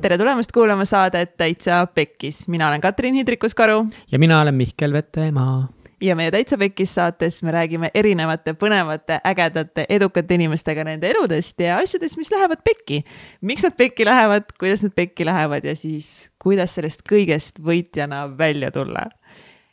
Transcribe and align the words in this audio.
tere 0.00 0.16
tulemast 0.18 0.52
kuulama 0.52 0.84
saadet 0.84 1.36
Täitsa 1.36 1.86
Pekkis, 1.94 2.48
mina 2.48 2.68
olen 2.68 2.80
Katrin 2.80 3.14
Hindrikus-Karu. 3.14 3.86
ja 4.12 4.18
mina 4.18 4.40
olen 4.40 4.54
Mihkel 4.54 4.92
Vetemaa. 4.92 5.68
ja 6.00 6.16
meie 6.16 6.30
Täitsa 6.30 6.58
Pekkis 6.58 6.94
saates 6.94 7.42
me 7.42 7.52
räägime 7.52 7.90
erinevate 7.94 8.52
põnevate, 8.52 9.20
ägedate, 9.26 9.84
edukate 9.88 10.34
inimestega 10.34 10.84
nende 10.84 11.10
eludest 11.10 11.60
ja 11.60 11.76
asjadest, 11.78 12.16
mis 12.16 12.30
lähevad 12.30 12.64
pekki. 12.64 13.04
miks 13.40 13.62
nad 13.62 13.76
pekki 13.76 14.04
lähevad, 14.04 14.44
kuidas 14.58 14.82
nad 14.82 14.92
pekki 14.94 15.24
lähevad 15.24 15.64
ja 15.64 15.76
siis 15.76 16.30
kuidas 16.42 16.74
sellest 16.74 17.04
kõigest 17.12 17.60
võitjana 17.60 18.38
välja 18.38 18.70
tulla. 18.70 19.06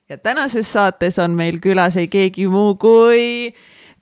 ja 0.10 0.18
tänases 0.18 0.74
saates 0.74 1.20
on 1.20 1.32
meil 1.32 1.60
külas 1.60 1.98
ei 1.98 2.08
keegi 2.08 2.48
muu 2.48 2.76
kui 2.76 3.56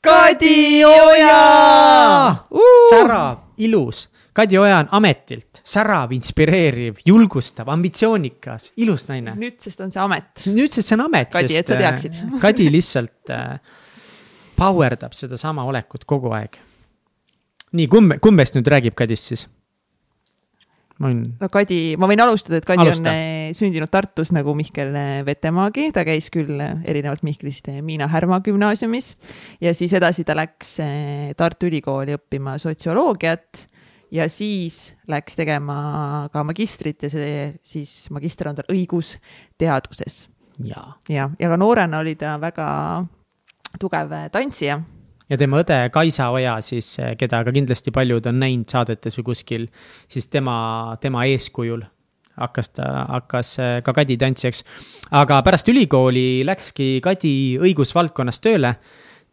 Kadi 0.05 0.85
Oja 0.85 2.35
uh!. 2.51 2.89
särav, 2.89 3.37
ilus 3.57 4.09
Kadi 4.35 4.57
Oja 4.59 4.77
on 4.83 4.89
ametilt 4.91 5.61
särav, 5.63 6.11
inspireeriv, 6.13 6.99
julgustav, 7.05 7.69
ambitsioonikas, 7.73 8.71
ilus 8.77 9.07
naine. 9.07 9.33
nüüdsest 9.39 9.81
on 9.81 9.91
see 9.91 10.01
amet. 10.03 10.43
nüüdsest 10.45 10.91
see 10.91 10.97
on 10.97 11.05
amet. 11.07 11.31
Kadi, 11.33 11.57
et 11.57 11.71
sa 11.71 11.79
teaksid. 11.79 12.19
Äh, 12.19 12.37
Kadi 12.43 12.67
lihtsalt 12.71 13.33
äh, 13.33 13.57
power 14.59 14.97
dab 15.01 15.15
sedasama 15.17 15.65
olekut 15.65 16.05
kogu 16.05 16.35
aeg. 16.37 16.59
nii, 17.75 17.87
kumb, 17.91 18.19
kumbest 18.21 18.59
nüüd 18.59 18.69
räägib 18.71 18.95
Kadist 18.99 19.31
siis? 19.31 19.47
No 21.41 21.49
Kadi, 21.51 21.79
ma 21.99 22.07
võin 22.07 22.21
alustada, 22.23 22.61
et 22.61 22.67
Kadi 22.67 22.85
Alusta. 22.85 23.11
on 23.11 23.19
äh, 23.19 23.53
sündinud 23.57 23.91
Tartus 23.91 24.31
nagu 24.35 24.53
Mihkel 24.55 24.93
Vetemaagi, 25.27 25.89
ta 25.95 26.05
käis 26.07 26.29
küll 26.33 26.61
erinevalt 26.61 27.25
Mihklist 27.27 27.67
Miina 27.83 28.07
Härma 28.11 28.39
gümnaasiumis. 28.45 29.13
Ja 29.63 29.75
siis 29.75 29.95
edasi 29.97 30.23
ta 30.27 30.37
läks 30.37 30.77
Tartu 31.37 31.67
Ülikooli 31.67 32.15
õppima 32.15 32.55
sotsioloogiat. 32.61 33.65
Ja 34.15 34.29
siis 34.31 34.93
läks 35.11 35.35
tegema 35.35 36.29
ka 36.31 36.45
magistrit 36.47 37.03
ja 37.03 37.11
see 37.11 37.35
siis 37.65 38.05
magister 38.15 38.47
on 38.47 38.55
tal 38.55 38.71
õigusteaduses. 38.71 40.25
ja, 40.63 40.85
ja, 41.09 41.29
ja 41.39 41.49
ka 41.51 41.57
noorena 41.59 41.99
oli 41.99 42.15
ta 42.15 42.37
väga 42.39 42.67
tugev 43.81 44.13
tantsija 44.31 44.79
ja 45.29 45.37
tema 45.37 45.61
õde 45.63 45.77
Kaisa 45.93 46.29
Oja 46.33 46.57
siis, 46.65 46.95
keda 47.17 47.43
ka 47.45 47.53
kindlasti 47.55 47.93
paljud 47.95 48.27
on 48.29 48.39
näinud 48.41 48.69
saadetes 48.71 49.17
või 49.19 49.29
kuskil, 49.31 49.67
siis 50.11 50.29
tema, 50.29 50.97
tema 51.01 51.25
eeskujul 51.29 51.85
hakkas 52.35 52.69
ta, 52.75 52.89
hakkas 53.15 53.55
ka 53.83 53.93
Kadi 53.95 54.17
tantsijaks. 54.19 54.63
aga 55.15 55.41
pärast 55.43 55.69
ülikooli 55.71 56.43
läkski 56.45 56.99
Kadi 57.03 57.33
õigusvaldkonnas 57.63 58.41
tööle 58.43 58.75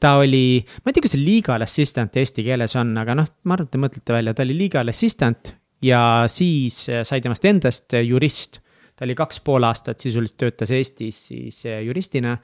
ta 0.03 0.17
oli, 0.19 0.63
ma 0.83 0.91
ei 0.91 0.97
tea, 0.97 1.05
kas 1.05 1.15
see 1.15 1.23
legal 1.25 1.63
assistant 1.63 2.17
eesti 2.19 2.45
keeles 2.47 2.75
on, 2.79 2.91
aga 2.98 3.15
noh, 3.19 3.29
ma 3.47 3.55
arvan, 3.55 3.69
et 3.69 3.75
te 3.75 3.81
mõtlete 3.83 4.15
välja, 4.15 4.35
ta 4.35 4.47
oli 4.47 4.57
legal 4.59 4.91
assistant 4.91 5.55
ja 5.83 6.03
siis 6.31 6.85
äh, 6.91 7.03
sai 7.07 7.23
temast 7.23 7.45
endast 7.47 7.98
jurist. 8.03 8.61
ta 8.97 9.07
oli 9.07 9.15
kaks 9.19 9.41
pool 9.41 9.65
aastat 9.65 10.01
sisuliselt 10.01 10.39
töötas 10.39 10.70
Eestis 10.70 11.27
siis 11.31 11.63
juristina 11.65 12.37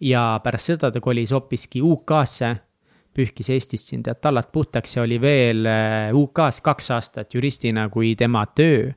ja 0.00 0.40
pärast 0.42 0.70
seda 0.70 0.90
ta 0.90 1.00
kolis 1.02 1.32
hoopiski 1.34 1.82
UK-sse 1.82 2.54
pühkis 3.14 3.50
Eestist 3.50 3.90
siin 3.90 4.04
tead 4.06 4.20
tallad 4.22 4.50
puhtaks 4.52 4.96
ja 4.96 5.02
oli 5.02 5.18
veel 5.20 5.66
UK-s 6.14 6.60
kaks 6.64 6.90
aastat 6.94 7.34
juristina, 7.34 7.88
kui 7.88 8.14
tema 8.18 8.44
töö, 8.46 8.92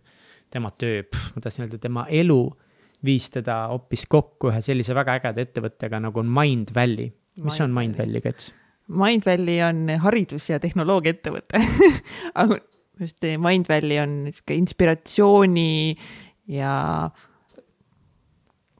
tema 0.54 0.72
töö, 0.72 1.02
ma 1.36 1.42
tahtsin 1.42 1.66
öelda, 1.66 1.82
tema 1.82 2.06
elu 2.10 2.42
viis 3.04 3.28
teda 3.34 3.66
hoopis 3.74 4.06
kokku 4.08 4.52
ühe 4.52 4.62
sellise 4.64 4.96
väga 4.96 5.18
ägeda 5.20 5.44
ettevõttega 5.44 6.00
nagu 6.04 6.22
on 6.22 6.30
Mindvalley 6.32 7.12
mis 7.42 7.62
on 7.62 7.74
Mindvalley, 7.74 8.22
Kats? 8.22 8.54
Mindvalley 8.88 9.62
on 9.64 9.88
haridus- 10.04 10.50
ja 10.50 10.60
tehnoloogiaettevõte 10.60 11.62
aga 12.42 12.60
just 13.00 13.24
Mindvalley 13.24 14.00
on 14.04 14.18
niisugune 14.28 14.60
inspiratsiooni 14.62 15.96
ja 16.52 16.74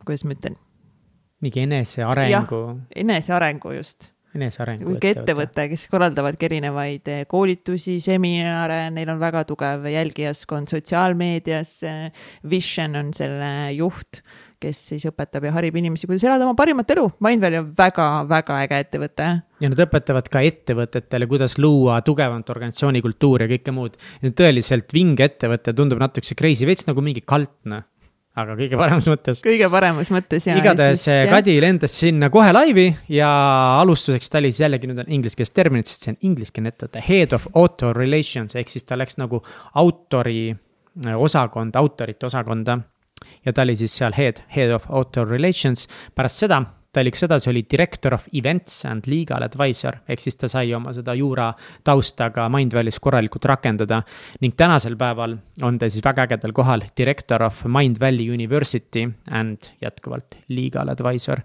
kuidas 0.04 0.26
ma 0.28 0.38
ütlen? 0.38 0.60
mingi 1.44 1.64
enesearengu. 1.66 2.64
enesearengu 2.96 3.72
just. 3.80 4.13
Enesearengu 4.38 4.96
ettevõte, 4.96 5.12
ettevõte, 5.22 5.68
kes 5.74 5.88
korraldavadki 5.92 6.50
erinevaid 6.50 7.12
eh, 7.14 7.26
koolitusi, 7.30 8.00
seminare, 8.04 8.88
neil 8.96 9.14
on 9.14 9.22
väga 9.22 9.44
tugev 9.50 9.86
jälgijaskond 9.92 10.72
sotsiaalmeedias. 10.74 11.76
Vision 12.50 12.98
on 13.00 13.14
selle 13.16 13.54
juht 13.78 14.24
kes 14.64 14.80
siis 14.94 15.06
õpetab 15.10 15.48
ja 15.48 15.54
harib 15.58 15.76
inimesi, 15.80 16.08
kuidas 16.08 16.24
elada 16.28 16.46
oma 16.48 16.56
parimat 16.56 16.90
elu. 16.96 17.06
Mindvalley 17.24 17.60
on 17.60 17.70
väga-väga 17.78 18.60
äge 18.64 18.82
ettevõte. 18.86 19.30
ja 19.64 19.72
nad 19.72 19.82
õpetavad 19.86 20.30
ka 20.32 20.44
ettevõtetele, 20.48 21.28
kuidas 21.32 21.58
luua 21.60 22.00
tugevamat 22.06 22.52
organisatsiooni 22.54 23.04
kultuuri 23.04 23.48
ja 23.48 23.54
kõike 23.58 23.76
muud. 23.76 23.98
tõeliselt 24.24 24.96
vinge 24.96 25.28
ettevõte, 25.28 25.76
tundub 25.76 26.00
natukese 26.00 26.38
crazy, 26.40 26.68
veits 26.70 26.88
nagu 26.88 27.04
mingi 27.04 27.26
kalt, 27.28 27.58
noh 27.68 27.84
aga 28.42 28.56
kõige 28.58 28.78
paremas 28.80 29.08
mõttes. 29.12 29.42
kõige 29.46 29.70
paremas 29.70 30.10
mõttes 30.14 30.48
ja. 30.50 30.58
igatahes 30.58 31.04
siis, 31.06 31.30
Kadi 31.30 31.58
lendas 31.62 31.96
sinna 32.02 32.30
kohe 32.34 32.54
laivi 32.56 32.88
ja 33.14 33.30
alustuseks 33.82 34.32
ta 34.32 34.42
oli 34.42 34.52
siis 34.52 34.64
jällegi 34.66 34.90
nüüd 34.90 35.04
on 35.06 35.12
ingliskeelset 35.20 35.56
terminit, 35.58 35.90
sest 35.90 36.08
see 36.08 36.16
on 36.16 36.20
ingliskeelne 36.32 36.74
ettevõte, 36.74 37.04
head 37.08 37.36
of 37.38 37.46
author 37.54 37.96
relations 37.98 38.58
ehk 38.58 38.74
siis 38.74 38.88
ta 38.90 38.98
läks 39.00 39.20
nagu 39.22 39.44
autori 39.80 40.54
osakonda, 41.18 41.82
autorite 41.82 42.30
osakonda 42.30 42.80
ja 43.46 43.54
ta 43.54 43.66
oli 43.66 43.76
siis 43.80 43.96
seal 43.98 44.16
head, 44.18 44.42
head 44.56 44.74
of 44.74 44.90
author 44.90 45.30
relations. 45.30 45.88
pärast 46.16 46.46
seda 46.46 46.64
ta 46.94 47.04
liikus 47.04 47.26
edasi, 47.26 47.50
oli 47.50 47.64
director 47.70 48.14
of 48.18 48.26
events 48.38 48.84
and 48.90 49.08
legal 49.10 49.44
advisor, 49.46 49.98
ehk 50.08 50.22
siis 50.22 50.38
ta 50.40 50.50
sai 50.52 50.74
oma 50.78 50.94
seda 50.96 51.16
juura 51.18 51.50
tausta 51.86 52.30
ka 52.34 52.48
Mindvalley's 52.54 53.00
korralikult 53.02 53.46
rakendada. 53.50 54.04
ning 54.42 54.56
tänasel 54.58 54.96
päeval 55.00 55.38
on 55.64 55.80
ta 55.80 55.90
siis 55.90 56.04
väga 56.06 56.28
ägedal 56.28 56.54
kohal, 56.54 56.86
director 56.98 57.44
of 57.44 57.66
Mindvalley 57.66 58.30
University 58.30 59.08
and 59.32 59.74
jätkuvalt 59.82 60.38
legal 60.50 60.90
advisor. 60.90 61.42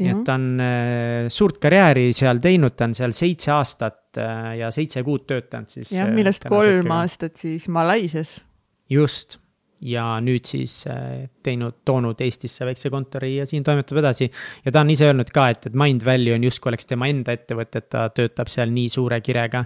nii 0.00 0.10
et 0.10 0.24
ta 0.26 0.34
on 0.34 0.48
äh, 0.60 1.28
suurt 1.30 1.60
karjääri 1.62 2.08
seal 2.12 2.40
teinud, 2.42 2.74
ta 2.74 2.88
on 2.88 2.96
seal 2.98 3.12
seitse 3.14 3.52
aastat 3.54 4.18
äh, 4.18 4.56
ja 4.58 4.70
seitse 4.74 5.04
kuud 5.06 5.24
töötanud 5.30 5.70
siis. 5.70 5.92
jah, 5.94 6.10
millest 6.10 6.44
äh, 6.46 6.50
kolm 6.50 6.90
aastat 6.90 7.36
siis 7.40 7.68
Malaisias. 7.68 8.42
just 8.90 9.38
ja 9.84 10.04
nüüd 10.24 10.46
siis 10.48 10.78
äh, 10.88 11.26
teinud, 11.44 11.82
toonud 11.84 12.20
Eestisse 12.24 12.66
väikse 12.66 12.90
kontori 12.92 13.34
ja 13.36 13.46
siin 13.48 13.64
toimetab 13.66 14.00
edasi. 14.00 14.30
ja 14.64 14.72
ta 14.72 14.80
on 14.80 14.92
ise 14.94 15.10
öelnud 15.10 15.30
ka, 15.34 15.48
et, 15.52 15.68
et 15.68 15.76
Mindvalley 15.76 16.34
on 16.36 16.46
justkui 16.46 16.72
oleks 16.72 16.88
tema 16.88 17.08
enda 17.10 17.34
ettevõte, 17.36 17.82
et 17.82 17.90
ta 17.92 18.06
töötab 18.14 18.50
seal 18.52 18.72
nii 18.72 18.88
suure 18.92 19.20
kirega. 19.24 19.64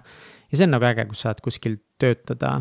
ja 0.50 0.58
see 0.58 0.66
on 0.66 0.74
nagu 0.76 0.88
äge, 0.90 1.06
kui 1.10 1.18
saad 1.18 1.42
kuskil 1.44 1.78
töötada 1.98 2.58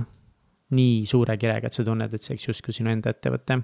nii 0.78 1.06
suure 1.08 1.38
kirega, 1.40 1.70
et 1.70 1.78
sa 1.78 1.86
tunned, 1.88 2.14
et 2.14 2.24
see 2.24 2.36
oleks 2.36 2.50
justkui 2.52 2.76
sinu 2.76 2.94
enda 2.94 3.14
ettevõte. 3.16 3.62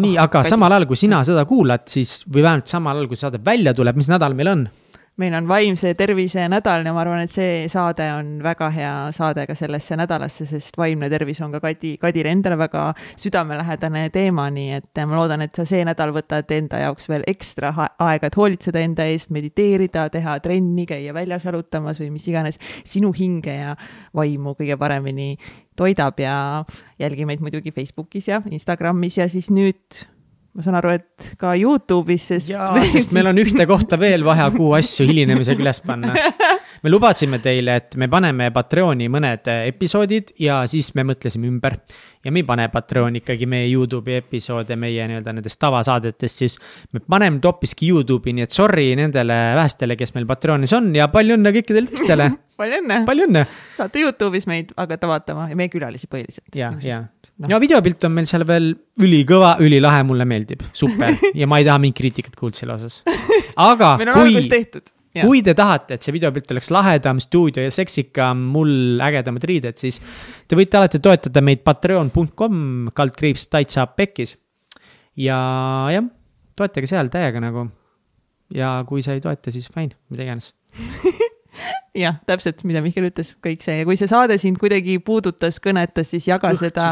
nii, 0.00 0.16
aga 0.18 0.42
samal 0.46 0.72
ajal, 0.74 0.88
kui 0.90 0.98
sina 0.98 1.20
seda 1.26 1.44
kuulad, 1.48 1.84
siis 1.90 2.22
või 2.26 2.42
vähemalt 2.46 2.70
samal 2.70 2.98
ajal, 2.98 3.10
kui 3.10 3.20
saade 3.20 3.42
välja 3.44 3.74
tuleb, 3.76 4.00
mis 4.00 4.10
nädal 4.10 4.36
meil 4.38 4.52
on? 4.54 4.66
Meil 5.16 5.34
on 5.38 5.46
vaimse 5.46 5.92
tervise 5.94 6.48
nädal 6.50 6.86
ja 6.86 6.92
ma 6.94 7.02
arvan, 7.04 7.22
et 7.22 7.32
see 7.32 7.68
saade 7.70 8.06
on 8.16 8.32
väga 8.42 8.68
hea 8.74 8.92
saade 9.14 9.44
ka 9.46 9.54
sellesse 9.58 9.96
nädalasse, 9.98 10.46
sest 10.50 10.78
vaimne 10.78 11.08
tervis 11.12 11.40
on 11.44 11.54
ka 11.54 11.60
Kadi, 11.62 11.94
Kadile 12.02 12.32
endale 12.34 12.58
väga 12.58 12.86
südamelähedane 13.22 14.08
teema, 14.14 14.48
nii 14.54 14.80
et 14.80 15.02
ma 15.06 15.20
loodan, 15.20 15.44
et 15.46 15.54
sa 15.54 15.66
see 15.68 15.84
nädal 15.86 16.14
võtad 16.16 16.50
enda 16.56 16.82
jaoks 16.82 17.06
veel 17.12 17.26
ekstra 17.30 17.70
aega, 17.78 18.26
et 18.26 18.38
hoolitseda 18.38 18.82
enda 18.82 19.06
eest, 19.10 19.30
mediteerida, 19.34 20.08
teha 20.10 20.38
trenni, 20.42 20.86
käia 20.90 21.14
väljas 21.14 21.46
jalutamas 21.46 22.02
või 22.02 22.10
mis 22.16 22.26
iganes 22.30 22.58
sinu 22.82 23.12
hinge 23.14 23.54
ja 23.54 23.76
vaimu 24.16 24.56
kõige 24.58 24.78
paremini 24.80 25.36
toidab. 25.78 26.18
Ja 26.18 26.64
jälgi 26.98 27.26
meid 27.26 27.42
muidugi 27.44 27.70
Facebookis 27.74 28.28
ja 28.32 28.42
Instagramis 28.50 29.18
ja 29.18 29.28
siis 29.30 29.50
nüüd 29.54 30.02
ma 30.54 30.62
saan 30.62 30.76
aru, 30.78 30.92
et 30.94 31.32
ka 31.38 31.54
Youtube'is, 31.58 32.28
sest. 32.30 32.52
jaa, 32.52 32.70
sest 32.94 33.14
meil 33.16 33.26
on 33.30 33.40
ühte 33.42 33.66
kohta 33.66 33.98
veel 33.98 34.22
vaja 34.26 34.46
kuu 34.54 34.70
asju 34.78 35.06
hilinemisega 35.08 35.64
üles 35.64 35.80
panna. 35.82 36.14
me 36.84 36.92
lubasime 36.92 37.40
teile, 37.42 37.78
et 37.80 37.96
me 37.98 38.06
paneme 38.12 38.50
Patreoni 38.54 39.08
mõned 39.10 39.50
episoodid 39.54 40.34
ja 40.44 40.60
siis 40.70 40.92
me 40.94 41.06
mõtlesime 41.08 41.50
ümber. 41.50 41.78
ja 42.24 42.32
me 42.32 42.44
ei 42.44 42.46
pane 42.46 42.68
Patreoni 42.70 43.24
ikkagi 43.24 43.48
meie 43.50 43.66
Youtube'i 43.72 44.20
episoode 44.22 44.78
meie 44.78 45.08
nii-öelda 45.10 45.34
nendest 45.34 45.58
tavasaadetest, 45.64 46.44
siis 46.44 46.58
me 46.94 47.02
paneme 47.02 47.40
nüüd 47.40 47.50
hoopiski 47.50 47.90
Youtube'i, 47.90 48.36
nii 48.38 48.46
et 48.46 48.54
sorry 48.54 48.92
nendele 49.00 49.40
vähestele, 49.58 49.98
kes 49.98 50.14
meil 50.14 50.30
Patreonis 50.30 50.76
on 50.78 50.92
ja 50.94 51.10
palju 51.10 51.34
õnne 51.40 51.54
kõikidele 51.58 51.90
teistele 51.90 52.30
palju 52.62 52.78
õnne. 52.78 53.02
palju 53.10 53.26
õnne. 53.26 53.46
saate 53.74 54.06
Youtube'is 54.06 54.46
meid 54.46 54.70
hakata 54.78 55.10
vaatama 55.10 55.50
ja 55.50 55.58
meie 55.58 55.72
külalisi 55.72 56.06
põhiliselt. 56.06 56.52
ja, 56.54 56.76
ja 56.84 57.02
no.. 57.40 57.50
ja 57.50 57.60
videopilt 57.62 58.06
on 58.06 58.14
meil 58.16 58.28
seal 58.30 58.44
veel 58.48 58.72
ülikõva, 59.02 59.54
ülilahe, 59.64 60.02
mulle 60.06 60.26
meeldib, 60.28 60.64
super 60.76 61.14
ja 61.40 61.48
ma 61.50 61.60
ei 61.60 61.68
taha 61.68 61.80
mingit 61.82 61.98
kriitikat 62.02 62.38
kuulda 62.38 62.60
selle 62.60 62.76
osas. 62.76 63.00
aga 63.60 63.94
kui, 64.12 64.38
kui 65.14 65.42
te 65.46 65.54
tahate, 65.58 65.96
et 65.96 66.06
see 66.06 66.14
videopilt 66.16 66.50
oleks 66.54 66.70
lahedam, 66.74 67.20
stuudio 67.22 67.64
ja 67.66 67.74
seksikam, 67.74 68.40
mul 68.54 69.02
ägedamad 69.04 69.46
riided, 69.50 69.78
siis 69.80 70.00
te 70.48 70.58
võite 70.58 70.80
alati 70.80 71.02
toetada 71.02 71.44
meid 71.44 71.64
patreon.com 71.66 72.90
kaldkriips 72.94 73.48
täitsa 73.52 73.86
pekkis. 73.90 74.36
ja 75.20 75.38
jah, 75.94 76.10
toetage 76.58 76.90
seal 76.90 77.12
täiega 77.12 77.42
nagu. 77.42 77.68
ja 78.54 78.76
kui 78.88 79.02
sa 79.02 79.16
ei 79.16 79.22
toeta, 79.24 79.54
siis 79.54 79.70
fine, 79.74 79.96
mida 80.10 80.26
iganes 80.26 80.52
jah, 81.94 82.18
täpselt, 82.26 82.62
mida 82.66 82.82
Mihkel 82.84 83.08
ütles, 83.08 83.32
kõik 83.44 83.62
see 83.64 83.78
ja 83.80 83.86
kui 83.86 83.98
see 83.98 84.10
saade 84.10 84.36
sind 84.40 84.58
kuidagi 84.60 84.98
puudutas, 85.04 85.60
kõnetas, 85.62 86.10
siis 86.14 86.26
jaga 86.28 86.52
seda, 86.58 86.86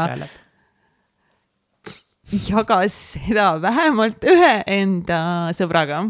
jaga 2.47 2.79
seda 2.91 3.47
vähemalt 3.63 4.23
ühe 4.29 4.53
enda 4.77 5.19
sõbraga. 5.57 6.05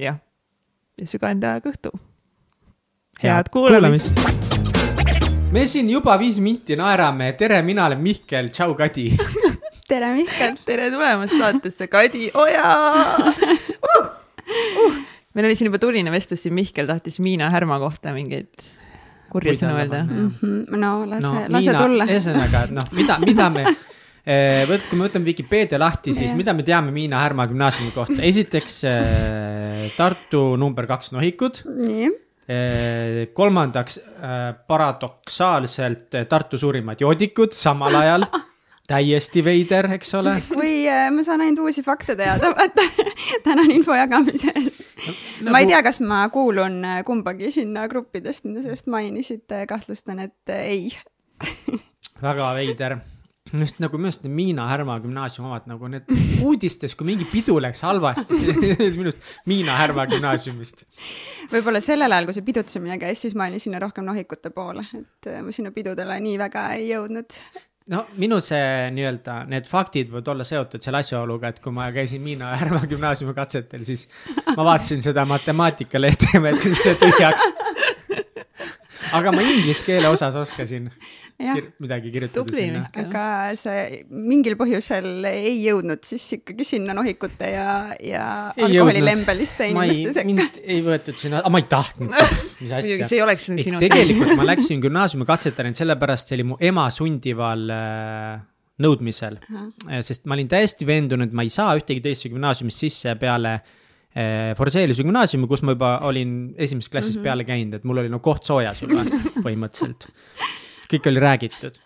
jah, 0.00 0.20
ja 0.98 1.10
sügenda 1.10 1.58
kõhtu. 1.64 1.92
head 3.22 3.52
kuulamist, 3.52 4.16
kuulamist.. 4.16 5.52
me 5.52 5.66
siin 5.66 5.90
juba 5.92 6.16
viis 6.20 6.40
minti 6.40 6.78
naerame, 6.80 7.32
tere, 7.38 7.62
mina 7.62 7.86
olen 7.90 8.00
Mihkel, 8.00 8.48
tšau, 8.48 8.74
Kadi. 8.78 9.10
tere, 9.90 10.14
Mihkel. 10.16 10.58
tere 10.64 10.90
tulemast 10.90 11.36
saatesse, 11.36 11.88
Kadi 11.92 12.30
Oja 12.34 12.74
uh!. 13.90 14.12
Uh! 14.50 15.19
Meil 15.34 15.48
oli 15.48 15.56
siin 15.58 15.70
juba 15.70 15.80
tuline 15.82 16.12
vestlus 16.12 16.44
siin, 16.44 16.54
Mihkel 16.56 16.88
tahtis 16.90 17.20
Miina 17.22 17.50
Härma 17.52 17.78
kohta 17.82 18.14
mingeid 18.16 18.50
kurja 19.30 19.54
sõnu 19.58 19.76
öelda. 19.78 20.02
no 20.04 20.92
lase 21.08 21.30
no,, 21.30 21.44
lase 21.54 21.74
tulla. 21.76 22.06
ühesõnaga, 22.10 22.64
et 22.66 22.74
noh, 22.74 22.88
mida, 22.96 23.18
mida 23.22 23.46
me, 23.54 23.64
võt-, 24.70 24.88
kui 24.88 24.98
me 24.98 25.06
võtame 25.06 25.30
Vikipeedia 25.30 25.80
lahti, 25.80 26.14
siis 26.16 26.32
Jah. 26.32 26.38
mida 26.40 26.54
me 26.56 26.66
teame 26.66 26.94
Miina 26.94 27.22
Härma 27.22 27.46
gümnaasiumi 27.50 27.94
kohta, 27.94 28.18
esiteks 28.26 28.80
äh, 28.90 29.86
Tartu 29.96 30.42
number 30.60 30.88
kaks 30.90 31.14
nohikud. 31.14 31.62
nii, 31.86 32.10
kolmandaks 33.36 34.00
äh, 34.02 34.38
paradoksaalselt 34.66 36.22
Tartu 36.28 36.58
suurimad 36.58 37.02
joodikud 37.02 37.54
samal 37.56 38.02
ajal. 38.02 38.26
täiesti 38.90 39.44
veider, 39.44 39.90
eks 39.96 40.14
ole. 40.18 40.34
kui 40.50 40.72
äh, 40.90 41.06
ma 41.14 41.24
saan 41.26 41.44
ainult 41.44 41.66
uusi 41.66 41.84
fakte 41.86 42.16
teada, 42.18 42.52
vaata. 42.56 42.86
tänan 43.46 43.70
info 43.70 43.94
jagamise 43.96 44.52
eest 44.54 44.82
no,. 45.44 45.52
ma 45.52 45.62
ei 45.62 45.70
tea, 45.70 45.82
kas 45.86 46.02
ma 46.04 46.24
kuulun 46.32 46.80
äh, 46.84 47.04
kumbagi 47.06 47.52
sinna 47.54 47.86
gruppidest, 47.90 48.48
mida 48.48 48.64
sa 48.64 48.74
just 48.74 48.90
mainisid, 48.90 49.46
kahtlustan, 49.68 50.26
et 50.26 50.54
äh, 50.54 50.66
ei. 50.74 50.90
väga 52.26 52.52
veider 52.58 53.00
just 53.58 53.80
nagu 53.82 53.98
minu 53.98 54.10
arust 54.10 54.26
Miina 54.30 54.66
Härma 54.70 54.96
gümnaasiumi 55.02 55.48
omad 55.48 55.66
nagu 55.70 55.88
need 55.90 56.10
uudistes, 56.44 56.94
kui 56.94 57.08
mingi 57.08 57.26
pidu 57.30 57.56
läks 57.62 57.82
halvasti, 57.86 58.36
siis 58.36 58.60
minu 58.98 59.08
arust 59.08 59.24
Miina 59.50 59.78
Härma 59.80 60.06
gümnaasiumist. 60.10 60.84
võib-olla 61.50 61.82
sellel 61.84 62.12
ajal, 62.12 62.28
kui 62.28 62.38
see 62.38 62.46
pidutsemine 62.46 62.98
käis, 63.02 63.22
siis 63.24 63.34
ma 63.38 63.48
olin 63.50 63.62
sinna 63.62 63.80
rohkem 63.82 64.06
nohikute 64.06 64.52
poole, 64.54 64.86
et 64.94 65.30
äh, 65.30 65.40
ma 65.46 65.54
sinna 65.54 65.74
pidudele 65.74 66.20
nii 66.22 66.38
väga 66.40 66.68
ei 66.78 66.90
jõudnud. 66.92 67.40
No 67.90 68.04
minu 68.22 68.38
see 68.44 68.90
nii-öelda 68.94 69.36
need 69.50 69.68
faktid 69.68 70.10
võivad 70.10 70.30
olla 70.34 70.46
seotud 70.46 70.82
selle 70.84 71.00
asjaoluga, 71.02 71.50
et 71.50 71.60
kui 71.62 71.74
ma 71.74 71.88
käisin 71.94 72.22
Miina 72.24 72.52
Härma 72.60 72.82
gümnaasiumi 72.90 73.34
katsetel, 73.36 73.84
siis 73.88 74.06
ma 74.56 74.64
vaatasin 74.64 75.02
seda 75.04 75.26
matemaatikaleht 75.28 76.28
ja 76.30 76.42
ma 76.42 76.54
jätsin 76.54 76.76
selle 76.78 76.96
tühjaks. 77.00 77.48
aga 79.18 79.34
ma 79.34 79.42
inglise 79.42 79.86
keele 79.86 80.10
osas 80.10 80.38
oskasin 80.38 80.90
kir 81.40 81.70
midagi 81.82 82.12
kirjutada 82.14 82.44
Tubli, 82.44 82.66
sinna. 82.66 82.82
Aga 83.02 83.24
see 83.58 84.02
mingil 84.10 84.56
põhjusel 84.60 85.26
ei 85.30 85.56
jõudnud 85.64 86.04
siis 86.06 86.26
ikkagi 86.38 86.66
sinna 86.68 86.94
nohikute 86.96 87.50
ja, 87.54 87.70
ja 88.04 88.26
alkoholilembeliste 88.54 89.70
inimeste, 89.72 90.14
sekka. 90.18 90.28
mind 90.28 90.60
ei 90.64 90.84
võetud 90.84 91.20
sinna, 91.20 91.42
ma 91.48 91.62
ei 91.62 91.68
tahtnud, 91.70 92.14
mis 92.60 92.68
muidugi 92.68 93.00
asja 93.00 93.10
see 93.10 93.18
ei 93.18 93.24
oleks 93.26 93.50
sinu. 93.50 93.82
tegelikult 93.82 94.36
ma 94.38 94.48
läksin 94.52 94.84
gümnaasiumi 94.84 95.28
katsetama 95.28 95.70
ainult 95.70 95.82
sellepärast, 95.82 96.30
see 96.30 96.38
oli 96.40 96.48
mu 96.52 96.60
ema 96.70 96.86
sundival 96.94 97.66
äh, 97.74 98.38
nõudmisel. 98.80 99.40
sest 100.04 100.26
ma 100.28 100.36
olin 100.36 100.48
täiesti 100.50 100.88
veendunud, 100.88 101.34
ma 101.36 101.44
ei 101.46 101.52
saa 101.52 101.74
ühtegi 101.78 102.02
teisse 102.04 102.30
gümnaasiumist 102.32 102.86
sisse 102.86 103.14
peale 103.20 103.58
äh, 103.58 104.52
Forseliuse 104.58 105.04
gümnaasiumi, 105.06 105.48
kus 105.50 105.62
ma 105.66 105.76
juba 105.76 105.92
olin 106.08 106.54
esimesest 106.56 106.92
klassist 106.92 107.18
mm 107.18 107.20
-hmm. 107.20 107.28
peale 107.28 107.44
käinud, 107.44 107.74
et 107.78 107.84
mul 107.84 108.02
oli 108.02 108.08
no 108.12 108.18
koht 108.18 108.44
soojas 108.44 108.82
juba 108.82 109.04
põhimõtteliselt. 109.44 110.08
Kõik 110.90 111.06
oli 111.10 111.22
räägitud 111.22 111.78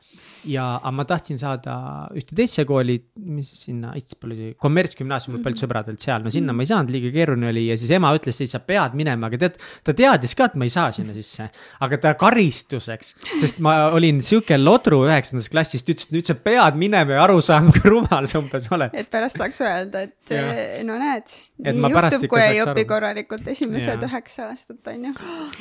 ja, 0.51 0.65
aga 0.81 0.91
ma 0.95 1.05
tahtsin 1.09 1.39
saada 1.41 1.75
ühte 2.17 2.37
teisse 2.37 2.65
kooli, 2.69 2.99
mis 3.35 3.49
sinna, 3.57 3.93
Itspool 3.99 4.35
oli 4.35 4.49
kommertsgümnaasium, 4.61 5.37
mul 5.37 5.45
paljud 5.45 5.63
sõbrad 5.65 5.89
olid 5.93 6.03
seal, 6.03 6.23
no 6.25 6.33
sinna 6.35 6.53
ma 6.57 6.65
ei 6.65 6.71
saanud, 6.71 6.93
liiga 6.95 7.13
keeruline 7.15 7.49
oli 7.51 7.67
ja 7.71 7.77
siis 7.81 7.93
ema 7.97 8.11
ütles, 8.17 8.41
et 8.45 8.51
sa 8.53 8.61
pead 8.65 8.97
minema, 8.99 9.31
aga 9.31 9.41
tead, 9.47 9.59
ta 9.87 9.95
teadis 9.97 10.35
ka, 10.39 10.51
et 10.51 10.59
ma 10.61 10.69
ei 10.69 10.73
saa 10.75 10.91
sinna 10.95 11.15
sisse. 11.17 11.49
aga 11.85 11.99
ta 12.03 12.15
karistuseks, 12.21 13.15
sest 13.41 13.61
ma 13.65 13.77
olin 13.97 14.21
sihuke 14.25 14.59
lodru 14.61 15.03
üheksandas 15.09 15.49
klassis, 15.53 15.85
ta 15.87 15.95
ütles, 15.95 16.09
et 16.11 16.17
nüüd 16.19 16.29
sa 16.29 16.37
pead 16.37 16.79
minema 16.81 17.17
ja 17.19 17.25
aru 17.25 17.41
saama, 17.45 17.73
kui 17.79 17.91
rumal 17.95 18.29
sa 18.31 18.41
umbes 18.43 18.69
oled. 18.75 18.95
et 18.95 19.11
pärast 19.13 19.41
saaks 19.41 19.61
öelda, 19.65 20.05
et 20.09 20.35
Jah. 20.35 20.51
eh, 20.53 20.83
no 20.87 20.99
näed, 21.01 21.35
Et 21.65 21.77
nii 21.77 21.91
juhtub, 21.95 22.25
kui 22.33 22.41
ei 22.43 22.59
õpi 22.65 22.83
aru. 22.83 22.87
korralikult 22.91 23.47
esimesed 23.53 24.03
üheksa 24.09 24.49
aastat, 24.51 24.81
on 24.91 25.05
ju. 25.11 25.13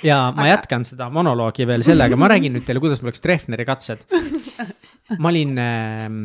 ja 0.07 0.19
ma 0.35 0.47
Aga- 0.47 0.51
jätkan 0.55 0.85
seda 0.87 1.09
monoloogi 1.13 1.67
veel 1.69 1.83
sellega, 1.85 2.17
ma 2.19 2.27
räägin 2.33 2.55
nüüd 2.57 2.65
teile, 2.67 2.81
kuidas 2.83 3.01
mul 3.03 3.11
läks 3.13 3.21
Treffneri 3.23 3.65
katsed. 3.67 4.01
ma 5.21 5.29
olin 5.29 5.57
ähm, 5.59 6.19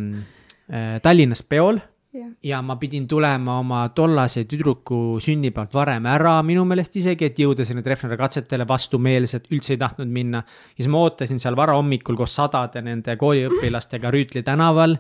äh, 0.73 0.99
Tallinnas 1.03 1.43
peol 1.43 1.81
jah, 2.15 2.29
ja 2.43 2.61
ma 2.63 2.77
pidin 2.81 3.07
tulema 3.09 3.59
oma 3.61 3.81
tollase 3.97 4.45
tüdruku 4.49 5.19
sünnipäevalt 5.23 5.75
varem 5.75 6.07
ära 6.11 6.37
minu 6.47 6.65
meelest 6.69 6.99
isegi, 7.01 7.29
et 7.29 7.41
jõuda 7.43 7.67
sinna 7.69 7.83
Treffneri 7.85 8.19
katsetele 8.21 8.67
vastumeelselt, 8.69 9.49
üldse 9.55 9.75
ei 9.75 9.81
tahtnud 9.81 10.13
minna. 10.13 10.43
ja 10.43 10.83
siis 10.83 10.91
ma 10.93 11.03
ootasin 11.05 11.41
seal 11.43 11.57
varahommikul 11.57 12.17
koos 12.19 12.37
sadade 12.39 12.83
nende 12.85 13.17
kooliõpilastega 13.21 14.13
Rüütli 14.15 14.43
tänaval. 14.47 14.97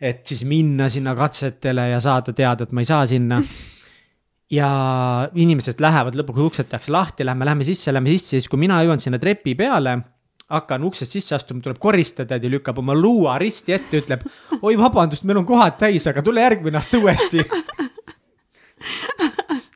et 0.00 0.26
siis 0.26 0.44
minna 0.44 0.88
sinna 0.88 1.14
katsetele 1.14 1.88
ja 1.90 2.00
saada 2.00 2.32
teada, 2.32 2.64
et 2.64 2.72
ma 2.72 2.80
ei 2.80 2.90
saa 2.90 3.06
sinna. 3.06 3.40
ja 4.50 4.70
inimesed 5.34 5.80
lähevad, 5.80 6.16
lõpuks 6.18 6.48
uksed 6.48 6.68
tehakse 6.68 6.92
lahti, 6.92 7.24
lähme, 7.24 7.44
lähme 7.44 7.64
sisse, 7.64 7.92
lähme 7.92 8.10
sisse, 8.10 8.36
siis 8.38 8.48
kui 8.48 8.58
mina 8.58 8.82
jõuan 8.84 9.00
sinna 9.00 9.18
trepi 9.18 9.54
peale 9.54 10.00
hakkan 10.54 10.84
uksest 10.86 11.16
sisse 11.16 11.34
astuma, 11.36 11.62
tuleb 11.64 11.80
koristaja 11.82 12.38
ja 12.40 12.50
lükkab 12.50 12.78
oma 12.82 12.96
luua 12.96 13.36
risti 13.42 13.74
ette, 13.76 14.00
ütleb 14.02 14.24
oi, 14.60 14.76
vabandust, 14.78 15.26
meil 15.28 15.40
on 15.42 15.48
kohad 15.48 15.78
täis, 15.80 16.06
aga 16.10 16.22
tule 16.24 16.44
järgmine 16.44 16.80
aasta 16.80 17.00
uuesti. 17.00 17.44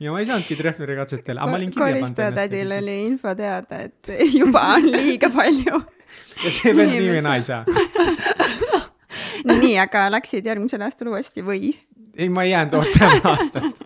ja 0.00 0.12
ma 0.12 0.22
ei 0.22 0.28
saanudki 0.28 0.56
Treffneri 0.58 0.96
katsetele, 0.98 1.40
aga 1.40 1.50
ma 1.50 1.58
olin 1.60 1.72
kirja 1.74 1.92
koristajatädil 1.92 2.74
pannud. 2.74 2.82
oli 2.82 2.96
info 3.06 3.34
teada, 3.38 3.82
et 3.88 4.12
juba 4.40 4.64
on 4.76 4.90
liiga 4.92 5.30
palju. 5.34 5.82
ja 6.44 6.54
see 6.54 6.76
vend 6.76 6.94
nii 6.94 7.10
või 7.16 7.24
naa 7.26 7.38
ei 7.40 7.46
saa. 7.46 7.62
nii, 9.48 9.74
aga 9.82 10.08
läksid 10.14 10.46
järgmisel 10.48 10.84
aastal 10.86 11.12
uuesti 11.14 11.44
või? 11.46 11.74
ei, 12.14 12.28
ma 12.28 12.46
ei 12.46 12.54
jäänud 12.54 12.78
ootama 12.80 13.20
aastat. 13.34 13.82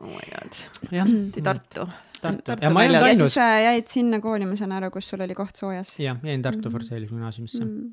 oh 0.00 0.06
my 0.06 0.30
god, 0.34 0.62
jah, 0.94 1.10
Tartu. 1.42 1.90
Tartu 2.20 2.44
Tartu 2.46 2.66
ja 2.66 2.72
ma 2.74 2.84
ei 2.84 2.90
olnud 2.90 3.00
ja 3.00 3.12
ainus 3.12 3.30
siis. 3.30 3.38
sa 3.38 3.46
jäid 3.64 3.88
sinna 3.90 4.20
kooli, 4.24 4.48
ma 4.48 4.58
saan 4.58 4.74
aru, 4.76 4.90
kus 4.94 5.08
sul 5.12 5.24
oli 5.24 5.36
koht 5.38 5.60
soojas 5.60 5.94
jah, 6.02 6.20
jäin 6.24 6.42
Tartu 6.44 6.72
Forseli 6.72 7.08
gümnaasiumisse. 7.10 7.64
mm.. 7.64 7.88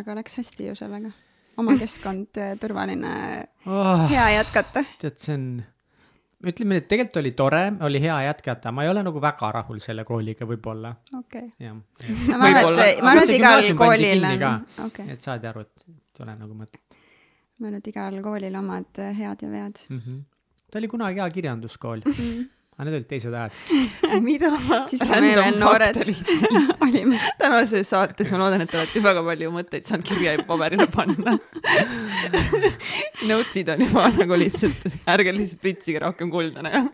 aga 0.00 0.18
läks 0.20 0.38
hästi 0.40 0.68
ju 0.68 0.76
sellega. 0.78 1.10
oma 1.58 1.74
keskkond, 1.80 2.38
turvaline, 2.60 3.16
Oh, 3.66 4.06
hea 4.10 4.30
jätkata. 4.38 4.84
tead, 5.00 5.18
see 5.18 5.34
on, 5.34 5.48
ütleme 6.46 6.76
nii, 6.76 6.84
et 6.84 6.90
tegelikult 6.90 7.22
oli 7.22 7.32
tore, 7.38 7.64
oli 7.88 8.02
hea 8.02 8.18
jätkata, 8.28 8.72
ma 8.72 8.86
ei 8.86 8.92
ole 8.92 9.02
nagu 9.06 9.22
väga 9.22 9.50
rahul 9.58 9.80
selle 9.84 10.04
kooliga 10.08 10.46
võib-olla, 10.48 10.94
okei 11.18 11.50
ma 11.68 12.52
arvan, 12.52 12.78
et, 12.84 13.02
ma 13.02 13.16
arvan, 13.16 13.24
et 13.24 13.34
igal 13.34 13.72
koolil 13.80 14.30
on, 14.30 14.46
okay., 14.86 15.10
et 15.16 15.24
saadi 15.24 15.50
aru, 15.50 15.66
et 15.66 15.88
ei 15.88 16.26
ole 16.26 16.38
nagu 16.38 16.54
mõtet 16.54 16.98
ma 17.58 17.68
arvan, 17.68 17.80
et 17.80 17.90
igal 17.90 18.20
koolil 18.24 18.58
omad 18.58 19.02
eh, 19.02 19.14
head 19.18 19.42
ja 19.42 19.50
vead. 19.50 19.82
mm. 19.88 19.98
-hmm. 19.98 20.22
ta 20.70 20.78
oli 20.78 20.88
kunagi 20.88 21.20
hea 21.20 21.30
kirjanduskool, 21.30 22.04
aga 22.78 22.86
need 22.86 22.96
olid 23.00 23.08
teised 23.10 23.34
ajad. 23.34 23.54
mida 24.28 24.50
ma 24.54 24.76
siis, 24.86 25.00
kui 25.02 25.18
me 25.24 25.32
veel 25.34 25.56
noored 25.58 25.96
olime. 26.86 27.18
tänases 27.40 27.90
saates 27.90 28.30
ma 28.30 28.38
loodan, 28.44 28.62
et 28.62 28.70
te 28.70 28.78
olete 28.78 29.02
väga 29.02 29.24
palju 29.26 29.50
mõtteid 29.56 29.88
saanud 29.88 30.06
kirja 30.06 30.36
ja 30.36 30.44
paberile 30.46 30.86
panna. 30.92 31.34
Notes'id 33.28 33.72
on 33.74 33.82
juba 33.82 34.06
nagu 34.14 34.38
lihtsalt, 34.38 34.86
ärge 35.10 35.34
lihtsalt 35.34 35.64
pritsige 35.64 36.04
rohkem 36.06 36.30
kuldane 36.30 36.70
ja 36.70 36.84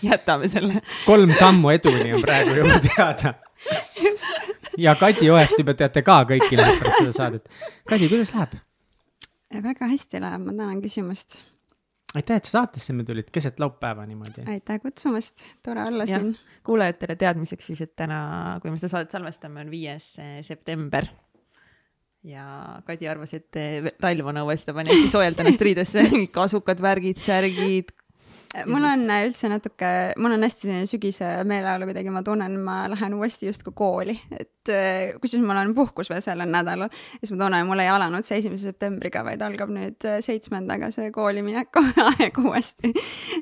jätame 0.00 0.48
selle. 0.48 0.80
kolm 1.04 1.36
sammu 1.36 1.74
eduni 1.76 2.16
on 2.16 2.24
praegu 2.24 2.56
juba 2.62 2.80
teada. 2.88 3.36
ja 4.80 4.96
Kadi 4.96 5.28
Ohest 5.28 5.60
juba 5.60 5.76
teate 5.76 6.00
ka 6.06 6.22
kõiki 6.32 6.56
läheb 6.56 6.80
pärast 6.80 7.02
seda 7.02 7.18
saadet. 7.20 7.66
Kadi, 7.84 8.08
kuidas 8.08 8.32
läheb? 8.32 8.56
väga 9.64 9.92
hästi 9.92 10.24
läheb, 10.24 10.48
ma 10.48 10.56
tänan 10.56 10.80
küsimast. 10.82 11.36
aitäh, 12.14 12.38
et 12.38 12.48
sa 12.48 12.60
saatesse 12.60 12.94
me 12.96 13.04
tulid 13.06 13.30
keset 13.34 13.60
laupäeva 13.62 14.06
niimoodi. 14.06 14.46
aitäh 14.50 14.80
kutsumast, 14.82 15.44
tore 15.62 15.82
olla 15.88 16.06
Jah. 16.08 16.20
siin. 16.20 16.36
kuulajatele 16.66 17.16
teadmiseks 17.20 17.66
siis, 17.72 17.82
et 17.84 17.94
täna, 17.96 18.58
kui 18.62 18.70
me 18.70 18.78
seda 18.80 18.92
saadet 18.94 19.14
salvestame, 19.14 19.64
on 19.64 19.72
viies 19.72 20.14
eh, 20.22 20.38
september. 20.46 21.08
ja 22.24 22.46
Kadi 22.86 23.08
arvas, 23.08 23.34
et 23.36 23.60
eh, 23.60 23.90
talv 24.00 24.30
on 24.32 24.40
õues, 24.44 24.64
ta 24.64 24.76
pani 24.76 24.94
hästi 24.94 25.12
soojalt 25.12 25.42
ennast 25.44 25.66
riidesse, 25.68 26.06
kasukad, 26.38 26.80
värgid, 26.80 27.20
särgid. 27.20 27.92
Mul 28.66 28.80
siis- 28.84 28.92
on 28.92 29.10
äh, 29.10 29.26
üldse 29.28 29.50
natuke, 29.52 29.90
mul 30.18 30.36
on 30.36 30.46
hästi 30.46 30.66
selline 30.68 30.86
sügise 30.90 31.30
meeleolu 31.44 31.88
kuidagi, 31.90 32.12
ma 32.14 32.22
tunnen, 32.26 32.58
ma 32.64 32.76
lähen 32.92 33.14
uuesti 33.18 33.48
justkui 33.50 33.74
kooli, 33.76 34.16
et 34.38 34.72
äh, 34.72 35.14
kusjuures 35.20 35.46
mul 35.46 35.62
on 35.62 35.74
puhkus 35.74 36.10
veel 36.10 36.22
sellel 36.24 36.50
nädalal. 36.50 36.90
siis 37.18 37.32
ma 37.34 37.40
tunnen, 37.44 37.66
mul 37.66 37.84
ei 37.84 37.88
alanud 37.92 38.26
see 38.26 38.38
esimese 38.38 38.70
septembriga, 38.70 39.24
vaid 39.26 39.42
algab 39.42 39.72
nüüd 39.74 40.04
äh, 40.08 40.20
seitsmendaga 40.24 40.90
see 40.94 41.10
koolimineku 41.14 41.82
aeg 42.10 42.38
uuesti 42.44 42.92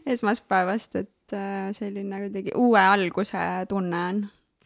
esmaspäevast, 0.06 0.96
et 0.96 1.10
et 1.32 1.38
äh, 1.38 1.72
selline 1.72 2.18
kuidagi 2.26 2.52
uue 2.60 2.80
alguse 2.80 3.40
tunne 3.68 4.00
on 4.08 4.18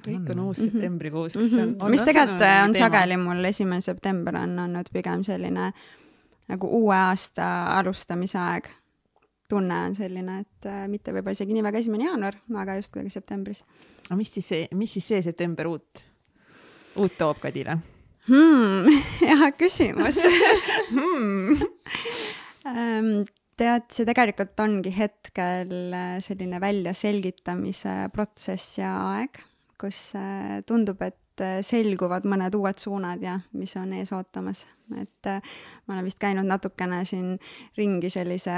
kõik 0.06 0.30
on 0.32 0.40
uus 0.46 0.58
Mhm. 0.58 0.70
septembrikuus, 0.70 1.34
mm. 1.36 1.40
kas 1.42 1.50
see 1.50 1.62
on, 1.62 1.68
-hmm. 1.74 1.84
on 1.84 1.90
mis 1.90 2.00
on 2.00 2.06
tegelikult 2.06 2.42
on 2.42 2.72
teema? 2.72 2.74
sageli 2.74 3.16
mul 3.16 3.44
esimene 3.44 3.80
september 3.80 4.36
on 4.36 4.58
olnud 4.58 4.90
pigem 4.92 5.22
selline 5.22 5.72
nagu 6.48 6.66
uue 6.66 6.94
aasta 6.94 7.78
alustamise 7.78 8.38
aeg. 8.38 8.68
Tunne 9.48 9.82
on 9.88 9.98
selline, 9.98 10.40
et 10.44 10.70
äh, 10.70 10.86
mitte 10.90 11.14
võib-olla 11.14 11.36
isegi 11.36 11.54
nii 11.56 11.66
väga 11.66 11.82
esimene 11.82 12.08
jaanuar, 12.08 12.40
aga 12.62 12.78
just 12.80 12.94
kuidagi 12.94 13.14
septembris 13.14 13.62
aga 14.06 14.18
mis 14.20 14.32
siis 14.36 14.50
see, 14.52 14.66
mis 14.78 14.92
siis 14.96 15.08
see 15.10 15.22
september 15.24 15.68
uut, 15.70 16.02
uut 17.02 17.16
toob 17.18 17.40
Kadile 17.42 17.78
hmm,? 18.28 18.86
hea 19.24 19.50
küsimus 19.58 20.20
hmm.? 20.94 21.66
Ähm, 22.66 23.10
tead, 23.58 23.90
see 23.94 24.06
tegelikult 24.08 24.58
ongi 24.62 24.92
hetkel 24.94 25.76
äh, 25.94 26.16
selline 26.24 26.62
väljaselgitamise 26.62 27.98
protsess 28.14 28.80
ja 28.80 28.96
aeg, 29.12 29.42
kus 29.80 30.10
äh, 30.18 30.60
tundub, 30.66 31.02
et 31.06 31.22
selguvad 31.36 32.24
mõned 32.24 32.54
uued 32.56 32.78
suunad 32.80 33.20
ja 33.20 33.34
mis 33.60 33.74
on 33.76 33.90
ees 33.92 34.08
ootamas, 34.16 34.62
et 34.96 35.28
ma 35.28 35.92
olen 35.92 36.06
vist 36.06 36.16
käinud 36.16 36.48
natukene 36.48 37.02
siin 37.04 37.34
ringi 37.76 38.08
sellise 38.08 38.54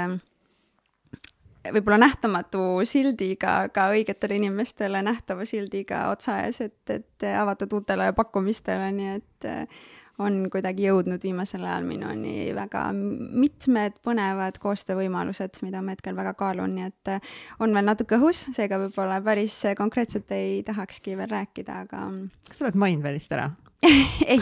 võib-olla 1.67 1.99
nähtamatu 2.05 2.63
sildiga, 2.87 3.67
ka 3.73 3.89
õigetele 3.93 4.39
inimestele 4.39 5.03
nähtava 5.05 5.45
sildiga 5.47 6.07
otsa 6.13 6.41
ees, 6.45 6.61
et, 6.63 6.81
et 6.93 7.29
avatud 7.35 7.79
uutele 7.79 8.11
pakkumistele, 8.17 8.91
nii 8.95 9.15
et 9.17 9.47
äh, 9.49 9.79
on 10.19 10.41
kuidagi 10.51 10.87
jõudnud 10.87 11.23
viimasel 11.23 11.63
ajal 11.63 11.85
minuni 11.87 12.49
väga 12.55 12.89
mitmed 12.93 13.99
põnevad 14.05 14.59
koostöövõimalused, 14.63 15.61
mida 15.63 15.83
ma 15.83 15.95
hetkel 15.95 16.17
väga 16.17 16.35
kaalun, 16.39 16.75
nii 16.75 16.89
et 16.89 17.13
äh, 17.15 17.33
on 17.63 17.75
veel 17.75 17.87
natuke 17.87 18.19
õhus, 18.19 18.45
seega 18.55 18.81
võib-olla 18.83 19.21
päris 19.25 19.61
konkreetselt 19.79 20.31
ei 20.35 20.61
tahakski 20.67 21.17
veel 21.19 21.31
rääkida, 21.31 21.83
aga 21.87 22.05
kas 22.47 22.61
sa 22.61 22.67
oled 22.67 22.79
Mindwellist 22.79 23.35
ära? 23.35 23.51
ei 24.27 24.41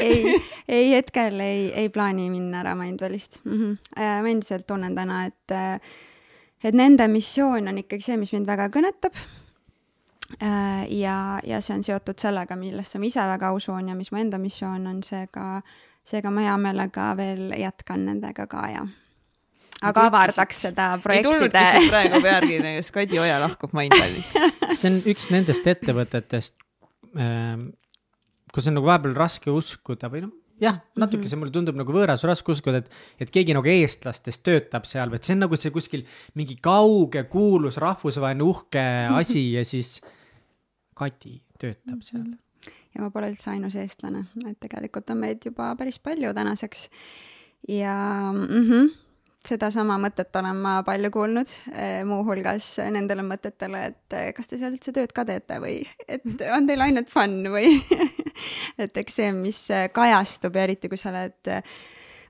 ei, 0.00 0.34
ei 0.68 0.90
hetkel 0.90 1.40
ei, 1.40 1.68
ei 1.72 1.88
plaani 1.88 2.26
minna 2.30 2.64
ära 2.64 2.74
Mindwellist 2.74 3.40
mm. 3.44 3.52
-hmm. 3.52 3.78
ma 4.22 4.28
endiselt 4.28 4.66
tunnen 4.66 4.94
täna, 4.94 5.24
et, 5.24 5.50
äh, 5.50 5.80
et 6.64 6.74
nende 6.74 7.08
missioon 7.08 7.68
on 7.68 7.78
ikkagi 7.78 8.02
see, 8.02 8.16
mis 8.16 8.32
mind 8.32 8.46
väga 8.50 8.68
kõnetab 8.74 9.14
Äh, 10.42 10.92
ja, 10.98 11.40
ja 11.44 11.60
see 11.60 11.76
on 11.76 11.82
seotud 11.84 12.18
sellega, 12.18 12.56
millesse 12.56 12.98
ma 12.98 13.06
ise 13.06 13.22
väga 13.28 13.52
usun 13.54 13.90
ja 13.90 13.94
mis 13.94 14.10
mu 14.12 14.18
enda 14.18 14.38
missioon 14.40 14.86
on, 14.88 15.02
seega, 15.04 15.60
seega 16.06 16.32
ma 16.32 16.46
hea 16.46 16.54
meelega 16.58 17.10
veel 17.18 17.52
jätkan 17.60 18.06
nendega 18.08 18.46
ka 18.50 18.64
ja 18.72 18.86
aga 19.84 20.06
avardaks 20.08 20.62
seda 20.64 20.86
ei 21.12 21.22
tulnudki 21.22 21.50
projektide 21.52 21.90
praegu 21.92 22.22
pealkiri, 22.24 22.74
kas 22.78 22.90
Kadi 22.94 23.20
Oja 23.20 23.36
lahkub 23.42 23.76
Mindwellist? 23.76 24.38
see 24.80 24.90
on 24.90 24.98
üks 25.12 25.28
nendest 25.34 25.68
ettevõtetest, 25.74 26.56
kus 28.54 28.70
on 28.70 28.78
nagu 28.78 28.88
vahepeal 28.88 29.16
raske 29.18 29.50
uskuda 29.50 30.10
või 30.12 30.24
noh, 30.24 30.32
jah, 30.62 30.78
natuke 31.00 31.26
see 31.28 31.38
mulle 31.38 31.52
tundub 31.54 31.76
nagu 31.78 31.94
võõras, 31.94 32.22
raske 32.26 32.54
uskuda, 32.54 32.82
et, 32.82 32.90
et 33.22 33.32
keegi 33.34 33.56
nagu 33.56 33.68
eestlastest 33.70 34.44
töötab 34.46 34.86
seal 34.88 35.12
et 35.16 35.26
see 35.26 35.34
on 35.36 35.44
nagu 35.46 35.58
see 35.58 35.74
kuskil 35.74 36.04
mingi 36.38 36.56
kauge, 36.62 37.24
kuulus, 37.30 37.80
rahvusvaheline 37.82 38.46
uhke 38.46 38.84
asi 39.20 39.50
ja 39.56 39.64
siis 39.66 39.98
Kati 40.94 41.40
töötab 41.58 42.04
seal. 42.06 42.28
ja 42.94 43.02
ma 43.02 43.10
pole 43.10 43.32
üldse 43.32 43.50
ainus 43.50 43.74
eestlane, 43.80 44.28
et 44.46 44.58
tegelikult 44.62 45.10
on 45.10 45.24
meid 45.24 45.42
juba 45.42 45.72
päris 45.78 45.98
palju 45.98 46.30
tänaseks. 46.36 46.88
ja 47.68 47.96
mm 48.32 48.68
-hmm, 48.68 48.92
sedasama 49.44 49.96
mõtet 50.00 50.36
olen 50.40 50.60
ma 50.60 50.74
palju 50.86 51.10
kuulnud, 51.14 51.50
muuhulgas 52.08 52.70
nendele 52.94 53.24
mõtetele, 53.26 53.82
et 53.90 54.16
kas 54.36 54.50
te 54.50 54.58
seal 54.60 54.76
üldse 54.76 54.94
tööd 54.96 55.12
ka 55.14 55.26
teete 55.28 55.58
või 55.62 55.82
et 56.08 56.24
on 56.54 56.68
teil 56.68 56.84
ainult 56.86 57.12
fun 57.12 57.42
või 57.52 57.74
et 58.84 58.96
eks 59.04 59.20
see, 59.20 59.32
mis 59.36 59.60
kajastub 59.92 60.56
ja 60.56 60.64
eriti, 60.68 60.90
kui 60.92 61.00
sa 61.00 61.12
oled 61.12 61.54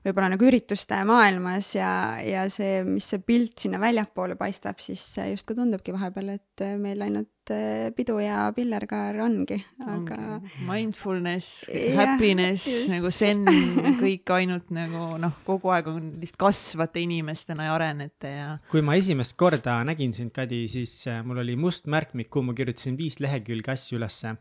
võib-olla 0.05 0.31
nagu 0.35 0.47
ürituste 0.47 0.99
maailmas 1.07 1.71
ja, 1.75 1.91
ja 2.23 2.45
see, 2.53 2.83
mis 2.87 3.07
see 3.11 3.23
pilt 3.25 3.65
sinna 3.65 3.79
väljapoole 3.81 4.37
paistab, 4.39 4.81
siis 4.83 5.03
justkui 5.31 5.57
tundubki 5.57 5.95
vahepeal, 5.95 6.35
et 6.37 6.65
meil 6.81 7.01
ainult 7.05 7.31
pidu 7.95 8.15
ja 8.23 8.47
pillerkaar 8.55 9.19
ongi, 9.21 9.59
aga 9.85 10.15
okay. 10.39 10.53
mindfulness, 10.65 11.67
happiness 11.93 12.65
nagu 12.89 13.11
zen, 13.13 13.43
kõik 14.01 14.33
ainult 14.33 14.71
nagu 14.73 15.11
noh, 15.21 15.35
kogu 15.45 15.69
aeg 15.75 15.91
on 15.91 16.07
lihtsalt 16.23 16.41
kasvate 16.41 17.03
inimestena 17.05 17.67
ja 17.69 17.75
arenete 17.77 18.31
ja 18.33 18.47
kui 18.71 18.81
ma 18.85 18.97
esimest 18.97 19.37
korda 19.37 19.77
nägin 19.85 20.13
sind, 20.15 20.33
Kadi, 20.35 20.65
siis 20.71 20.97
äh, 21.07 21.21
mul 21.25 21.43
oli 21.45 21.55
must 21.59 21.85
märkmik, 21.91 22.31
kuhu 22.33 22.49
ma 22.49 22.57
kirjutasin 22.57 22.97
viis 22.99 23.21
lehekülge 23.23 23.71
asju 23.75 23.99
ülesse. 23.99 24.35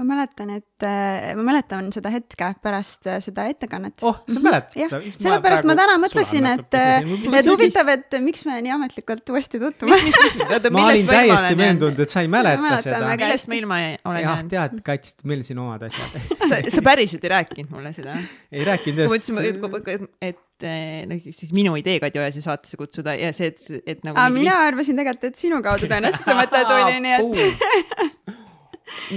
Ma 0.00 0.06
mäletan, 0.08 0.50
et 0.56 0.84
äh, 0.86 1.32
ma 1.36 1.44
mäletan 1.44 1.90
seda 1.92 2.10
hetke 2.12 2.48
pärast 2.64 3.06
äh, 3.10 3.18
seda 3.20 3.44
ettekannet. 3.50 4.00
oh, 4.08 4.22
sa 4.24 4.40
mäletad 4.40 4.78
jah, 4.78 4.88
seda? 4.88 5.00
sellepärast 5.26 5.66
ma 5.68 5.76
täna 5.76 5.96
mõtlesin, 6.00 6.48
et, 6.48 6.76
et 6.78 7.48
huvitav, 7.50 7.90
et 7.92 8.16
miks 8.24 8.46
me 8.48 8.56
nii 8.64 8.72
ametlikult 8.72 9.34
uuesti 9.34 9.60
tutvume. 9.60 9.98
ma 10.72 10.86
olin 10.86 11.10
täiesti 11.10 11.58
veendunud, 11.60 12.00
et 12.06 12.14
sa 12.14 12.24
ei 12.24 12.30
mäleta 12.32 12.78
seda. 12.84 13.02
millest 13.10 13.52
ma 13.52 13.58
ilma 13.58 13.80
olen 13.82 14.22
jah, 14.22 14.30
jäänud? 14.30 14.54
tead, 14.54 14.80
Kats, 14.86 15.18
meil 15.28 15.44
on 15.44 15.50
siin 15.50 15.60
omad 15.60 15.84
asjad 15.90 16.16
sa, 16.50 16.62
sa 16.72 16.86
päriselt 16.88 17.28
ei 17.28 17.34
rääkinud 17.34 17.76
mulle 17.76 17.92
seda? 17.96 18.16
ei 18.52 18.64
rääkinud 18.68 19.04
ma 19.04 19.20
just. 19.20 19.34
mõtlesin, 19.36 20.08
et, 20.24 20.40
et 20.64 20.68
noh, 21.10 21.28
siis 21.28 21.52
minu 21.56 21.76
idee 21.76 21.98
Kadi 22.00 22.22
Ojasi 22.22 22.44
saatesse 22.44 22.80
kutsuda 22.80 23.18
ja 23.18 23.28
see, 23.36 23.52
et, 23.52 23.84
et 23.84 24.02
nagu 24.08 24.24
mina 24.32 24.56
arvasin 24.70 24.96
tegelikult, 24.96 25.28
et 25.28 25.44
sinu 25.44 25.60
kaudu 25.64 25.90
tõenäoliselt 25.90 26.24
see 26.32 26.40
mõte 26.40 26.64
tuli, 26.70 26.98
nii 27.04 27.16
et 27.20 28.18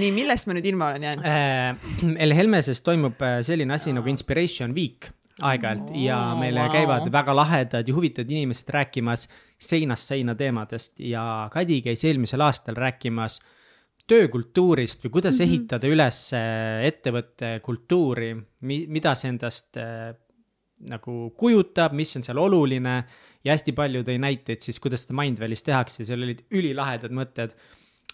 nii, 0.00 0.12
millest 0.14 0.48
ma 0.48 0.56
nüüd 0.56 0.68
ilma 0.70 0.90
olen 0.92 1.06
jäänud? 1.08 1.28
äh, 1.28 2.16
El 2.24 2.34
Helmeses 2.36 2.82
toimub 2.86 3.22
äh, 3.24 3.38
selline 3.46 3.76
asi 3.76 3.94
nagu 3.96 4.10
Inspiration 4.12 4.74
Week 4.76 5.10
aeg-ajalt 5.36 5.90
ja 6.00 6.18
Oo, 6.30 6.38
meile 6.40 6.64
vau. 6.64 6.72
käivad 6.72 7.10
väga 7.12 7.34
lahedad 7.36 7.88
ja 7.88 7.94
huvitavad 7.94 8.30
inimesed 8.32 8.70
rääkimas 8.72 9.26
seinast 9.60 10.08
seina 10.08 10.34
teemadest 10.34 11.00
ja 11.00 11.48
Kadi 11.52 11.82
käis 11.84 12.04
eelmisel 12.08 12.40
aastal 12.46 12.78
rääkimas 12.78 13.40
töökultuurist 14.08 15.04
või 15.04 15.16
kuidas 15.18 15.38
mm 15.38 15.44
-hmm. 15.44 15.48
ehitada 15.48 15.90
üles 15.90 16.20
äh, 16.36 16.86
ettevõtte 16.88 17.58
kultuuri, 17.62 18.34
mi-, 18.60 18.86
mida 18.88 19.14
see 19.14 19.34
endast 19.34 19.76
nagu 20.84 21.30
kujutab, 21.38 21.94
mis 21.96 22.16
on 22.18 22.24
seal 22.24 22.38
oluline 22.38 22.96
ja 23.44 23.54
hästi 23.54 23.72
palju 23.76 24.02
tõi 24.06 24.18
näiteid 24.20 24.64
siis, 24.64 24.78
kuidas 24.82 25.06
seda 25.06 25.16
Mindwellis 25.20 25.64
tehakse, 25.66 26.04
seal 26.04 26.24
olid 26.26 26.42
ülilahedad 26.50 27.14
mõtted. 27.14 27.54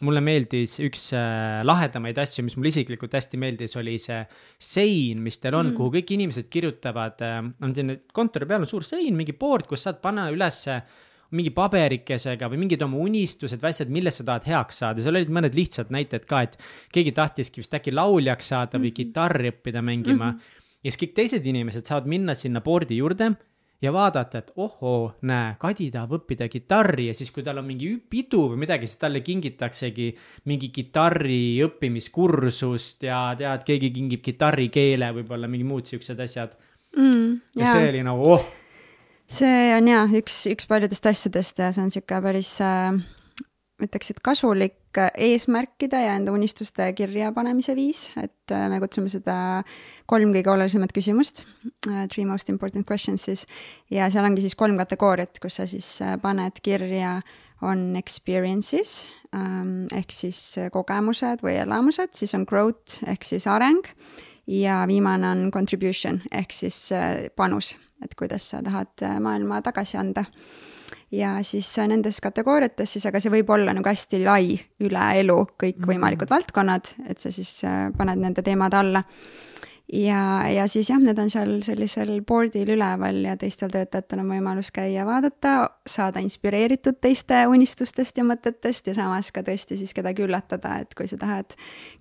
Mulle 0.02 0.22
meeldis 0.24 0.78
üks 0.82 1.10
äh, 1.14 1.60
lahedamaid 1.66 2.18
asju, 2.18 2.44
mis 2.46 2.56
mulle 2.58 2.72
isiklikult 2.72 3.12
hästi 3.14 3.38
meeldis, 3.40 3.76
oli 3.78 3.98
see 4.02 4.18
sein, 4.56 5.20
mis 5.22 5.38
teil 5.42 5.54
on 5.58 5.68
mm., 5.68 5.76
kuhu 5.78 5.92
kõik 5.98 6.14
inimesed 6.16 6.48
kirjutavad 6.52 7.22
äh,, 7.26 7.38
on 7.62 7.76
selline 7.76 8.00
kontori 8.14 8.48
peal 8.48 8.64
on 8.64 8.70
suur 8.70 8.86
sein, 8.86 9.14
mingi 9.18 9.36
board, 9.38 9.68
kus 9.70 9.86
saad 9.86 10.00
panna 10.02 10.28
ülesse 10.32 10.80
mingi 11.32 11.52
paberikesega 11.56 12.48
või 12.52 12.64
mingid 12.64 12.82
oma 12.84 12.98
unistused 13.00 13.60
või 13.62 13.70
asjad, 13.70 13.92
millest 13.92 14.20
sa 14.20 14.26
tahad 14.28 14.48
heaks 14.50 14.82
saada, 14.82 15.04
seal 15.04 15.16
olid 15.16 15.30
mõned 15.32 15.54
lihtsad 15.56 15.92
näited 15.94 16.26
ka, 16.28 16.42
et 16.44 16.58
keegi 16.92 17.14
tahtiski 17.16 17.62
vist 17.62 17.78
äkki 17.78 17.94
lauljaks 17.94 18.52
saada 18.52 18.80
või 18.82 18.92
kitarri 18.96 19.52
õppida 19.54 19.84
mängima 19.84 20.32
mm. 20.32 20.36
-hmm. 20.36 20.60
ja 20.82 20.92
siis 20.92 21.00
kõik 21.04 21.14
teised 21.16 21.48
inimesed 21.48 21.88
saavad 21.88 22.10
minna 22.10 22.36
sinna 22.36 22.60
board'i 22.64 23.00
juurde 23.00 23.32
ja 23.82 23.92
vaadata, 23.92 24.42
et 24.42 24.50
ohoo, 24.62 25.12
näe, 25.28 25.54
Kadi 25.60 25.88
tahab 25.94 26.16
õppida 26.18 26.48
kitarri 26.50 27.08
ja 27.08 27.14
siis, 27.16 27.32
kui 27.34 27.44
tal 27.46 27.60
on 27.62 27.66
mingi 27.66 27.92
pidu 28.10 28.44
või 28.52 28.62
midagi, 28.64 28.88
siis 28.88 29.00
talle 29.02 29.22
kingitaksegi 29.26 30.08
mingi 30.50 30.70
kitarri 30.74 31.60
õppimiskursust 31.66 33.08
ja 33.08 33.22
tead, 33.38 33.64
keegi 33.68 33.92
kingib 33.94 34.22
kitarrikeele, 34.24 35.12
võib-olla 35.18 35.50
mingi 35.50 35.66
muud 35.68 35.90
siuksed 35.90 36.20
asjad. 36.22 36.54
mm, 36.96 37.40
ja 37.58 37.66
jaa. 37.66 37.72
see 37.72 37.88
oli 37.88 38.04
nagu 38.06 38.28
oh, 38.36 38.46
see 39.32 39.72
on 39.76 39.90
jaa, 39.90 40.06
üks, 40.20 40.44
üks 40.52 40.70
paljudest 40.70 41.10
asjadest 41.10 41.58
ja 41.64 41.72
see 41.72 41.82
on 41.82 41.90
niisugune 41.90 42.22
päris 42.28 42.54
äh, 42.62 43.02
ütleks, 43.82 44.14
et 44.14 44.22
kasulik 44.22 44.78
eesmärkide 44.98 46.00
ja 46.04 46.16
enda 46.18 46.32
unistuste 46.34 46.86
kirja 46.96 47.32
panemise 47.32 47.74
viis, 47.76 48.10
et 48.20 48.52
äh, 48.52 48.66
me 48.70 48.80
kutsume 48.82 49.10
seda 49.12 49.36
kolm 50.10 50.34
kõige 50.34 50.52
olulisemat 50.52 50.92
küsimust 50.94 51.44
äh,, 51.88 52.06
three 52.12 52.26
most 52.28 52.52
important 52.52 52.88
questions 52.88 53.24
siis, 53.28 53.46
ja 53.90 54.10
seal 54.12 54.26
ongi 54.28 54.44
siis 54.44 54.56
kolm 54.58 54.76
kategooriat, 54.80 55.40
kus 55.42 55.60
sa 55.60 55.68
siis 55.70 55.88
äh, 56.04 56.18
paned 56.22 56.60
kirja, 56.64 57.20
on 57.62 57.94
experiences 57.94 59.06
ähm, 59.36 59.86
ehk 59.94 60.10
siis 60.10 60.40
kogemused 60.74 61.44
või 61.46 61.60
elamused, 61.62 62.16
siis 62.18 62.34
on 62.34 62.42
growth 62.48 63.04
ehk 63.06 63.22
siis 63.22 63.46
areng 63.46 63.86
ja 64.50 64.80
viimane 64.90 65.28
on 65.30 65.44
contribution 65.54 66.18
ehk 66.34 66.50
siis 66.50 66.88
panus, 67.38 67.76
et 68.02 68.18
kuidas 68.18 68.50
sa 68.50 68.64
tahad 68.66 69.06
maailma 69.22 69.60
tagasi 69.62 70.00
anda. 70.02 70.26
Ja 71.12 71.36
siis 71.42 71.78
äh, 71.78 71.88
nendes 71.88 72.20
kategooriates 72.24 72.96
siis, 72.96 73.06
aga 73.08 73.20
see 73.20 73.32
võib 73.32 73.50
olla 73.52 73.74
nagu 73.76 73.88
hästi 73.88 74.22
lai 74.24 74.56
üle 74.82 75.06
elu, 75.20 75.38
kõikvõimalikud 75.60 76.26
mm 76.26 76.28
-hmm. 76.28 76.34
valdkonnad, 76.36 76.92
et 77.08 77.18
sa 77.18 77.32
siis 77.32 77.62
äh, 77.64 77.88
paned 77.96 78.18
nende 78.18 78.42
teemade 78.42 78.76
alla. 78.76 79.04
ja, 79.92 80.48
ja 80.48 80.66
siis 80.66 80.88
jah, 80.90 81.00
need 81.00 81.18
on 81.18 81.30
seal 81.30 81.60
sellisel 81.62 82.22
board'il 82.22 82.70
üleval 82.76 83.24
ja 83.24 83.36
teistel 83.36 83.68
töötajatel 83.70 84.22
on 84.22 84.30
võimalus 84.30 84.70
käia 84.72 85.04
vaadata, 85.06 85.70
saada 85.86 86.20
inspireeritud 86.20 86.96
teiste 87.00 87.46
unistustest 87.46 88.16
ja 88.16 88.24
mõtetest 88.24 88.86
ja 88.86 88.94
samas 88.94 89.32
ka 89.32 89.42
tõesti 89.42 89.76
siis 89.76 89.94
kedagi 89.94 90.22
üllatada, 90.22 90.78
et 90.80 90.94
kui 90.94 91.06
sa 91.06 91.16
tahad 91.16 91.52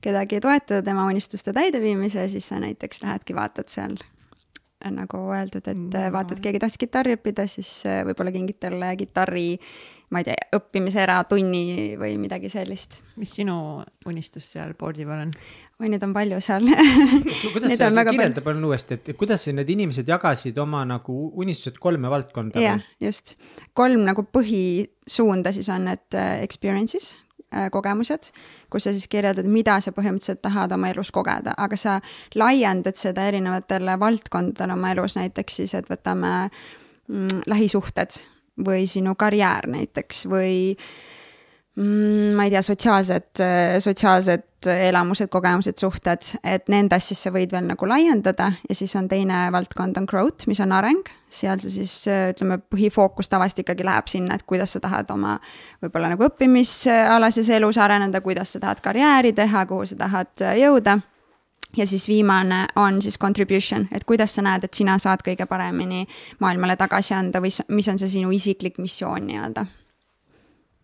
kedagi 0.01 0.39
toetada 0.39 0.81
tema 0.81 1.05
unistuste 1.05 1.53
täideviimise, 1.53 2.27
siis 2.27 2.47
sa 2.47 2.59
näiteks 2.59 3.03
lähedki 3.03 3.35
vaatad 3.35 3.67
seal 3.67 3.97
nagu 4.89 5.23
öeldud, 5.35 5.67
et 5.67 5.81
no. 5.81 6.05
vaata, 6.13 6.35
et 6.35 6.43
keegi 6.43 6.61
tahtis 6.61 6.81
kitarri 6.81 7.17
õppida, 7.17 7.47
siis 7.51 7.81
äh, 7.89 8.01
võib-olla 8.07 8.33
kingid 8.33 8.61
talle 8.63 8.93
kitarri, 8.99 9.49
ma 10.11 10.21
ei 10.21 10.27
tea, 10.27 10.37
õppimise 10.57 11.03
eratunni 11.03 11.65
või 11.99 12.15
midagi 12.21 12.49
sellist. 12.51 13.01
mis 13.21 13.33
sinu 13.41 13.55
unistus 14.09 14.49
seal 14.55 14.73
board'i 14.79 15.07
peal 15.07 15.27
on? 15.27 15.35
oi, 15.81 15.89
neid 15.89 16.03
on 16.05 16.13
palju 16.13 16.37
seal 16.43 16.67
kuidas 17.55 17.73
sa 17.79 17.89
kirjelda 17.89 18.43
palun 18.45 18.67
uuesti, 18.69 18.99
et 18.99 19.11
kuidas 19.17 19.47
need 19.49 19.69
inimesed 19.73 20.09
jagasid 20.09 20.57
oma 20.61 20.83
nagu 20.87 21.17
unistused 21.41 21.79
kolme 21.81 22.11
valdkonda? 22.11 22.61
jah, 22.61 22.83
just. 23.01 23.35
kolm 23.77 24.05
nagu 24.07 24.25
põhisuunda 24.27 25.53
siis 25.55 25.69
on 25.73 25.89
need 25.89 26.17
äh, 26.17 26.37
experiences, 26.45 27.15
kogemused, 27.71 28.31
kus 28.71 28.87
sa 28.87 28.93
siis 28.95 29.07
kirjeldad, 29.11 29.47
mida 29.51 29.79
sa 29.83 29.91
põhimõtteliselt 29.95 30.41
tahad 30.41 30.71
oma 30.71 30.91
elus 30.91 31.11
kogeda, 31.11 31.55
aga 31.57 31.77
sa 31.79 31.99
laiendad 32.35 32.99
seda 32.99 33.27
erinevatele 33.27 33.97
valdkondadele 33.99 34.77
oma 34.77 34.91
elus, 34.95 35.17
näiteks 35.19 35.61
siis, 35.61 35.75
et 35.75 35.89
võtame 35.91 36.33
mm, 36.47 37.43
lähisuhted 37.51 38.21
või 38.65 38.85
sinu 38.87 39.15
karjäär 39.19 39.67
näiteks 39.71 40.25
või 40.31 40.53
mm, 40.75 41.20
ma 41.79 42.43
ei 42.43 42.51
tea, 42.51 42.61
sotsiaalsed, 42.61 43.41
sotsiaalsed 43.79 44.67
elamused, 44.67 45.29
kogemused, 45.31 45.79
suhted, 45.79 46.25
et 46.43 46.67
nende 46.69 46.97
asjisse 46.97 47.31
võid 47.33 47.53
veel 47.55 47.63
nagu 47.69 47.87
laiendada 47.87 48.51
ja 48.67 48.75
siis 48.75 48.93
on 48.99 49.07
teine 49.09 49.45
valdkond 49.55 49.97
on 49.97 50.07
growth, 50.09 50.49
mis 50.51 50.59
on 50.61 50.75
areng. 50.75 51.07
seal 51.31 51.61
see 51.63 51.71
siis 51.71 51.93
ütleme, 52.11 52.59
põhifookus 52.69 53.31
tavaliselt 53.31 53.63
ikkagi 53.63 53.87
läheb 53.87 54.11
sinna, 54.11 54.35
et 54.35 54.43
kuidas 54.43 54.75
sa 54.75 54.83
tahad 54.83 55.09
oma 55.15 55.37
võib-olla 55.81 56.11
nagu 56.11 56.27
õppimisalases 56.27 57.49
elus 57.55 57.79
areneda, 57.79 58.21
kuidas 58.21 58.51
sa 58.51 58.59
tahad 58.59 58.83
karjääri 58.83 59.31
teha, 59.33 59.65
kuhu 59.65 59.87
sa 59.87 59.95
tahad 60.03 60.45
jõuda 60.59 60.99
ja 61.77 61.87
siis 61.87 62.07
viimane 62.11 62.65
on 62.75 63.01
siis 63.01 63.17
contribution, 63.17 63.87
et 63.95 64.03
kuidas 64.03 64.35
sa 64.35 64.43
näed, 64.43 64.67
et 64.67 64.73
sina 64.73 64.99
saad 64.99 65.23
kõige 65.23 65.47
paremini 65.47 66.03
maailmale 66.43 66.75
tagasi 66.75 67.15
anda 67.15 67.39
või 67.39 67.55
mis 67.71 67.87
on 67.87 68.01
see 68.01 68.17
sinu 68.19 68.35
isiklik 68.35 68.77
missioon 68.77 69.23
nii-öelda 69.31 69.65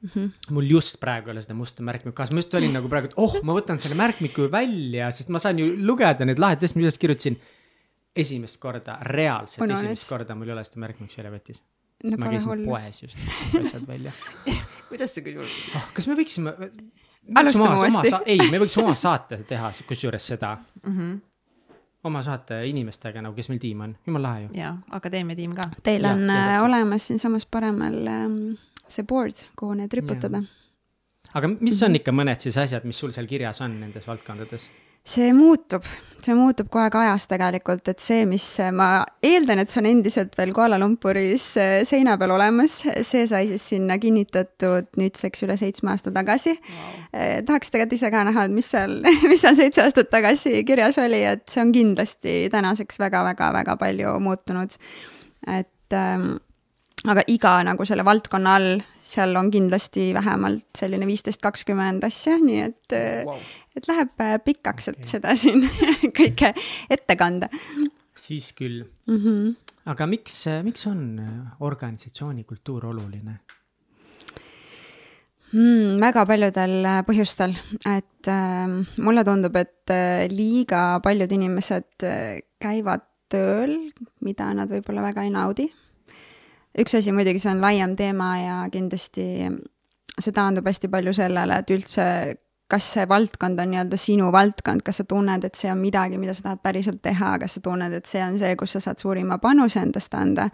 Mm 0.07 0.23
-hmm. 0.23 0.51
mul 0.55 0.69
just 0.71 0.99
praegu 1.03 1.29
ei 1.29 1.35
ole 1.35 1.43
seda 1.45 1.53
musta 1.57 1.83
märkmikku 1.83 2.15
kaasas, 2.17 2.33
ma 2.33 2.43
just 2.43 2.53
olin 2.59 2.73
nagu 2.73 2.89
praegu, 2.89 3.11
et 3.11 3.17
oh, 3.17 3.39
ma 3.43 3.55
võtan 3.57 3.79
selle 3.79 3.95
märkmiku 3.99 4.49
välja, 4.51 5.11
sest 5.11 5.29
ma 5.29 5.39
saan 5.43 5.59
ju 5.59 5.71
lugeda 5.85 6.25
need 6.25 6.39
lahed 6.39 6.63
asjad, 6.63 6.79
mis 6.79 6.89
üles 6.89 6.99
kirjutasin. 7.01 7.39
esimest 8.15 8.57
korda, 8.59 8.97
reaalselt 9.01 9.61
on 9.61 9.71
esimest 9.71 10.07
on, 10.07 10.17
korda 10.17 10.35
mul 10.35 10.47
ei 10.49 10.53
ole 10.53 10.63
seda 10.63 10.79
märkmikku 10.85 11.13
seljapetis 11.13 11.61
no,. 12.03 12.17
ma 12.17 12.31
käisin 12.31 12.49
hullu. 12.49 12.65
poes 12.65 13.03
just 13.03 13.17
asjad 13.59 13.87
välja 13.87 14.11
kuidas 14.89 15.13
see 15.13 15.23
küll 15.25 15.41
juhtus 15.41 15.75
oh,? 15.75 15.89
kas 15.93 16.07
me 16.07 16.17
võiksime? 16.17 16.53
alustame 17.35 17.79
uuesti. 17.79 18.13
ei, 18.25 18.41
me 18.51 18.61
võiks 18.63 18.77
oma 18.81 18.95
saate 18.95 19.41
teha, 19.47 19.71
kusjuures 19.87 20.33
seda 20.33 20.57
mm. 20.83 20.93
-hmm 20.93 21.17
oma 22.07 22.21
saate 22.23 22.61
inimestega 22.69 23.21
nagu, 23.23 23.35
kes 23.35 23.49
meil 23.51 23.59
tiim 23.61 23.81
on, 23.83 23.95
jumala 24.07 24.29
lahe 24.29 24.43
ju. 24.45 24.49
jaa, 24.55 24.73
akadeemia 24.95 25.35
tiim 25.35 25.55
ka. 25.57 25.65
Teil 25.83 26.05
ja, 26.05 26.13
on 26.13 26.23
ja, 26.29 26.37
äh, 26.53 26.63
olemas 26.63 27.07
siinsamas 27.09 27.47
paremal 27.51 27.97
ähm, 28.11 28.37
see 28.93 29.07
board, 29.07 29.45
kuhu 29.59 29.77
need 29.77 29.93
riputada. 29.93 30.43
aga 31.33 31.53
mis 31.53 31.81
on 31.81 31.91
mhm. 31.91 32.01
ikka 32.01 32.15
mõned 32.15 32.43
siis 32.43 32.57
asjad, 32.57 32.85
mis 32.87 32.99
sul 32.99 33.15
seal 33.15 33.29
kirjas 33.29 33.61
on 33.65 33.79
nendes 33.81 34.07
valdkondades? 34.07 34.69
see 35.07 35.31
muutub, 35.35 35.85
see 36.23 36.35
muutub 36.35 36.67
kogu 36.67 36.81
aeg 36.83 36.95
ajas 36.99 37.27
tegelikult, 37.31 37.85
et 37.87 38.03
see, 38.03 38.25
mis 38.27 38.43
ma 38.75 39.05
eeldan, 39.23 39.61
et 39.61 39.71
see 39.71 39.79
on 39.79 39.87
endiselt 39.87 40.35
veel 40.35 40.51
Kuala 40.55 40.79
Lumpuris 40.81 41.45
eh, 41.61 41.75
seina 41.87 42.17
peal 42.19 42.33
olemas, 42.35 42.81
see 43.07 43.23
sai 43.29 43.47
siis 43.51 43.63
sinna 43.71 43.97
kinnitatud 44.03 44.89
nüüdseks 44.99 45.45
üle 45.47 45.55
seitsme 45.59 45.93
aasta 45.93 46.11
tagasi 46.15 46.57
wow.. 46.57 46.89
Eh, 47.13 47.37
tahaks 47.47 47.71
tegelikult 47.71 47.95
ise 47.95 48.11
ka 48.13 48.25
näha, 48.27 48.47
et 48.49 48.57
mis 48.57 48.71
seal, 48.73 48.97
mis 49.31 49.43
seal 49.43 49.55
seitse 49.59 49.85
aastat 49.85 50.11
tagasi 50.11 50.65
kirjas 50.67 50.99
oli, 51.03 51.23
et 51.29 51.47
see 51.51 51.63
on 51.63 51.71
kindlasti 51.75 52.35
tänaseks 52.53 52.99
väga-väga-väga 52.99 53.77
palju 53.79 54.17
muutunud. 54.23 54.75
et 55.47 55.95
ähm, 55.95 56.35
aga 57.05 57.23
iga 57.29 57.53
nagu 57.67 57.85
selle 57.85 58.05
valdkonna 58.07 58.55
all, 58.57 58.81
seal 59.05 59.35
on 59.39 59.51
kindlasti 59.53 60.09
vähemalt 60.15 60.65
selline 60.77 61.07
viisteist, 61.07 61.41
kakskümmend 61.43 62.05
asja, 62.07 62.37
nii 62.41 62.61
et 62.65 62.97
wow., 63.27 63.41
et 63.77 63.87
läheb 63.89 64.23
äh, 64.23 64.37
pikaks, 64.41 64.89
et 64.91 64.97
okay. 64.97 65.11
seda 65.11 65.35
siin 65.37 65.61
kõike 66.17 66.53
ette 66.89 67.17
kanda. 67.19 67.49
siis 68.17 68.51
küll 68.57 68.81
mm. 68.81 69.17
-hmm. 69.17 69.53
aga 69.93 70.07
miks, 70.09 70.45
miks 70.63 70.87
on 70.87 71.19
äh, 71.19 71.35
organisatsiooni 71.59 72.43
kultuur 72.43 72.85
oluline? 72.85 73.39
mm,? 75.53 75.99
väga 76.01 76.25
paljudel 76.25 76.85
äh, 76.85 77.01
põhjustel, 77.05 77.53
et 77.85 78.27
äh, 78.27 78.67
mulle 78.97 79.23
tundub, 79.23 79.55
et 79.55 79.93
liiga 80.33 80.99
paljud 81.03 81.31
inimesed 81.31 82.07
käivad 82.59 83.05
tööl, 83.29 83.91
mida 84.23 84.53
nad 84.53 84.71
võib-olla 84.71 85.03
väga 85.11 85.23
ei 85.23 85.29
naudi 85.29 85.67
üks 86.77 86.97
asi 86.97 87.13
muidugi, 87.15 87.41
see 87.41 87.53
on 87.53 87.63
laiem 87.63 87.95
teema 87.99 88.33
ja 88.41 88.57
kindlasti 88.73 89.27
see 90.17 90.33
taandub 90.33 90.65
hästi 90.65 90.89
palju 90.89 91.13
sellele, 91.13 91.61
et 91.61 91.73
üldse 91.73 92.05
kas 92.67 92.87
see 92.97 93.05
valdkond 93.07 93.59
on 93.63 93.71
nii-öelda 93.71 93.97
sinu 93.99 94.27
valdkond, 94.35 94.83
kas 94.83 94.99
sa 94.99 95.05
tunned, 95.07 95.45
et 95.47 95.55
see 95.55 95.71
on 95.71 95.79
midagi, 95.79 96.19
mida 96.19 96.33
sa 96.35 96.49
tahad 96.49 96.61
päriselt 96.63 96.99
teha, 97.03 97.37
kas 97.39 97.57
sa 97.57 97.63
tunned, 97.63 97.95
et 97.95 98.09
see 98.09 98.21
on 98.23 98.35
see, 98.39 98.55
kus 98.59 98.75
sa 98.75 98.81
saad 98.83 98.99
suurima 98.99 99.37
panuse 99.43 99.79
endast 99.79 100.13
anda. 100.19 100.49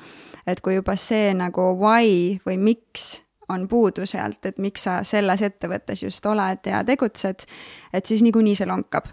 et 0.46 0.62
kui 0.62 0.76
juba 0.76 0.96
see 1.00 1.34
nagu 1.34 1.72
why 1.80 2.38
või 2.46 2.58
miks 2.60 3.24
on 3.50 3.68
puudu 3.68 4.06
sealt, 4.06 4.46
et 4.46 4.58
miks 4.58 4.86
sa 4.86 5.02
selles 5.04 5.42
ettevõttes 5.42 6.04
just 6.04 6.26
oled 6.26 6.66
ja 6.66 6.84
tegutsed, 6.84 7.46
et 7.94 8.06
siis 8.06 8.22
niikuinii 8.22 8.56
see 8.56 8.68
lonkab 8.70 9.10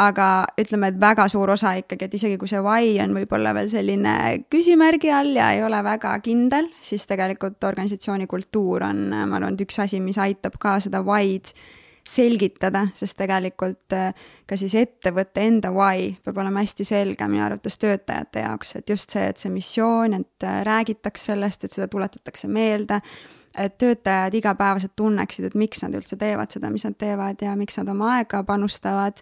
aga 0.00 0.28
ütleme, 0.60 0.90
et 0.92 1.00
väga 1.00 1.26
suur 1.28 1.52
osa 1.52 1.74
ikkagi, 1.80 2.06
et 2.06 2.14
isegi 2.16 2.38
kui 2.40 2.48
see 2.48 2.60
why 2.64 2.94
on 3.04 3.12
võib-olla 3.16 3.52
veel 3.56 3.68
selline 3.72 4.14
küsimärgi 4.52 5.12
all 5.12 5.34
ja 5.36 5.50
ei 5.56 5.64
ole 5.66 5.82
väga 5.84 6.14
kindel, 6.24 6.70
siis 6.80 7.04
tegelikult 7.10 7.60
organisatsiooni 7.68 8.28
kultuur 8.30 8.86
on, 8.88 9.04
ma 9.10 9.36
arvan, 9.40 9.58
et 9.58 9.66
üks 9.66 9.80
asi, 9.84 10.00
mis 10.00 10.18
aitab 10.20 10.56
ka 10.62 10.78
seda 10.80 11.02
why'd 11.04 11.52
selgitada, 12.10 12.86
sest 12.96 13.18
tegelikult 13.20 13.94
äh, 13.94 14.14
ka 14.48 14.56
siis 14.58 14.74
ettevõtte 14.78 15.42
enda 15.44 15.70
why 15.74 16.14
peab 16.24 16.40
olema 16.40 16.64
hästi 16.64 16.86
selge 16.88 17.28
minu 17.28 17.44
arvates 17.44 17.76
töötajate 17.80 18.44
jaoks, 18.46 18.74
et 18.80 18.90
just 18.90 19.12
see, 19.12 19.26
et 19.28 19.40
see 19.40 19.52
missioon, 19.52 20.16
et 20.16 20.48
äh, 20.48 20.62
räägitaks 20.66 21.28
sellest, 21.30 21.66
et 21.66 21.76
seda 21.76 21.90
tuletatakse 21.92 22.48
meelde, 22.48 23.02
et 23.58 23.76
töötajad 23.78 24.34
igapäevaselt 24.38 24.94
tunneksid, 24.96 25.50
et 25.50 25.58
miks 25.58 25.84
nad 25.84 25.94
üldse 25.98 26.16
teevad 26.16 26.52
seda, 26.54 26.70
mis 26.72 26.86
nad 26.86 26.96
teevad 26.98 27.42
ja 27.44 27.56
miks 27.58 27.76
nad 27.80 27.90
oma 27.92 28.14
aega 28.16 28.42
panustavad 28.48 29.20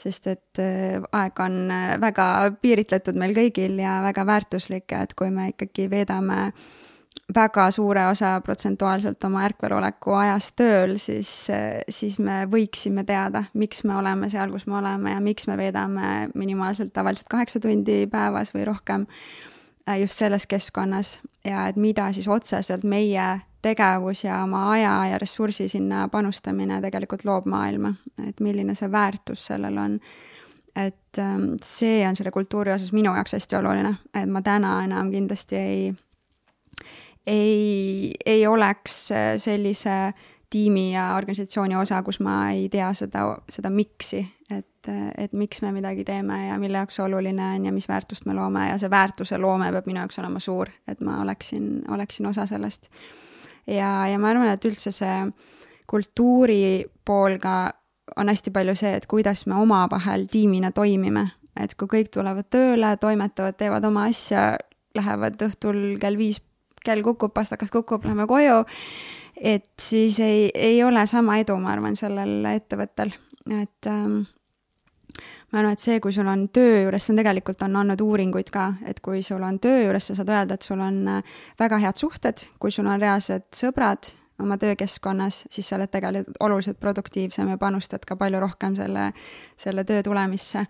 sest 0.00 0.28
et 0.32 0.60
äh, 0.62 1.00
aeg 1.12 1.40
on 1.44 1.62
äh, 1.70 1.96
väga 2.00 2.26
piiritletud 2.62 3.18
meil 3.20 3.34
kõigil 3.36 3.80
ja 3.82 4.00
väga 4.04 4.24
väärtuslik 4.28 4.94
et 4.96 5.16
kui 5.18 5.32
me 5.34 5.50
ikkagi 5.52 5.88
veedame 5.92 6.52
väga 7.34 7.68
suure 7.74 8.06
osa 8.10 8.32
protsentuaalselt 8.44 9.24
oma 9.24 9.44
ärkveloleku 9.46 10.14
ajast 10.18 10.56
tööl, 10.58 10.96
siis, 10.98 11.32
äh, 11.52 11.82
siis 11.88 12.18
me 12.18 12.44
võiksime 12.50 13.04
teada, 13.06 13.44
miks 13.54 13.84
me 13.84 13.96
oleme 13.98 14.30
seal, 14.32 14.50
kus 14.54 14.66
me 14.66 14.78
oleme 14.80 15.14
ja 15.14 15.20
miks 15.22 15.46
me 15.50 15.58
veedame 15.60 16.30
minimaalselt 16.34 16.92
tavaliselt 16.96 17.30
kaheksa 17.30 17.62
tundi 17.62 18.02
päevas 18.10 18.54
või 18.56 18.66
rohkem 18.70 19.06
just 19.96 20.18
selles 20.18 20.46
keskkonnas 20.46 21.18
ja 21.44 21.66
et 21.68 21.76
mida 21.76 22.12
siis 22.12 22.28
otseselt 22.28 22.84
meie 22.84 23.40
tegevus 23.62 24.24
ja 24.24 24.42
oma 24.44 24.70
aja 24.72 24.92
ja 25.12 25.18
ressursi 25.18 25.68
sinna 25.68 26.08
panustamine 26.08 26.80
tegelikult 26.80 27.24
loob 27.24 27.46
maailma, 27.50 27.94
et 28.26 28.40
milline 28.40 28.74
see 28.74 28.90
väärtus 28.92 29.46
sellel 29.46 29.78
on. 29.78 30.00
et 30.76 31.18
ähm, 31.18 31.56
see 31.64 32.06
on 32.08 32.16
selle 32.16 32.30
kultuuri 32.30 32.72
osas 32.72 32.92
minu 32.92 33.14
jaoks 33.14 33.32
hästi 33.32 33.56
oluline, 33.58 33.94
et 34.14 34.30
ma 34.30 34.42
täna 34.42 34.84
enam 34.84 35.10
kindlasti 35.10 35.56
ei, 35.56 35.94
ei, 37.26 38.12
ei 38.26 38.46
oleks 38.46 39.08
sellise 39.36 40.12
tiimi 40.50 40.92
ja 40.92 41.14
organisatsiooni 41.16 41.76
osa, 41.76 42.02
kus 42.02 42.20
ma 42.20 42.50
ei 42.50 42.68
tea 42.68 42.90
seda, 42.96 43.24
seda 43.48 43.70
miks'i, 43.70 44.20
et, 44.50 44.90
et 45.18 45.32
miks 45.32 45.62
me 45.62 45.72
midagi 45.72 46.04
teeme 46.04 46.46
ja 46.48 46.58
mille 46.58 46.80
jaoks 46.80 46.98
see 46.98 47.04
oluline 47.06 47.52
on 47.54 47.68
ja 47.68 47.72
mis 47.72 47.88
väärtust 47.88 48.26
me 48.26 48.34
loome. 48.34 48.66
Ja 48.68 48.78
see 48.78 48.90
väärtuse 48.90 49.38
loome 49.38 49.70
peab 49.72 49.86
minu 49.86 50.02
jaoks 50.02 50.18
olema 50.18 50.42
suur, 50.42 50.70
et 50.88 51.00
ma 51.06 51.20
oleksin, 51.22 51.82
oleksin 51.88 52.26
osa 52.26 52.46
sellest. 52.50 52.90
Ja, 53.66 54.08
ja 54.10 54.18
ma 54.18 54.32
arvan, 54.32 54.50
et 54.50 54.64
üldse 54.66 54.90
see 54.94 55.18
kultuuri 55.90 56.86
pool 57.04 57.38
ka 57.42 57.72
on 58.16 58.28
hästi 58.28 58.50
palju 58.50 58.74
see, 58.78 58.94
et 58.98 59.06
kuidas 59.06 59.44
me 59.46 59.54
omavahel 59.60 60.26
tiimina 60.30 60.72
toimime, 60.74 61.28
et 61.60 61.74
kui 61.78 61.90
kõik 61.90 62.10
tulevad 62.14 62.48
tööle, 62.50 62.96
toimetavad, 63.00 63.56
teevad 63.58 63.86
oma 63.86 64.08
asja, 64.10 64.56
lähevad 64.98 65.38
õhtul 65.46 65.98
kell 66.02 66.18
viis, 66.18 66.40
kell 66.84 67.04
kukub, 67.06 67.32
pastakas 67.36 67.70
kukub, 67.70 68.04
lähme 68.08 68.26
koju, 68.26 68.64
et 69.40 69.70
siis 69.80 70.20
ei, 70.20 70.50
ei 70.54 70.82
ole 70.84 71.06
sama 71.08 71.38
edu, 71.40 71.56
ma 71.60 71.72
arvan, 71.72 71.96
sellel 71.96 72.44
ettevõttel, 72.52 73.12
et 73.56 73.88
ähm, 73.88 74.20
ma 75.50 75.62
arvan, 75.62 75.72
et 75.72 75.82
see, 75.82 75.98
kui 76.02 76.12
sul 76.12 76.28
on 76.30 76.46
töö 76.52 76.84
juures, 76.84 77.06
see 77.06 77.14
on 77.14 77.20
tegelikult, 77.22 77.64
on 77.66 77.80
andnud 77.82 78.04
uuringuid 78.04 78.52
ka, 78.52 78.66
et 78.88 79.00
kui 79.04 79.24
sul 79.26 79.42
on 79.46 79.58
töö 79.62 79.86
juures, 79.86 80.10
sa 80.10 80.18
saad 80.18 80.32
öelda, 80.34 80.58
et 80.58 80.66
sul 80.68 80.80
on 80.84 81.02
äh, 81.16 81.36
väga 81.60 81.80
head 81.82 82.00
suhted, 82.00 82.44
kui 82.60 82.74
sul 82.74 82.88
on 82.90 83.00
reaalsed 83.00 83.48
sõbrad 83.56 84.12
oma 84.40 84.56
töökeskkonnas, 84.60 85.44
siis 85.52 85.68
sa 85.68 85.76
oled 85.76 85.90
tegelikult 85.92 86.38
oluliselt 86.40 86.80
produktiivsem 86.80 87.50
ja 87.52 87.58
panustad 87.60 88.04
ka 88.08 88.16
palju 88.20 88.40
rohkem 88.40 88.76
selle, 88.78 89.10
selle 89.60 89.84
töö 89.88 90.02
tulemisse. 90.04 90.66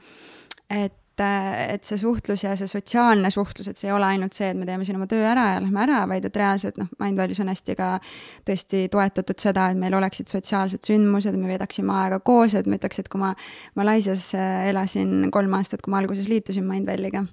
et 0.71 0.95
et, 1.21 1.75
et 1.77 1.87
see 1.87 1.99
suhtlus 2.01 2.45
ja 2.45 2.55
see 2.59 2.69
sotsiaalne 2.71 3.31
suhtlus, 3.33 3.71
et 3.71 3.81
see 3.81 3.91
ei 3.91 3.95
ole 3.97 4.09
ainult 4.09 4.37
see, 4.37 4.51
et 4.53 4.59
me 4.59 4.69
teeme 4.69 4.87
siin 4.87 4.99
oma 4.99 5.09
töö 5.11 5.25
ära 5.31 5.47
ja 5.55 5.65
lähme 5.65 5.83
ära, 5.85 6.03
vaid 6.11 6.29
et 6.29 6.39
reaalselt 6.41 6.81
noh, 6.81 6.91
Mindvalue'is 7.03 7.43
on 7.45 7.53
hästi 7.53 7.77
ka 7.79 7.91
tõesti 8.49 8.85
toetatud 8.93 9.43
seda, 9.43 9.71
et 9.71 9.81
meil 9.81 9.97
oleksid 9.99 10.31
sotsiaalsed 10.33 10.87
sündmused, 10.87 11.37
me 11.41 11.53
veedaksime 11.53 11.95
aega 12.05 12.21
koos, 12.25 12.57
et 12.59 12.71
ma 12.71 12.81
ütleks, 12.81 13.03
et 13.03 13.11
kui 13.13 13.23
ma 13.23 13.35
Malaisias 13.79 14.33
äh, 14.39 14.71
elasin 14.71 15.31
kolm 15.35 15.59
aastat, 15.59 15.85
kui 15.85 15.95
ma 15.95 16.03
alguses 16.03 16.31
liitusin 16.31 16.67
Mindvalley'ga 16.69 17.27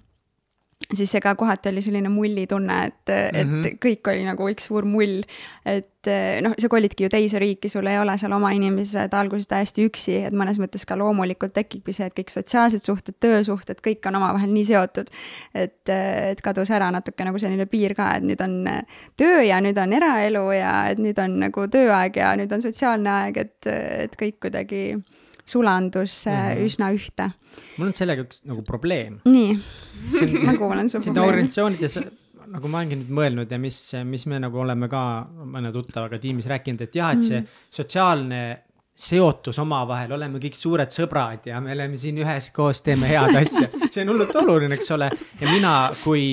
siis 0.94 1.12
ka 1.24 1.36
kohati 1.36 1.70
oli 1.70 1.82
selline 1.82 2.10
mullitunne, 2.10 2.86
et, 2.86 3.10
et 3.10 3.48
mm 3.48 3.62
-hmm. 3.62 3.78
kõik 3.86 4.10
oli 4.12 4.24
nagu 4.26 4.50
üks 4.50 4.68
suur 4.70 4.86
mull. 4.86 5.22
et 5.66 6.10
noh, 6.42 6.54
sa 6.60 6.70
kolidki 6.70 7.04
ju 7.04 7.10
teise 7.10 7.40
riiki, 7.40 7.70
sul 7.70 7.88
ei 7.88 8.00
ole 8.00 8.18
seal 8.18 8.32
oma 8.32 8.52
inimesed 8.52 9.14
alguses 9.14 9.48
täiesti 9.48 9.86
üksi, 9.90 10.16
et 10.28 10.34
mõnes 10.34 10.60
mõttes 10.60 10.86
ka 10.88 10.96
loomulikult 10.98 11.54
tekibki 11.54 11.94
see, 11.94 12.06
et 12.08 12.16
kõik 12.20 12.32
sotsiaalsed 12.32 12.80
suhted, 12.80 13.16
töösuhted, 13.20 13.82
kõik 13.88 14.08
on 14.08 14.16
omavahel 14.16 14.54
nii 14.54 14.66
seotud. 14.66 15.08
et, 15.54 15.90
et 15.90 16.42
kadus 16.42 16.72
ära 16.72 16.92
natuke 16.92 17.26
nagu 17.26 17.40
selline 17.40 17.66
piir 17.66 17.96
ka, 17.96 18.16
et 18.16 18.24
nüüd 18.24 18.42
on 18.42 18.70
töö 19.18 19.44
ja 19.44 19.60
nüüd 19.62 19.78
on 19.78 19.94
eraelu 19.94 20.52
ja 20.52 20.90
et 20.90 20.98
nüüd 20.98 21.20
on 21.20 21.40
nagu 21.40 21.68
tööaeg 21.68 22.16
ja 22.16 22.36
nüüd 22.36 22.52
on 22.52 22.62
sotsiaalne 22.62 23.10
aeg, 23.10 23.38
et, 23.38 23.68
et 23.68 24.16
kõik 24.16 24.40
kuidagi 24.40 24.96
sulandus 25.48 26.26
mm 26.26 26.38
-hmm. 26.38 26.66
üsna 26.68 26.92
ühte. 26.94 27.32
mul 27.78 27.88
on 27.88 27.94
sellega 27.94 28.24
üks 28.28 28.44
nagu 28.46 28.64
probleem. 28.68 29.20
nii, 29.26 29.58
ma 30.48 30.58
kuulan 30.58 30.90
su 30.90 31.00
probleemi. 31.00 31.28
organisatsioonides 31.28 32.00
nagu 32.48 32.70
ma 32.72 32.80
olengi 32.80 32.96
nüüd 33.02 33.12
mõelnud 33.12 33.52
ja 33.52 33.60
mis, 33.60 33.80
mis 34.08 34.26
me 34.26 34.40
nagu 34.40 34.60
oleme 34.64 34.88
ka 34.92 35.02
mõne 35.28 35.72
tuttavaga 35.76 36.20
tiimis 36.20 36.48
rääkinud, 36.48 36.82
et 36.82 36.96
jah, 36.96 37.12
et 37.16 37.24
see 37.24 37.42
mhm. 37.42 37.48
sotsiaalne 37.80 38.42
seotus 38.98 39.60
omavahel, 39.62 40.12
oleme 40.16 40.40
kõik 40.42 40.56
suured 40.58 40.90
sõbrad 40.94 41.46
ja 41.46 41.60
me 41.62 41.74
oleme 41.76 42.00
siin 42.02 42.18
üheskoos, 42.24 42.82
teeme 42.86 43.10
head 43.12 43.36
asja. 43.38 43.68
see 43.94 44.02
on 44.02 44.14
hullult 44.14 44.34
oluline, 44.42 44.74
eks 44.74 44.90
ole. 44.96 45.12
ja 45.42 45.50
mina 45.52 45.74
kui 46.02 46.24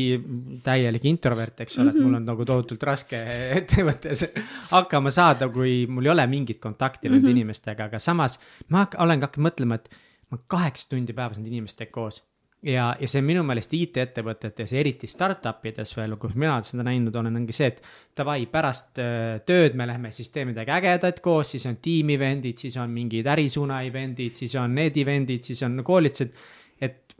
täielik 0.64 1.04
introvert, 1.10 1.60
eks 1.66 1.76
ole, 1.82 1.92
et 1.92 2.00
mul 2.00 2.16
on 2.20 2.24
nagu 2.24 2.46
tohutult 2.48 2.86
raske 2.88 3.20
ettevõttes 3.60 4.26
hakkama 4.72 5.12
saada, 5.12 5.50
kui 5.52 5.82
mul 5.90 6.08
ei 6.08 6.14
ole 6.14 6.26
mingit 6.30 6.62
kontakti 6.62 7.10
nende 7.10 7.20
mm 7.20 7.26
-hmm. 7.26 7.36
inimestega, 7.36 7.90
aga 7.90 8.00
samas 8.00 8.38
ma 8.68 8.86
olen 8.98 9.20
ka 9.20 9.28
hakanud 9.28 9.50
mõtlema, 9.50 9.74
et 9.74 9.90
ma 10.30 10.38
kaheksa 10.48 10.88
tundi 10.94 11.12
päevas 11.12 11.38
nende 11.38 11.52
inimestega 11.52 11.92
koos 11.92 12.22
ja, 12.64 12.88
ja 13.00 13.08
see 13.10 13.22
minu 13.24 13.42
meelest 13.46 13.72
IT-ettevõtetes 13.76 14.72
eriti 14.78 15.08
startup 15.10 15.64
ides 15.68 15.92
veel, 15.96 16.16
kus 16.20 16.34
mina 16.38 16.56
seda 16.66 16.86
näinud 16.86 17.14
olen, 17.20 17.36
ongi 17.42 17.56
see, 17.56 17.70
et 17.72 17.82
davai, 18.16 18.46
pärast 18.50 19.00
äh, 19.02 19.38
tööd 19.46 19.76
me 19.78 19.88
lähme 19.90 20.12
siis 20.14 20.32
teeme 20.34 20.52
midagi 20.52 20.74
ägedat 20.74 21.20
koos, 21.24 21.54
siis 21.54 21.66
on 21.70 21.78
tiim 21.84 22.14
event'id, 22.16 22.60
siis 22.60 22.78
on 22.80 22.92
mingid 22.94 23.28
ärisuuna 23.34 23.82
event'id, 23.88 24.36
siis 24.40 24.56
on 24.60 24.74
need 24.78 24.96
event'id, 25.04 25.44
siis 25.44 25.62
on 25.66 25.80
koolitused. 25.84 26.34
et 26.80 27.16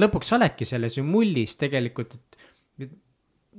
lõpuks 0.00 0.32
sa 0.32 0.38
oledki 0.38 0.66
selles 0.68 0.98
ju 0.98 1.04
mullis 1.06 1.56
tegelikult, 1.60 2.16
et 2.16 2.40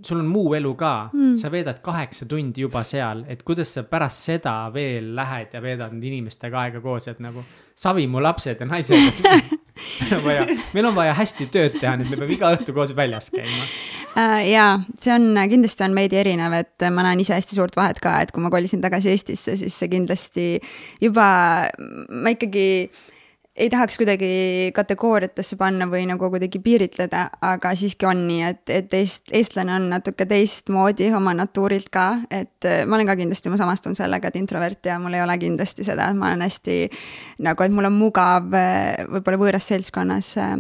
sul 0.04 0.20
on 0.20 0.28
muu 0.28 0.54
elu 0.58 0.74
ka 0.76 1.10
mm., 1.14 1.36
sa 1.40 1.52
veedad 1.52 1.80
kaheksa 1.84 2.26
tundi 2.30 2.66
juba 2.66 2.84
seal, 2.84 3.24
et 3.32 3.44
kuidas 3.48 3.72
sa 3.78 3.86
pärast 3.88 4.26
seda 4.28 4.56
veel 4.74 5.14
lähed 5.16 5.54
ja 5.56 5.62
veedad 5.64 5.94
inimestega 5.96 6.66
aega 6.66 6.82
koos, 6.84 7.08
et 7.08 7.22
nagu 7.24 7.44
savi 7.76 8.08
mu 8.08 8.24
lapsed 8.24 8.60
ja 8.60 8.68
naised 8.68 9.24
meil 10.00 10.16
on 10.20 10.24
vaja, 10.26 10.46
meil 10.74 10.90
on 10.92 10.96
vaja 10.96 11.16
hästi 11.18 11.50
tööd 11.54 11.78
teha, 11.80 11.96
nii 11.98 12.08
et 12.08 12.14
me 12.14 12.22
peame 12.22 12.38
iga 12.38 12.52
õhtu 12.58 12.76
koos 12.76 12.94
väljas 12.98 13.32
käima 13.34 13.64
uh,. 14.16 14.40
jaa, 14.46 14.70
see 15.02 15.14
on, 15.16 15.32
kindlasti 15.52 15.88
on 15.88 15.98
veidi 15.98 16.20
erinev, 16.22 16.56
et 16.60 16.88
ma 16.92 17.08
näen 17.08 17.24
ise 17.24 17.36
hästi 17.38 17.58
suurt 17.58 17.76
vahet 17.80 18.02
ka, 18.04 18.18
et 18.24 18.32
kui 18.36 18.44
ma 18.44 18.52
kolisin 18.54 18.84
tagasi 18.84 19.14
Eestisse, 19.14 19.58
siis 19.60 19.76
see 19.76 19.92
kindlasti 19.92 20.48
juba, 21.04 21.28
ma 22.10 22.36
ikkagi 22.36 22.68
ei 23.56 23.70
tahaks 23.70 23.98
kuidagi 23.98 24.30
kategooriatesse 24.76 25.56
panna 25.56 25.88
või 25.88 26.04
nagu 26.10 26.28
kuidagi 26.32 26.60
piiritleda, 26.64 27.26
aga 27.48 27.72
siiski 27.78 28.08
on 28.08 28.26
nii, 28.28 28.42
et, 28.50 28.64
et 28.74 28.96
eest-, 29.00 29.32
eestlane 29.36 29.72
on 29.78 29.88
natuke 29.94 30.28
teistmoodi 30.28 31.08
oma 31.16 31.34
natuurilt 31.38 31.90
ka, 31.94 32.08
et 32.28 32.68
äh, 32.68 32.84
ma 32.88 33.00
olen 33.00 33.08
ka 33.08 33.18
kindlasti, 33.20 33.52
ma 33.54 33.60
samastun 33.60 33.96
sellega, 33.96 34.32
et 34.32 34.40
introvert 34.42 34.92
ja 34.92 35.00
mul 35.00 35.16
ei 35.16 35.24
ole 35.24 35.38
kindlasti 35.40 35.88
seda, 35.88 36.10
et 36.12 36.20
ma 36.20 36.34
olen 36.34 36.44
hästi 36.46 36.80
nagu, 37.48 37.64
et 37.64 37.76
mul 37.76 37.88
on 37.92 37.96
mugav 37.96 38.58
äh, 38.60 39.06
võib-olla 39.08 39.44
võõras 39.46 39.72
seltskonnas, 39.72 40.34
äh, 40.42 40.58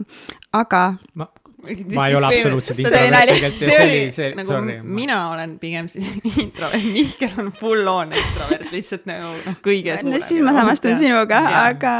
aga 0.55 0.85
ma 1.19 1.31
ma 1.65 2.07
ei 2.07 2.15
ole 2.15 2.27
absoluutselt 2.29 2.79
introvert 2.79 3.25
tegelikult 3.25 3.61
ja 3.61 3.69
see 3.69 3.85
oli, 3.85 4.01
see, 4.13 4.27
nagu 4.37 4.51
sorry. 4.51 4.75
mina 4.83 5.19
olen 5.31 5.55
pigem 5.57 5.87
siis 5.89 6.11
introvert, 6.43 6.89
Mihkel 6.93 7.39
on 7.41 7.53
full 7.57 7.89
on 7.89 8.13
ekstrovert, 8.13 8.67
lihtsalt 8.69 9.07
nagu 9.09 9.31
noh, 9.33 9.61
kõige 9.65 9.97
suurem. 9.97 10.13
no 10.13 10.21
siis 10.21 10.43
ma 10.45 10.53
samastun 10.59 10.99
sinuga, 11.01 11.41
aga 11.65 11.95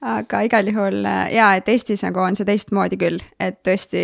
aga 0.00 0.40
igal 0.46 0.68
juhul 0.70 1.04
äh, 1.04 1.28
jaa, 1.34 1.50
et 1.58 1.68
Eestis 1.68 2.00
nagu 2.06 2.22
on 2.24 2.36
see 2.36 2.46
teistmoodi 2.48 2.96
küll, 3.00 3.20
et 3.40 3.58
tõesti, 3.66 4.02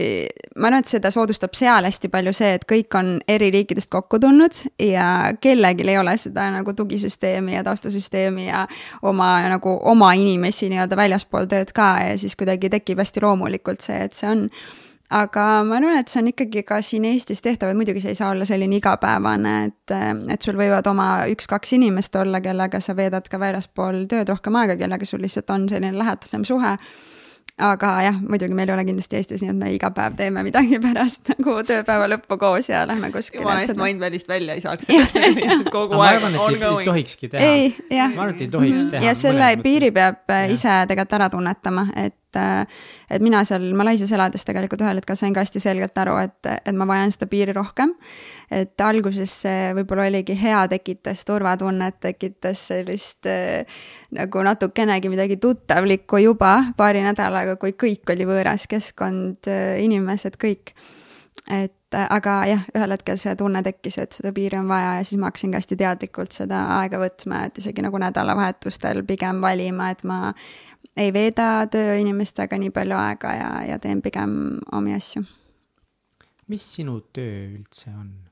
ma 0.61 0.69
arvan, 0.69 0.85
et 0.85 0.91
seda 0.91 1.13
soodustab 1.13 1.57
seal 1.57 1.89
hästi 1.89 2.11
palju 2.13 2.35
see, 2.37 2.53
et 2.59 2.67
kõik 2.69 2.99
on 2.99 3.15
eri 3.33 3.49
riikidest 3.55 3.91
kokku 3.93 4.21
tulnud 4.21 4.61
ja 4.83 5.33
kellelgi 5.41 5.89
ei 5.89 5.99
ole 6.01 6.17
seda 6.21 6.51
nagu 6.53 6.77
tugisüsteemi 6.77 7.57
ja 7.57 7.65
taustasüsteemi 7.65 8.49
ja 8.51 8.67
oma 9.09 9.31
nagu 9.49 9.79
oma 9.89 10.13
inimesi 10.21 10.69
nii-öelda 10.73 11.01
väljaspool 11.01 11.49
tööd 11.49 11.73
ka 11.77 11.95
ja 12.05 12.19
siis 12.21 12.37
kuidagi 12.37 12.71
tekib 12.77 13.01
hästi 13.01 13.25
loomulikult 13.25 13.85
see, 13.89 14.03
et 14.05 14.17
see 14.17 14.29
on 14.29 14.51
aga 15.11 15.47
ma 15.67 15.77
arvan, 15.79 15.99
et 16.01 16.11
see 16.11 16.21
on 16.23 16.31
ikkagi 16.33 16.63
ka 16.67 16.81
siin 16.83 17.05
Eestis 17.09 17.43
tehtav, 17.45 17.71
et 17.71 17.79
muidugi 17.79 18.03
see 18.03 18.15
ei 18.15 18.19
saa 18.19 18.31
olla 18.35 18.47
selline 18.49 18.81
igapäevane, 18.81 19.57
et, 19.69 19.97
et 20.33 20.43
sul 20.43 20.59
võivad 20.59 20.87
oma 20.91 21.11
üks-kaks 21.33 21.77
inimest 21.79 22.17
olla, 22.19 22.41
kellega 22.45 22.81
sa 22.83 22.97
veedad 22.99 23.29
ka 23.31 23.41
väljaspool 23.43 24.05
tööd 24.11 24.33
rohkem 24.33 24.59
aega, 24.63 24.79
kellega 24.81 25.07
sul 25.07 25.23
lihtsalt 25.23 25.51
on 25.55 25.69
selline 25.71 25.95
lähedasem 25.99 26.47
suhe 26.49 26.77
aga 27.57 27.91
jah, 28.05 28.17
muidugi 28.21 28.57
meil 28.57 28.69
ei 28.69 28.75
ole 28.75 28.85
kindlasti 28.85 29.17
Eestis 29.17 29.41
nii, 29.41 29.53
et 29.55 29.57
me 29.57 29.71
iga 29.73 29.89
päev 29.97 30.17
teeme 30.19 30.43
midagi 30.45 30.77
pärast 30.85 31.31
nagu 31.33 31.55
tööpäeva 31.65 32.09
lõppu 32.13 32.37
koos 32.41 32.69
ja 32.69 32.83
lähme 32.89 33.09
kuskile. 33.15 33.45
jumala 33.45 33.65
eest 33.65 33.81
Mindvalley'st 33.81 34.29
välja 34.29 34.59
ei 34.59 34.65
saaks 34.65 34.89
sellest 34.91 35.41
lihtsalt 35.41 35.73
kogu 35.73 35.97
aeg 36.05 36.27
on 36.29 36.37
going. 36.37 36.83
ei 36.83 36.91
tohikski 36.91 37.33
teha. 37.33 37.57
ma 38.13 38.27
arvan, 38.27 38.35
et 38.35 38.45
ei 38.45 38.53
tohiks 38.53 38.83
mhm. 38.83 38.93
teha. 38.93 39.09
ja 39.09 39.17
selle 39.17 39.51
piiri 39.65 39.91
peab 39.97 40.29
ja. 40.29 40.45
ise 40.53 40.79
tegelikult 40.91 41.19
ära 41.21 41.33
tunnetama, 41.33 41.89
et 41.97 42.21
et 42.37 43.23
mina 43.25 43.41
seal 43.49 43.63
Malaisias 43.79 44.11
elades 44.13 44.45
tegelikult 44.45 44.83
ühel 44.85 44.99
hetkel 45.01 45.17
sain 45.17 45.33
ka 45.33 45.41
hästi 45.45 45.63
selgelt 45.63 45.97
aru, 46.03 46.19
et, 46.21 46.51
et 46.59 46.75
ma 46.77 46.85
vajan 46.89 47.15
seda 47.15 47.29
piiri 47.31 47.55
rohkem. 47.57 47.95
Et 48.51 48.81
alguses 48.81 49.33
see 49.43 49.71
võib-olla 49.77 50.07
oligi 50.11 50.37
hea, 50.39 50.61
tekitas 50.71 51.25
turvatunnet, 51.29 51.99
tekitas 52.01 52.67
sellist 52.71 53.27
nagu 54.17 54.45
natukenegi 54.47 55.11
midagi 55.13 55.41
tuttavlikku 55.43 56.21
juba 56.23 56.53
paari 56.77 57.03
nädalaga, 57.07 57.57
kui 57.61 57.75
kõik 57.75 58.15
oli 58.15 58.29
võõras 58.29 58.69
keskkond, 58.71 59.51
inimesed, 59.83 60.39
kõik. 60.43 60.77
et 61.51 61.75
aga 61.97 62.37
jah, 62.51 62.63
ühel 62.75 62.95
hetkel 62.97 63.19
see 63.21 63.35
tunne 63.39 63.63
tekkis, 63.65 63.99
et 64.03 64.17
seda 64.19 64.33
piiri 64.35 64.59
on 64.59 64.69
vaja 64.69 64.97
ja 64.99 65.05
siis 65.07 65.21
ma 65.21 65.31
hakkasin 65.31 65.53
ka 65.55 65.61
hästi 65.61 65.79
teadlikult 65.81 66.35
seda 66.35 66.63
aega 66.81 67.01
võtma, 67.01 67.45
et 67.47 67.59
isegi 67.63 67.85
nagu 67.85 68.01
nädalavahetustel 68.03 69.05
pigem 69.07 69.41
valima, 69.45 69.91
et 69.95 70.03
ma 70.05 70.33
ei 70.97 71.13
veeda 71.15 71.67
tööinimestega 71.73 72.59
nii 72.61 72.73
palju 72.75 72.99
aega 72.99 73.35
ja, 73.37 73.51
ja 73.73 73.81
teen 73.83 74.03
pigem 74.03 74.59
omi 74.73 74.97
asju. 74.97 75.25
mis 76.49 76.67
sinu 76.77 77.01
töö 77.13 77.57
üldse 77.57 77.91
on? 77.91 78.26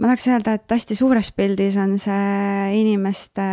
Ma 0.00 0.08
tahaks 0.08 0.30
öelda, 0.30 0.54
et 0.56 0.72
hästi 0.72 0.96
suures 0.96 1.28
pildis 1.36 1.76
on 1.80 1.98
see 2.00 2.80
inimeste 2.80 3.44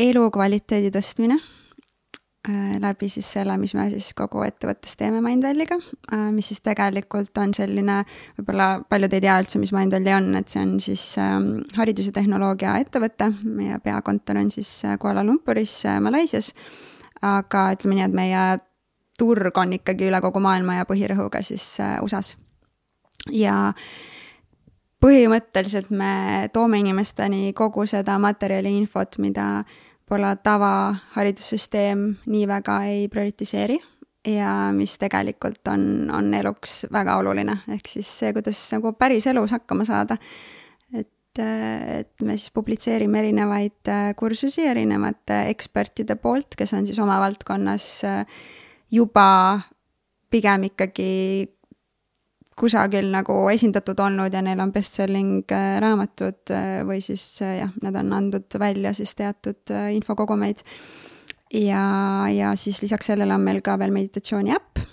elukvaliteedi 0.00 0.90
tõstmine 0.92 1.38
äh, 1.40 2.74
läbi 2.82 3.08
siis 3.12 3.30
selle, 3.36 3.56
mis 3.60 3.72
me 3.76 3.86
siis 3.92 4.10
kogu 4.16 4.42
ettevõttes 4.44 4.98
teeme 5.00 5.22
Mindvalley'ga, 5.24 5.78
äh, 6.12 6.26
mis 6.36 6.50
siis 6.52 6.60
tegelikult 6.66 7.40
on 7.40 7.54
selline, 7.56 8.02
võib-olla 8.38 8.68
paljud 8.92 9.16
ei 9.16 9.24
tea 9.24 9.38
üldse, 9.40 9.62
mis 9.62 9.72
Mindvalley 9.76 10.16
on, 10.18 10.28
et 10.40 10.52
see 10.52 10.62
on 10.66 10.76
siis 10.84 11.06
ähm, 11.22 11.50
haridus- 11.78 12.12
ja 12.12 12.16
tehnoloogia 12.20 12.76
ettevõte, 12.84 13.32
meie 13.44 13.80
peakontor 13.84 14.42
on 14.42 14.52
siis 14.52 14.74
äh, 14.84 14.98
Kuala 15.00 15.24
Lumpuris, 15.24 15.80
Malaisias. 16.04 16.52
aga 17.24 17.70
ütleme 17.74 17.96
nii, 17.96 18.04
et 18.08 18.20
meie 18.20 18.44
turg 19.20 19.56
on 19.60 19.74
ikkagi 19.76 20.08
üle 20.08 20.20
kogu 20.24 20.40
maailma 20.44 20.78
ja 20.78 20.86
põhirõhuga 20.88 21.42
siis 21.44 21.74
USA-s. 22.04 22.36
ja 23.32 23.72
põhimõtteliselt 25.00 25.90
me 25.90 26.48
toome 26.52 26.80
inimesteni 26.82 27.54
kogu 27.56 27.86
seda 27.88 28.18
materjali, 28.20 28.72
infot, 28.78 29.18
mida 29.18 29.62
võib-olla 30.10 30.34
tavaharidussüsteem 30.42 32.02
nii 32.26 32.46
väga 32.50 32.80
ei 32.90 33.04
prioritiseeri 33.08 33.78
ja 34.26 34.70
mis 34.76 34.96
tegelikult 35.00 35.68
on, 35.70 36.10
on 36.12 36.34
eluks 36.34 36.84
väga 36.92 37.14
oluline, 37.22 37.60
ehk 37.70 37.88
siis 37.88 38.10
see, 38.18 38.34
kuidas 38.36 38.58
nagu 38.74 38.92
päris 38.98 39.28
elus 39.30 39.54
hakkama 39.54 39.86
saada. 39.88 40.18
et 40.92 41.08
et, 41.38 41.42
et 42.00 42.24
me 42.26 42.36
siis 42.36 42.50
publitseerime 42.54 43.20
erinevaid 43.22 43.90
äh, 43.90 44.10
kursusi 44.18 44.64
erinevate 44.66 45.44
ekspertide 45.52 46.16
poolt, 46.20 46.56
kes 46.58 46.74
on 46.74 46.86
siis 46.88 46.98
oma 47.02 47.20
valdkonnas 47.22 47.86
äh, 48.08 48.40
juba 48.90 49.60
pigem 50.30 50.68
ikkagi 50.70 51.50
kusagil 52.60 53.10
nagu 53.12 53.36
esindatud 53.52 53.98
olnud 54.04 54.34
ja 54.36 54.42
neil 54.44 54.60
on 54.60 54.72
bestselling 54.74 55.52
äh, 55.56 55.78
raamatud 55.82 56.54
või 56.88 57.00
siis 57.04 57.24
jah, 57.40 57.72
nad 57.82 57.96
on 58.00 58.12
andnud 58.16 58.60
välja 58.60 58.94
siis 58.96 59.14
teatud 59.18 59.72
infokogumeid. 59.96 60.62
ja, 61.54 61.84
ja 62.30 62.54
siis 62.56 62.82
lisaks 62.82 63.12
sellele 63.12 63.34
on 63.34 63.44
meil 63.44 63.62
ka 63.64 63.78
veel 63.80 63.94
meditatsiooni 63.96 64.54
äpp 64.54 64.84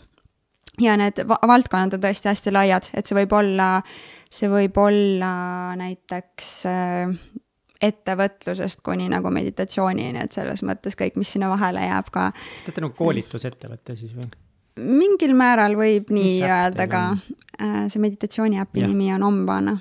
ja 0.81 0.95
need 0.99 1.23
valdkonnad 1.27 1.97
on 1.97 2.03
tõesti 2.03 2.31
hästi 2.31 2.53
laiad, 2.53 2.91
et 2.97 3.09
see 3.09 3.17
võib 3.17 3.33
olla, 3.37 3.69
see 4.29 4.49
võib 4.51 4.77
olla 4.81 5.31
näiteks 5.79 6.51
äh, 6.69 7.13
ettevõtlusest 7.81 8.81
kuni 8.85 9.09
nagu 9.11 9.31
meditatsioonini, 9.33 10.23
et 10.25 10.37
selles 10.37 10.63
mõttes 10.65 10.97
kõik, 10.97 11.17
mis 11.19 11.31
sinna 11.35 11.49
vahele 11.51 11.85
jääb 11.85 12.11
ka. 12.13 12.29
kas 12.33 12.65
te 12.65 12.71
olete 12.71 12.85
nagu 12.85 12.97
koolitusettevõte 12.97 13.97
siis 13.99 14.13
või? 14.17 14.29
Mingil 14.77 15.35
määral 15.37 15.77
võib 15.79 16.11
nii 16.13 16.39
öelda 16.45 16.87
ka. 16.91 17.03
Äh, 17.57 17.85
see 17.89 18.01
meditatsiooni 18.01 18.59
äpi 18.61 18.83
ja. 18.83 18.87
nimi 18.87 19.11
on 19.15 19.23
Omvana. 19.23 19.77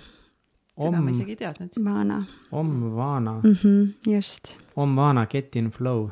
seda 0.77 1.01
ma 1.01 1.11
isegi 1.11 1.37
ei 1.37 1.41
teadnud. 1.41 1.81
Vana. 1.85 2.23
Omvana 2.53 3.41
mm. 3.43 3.57
-hmm, 3.63 4.13
just. 4.13 4.57
Omvana, 4.77 5.27
get 5.27 5.57
in 5.57 5.71
flow 5.71 6.09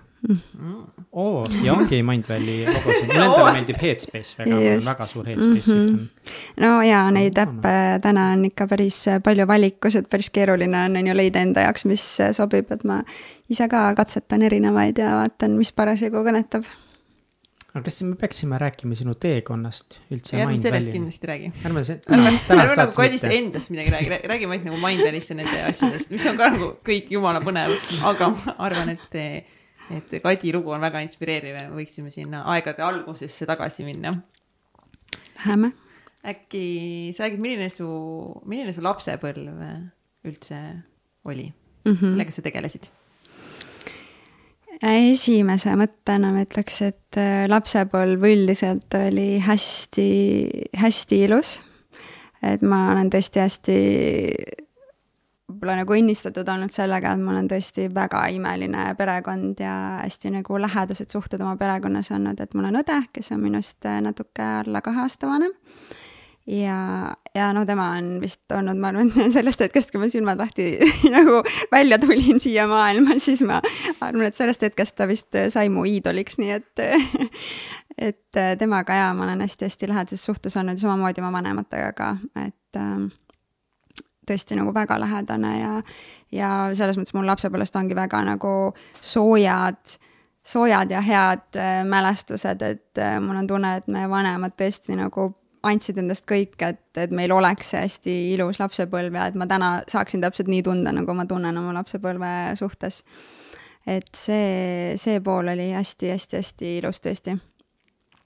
oo 1.12 1.40
oh,, 1.40 1.44
ja 1.64 1.72
ongi 1.76 2.02
Mindvalley 2.02 2.64
logosid, 2.66 3.10
mulle 3.10 3.24
endale 3.26 3.52
meeldib 3.58 3.80
Headspace 3.82 4.38
väga, 4.38 4.60
väga 4.86 5.06
suur 5.08 5.26
Headspace'i 5.28 5.74
mm 5.74 5.88
-hmm. 5.94 6.30
no 6.64 6.82
ja 6.82 7.10
neid 7.10 7.38
äppe 7.38 7.74
täna 8.02 8.30
on 8.32 8.44
ikka 8.44 8.66
päris 8.66 9.04
palju 9.24 9.46
valikus, 9.46 9.96
et 9.96 10.08
päris 10.10 10.30
keeruline 10.30 10.84
on, 10.84 10.96
on 10.96 11.06
ju 11.06 11.16
leida 11.16 11.40
enda 11.40 11.60
jaoks, 11.60 11.84
mis 11.84 12.18
sobib, 12.32 12.72
et 12.72 12.84
ma 12.84 13.02
ise 13.48 13.68
ka 13.68 13.94
katsetan 13.94 14.42
erinevaid 14.42 14.98
ja 14.98 15.10
vaatan, 15.20 15.58
mis 15.58 15.72
parasjagu 15.72 16.24
kõnetab 16.24 16.64
aga 17.74 17.82
kas 17.88 17.96
me 18.06 18.14
peaksime 18.18 18.58
rääkima 18.62 18.94
sinu 18.94 19.16
teekonnast 19.18 19.98
üldse? 20.14 20.38
ärme 20.38 20.58
sellest 20.62 20.92
kindlasti 20.94 21.30
räägi. 21.30 21.50
ärme 21.66 21.82
see, 21.86 21.98
ärme 22.06 22.30
nagu 22.78 22.94
Kadist 22.94 23.26
endast 23.26 23.72
midagi 23.74 23.90
räägi, 23.90 24.20
räägime 24.30 24.54
ainult 24.54 24.68
nagu 24.70 24.78
Mindvalley'st 24.82 25.32
ja 25.32 25.38
nende 25.40 25.64
asjadest, 25.72 26.12
mis 26.14 26.26
on 26.30 26.38
ka 26.38 26.52
nagu 26.54 26.70
kõik 26.86 27.10
jumala 27.14 27.42
põnev, 27.42 27.74
aga 28.06 28.30
ma 28.36 28.56
arvan, 28.68 28.94
et 28.94 29.18
et 29.92 30.14
Kadi 30.22 30.52
lugu 30.54 30.72
on 30.72 30.86
väga 30.86 31.02
inspireeriv 31.04 31.58
ja 31.58 31.64
võiksime 31.72 32.12
sinna 32.14 32.44
aegade 32.54 32.80
algusesse 32.86 33.44
tagasi 33.48 33.84
minna. 33.84 34.14
Läheme. 35.42 35.74
äkki 36.24 37.12
sa 37.12 37.26
räägid, 37.26 37.42
milline 37.42 37.68
su, 37.68 37.86
milline 38.48 38.72
su 38.72 38.80
lapsepõlv 38.86 39.64
üldse 40.24 40.60
oli 41.28 41.50
mm? 41.50 41.92
-hmm. 41.92 42.14
millega 42.14 42.32
sa 42.32 42.42
tegelesid? 42.46 42.88
Esimese 44.82 45.74
mõttena 45.78 46.32
ma 46.34 46.42
ütleks, 46.44 46.80
et 46.86 47.18
äh, 47.20 47.44
lapsepõlv 47.50 48.26
üldiselt 48.26 48.94
oli 48.98 49.38
hästi, 49.42 50.08
hästi 50.80 51.22
ilus. 51.28 51.58
et 52.44 52.62
ma 52.62 52.90
olen 52.92 53.08
tõesti 53.12 53.40
hästi 53.40 53.76
võib-olla 55.48 55.78
nagu 55.80 55.94
õnnistatud 55.96 56.48
olnud 56.48 56.72
sellega, 56.74 57.14
et 57.14 57.22
mul 57.22 57.38
on 57.40 57.48
tõesti 57.48 57.86
väga 57.94 58.26
imeline 58.34 58.86
perekond 58.98 59.60
ja 59.60 59.74
hästi 60.02 60.32
nagu 60.34 60.58
lähedased 60.60 61.12
suhted 61.12 61.40
oma 61.40 61.56
perekonnas 61.60 62.10
olnud, 62.12 62.40
et 62.40 62.54
mul 62.54 62.68
on 62.70 62.80
õde, 62.82 62.98
kes 63.12 63.32
on 63.32 63.40
minust 63.44 63.84
natuke 63.84 64.44
alla 64.64 64.82
kahe 64.84 65.04
aasta 65.04 65.30
vanem. 65.30 65.54
Ja, 66.46 67.14
ja 67.34 67.52
no 67.52 67.64
tema 67.66 67.90
on 67.98 68.18
vist 68.20 68.52
olnud, 68.52 68.78
ma 68.80 68.90
arvan, 68.92 69.12
sellest 69.36 69.64
hetkest, 69.64 69.92
kui 69.92 70.02
ma 70.02 70.10
silmad 70.12 70.40
lahti 70.40 70.74
nagu 71.16 71.40
välja 71.72 71.98
tulin 72.02 72.40
siia 72.42 72.66
maailma, 72.70 73.18
siis 73.22 73.42
ma 73.46 73.60
arvan, 74.00 74.28
et 74.28 74.38
sellest 74.38 74.66
hetkest 74.66 74.98
ta 74.98 75.08
vist 75.10 75.36
sai 75.54 75.72
mu 75.72 75.86
iidoliks, 75.88 76.38
nii 76.42 76.54
et 76.58 76.84
et 78.08 78.40
temaga 78.58 78.96
ja 78.98 79.10
ma 79.14 79.28
olen 79.28 79.44
hästi-hästi 79.44 79.88
lähedases 79.88 80.24
suhtes 80.26 80.56
olnud 80.56 80.74
ja 80.74 80.86
samamoodi 80.86 81.22
oma 81.22 81.30
vanematega 81.36 81.92
ka, 81.96 82.16
et 82.42 82.80
ähm, 82.80 83.06
tõesti 84.26 84.58
nagu 84.58 84.74
väga 84.74 84.98
lähedane 85.00 85.52
ja, 85.58 85.74
ja 86.32 86.50
selles 86.74 86.98
mõttes 86.98 87.14
mul 87.16 87.28
lapsepõlvest 87.28 87.76
ongi 87.78 87.96
väga 87.96 88.22
nagu 88.26 88.50
soojad, 89.00 89.96
soojad 90.44 90.92
ja 90.92 91.00
head 91.04 91.60
äh, 91.60 91.80
mälestused, 91.88 92.62
et 92.62 93.00
äh, 93.00 93.16
mul 93.22 93.38
on 93.42 93.48
tunne, 93.48 93.76
et 93.78 93.88
meie 93.88 94.10
vanemad 94.10 94.56
tõesti 94.58 94.98
nagu 94.98 95.30
andsid 95.64 95.98
endast 96.00 96.26
kõik, 96.28 96.58
et, 96.62 96.84
et 97.00 97.14
meil 97.14 97.32
oleks 97.32 97.72
see 97.72 97.80
hästi 97.84 98.18
ilus 98.34 98.60
lapsepõlv 98.62 99.16
ja 99.16 99.30
et 99.30 99.38
ma 99.38 99.48
täna 99.50 99.70
saaksin 99.90 100.24
täpselt 100.24 100.50
nii 100.52 100.62
tunda, 100.66 100.92
nagu 100.94 101.16
ma 101.16 101.26
tunnen 101.30 101.56
oma 101.60 101.74
lapsepõlve 101.78 102.34
suhtes. 102.60 103.02
et 103.86 104.08
see, 104.16 104.94
see 105.00 105.18
pool 105.20 105.50
oli 105.52 105.72
hästi-hästi-hästi 105.76 106.78
ilus 106.78 107.02
tõesti 107.04 107.38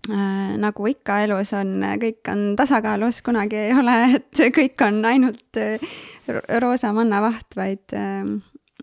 Äh, 0.08 0.54
nagu 0.56 0.86
ikka 0.88 1.18
elus 1.26 1.50
on, 1.58 1.82
kõik 2.00 2.28
on 2.32 2.54
tasakaalus, 2.56 3.18
kunagi 3.26 3.58
ei 3.66 3.72
ole, 3.76 3.96
et 4.16 4.40
kõik 4.56 4.80
on 4.86 5.02
ainult 5.04 5.58
äh, 5.60 5.82
roosa 6.62 6.94
mannavaht, 6.96 7.50
vaid 7.58 7.92
äh, 7.98 8.22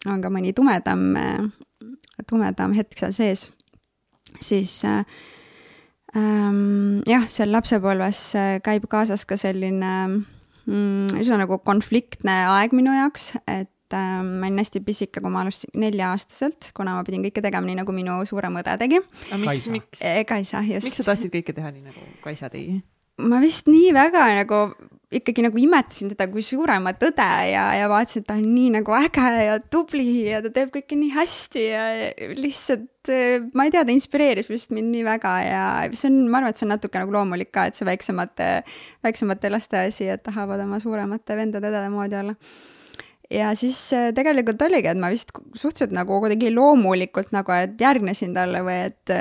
on 0.05 0.21
ka 0.21 0.29
mõni 0.29 0.53
tumedam, 0.53 1.15
tumedam 2.29 2.75
hetk 2.77 2.99
seal 2.99 3.15
sees. 3.15 3.47
siis 4.43 4.83
ähm, 4.85 5.07
jah, 6.15 7.27
seal 7.31 7.51
lapsepõlves 7.51 8.21
käib 8.65 8.87
kaasas 8.91 9.25
ka 9.27 9.37
selline 9.39 9.93
mm, 10.65 11.15
üsna 11.21 11.41
nagu 11.43 11.59
konfliktne 11.65 12.37
aeg 12.53 12.75
minu 12.77 12.93
jaoks, 12.95 13.33
et 13.43 13.95
äh, 13.95 14.17
ma 14.23 14.47
olin 14.47 14.61
hästi 14.63 14.81
pisike, 14.85 15.21
kui 15.21 15.31
ma 15.33 15.43
alustasin 15.45 15.75
nelja-aastaselt, 15.83 16.71
kuna 16.77 16.97
ma 16.97 17.05
pidin 17.07 17.25
kõike 17.27 17.43
tegema 17.45 17.67
nii, 17.69 17.79
nagu 17.83 17.95
minu 17.95 18.17
suurem 18.29 18.61
õde 18.61 18.77
tegi. 18.81 19.01
miks, 19.43 19.69
miks? 19.73 20.03
Kaisa, 20.29 20.63
just. 20.67 20.87
miks 20.87 21.01
sa 21.01 21.09
tahtsid 21.11 21.33
kõike 21.35 21.55
teha 21.55 21.71
nii, 21.75 21.87
nagu 21.91 22.09
Kaisa 22.23 22.51
tegi? 22.53 22.81
ma 23.21 23.39
vist 23.39 23.69
nii 23.71 23.93
väga 23.95 24.25
nagu 24.41 24.57
ikkagi 25.13 25.43
nagu 25.45 25.59
imetasin 25.61 26.11
teda 26.13 26.27
kui 26.31 26.43
suuremat 26.45 27.03
õde 27.05 27.29
ja, 27.51 27.65
ja 27.77 27.89
vaatasin, 27.91 28.23
et 28.23 28.27
ta 28.29 28.37
on 28.39 28.47
nii 28.55 28.71
nagu 28.77 28.95
äge 28.97 29.25
ja 29.45 29.57
tubli 29.71 30.07
ja 30.25 30.41
ta 30.43 30.51
teeb 30.53 30.71
kõike 30.73 30.97
nii 30.97 31.11
hästi 31.13 31.65
ja 31.65 31.85
lihtsalt 32.39 33.11
ma 33.53 33.67
ei 33.67 33.73
tea, 33.73 33.83
ta 33.85 33.93
inspireeris 33.93 34.49
vist 34.49 34.73
mind 34.73 34.93
nii 34.95 35.03
väga 35.05 35.33
ja 35.45 35.65
see 35.93 36.09
on, 36.09 36.23
ma 36.29 36.41
arvan, 36.41 36.53
et 36.53 36.61
see 36.61 36.67
on 36.67 36.73
natuke 36.73 37.01
nagu 37.01 37.13
loomulik 37.13 37.51
ka, 37.53 37.67
et 37.69 37.77
see 37.77 37.87
väiksemate, 37.87 38.47
väiksemate 39.05 39.51
laste 39.53 39.83
asi, 39.85 40.09
et 40.09 40.23
tahavad 40.25 40.63
oma 40.65 40.81
suuremate 40.83 41.37
vendade-õdede 41.37 41.91
moodi 41.93 42.19
olla. 42.21 42.37
Ja 43.33 43.51
siis 43.57 43.77
äh, 43.97 44.11
tegelikult 44.13 44.61
oligi, 44.61 44.89
et 44.91 45.01
ma 45.01 45.09
vist 45.13 45.31
suhteliselt 45.57 45.93
nagu 45.97 46.19
kuidagi 46.21 46.51
loomulikult 46.53 47.31
nagu, 47.33 47.53
et 47.57 47.77
järgnesin 47.81 48.35
talle 48.37 48.61
või 48.65 48.79
et 48.91 49.13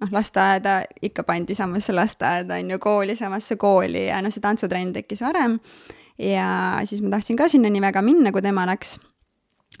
noh, 0.00 0.12
lasteaeda 0.12 0.80
ikka 1.02 1.24
pandi 1.26 1.54
samasse 1.58 1.92
lasteaeda, 1.92 2.60
on 2.60 2.74
ju, 2.74 2.78
kooli 2.82 3.16
samasse 3.18 3.56
kooli 3.56 4.06
ja 4.08 4.22
noh, 4.22 4.34
see 4.34 4.44
tantsutrenn 4.44 4.92
tekkis 4.96 5.22
varem. 5.26 5.58
ja 6.18 6.48
siis 6.84 7.02
ma 7.02 7.16
tahtsin 7.16 7.38
ka 7.38 7.48
sinna 7.48 7.70
nii 7.70 7.82
väga 7.82 8.02
minna, 8.02 8.32
kui 8.32 8.42
tema 8.42 8.66
läks 8.66 8.98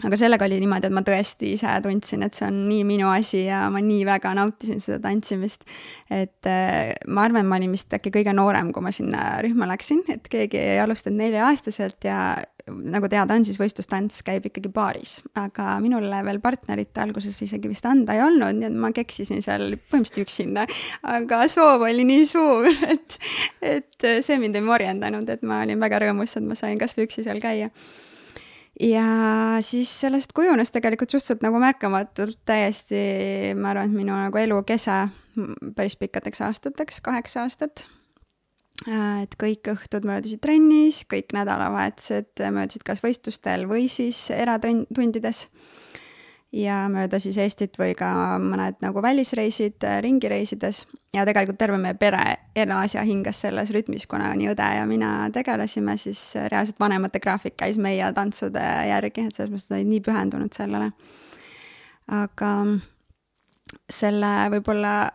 aga 0.06 0.18
sellega 0.18 0.46
oli 0.46 0.60
niimoodi, 0.62 0.88
et 0.88 0.94
ma 0.94 1.02
tõesti 1.06 1.54
ise 1.56 1.72
tundsin, 1.82 2.22
et 2.26 2.36
see 2.36 2.46
on 2.46 2.60
nii 2.68 2.84
minu 2.86 3.08
asi 3.10 3.44
ja 3.46 3.64
ma 3.72 3.82
nii 3.82 4.04
väga 4.06 4.34
nautisin 4.38 4.82
seda 4.82 5.00
tantsimist. 5.08 5.66
et 6.10 6.46
äh, 6.46 6.94
ma 7.06 7.26
arvan, 7.26 7.48
ma 7.48 7.58
olin 7.58 7.74
vist 7.74 7.92
äkki 7.94 8.12
kõige 8.14 8.34
noorem, 8.36 8.70
kui 8.72 8.84
ma 8.84 8.92
sinna 8.94 9.24
rühma 9.44 9.66
läksin, 9.72 10.04
et 10.12 10.30
keegi 10.30 10.60
ei 10.60 10.78
alustanud 10.82 11.18
nelja-aastaselt 11.24 12.06
ja 12.06 12.20
nagu 12.68 13.08
teada 13.10 13.36
on, 13.36 13.44
siis 13.48 13.58
võistlustants 13.60 14.22
käib 14.26 14.48
ikkagi 14.48 14.70
baaris, 14.72 15.18
aga 15.38 15.78
minul 15.82 16.06
veel 16.26 16.40
partnerit 16.44 16.98
alguses 17.00 17.36
isegi 17.44 17.70
vist 17.70 17.86
anda 17.88 18.16
ei 18.16 18.22
olnud, 18.24 18.58
nii 18.58 18.68
et 18.70 18.80
ma 18.84 18.92
keksisin 18.94 19.42
seal 19.44 19.72
põhimõtteliselt 19.88 20.24
üksinda. 20.26 20.66
aga 21.16 21.44
soov 21.50 21.86
oli 21.88 22.04
nii 22.08 22.26
suur, 22.28 22.68
et, 22.92 23.18
et 23.62 24.10
see 24.24 24.38
mind 24.38 24.58
ei 24.58 24.66
morjendanud, 24.66 25.30
et 25.32 25.42
ma 25.46 25.62
olin 25.64 25.80
väga 25.80 26.04
rõõmus, 26.06 26.36
et 26.38 26.46
ma 26.46 26.58
sain 26.58 26.78
kasvõi 26.80 27.08
üksi 27.08 27.26
seal 27.26 27.42
käia 27.42 27.72
ja 28.80 29.58
siis 29.64 29.90
sellest 30.00 30.32
kujunes 30.36 30.72
tegelikult 30.74 31.10
suhteliselt 31.10 31.44
nagu 31.46 31.60
märkamatult 31.62 32.38
täiesti, 32.48 32.98
ma 33.58 33.72
arvan, 33.72 33.90
et 33.90 33.98
minu 33.98 34.16
nagu 34.16 34.40
elu 34.40 34.60
kese 34.68 35.06
päris 35.76 35.96
pikkadeks 35.98 36.42
aastateks, 36.46 37.00
kaheksa 37.04 37.44
aastat. 37.46 37.86
Äh, 38.86 39.24
et 39.24 39.34
kõik 39.40 39.66
õhtud 39.72 40.06
möödusid 40.06 40.42
trennis, 40.44 41.02
kõik 41.10 41.34
nädalavahetused 41.34 42.44
möödusid 42.54 42.86
kas 42.86 43.02
võistlustel 43.02 43.66
või 43.70 43.88
siis 43.90 44.28
eratundides 44.34 45.48
ja 46.52 46.86
mööda 46.88 47.18
siis 47.20 47.36
Eestit 47.42 47.76
või 47.78 47.92
ka 47.96 48.08
mõned 48.40 48.78
nagu 48.80 49.02
välisreisid 49.04 49.84
äh, 49.84 49.98
ringi 50.04 50.30
reisides. 50.32 50.86
ja 51.14 51.24
tegelikult 51.28 51.58
terve 51.58 51.78
meie 51.78 51.94
pere 51.94 52.38
elas 52.56 52.94
ja 52.94 53.02
hingas 53.04 53.40
selles 53.40 53.70
rütmis, 53.74 54.06
kuna 54.06 54.32
nii 54.34 54.52
õde 54.54 54.68
ja 54.78 54.86
mina 54.86 55.28
tegelesime, 55.32 55.96
siis 55.96 56.36
äh, 56.36 56.48
reaalselt 56.48 56.80
vanemate 56.80 57.20
graafik 57.20 57.56
käis 57.56 57.78
meie 57.78 58.12
tantsude 58.12 58.64
järgi, 58.88 59.26
et 59.28 59.34
selles 59.34 59.52
mõttes 59.52 59.70
nad 59.70 59.78
olid 59.78 59.92
nii 59.92 60.00
pühendunud 60.00 60.56
sellele. 60.56 60.90
aga 62.08 62.52
selle 63.92 64.32
võib-olla, 64.56 65.12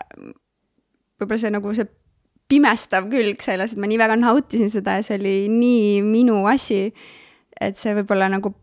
võib-olla 1.17 1.41
see 1.41 1.53
nagu 1.53 1.73
see 1.73 1.89
pimestav 2.47 3.09
külg 3.09 3.41
selles, 3.41 3.73
et 3.73 3.81
ma 3.81 3.89
nii 3.89 3.97
väga 3.97 4.19
nautisin 4.21 4.69
seda 4.69 4.99
ja 4.99 5.05
see 5.05 5.17
oli 5.17 5.37
nii 5.49 6.01
minu 6.05 6.43
asi 6.45 6.91
et 7.61 7.79
see 7.79 7.93
võib-olla 7.97 8.29
nagu 8.31 8.53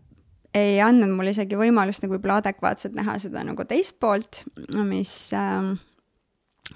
ei 0.54 0.80
andnud 0.82 1.12
mulle 1.14 1.34
isegi 1.34 1.58
võimalust 1.58 2.02
nagu 2.04 2.16
võib-olla 2.16 2.40
adekvaatselt 2.42 2.96
näha 2.98 3.16
seda 3.22 3.44
nagu 3.46 3.64
teist 3.68 3.98
poolt, 4.02 4.42
mis 4.86 5.12
äh, 5.36 5.70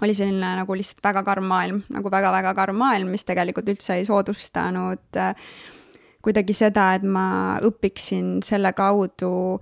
oli 0.02 0.14
selline 0.14 0.54
nagu 0.60 0.76
lihtsalt 0.78 1.02
väga 1.04 1.24
karm 1.26 1.48
maailm, 1.50 1.82
nagu 1.94 2.10
väga-väga 2.12 2.54
karm 2.54 2.78
maailm, 2.82 3.14
mis 3.14 3.26
tegelikult 3.26 3.70
üldse 3.74 3.98
ei 3.98 4.06
soodustanud 4.08 5.20
äh, 5.20 5.34
kuidagi 6.24 6.56
seda, 6.56 6.94
et 6.96 7.04
ma 7.04 7.58
õpiksin 7.64 8.38
selle 8.46 8.72
kaudu 8.76 9.60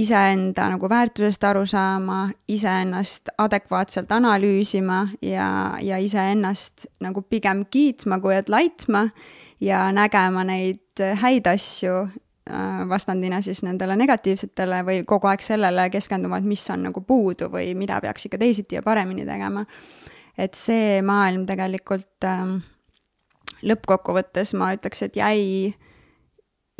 iseenda 0.00 0.68
nagu 0.70 0.88
väärtusest 0.88 1.44
aru 1.44 1.64
saama, 1.68 2.22
iseennast 2.48 3.32
adekvaatselt 3.42 4.12
analüüsima 4.14 5.02
ja, 5.24 5.76
ja 5.82 5.98
iseennast 6.00 6.86
nagu 7.04 7.22
pigem 7.22 7.64
kiitma, 7.70 8.20
kui 8.22 8.36
et 8.38 8.48
laitma 8.48 9.08
ja 9.60 9.88
nägema 9.92 10.44
neid 10.46 11.02
häid 11.20 11.48
asju 11.50 12.04
vastandina 12.88 13.40
siis 13.44 13.62
nendele 13.66 13.96
negatiivsetele 13.96 14.82
või 14.86 15.04
kogu 15.08 15.30
aeg 15.30 15.44
sellele 15.44 15.88
keskenduma, 15.92 16.40
et 16.40 16.48
mis 16.48 16.64
on 16.70 16.88
nagu 16.88 17.02
puudu 17.06 17.50
või 17.52 17.74
mida 17.78 18.00
peaks 18.00 18.26
ikka 18.28 18.40
teisiti 18.40 18.78
ja 18.78 18.82
paremini 18.82 19.26
tegema. 19.26 19.64
et 20.38 20.54
see 20.54 21.02
maailm 21.02 21.44
tegelikult 21.46 22.24
ähm, 22.24 22.58
lõppkokkuvõttes 23.66 24.54
ma 24.56 24.72
ütleks, 24.76 25.02
et 25.04 25.16
jäi, 25.16 25.74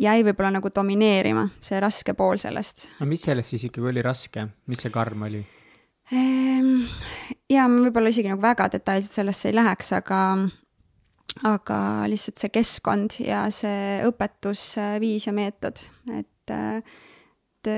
jäi 0.01 0.23
võib-olla 0.25 0.55
nagu 0.57 0.71
domineerima, 0.73 1.47
see 1.61 1.79
raske 1.79 2.13
pool 2.17 2.41
sellest. 2.41 2.89
no 2.99 3.09
mis 3.09 3.25
sellest 3.27 3.55
siis 3.55 3.67
ikkagi 3.69 3.93
oli 3.93 4.05
raske, 4.05 4.47
mis 4.67 4.81
see 4.85 4.93
karm 4.93 5.27
oli? 5.29 5.43
Ehm, 6.11 6.87
ja 7.51 7.67
ma 7.71 7.85
võib-olla 7.85 8.11
isegi 8.11 8.31
nagu 8.31 8.41
väga 8.43 8.67
detailselt 8.73 9.21
sellesse 9.21 9.51
ei 9.51 9.55
läheks, 9.55 9.93
aga 9.95 10.21
aga 11.47 11.77
lihtsalt 12.11 12.41
see 12.41 12.51
keskkond 12.53 13.15
ja 13.23 13.45
see 13.53 14.01
õpetusviis 14.07 15.27
ja 15.29 15.33
meetod, 15.35 15.79
et, 16.11 16.53
et 16.53 17.71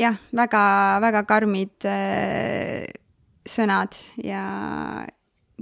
jah, 0.00 0.18
väga, 0.32 0.64
väga 1.04 1.24
karmid 1.28 1.88
äh, 1.88 2.88
sõnad 3.44 4.00
ja 4.24 4.44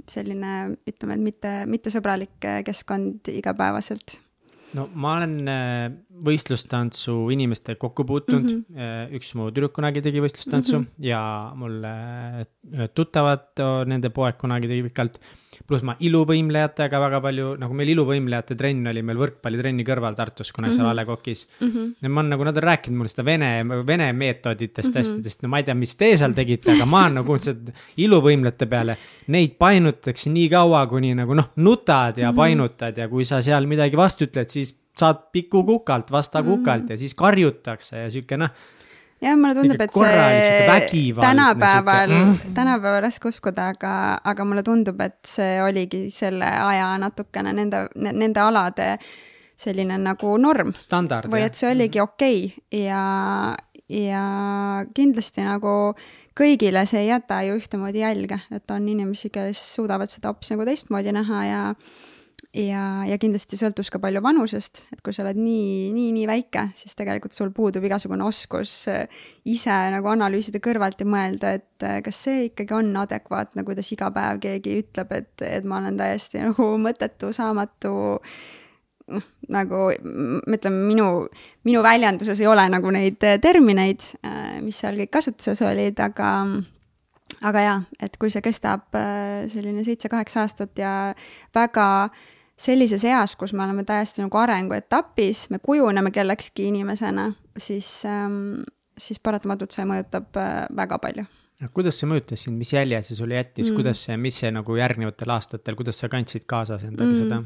selline, 0.09 0.73
ütleme, 0.89 1.17
et 1.17 1.23
mitte, 1.23 1.53
mittesõbralik 1.69 2.51
keskkond 2.67 3.29
igapäevaselt 3.31 4.17
no 4.77 4.87
ma 4.93 5.17
olen 5.17 5.35
äh, 5.49 5.91
võistlustantsu 6.23 7.15
inimestega 7.33 7.79
kokku 7.81 8.05
puutunud 8.07 8.45
mm, 8.45 8.65
-hmm. 8.69 9.13
üks 9.17 9.33
mu 9.37 9.49
tüdruk 9.51 9.73
kunagi 9.75 10.01
tegi 10.05 10.21
võistlustantsu 10.23 10.77
mm 10.77 10.83
-hmm. 10.83 11.07
ja 11.09 11.21
mul 11.57 11.79
äh, 11.89 12.89
tuttavad, 12.95 13.49
nende 13.89 14.09
poeg 14.13 14.37
kunagi 14.39 14.69
tegi 14.69 14.85
pikalt. 14.89 15.19
pluss 15.67 15.83
ma 15.85 15.93
iluvõimlejatega 15.99 16.99
väga 16.99 17.19
palju, 17.21 17.47
nagu 17.61 17.73
meil 17.77 17.89
iluvõimlejate 17.93 18.55
trenn 18.57 18.87
oli 18.89 19.01
meil 19.05 19.17
võrkpallitrenni 19.17 19.83
kõrval 19.85 20.15
Tartus 20.15 20.51
kunagi 20.51 20.73
mm 20.73 20.79
-hmm. 20.79 20.83
seal 20.83 20.87
mhm. 20.87 20.91
A 20.91 21.01
Le 21.01 21.05
Coq'is 21.05 21.47
mm. 21.59 21.69
-hmm. 21.69 22.09
ma 22.09 22.21
olen 22.21 22.29
nagu, 22.29 22.43
nad 22.43 22.57
on 22.57 22.63
rääkinud 22.63 22.97
mulle 22.97 23.09
seda 23.09 23.25
vene, 23.25 23.49
vene 23.87 24.13
meetoditest 24.13 24.89
mm, 24.89 24.93
-hmm. 24.93 24.99
asjadest, 24.99 25.43
no 25.43 25.49
ma 25.49 25.57
ei 25.57 25.63
tea, 25.63 25.75
mis 25.75 25.95
te 25.95 26.17
seal 26.17 26.33
tegite, 26.33 26.71
aga 26.71 26.85
ma 26.85 27.03
olen 27.03 27.13
nagu 27.19 27.27
kuulnud 27.27 27.73
iluvõimlete 27.97 28.65
peale. 28.65 28.97
Neid 29.27 29.55
painutatakse 29.59 30.29
nii 30.29 30.49
kaua, 30.49 30.87
kuni 30.87 31.13
nagu 31.15 31.33
noh, 31.33 31.49
nutad 31.55 32.17
ja 32.17 32.31
-hmm. 32.31 32.35
painutad 32.35 32.97
ja 32.97 33.07
kui 33.07 33.25
sa 33.25 33.41
seal 33.41 33.65
midagi 33.65 33.97
vastu 33.97 34.25
ütled, 34.25 34.49
siis 34.49 34.62
saad 34.99 35.27
piku 35.33 35.63
kukalt, 35.65 36.11
vasta 36.11 36.41
mm. 36.41 36.47
kukalt 36.47 36.93
ja 36.93 36.97
siis 36.97 37.15
karjutakse 37.17 38.05
ja 38.05 38.09
sihuke 38.13 38.37
noh. 38.37 38.53
jah, 39.21 39.37
mulle 39.39 39.55
tundub, 39.57 39.81
et 39.81 39.97
see 39.97 41.11
tänapäeval 41.19 42.13
mm., 42.13 42.53
tänapäeval 42.53 43.01
raske 43.07 43.29
uskuda, 43.31 43.71
aga, 43.73 43.93
aga 44.23 44.45
mulle 44.45 44.63
tundub, 44.63 45.01
et 45.01 45.19
see 45.27 45.57
oligi 45.63 46.05
selle 46.13 46.49
aja 46.49 46.93
natukene 47.01 47.55
nende, 47.57 47.87
nende 47.95 48.43
alade 48.43 48.97
selline 49.63 49.97
nagu 50.01 50.37
norm. 50.41 50.73
või 51.31 51.45
et 51.45 51.57
see 51.57 51.71
oligi 51.71 52.01
mm. 52.01 52.03
okei 52.03 52.43
okay. 52.49 52.83
ja, 52.85 53.03
ja 53.89 54.25
kindlasti 54.93 55.45
nagu 55.45 55.95
kõigile 56.37 56.85
see 56.89 57.03
ei 57.05 57.11
jäta 57.11 57.41
ju 57.47 57.57
ühtemoodi 57.59 58.01
jälge, 58.01 58.39
et 58.53 58.71
on 58.73 58.87
inimesi, 58.89 59.29
kes 59.33 59.61
suudavad 59.75 60.11
seda 60.11 60.31
hoopis 60.31 60.53
nagu 60.53 60.65
teistmoodi 60.67 61.13
näha 61.13 61.45
ja 61.45 61.61
ja, 62.51 62.81
ja 63.07 63.17
kindlasti 63.21 63.57
sõltus 63.59 63.89
ka 63.93 63.99
palju 64.01 64.21
vanusest, 64.23 64.83
et 64.93 65.01
kui 65.03 65.15
sa 65.15 65.23
oled 65.25 65.39
nii, 65.39 65.91
nii, 65.95 66.09
nii 66.15 66.25
väike, 66.29 66.67
siis 66.77 66.97
tegelikult 66.97 67.35
sul 67.35 67.53
puudub 67.55 67.85
igasugune 67.87 68.25
oskus 68.27 68.73
äh, 68.91 69.21
ise 69.49 69.75
nagu 69.93 70.11
analüüsida 70.11 70.61
kõrvalt 70.63 71.01
ja 71.01 71.07
mõelda, 71.09 71.53
et 71.59 71.85
äh, 71.85 71.99
kas 72.05 72.23
see 72.27 72.47
ikkagi 72.49 72.75
on 72.77 72.91
adekvaatne, 73.03 73.65
kuidas 73.67 73.89
iga 73.95 74.11
päev 74.13 74.41
keegi 74.43 74.77
ütleb, 74.83 75.15
et, 75.17 75.45
et 75.47 75.69
ma 75.69 75.79
olen 75.81 75.97
täiesti 75.99 76.41
nagu 76.47 76.69
mõttetu, 76.81 77.31
saamatu 77.35 77.93
noh, 79.13 79.31
nagu 79.53 79.85
ütleme, 79.93 80.83
minu, 80.91 81.07
minu 81.67 81.85
väljenduses 81.85 82.43
ei 82.43 82.51
ole 82.51 82.67
nagu 82.71 82.93
neid 82.93 83.23
äh, 83.27 83.39
termineid, 83.41 84.05
mis 84.63 84.83
seal 84.83 84.99
kõik 85.01 85.15
kasutuses 85.17 85.63
olid, 85.65 85.99
aga 86.03 86.35
aga 87.43 87.59
jaa, 87.59 87.79
et 87.99 88.13
kui 88.21 88.29
see 88.31 88.43
kestab 88.45 88.93
selline 89.51 89.81
seitse-kaheksa 89.83 90.45
aastat 90.45 90.79
ja 90.79 90.91
väga 91.55 91.87
äh, 92.05 92.21
sellises 92.59 93.03
eas, 93.07 93.35
kus 93.35 93.53
me 93.53 93.63
oleme 93.65 93.83
täiesti 93.87 94.23
nagu 94.23 94.37
arenguetapis, 94.37 95.47
me 95.49 95.59
kujuneme 95.63 96.11
kellekski 96.11 96.67
inimesena, 96.69 97.31
siis 97.57 98.03
ähm,, 98.05 98.63
siis 98.97 99.19
paratamatult 99.23 99.73
see 99.73 99.85
mõjutab 99.89 100.37
äh, 100.37 100.51
väga 100.75 100.99
palju. 101.01 101.25
kuidas 101.73 101.97
see 101.99 102.09
mõjutas 102.09 102.45
sind, 102.45 102.57
mis 102.59 102.73
jälje 102.73 103.01
see 103.07 103.17
sulle 103.17 103.39
jättis 103.39 103.69
mm., 103.69 103.79
kuidas 103.79 104.05
see, 104.05 104.17
mis 104.17 104.37
see 104.41 104.51
nagu 104.51 104.77
järgnevatel 104.77 105.33
aastatel, 105.35 105.77
kuidas 105.79 105.99
sa 106.01 106.09
kandsid 106.11 106.45
kaasas 106.49 106.85
endaga 106.87 107.11
mm. 107.11 107.21
seda? 107.23 107.41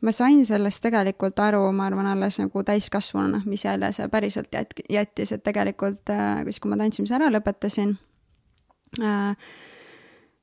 ma 0.00 0.14
sain 0.14 0.44
sellest 0.46 0.82
tegelikult 0.82 1.38
aru, 1.42 1.62
ma 1.74 1.88
arvan, 1.90 2.06
alles 2.12 2.38
nagu 2.38 2.62
täiskasvanuna, 2.64 3.42
mis 3.46 3.64
jälje 3.66 3.92
see 3.96 4.10
päriselt 4.10 4.52
jät-, 4.54 4.84
jättis, 4.90 5.32
et 5.34 5.44
tegelikult 5.46 6.10
äh, 6.14 6.42
siis, 6.48 6.60
kui 6.62 6.72
ma 6.72 6.80
tantsimise 6.80 7.18
ära 7.18 7.30
lõpetasin 7.34 7.96
äh,, 9.02 9.48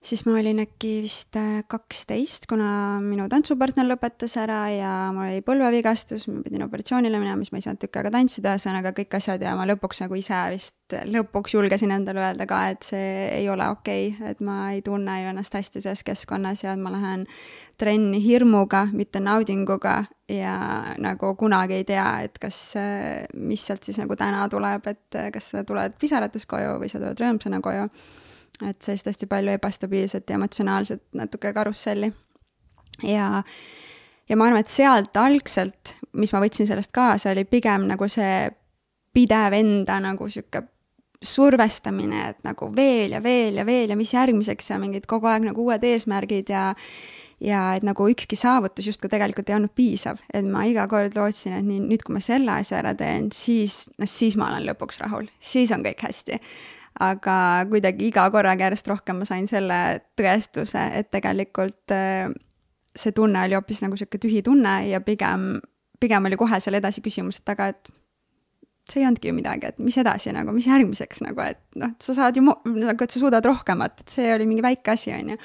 siis 0.05 0.21
ma 0.27 0.35
olin 0.39 0.61
äkki 0.61 0.91
vist 1.03 1.35
äh, 1.39 1.63
kaksteist, 1.69 2.45
kuna 2.49 2.99
minu 3.03 3.25
tantsupartner 3.31 3.87
lõpetas 3.87 4.35
ära 4.39 4.59
ja 4.73 4.91
mul 5.15 5.29
oli 5.29 5.43
põlvevigastus, 5.45 6.27
ma 6.29 6.43
pidin 6.45 6.65
operatsioonile 6.65 7.19
minema, 7.21 7.41
siis 7.41 7.53
ma 7.53 7.61
ei 7.61 7.65
saanud 7.65 7.81
tükk 7.81 7.99
aega 7.99 8.11
tantsida, 8.13 8.55
ühesõnaga 8.55 8.93
kõik 8.97 9.17
asjad 9.17 9.45
ja 9.45 9.55
ma 9.57 9.67
lõpuks 9.69 10.03
nagu 10.03 10.17
ise 10.19 10.41
vist 10.53 10.97
lõpuks 11.09 11.55
julgesin 11.57 11.93
endale 11.95 12.21
öelda 12.21 12.47
ka, 12.49 12.59
et 12.73 12.85
see 12.85 13.13
ei 13.39 13.47
ole 13.49 13.67
okei 13.73 14.11
okay,, 14.11 14.33
et 14.33 14.43
ma 14.45 14.57
ei 14.75 14.83
tunne 14.85 15.15
ju 15.21 15.31
ennast 15.31 15.57
hästi 15.57 15.81
selles 15.81 16.03
keskkonnas 16.05 16.61
ja 16.65 16.75
et 16.75 16.81
ma 16.81 16.93
lähen 16.93 17.25
trenni 17.81 18.21
hirmuga, 18.23 18.85
mitte 18.93 19.19
naudinguga 19.23 20.03
ja 20.31 20.57
nagu 21.01 21.33
kunagi 21.39 21.81
ei 21.81 21.87
tea, 21.87 22.05
et 22.27 22.37
kas, 22.41 22.59
mis 23.35 23.65
sealt 23.65 23.83
siis 23.87 23.97
nagu 24.01 24.15
täna 24.19 24.45
tuleb, 24.53 24.85
et 24.93 25.19
kas 25.33 25.49
sa 25.51 25.65
tuled 25.67 25.97
pisarates 25.99 26.45
koju 26.49 26.77
või 26.83 26.91
sa 26.91 27.01
tuled 27.01 27.25
rõõmsana 27.25 27.61
koju 27.65 27.89
et 28.63 28.77
sellist 28.81 29.09
hästi 29.09 29.27
palju 29.31 29.55
ebastabiilset 29.57 30.29
ja 30.29 30.37
emotsionaalset 30.39 31.03
natuke 31.13 31.53
karusselli. 31.53 32.11
ja, 33.03 33.43
ja 34.29 34.37
ma 34.37 34.47
arvan, 34.47 34.63
et 34.63 34.71
sealt 34.71 35.17
algselt, 35.17 35.97
mis 36.13 36.31
ma 36.33 36.43
võtsin 36.43 36.69
sellest 36.69 36.93
kaasa, 36.95 37.33
oli 37.33 37.45
pigem 37.49 37.89
nagu 37.89 38.07
see 38.11 38.47
pidev 39.15 39.55
enda 39.55 39.99
nagu 40.03 40.27
sihuke 40.31 40.63
survestamine, 41.25 42.29
et 42.29 42.41
nagu 42.45 42.69
veel 42.75 43.15
ja 43.15 43.21
veel 43.23 43.59
ja 43.61 43.65
veel 43.65 43.91
ja 43.91 43.97
mis 43.97 44.13
järgmiseks 44.13 44.69
ja 44.69 44.79
mingid 44.79 45.07
kogu 45.09 45.29
aeg 45.31 45.47
nagu 45.47 45.63
uued 45.67 45.83
eesmärgid 45.83 46.51
ja 46.51 46.71
ja 47.43 47.61
et 47.75 47.83
nagu 47.83 48.05
ükski 48.07 48.37
saavutus 48.39 48.87
justkui 48.87 49.09
tegelikult 49.11 49.49
ei 49.49 49.57
olnud 49.57 49.73
piisav, 49.75 50.21
et 50.33 50.45
ma 50.47 50.63
iga 50.67 50.85
kord 50.91 51.17
lootsin, 51.17 51.57
et 51.57 51.65
nii, 51.67 51.81
nüüd 51.83 52.05
kui 52.05 52.15
ma 52.15 52.21
selle 52.23 52.53
asja 52.61 52.79
ära 52.79 52.93
teen, 52.95 53.27
siis, 53.35 53.85
noh, 53.99 54.07
siis 54.09 54.37
ma 54.39 54.47
olen 54.53 54.63
lõpuks 54.69 55.01
rahul, 55.03 55.27
siis 55.43 55.73
on 55.75 55.83
kõik 55.83 56.05
hästi 56.07 56.39
aga 57.03 57.37
kuidagi 57.69 58.09
iga 58.09 58.25
korraga 58.31 58.69
järjest 58.69 58.87
rohkem 58.87 59.19
ma 59.21 59.27
sain 59.27 59.47
selle 59.51 59.79
tõestuse, 60.15 60.81
et 60.95 61.11
tegelikult 61.11 61.91
äh, 61.91 62.31
see 62.95 63.15
tunne 63.15 63.43
oli 63.43 63.57
hoopis 63.57 63.83
nagu 63.83 63.99
sihuke 63.99 64.19
tühi 64.21 64.41
tunne 64.45 64.77
ja 64.89 65.01
pigem, 65.03 65.59
pigem 65.99 66.29
oli 66.29 66.39
kohe 66.39 66.59
seal 66.63 66.79
edasi 66.79 67.03
küsimus, 67.03 67.41
et 67.41 67.51
aga, 67.51 67.73
et 67.73 67.91
see 68.89 69.01
ei 69.01 69.09
olnudki 69.09 69.31
ju 69.31 69.35
midagi, 69.35 69.73
et 69.73 69.81
mis 69.81 69.97
edasi 69.99 70.31
nagu, 70.35 70.53
mis 70.55 70.67
järgmiseks 70.69 71.23
nagu, 71.25 71.43
et 71.43 71.59
noh, 71.81 71.95
sa 72.03 72.15
saad 72.15 72.39
ju, 72.39 72.45
nagu, 72.45 72.95
et 72.95 73.11
sa 73.11 73.19
suudad 73.19 73.45
rohkemat, 73.45 74.05
et 74.05 74.15
see 74.15 74.31
oli 74.35 74.47
mingi 74.47 74.63
väike 74.65 74.95
asi, 74.95 75.11
on 75.15 75.35
ju. 75.35 75.41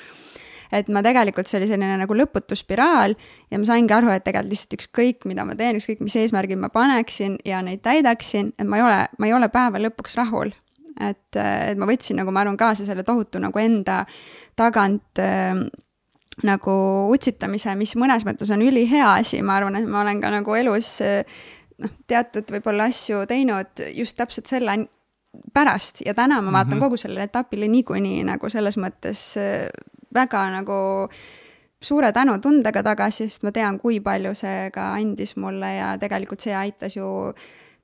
Et 0.71 0.87
ma 0.95 1.01
tegelikult, 1.03 1.49
see 1.51 1.57
oli 1.59 1.67
selline 1.67 1.97
nagu 1.99 2.15
lõputu 2.15 2.55
spiraal 2.55 3.17
ja 3.51 3.59
ma 3.59 3.67
saingi 3.67 3.91
aru, 3.91 4.13
et 4.15 4.23
tegelikult 4.23 4.53
lihtsalt 4.55 4.77
ükskõik, 4.77 5.27
mida 5.27 5.43
ma 5.43 5.57
teen, 5.59 5.81
ükskõik 5.81 6.05
mis 6.05 6.15
eesmärgid 6.21 6.61
ma 6.63 6.71
paneksin 6.71 7.41
ja 7.49 7.59
neid 7.67 7.83
täidaksin, 7.83 8.53
et 8.55 8.69
ma 8.71 8.79
ei 8.79 8.85
ole, 8.87 9.01
ma 9.19 9.27
ei 9.27 9.35
ole 9.35 9.49
päeva 9.51 9.83
lõpuks 9.83 10.15
rahul 10.21 10.55
et, 11.01 11.37
et 11.37 11.79
ma 11.79 11.89
võtsin 11.89 12.19
nagu, 12.21 12.33
ma 12.35 12.45
arvan, 12.45 12.59
kaasa 12.61 12.87
selle 12.89 13.05
tohutu 13.07 13.43
nagu 13.43 13.63
enda 13.63 14.03
tagant 14.59 15.21
äh, 15.23 15.55
nagu 16.47 16.77
utsitamise, 17.13 17.75
mis 17.77 17.97
mõnes 18.01 18.25
mõttes 18.27 18.51
on 18.55 18.63
ülihea 18.65 19.17
asi, 19.21 19.43
ma 19.43 19.59
arvan, 19.59 19.77
et 19.81 19.89
ma 19.89 20.03
olen 20.05 20.23
ka 20.23 20.31
nagu 20.33 20.55
elus 20.57 20.99
noh, 21.03 21.99
teatud 22.09 22.49
võib-olla 22.55 22.89
asju 22.91 23.25
teinud 23.29 23.85
just 23.97 24.17
täpselt 24.17 24.49
selle 24.51 24.79
pärast 25.55 26.03
ja 26.07 26.15
täna 26.15 26.41
ma 26.41 26.53
vaatan 26.53 26.75
mm 26.75 26.77
-hmm. 26.77 26.85
kogu 26.87 26.97
sellele 26.97 27.29
etapile 27.29 27.69
niikuinii 27.69 28.25
nagu 28.25 28.49
selles 28.51 28.79
mõttes 28.79 29.37
väga 30.15 30.51
nagu 30.51 31.09
suure 31.81 32.13
tänutundega 32.13 32.83
tagasi, 32.83 33.29
sest 33.29 33.43
ma 33.47 33.53
tean, 33.53 33.79
kui 33.81 34.01
palju 34.05 34.35
see 34.37 34.71
ka 34.75 34.93
andis 34.99 35.37
mulle 35.41 35.75
ja 35.77 35.95
tegelikult 36.01 36.45
see 36.45 36.55
aitas 36.57 36.97
ju 36.97 37.07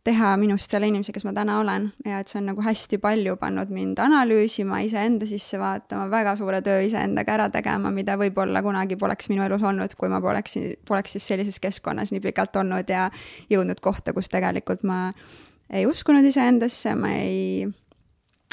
teha 0.07 0.32
minust 0.38 0.70
selle 0.70 0.88
inimese, 0.90 1.12
kes 1.14 1.24
ma 1.26 1.32
täna 1.34 1.59
olen. 1.61 1.88
Ja 2.07 2.20
et 2.22 2.30
see 2.30 2.38
on 2.40 2.50
nagu 2.52 2.62
hästi 2.62 2.98
palju 3.02 3.36
pannud 3.40 3.72
mind 3.74 3.98
analüüsima, 4.02 4.80
iseenda 4.86 5.26
sisse 5.28 5.59
vaatama, 5.61 6.07
väga 6.12 6.36
suure 6.38 6.61
töö 6.66 6.78
iseendaga 6.86 7.34
ära 7.36 7.48
tegema, 7.54 7.90
mida 7.94 8.16
võib-olla 8.20 8.62
kunagi 8.64 8.98
poleks 9.00 9.30
minu 9.32 9.44
elus 9.46 9.64
olnud, 9.66 9.96
kui 9.98 10.11
ma 10.12 10.20
poleks, 10.22 10.59
poleks 10.88 11.16
siis 11.16 11.26
sellises 11.32 11.59
keskkonnas 11.62 12.14
nii 12.14 12.22
pikalt 12.28 12.57
olnud 12.62 12.90
ja 12.92 13.09
jõudnud 13.52 13.82
kohta, 13.82 14.14
kus 14.16 14.30
tegelikult 14.32 14.86
ma 14.86 15.11
ei 15.70 15.86
uskunud 15.90 16.26
iseendasse, 16.26 16.94
ma 16.94 17.11
ei, 17.18 17.66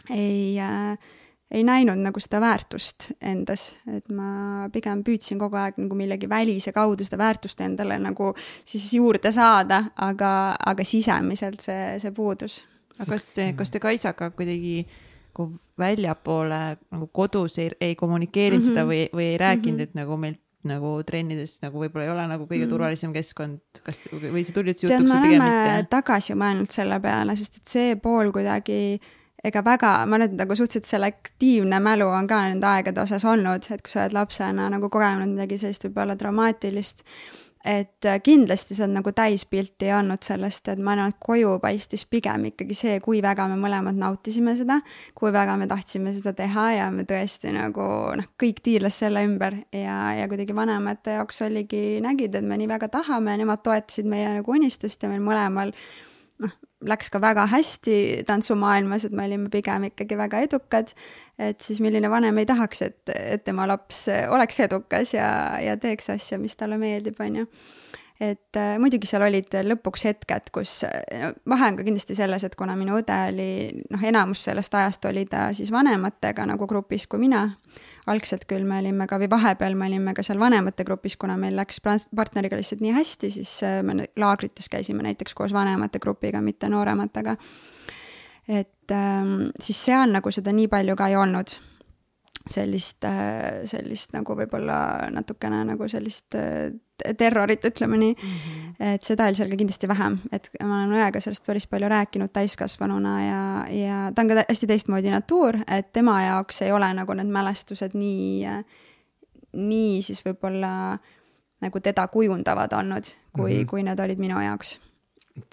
ei 0.10 0.58
äh, 0.62 1.12
ei 1.54 1.64
näinud 1.64 2.02
nagu 2.02 2.22
seda 2.22 2.42
väärtust 2.42 3.12
endas, 3.22 3.68
et 3.92 4.10
ma 4.14 4.68
pigem 4.74 5.04
püüdsin 5.06 5.40
kogu 5.42 5.60
aeg 5.60 5.78
nagu 5.82 5.98
millegi 5.98 6.30
välise 6.30 6.74
kaudu 6.76 7.06
seda 7.06 7.20
väärtust 7.22 7.62
endale 7.66 8.00
nagu 8.02 8.32
siis 8.40 8.90
juurde 8.98 9.32
saada, 9.36 9.84
aga, 10.02 10.34
aga 10.60 10.88
sisemiselt 10.88 11.64
see, 11.64 11.98
see 12.02 12.14
puudus. 12.16 12.64
aga 12.98 13.12
kas, 13.16 13.30
kas 13.58 13.74
te 13.74 13.82
Kaisaga 13.84 14.32
kuidagi 14.34 14.84
nagu 15.34 15.50
väljapoole 15.80 16.62
nagu 16.94 17.10
kodus 17.14 17.58
ei, 17.62 17.72
ei 17.82 17.96
kommunikeerinud 17.96 18.66
mm 18.66 18.70
-hmm. 18.70 18.76
seda 18.76 18.88
või, 18.90 19.08
või 19.14 19.32
ei 19.34 19.38
rääkinud 19.38 19.80
mm, 19.80 19.84
-hmm. 19.84 19.90
et 19.90 20.02
nagu 20.02 20.18
meil 20.18 20.40
nagu 20.64 20.92
trennides 21.04 21.58
nagu 21.62 21.80
võib-olla 21.80 22.06
ei 22.06 22.12
ole 22.12 22.28
nagu 22.28 22.46
kõige 22.48 22.66
mm. 22.66 22.70
turvalisem 22.70 23.14
keskkond, 23.14 23.60
kas 23.84 24.00
või 24.14 24.46
see 24.46 24.54
tuli 24.56 24.72
üldse 24.72 24.88
jutuks 24.88 25.12
või 25.12 25.26
pigem 25.26 25.44
mitte? 25.44 25.88
tagasi 25.90 26.38
mõelnud 26.40 26.72
selle 26.72 27.00
peale, 27.04 27.36
sest 27.36 27.58
et 27.60 27.68
see 27.68 27.98
pool 28.00 28.32
kuidagi 28.32 28.78
äh, 28.96 29.10
ega 29.44 29.64
väga, 29.66 29.94
ma 30.08 30.20
et 30.24 30.36
nagu 30.40 30.56
suhteliselt 30.56 30.88
selektiivne 30.88 31.80
mälu 31.84 32.08
on 32.08 32.28
ka 32.28 32.42
nende 32.48 32.68
aegade 32.70 33.02
osas 33.04 33.26
olnud, 33.28 33.66
et 33.70 33.82
kui 33.84 33.92
sa 33.92 34.06
oled 34.06 34.16
lapsena 34.16 34.70
nagu 34.72 34.90
kogenud 34.92 35.34
midagi 35.36 35.60
sellist 35.60 35.90
võib-olla 35.90 36.16
traumaatilist, 36.20 37.04
et 37.64 38.08
kindlasti 38.24 38.76
see 38.76 38.84
on 38.86 38.98
nagu 38.98 39.12
täispilti 39.16 39.88
andnud 39.96 40.24
sellest, 40.24 40.68
et 40.72 40.80
ma 40.84 40.94
arvan, 40.96 41.14
et 41.14 41.20
koju 41.24 41.54
paistis 41.64 42.04
pigem 42.12 42.50
ikkagi 42.50 42.76
see, 42.76 42.98
kui 43.04 43.22
väga 43.24 43.46
me 43.52 43.56
mõlemad 43.60 44.00
nautisime 44.00 44.56
seda, 44.60 44.82
kui 45.16 45.32
väga 45.36 45.56
me 45.60 45.68
tahtsime 45.72 46.12
seda 46.16 46.36
teha 46.36 46.66
ja 46.78 46.90
me 46.92 47.08
tõesti 47.08 47.54
nagu 47.56 47.88
noh, 48.20 48.32
kõik 48.40 48.60
tiirles 48.64 49.00
selle 49.04 49.24
ümber 49.28 49.62
ja, 49.76 49.98
ja 50.20 50.28
kuidagi 50.32 50.56
vanemate 50.56 51.16
jaoks 51.20 51.44
oligi, 51.48 52.02
nägid, 52.04 52.36
et 52.36 52.48
me 52.48 52.60
nii 52.60 52.72
väga 52.72 52.92
tahame 52.96 53.38
nemad 53.40 53.64
toetasid 53.64 54.12
meie 54.12 54.38
nagu 54.40 54.56
unistust 54.56 55.04
ja 55.04 55.12
meil 55.12 55.24
mõlemal 55.24 55.72
noh, 56.44 56.60
läks 56.88 57.12
ka 57.14 57.22
väga 57.22 57.46
hästi 57.52 58.24
tantsumaailmas, 58.28 59.08
et 59.08 59.16
me 59.16 59.28
olime 59.28 59.52
pigem 59.54 59.90
ikkagi 59.90 60.18
väga 60.20 60.44
edukad. 60.48 60.94
et 61.40 61.62
siis 61.62 61.80
milline 61.82 62.10
vanem 62.10 62.38
ei 62.38 62.46
tahaks, 62.46 62.82
et, 62.86 63.10
et 63.10 63.44
tema 63.44 63.66
laps 63.68 64.06
oleks 64.30 64.60
edukas 64.60 65.14
ja, 65.14 65.60
ja 65.60 65.78
teeks 65.78 66.12
asja, 66.14 66.38
mis 66.38 66.56
talle 66.56 66.78
meeldib, 66.78 67.20
on 67.20 67.42
ju 67.42 67.48
et 68.22 68.56
äh, 68.56 68.76
muidugi 68.80 69.08
seal 69.10 69.26
olid 69.26 69.56
lõpuks 69.66 70.06
hetked, 70.08 70.52
kus 70.54 70.84
no, 70.86 71.32
vahe 71.50 71.72
on 71.72 71.80
ka 71.80 71.86
kindlasti 71.86 72.16
selles, 72.18 72.46
et 72.46 72.56
kuna 72.60 72.76
minu 72.80 73.00
õde 73.00 73.18
oli, 73.32 73.50
noh, 73.92 74.06
enamus 74.06 74.46
sellest 74.48 74.76
ajast 74.78 75.10
oli 75.10 75.26
ta 75.30 75.48
siis 75.58 75.72
vanematega 75.74 76.46
nagu 76.54 76.68
grupis 76.70 77.08
kui 77.10 77.24
mina 77.26 77.48
algselt 78.12 78.46
küll 78.50 78.66
me 78.68 78.80
olime 78.82 79.08
ka 79.08 79.20
või 79.22 79.30
vahepeal 79.32 79.78
me 79.80 79.88
olime 79.88 80.14
ka 80.16 80.26
seal 80.26 80.40
vanemate 80.42 80.86
grupis, 80.88 81.16
kuna 81.20 81.38
meil 81.40 81.56
läks 81.56 81.80
partneriga 81.84 82.60
lihtsalt 82.60 82.84
nii 82.84 82.96
hästi, 82.98 83.32
siis 83.38 83.54
äh, 83.64 83.80
me 83.86 84.10
laagrites 84.20 84.70
käisime 84.72 85.06
näiteks 85.06 85.36
koos 85.38 85.54
vanemate 85.56 86.02
grupiga, 86.04 86.42
mitte 86.42 86.70
noorematega. 86.70 87.38
et 88.48 88.92
ähm, 88.92 89.52
siis 89.60 89.86
seal 89.86 90.12
nagu 90.12 90.32
seda 90.32 90.52
nii 90.52 90.68
palju 90.68 90.96
ka 91.00 91.08
ei 91.08 91.16
olnud 91.16 91.56
sellist, 92.50 93.06
äh, 93.08 93.64
sellist 93.70 94.14
nagu 94.14 94.36
võib-olla 94.36 95.10
natukene 95.14 95.64
nagu 95.68 95.88
sellist 95.88 96.36
äh, 96.36 96.74
terrorit, 97.18 97.66
ütleme 97.66 97.98
nii 97.98 98.14
mm. 98.14 98.30
-hmm. 98.30 98.94
et 98.94 99.04
seda 99.04 99.28
oli 99.28 99.36
seal 99.36 99.50
ka 99.50 99.58
kindlasti 99.58 99.88
vähem, 99.88 100.20
et 100.32 100.50
ma 100.62 100.84
olen 100.84 100.96
õega 101.00 101.22
sellest 101.24 101.46
päris 101.46 101.68
palju 101.68 101.90
rääkinud 101.90 102.34
täiskasvanuna 102.34 103.16
ja, 103.24 103.42
ja 103.74 103.98
ta 104.16 104.22
on 104.22 104.32
ka 104.32 104.46
hästi 104.50 104.68
teistmoodi 104.68 105.12
natuur, 105.12 105.58
et 105.68 105.92
tema 105.94 106.22
jaoks 106.22 106.62
ei 106.62 106.72
ole 106.72 106.94
nagu 106.94 107.14
need 107.14 107.34
mälestused 107.34 107.98
nii, 107.98 108.48
nii 109.54 110.02
siis 110.02 110.24
võib-olla 110.26 110.98
nagu 111.64 111.80
teda 111.80 112.08
kujundavad 112.08 112.74
olnud, 112.74 113.04
kui 113.36 113.54
mm, 113.54 113.62
-hmm. 113.62 113.70
kui 113.70 113.84
need 113.84 114.00
olid 114.00 114.20
minu 114.20 114.42
jaoks 114.42 114.80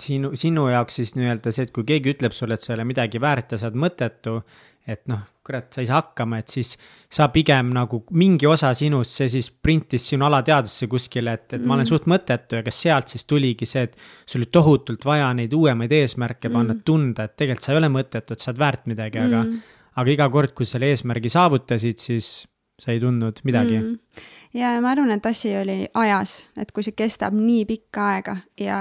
sinu, 0.01 0.30
sinu 0.34 0.68
jaoks 0.68 1.01
siis 1.01 1.14
nii-öelda 1.16 1.53
see, 1.53 1.62
et 1.68 1.72
kui 1.72 1.84
keegi 1.88 2.14
ütleb 2.14 2.34
sulle, 2.36 2.55
et 2.55 2.61
sa 2.61 2.72
ei 2.72 2.78
ole 2.78 2.84
midagi 2.84 3.20
väärt 3.20 3.53
ja 3.53 3.59
sa 3.59 3.70
oled 3.70 3.80
mõttetu, 3.80 4.41
et 4.89 5.03
noh, 5.11 5.20
kurat, 5.45 5.66
sa 5.72 5.83
ei 5.83 5.89
saa 5.89 6.01
hakkama, 6.01 6.41
et 6.41 6.53
siis 6.53 6.72
sa 7.12 7.28
pigem 7.33 7.72
nagu 7.74 8.01
mingi 8.16 8.49
osa 8.49 8.72
sinust, 8.76 9.18
see 9.18 9.28
siis 9.33 9.51
printis 9.51 10.07
sinu 10.12 10.26
alateadvusse 10.28 10.89
kuskile, 10.91 11.35
et, 11.37 11.47
et 11.53 11.59
mm. 11.59 11.66
ma 11.66 11.76
olen 11.76 11.85
mm. 11.85 11.91
suht 11.91 12.09
mõttetu 12.11 12.59
ja 12.59 12.66
kas 12.66 12.81
sealt 12.87 13.12
siis 13.12 13.26
tuligi 13.28 13.68
see, 13.68 13.85
et 13.89 13.99
sul 14.24 14.41
oli 14.41 14.51
tohutult 14.53 15.05
vaja 15.07 15.28
neid 15.37 15.55
uuemaid 15.57 15.93
eesmärke 16.01 16.49
panna 16.49 16.74
mm., 16.74 16.85
tunda, 16.87 17.28
et 17.28 17.37
tegelikult 17.37 17.66
sa 17.66 17.74
ei 17.74 17.83
ole 17.83 17.93
mõttetu, 17.93 18.35
et 18.37 18.45
sa 18.45 18.53
oled 18.53 18.62
väärt 18.62 18.89
midagi 18.91 19.20
mm., 19.20 19.28
aga, 19.28 19.76
aga 20.03 20.16
iga 20.16 20.31
kord, 20.33 20.55
kui 20.57 20.68
selle 20.68 20.91
eesmärgi 20.95 21.33
saavutasid, 21.37 22.01
siis 22.01 22.33
sa 22.81 22.95
ei 22.95 23.01
tundnud 23.01 23.43
midagi? 23.45 23.78
Mm. 23.78 24.28
Ja 24.57 24.72
ma 24.83 24.91
arvan, 24.91 25.12
et 25.14 25.26
asi 25.26 25.53
oli 25.55 25.85
ajas, 25.95 26.33
et 26.59 26.72
kui 26.74 26.83
see 26.83 26.97
kestab 26.99 27.37
nii 27.39 27.62
pikka 27.68 28.07
aega 28.16 28.37
ja 28.59 28.78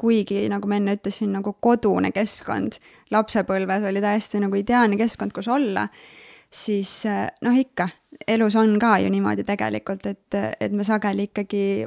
kuigi, 0.00 0.46
nagu 0.48 0.68
ma 0.70 0.78
enne 0.80 0.94
ütlesin, 0.96 1.34
nagu 1.36 1.52
kodune 1.60 2.08
keskkond 2.14 2.78
lapsepõlves 3.12 3.84
oli 3.90 4.00
täiesti 4.04 4.40
nagu 4.40 4.56
ideaalne 4.56 4.96
keskkond, 5.00 5.34
kus 5.36 5.50
olla, 5.52 5.84
siis 6.48 7.02
noh, 7.44 7.58
ikka, 7.58 7.90
elus 8.26 8.56
on 8.56 8.78
ka 8.80 8.96
ju 9.04 9.12
niimoodi 9.12 9.44
tegelikult, 9.44 10.08
et, 10.08 10.40
et 10.56 10.72
me 10.72 10.86
sageli 10.86 11.28
ikkagi 11.28 11.84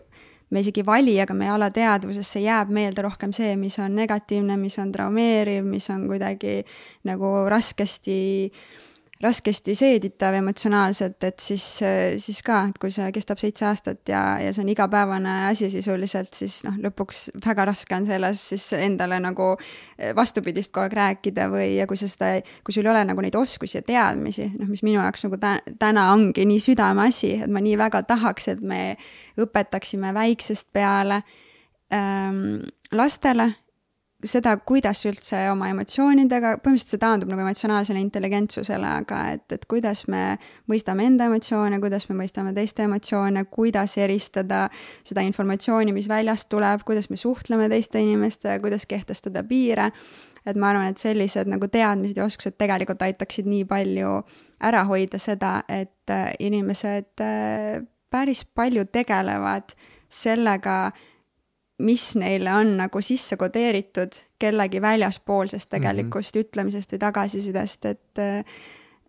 me 0.53 0.61
isegi 0.63 0.83
ei 0.83 0.87
vali, 0.87 1.15
aga 1.19 1.33
meie 1.35 1.49
alateadvusesse 1.51 2.39
jääb 2.39 2.69
meelde 2.71 3.03
rohkem 3.03 3.33
see, 3.35 3.55
mis 3.59 3.75
on 3.83 3.97
negatiivne, 3.97 4.55
mis 4.61 4.77
on 4.79 4.93
traumeeriv, 4.93 5.65
mis 5.67 5.89
on 5.91 6.05
kuidagi 6.07 6.61
nagu 7.09 7.33
raskesti 7.49 8.19
äh, 8.45 8.86
raskesti 9.23 9.73
seeditav 9.77 10.35
emotsionaalselt, 10.37 11.23
et 11.25 11.39
siis, 11.41 11.63
siis 12.21 12.41
ka, 12.45 12.59
et 12.69 12.77
kui 12.81 12.91
see 12.93 13.07
kestab 13.15 13.39
seitse 13.41 13.65
aastat 13.65 14.11
ja, 14.11 14.21
ja 14.43 14.51
see 14.53 14.61
on 14.61 14.69
igapäevane 14.73 15.33
asi 15.47 15.71
sisuliselt, 15.73 16.33
siis 16.37 16.59
noh, 16.67 16.77
lõpuks 16.85 17.23
väga 17.45 17.65
raske 17.71 17.97
on 17.97 18.05
selles 18.09 18.43
siis 18.53 18.67
endale 18.77 19.19
nagu 19.23 19.49
vastupidist 20.17 20.73
kogu 20.73 20.85
aeg 20.85 20.97
rääkida 20.99 21.49
või, 21.53 21.71
ja 21.79 21.87
kui 21.89 21.97
sa 21.97 22.09
seda, 22.11 22.31
kui 22.65 22.75
sul 22.75 22.85
ei 22.85 22.93
ole 22.93 23.03
nagu 23.09 23.25
neid 23.25 23.37
oskusi 23.39 23.79
ja 23.79 23.85
teadmisi, 23.85 24.51
noh, 24.59 24.69
mis 24.69 24.85
minu 24.85 25.01
jaoks 25.01 25.25
nagu 25.25 25.41
tä-, 25.41 25.75
täna 25.81 26.11
ongi 26.13 26.45
nii 26.45 26.61
südameasi, 26.69 27.33
et 27.41 27.53
ma 27.53 27.63
nii 27.63 27.77
väga 27.79 28.03
tahaks, 28.09 28.51
et 28.53 28.61
me 28.61 28.81
õpetaksime 29.41 30.13
väiksest 30.13 30.69
peale 30.77 31.23
ähm, 31.93 32.67
lastele 32.93 33.55
seda, 34.25 34.55
kuidas 34.65 35.03
üldse 35.05 35.43
oma 35.51 35.67
emotsioonidega, 35.69 36.55
põhimõtteliselt 36.63 36.95
see 36.95 37.01
taandub 37.01 37.29
nagu 37.29 37.43
emotsionaalsele 37.43 38.01
intelligentsusele, 38.01 38.89
aga 39.03 39.19
et, 39.35 39.45
et 39.53 39.65
kuidas 39.69 40.05
me 40.09 40.23
mõistame 40.71 41.05
enda 41.05 41.27
emotsioone, 41.29 41.77
kuidas 41.83 42.07
me 42.09 42.17
mõistame 42.17 42.53
teiste 42.57 42.87
emotsioone, 42.87 43.45
kuidas 43.53 43.93
eristada 44.01 44.63
seda 45.05 45.25
informatsiooni, 45.27 45.93
mis 45.93 46.09
väljast 46.09 46.49
tuleb, 46.49 46.81
kuidas 46.87 47.11
me 47.13 47.19
suhtleme 47.21 47.69
teiste 47.69 48.01
inimestega, 48.01 48.57
kuidas 48.63 48.87
kehtestada 48.89 49.45
piire. 49.45 49.91
et 50.47 50.55
ma 50.55 50.69
arvan, 50.71 50.87
et 50.87 50.97
sellised 50.97 51.49
nagu 51.51 51.67
teadmised 51.67 52.17
ja 52.17 52.23
oskused 52.23 52.55
tegelikult 52.57 53.01
aitaksid 53.03 53.45
nii 53.45 53.65
palju 53.67 54.21
ära 54.63 54.85
hoida 54.87 55.19
seda, 55.19 55.59
et 55.67 56.09
äh, 56.09 56.31
inimesed 56.39 57.21
äh, 57.21 57.83
päris 58.09 58.45
palju 58.45 58.85
tegelevad 58.87 59.75
sellega, 60.09 60.91
mis 61.77 62.15
neile 62.17 62.53
on 62.53 62.77
nagu 62.77 63.01
sisse 63.01 63.37
kodeeritud 63.37 64.15
kellegi 64.39 64.81
väljaspoolsest 64.81 65.69
tegelikust 65.69 66.35
mm 66.35 66.39
-hmm. 66.39 66.47
ütlemisest 66.47 66.93
või 66.93 66.99
tagasisidest, 66.99 67.85
et 67.85 68.19
äh, 68.19 68.43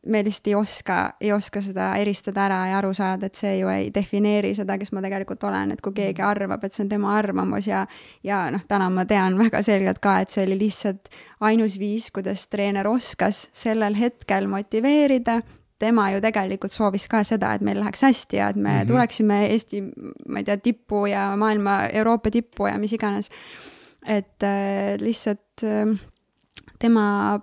me 0.07 0.25
lihtsalt 0.25 0.47
ei 0.47 0.55
oska, 0.55 1.13
ei 1.21 1.33
oska 1.33 1.61
seda 1.61 1.97
eristada 1.97 2.45
ära 2.45 2.59
ja 2.71 2.79
aru 2.79 2.95
saada, 2.95 3.27
et 3.27 3.35
see 3.35 3.59
ju 3.59 3.69
ei 3.69 3.91
defineeri 3.95 4.55
seda, 4.55 4.79
kes 4.79 4.93
ma 4.93 5.03
tegelikult 5.05 5.45
olen, 5.45 5.73
et 5.73 5.81
kui 5.81 5.93
keegi 5.93 6.23
mhm. 6.23 6.31
arvab, 6.31 6.65
et 6.65 6.73
see 6.73 6.85
on 6.85 6.89
tema 6.89 7.17
arvamus 7.17 7.67
ja 7.67 7.87
ja 8.25 8.51
noh, 8.51 8.65
täna 8.69 8.91
ma 8.91 9.05
tean 9.05 9.39
väga 9.39 9.63
selgelt 9.63 9.99
ka, 9.99 10.21
et 10.21 10.31
see 10.31 10.45
oli 10.47 10.59
lihtsalt 10.59 11.09
ainus 11.41 11.79
viis, 11.79 12.11
kuidas 12.11 12.49
treener 12.49 12.89
oskas 12.89 13.49
sellel 13.53 13.95
hetkel 13.95 14.47
motiveerida 14.47 15.43
tema 15.79 16.09
ju 16.11 16.21
tegelikult 16.21 16.75
soovis 16.75 17.07
ka 17.11 17.23
seda, 17.27 17.53
et 17.55 17.65
meil 17.65 17.81
läheks 17.81 18.03
hästi 18.07 18.41
ja 18.41 18.49
et 18.49 18.57
me 18.57 18.69
mm 18.69 18.81
-hmm. 18.81 18.87
tuleksime 18.87 19.47
Eesti, 19.47 19.83
ma 20.29 20.39
ei 20.39 20.45
tea, 20.45 20.57
tippu 20.57 21.07
ja 21.07 21.37
maailma, 21.37 21.81
Euroopa 21.93 22.31
tippu 22.31 22.67
ja 22.67 22.79
mis 22.79 22.93
iganes. 22.93 23.31
et 24.07 24.43
äh, 24.43 25.01
lihtsalt 25.01 25.63
äh, 25.65 25.99
tema, 26.79 27.41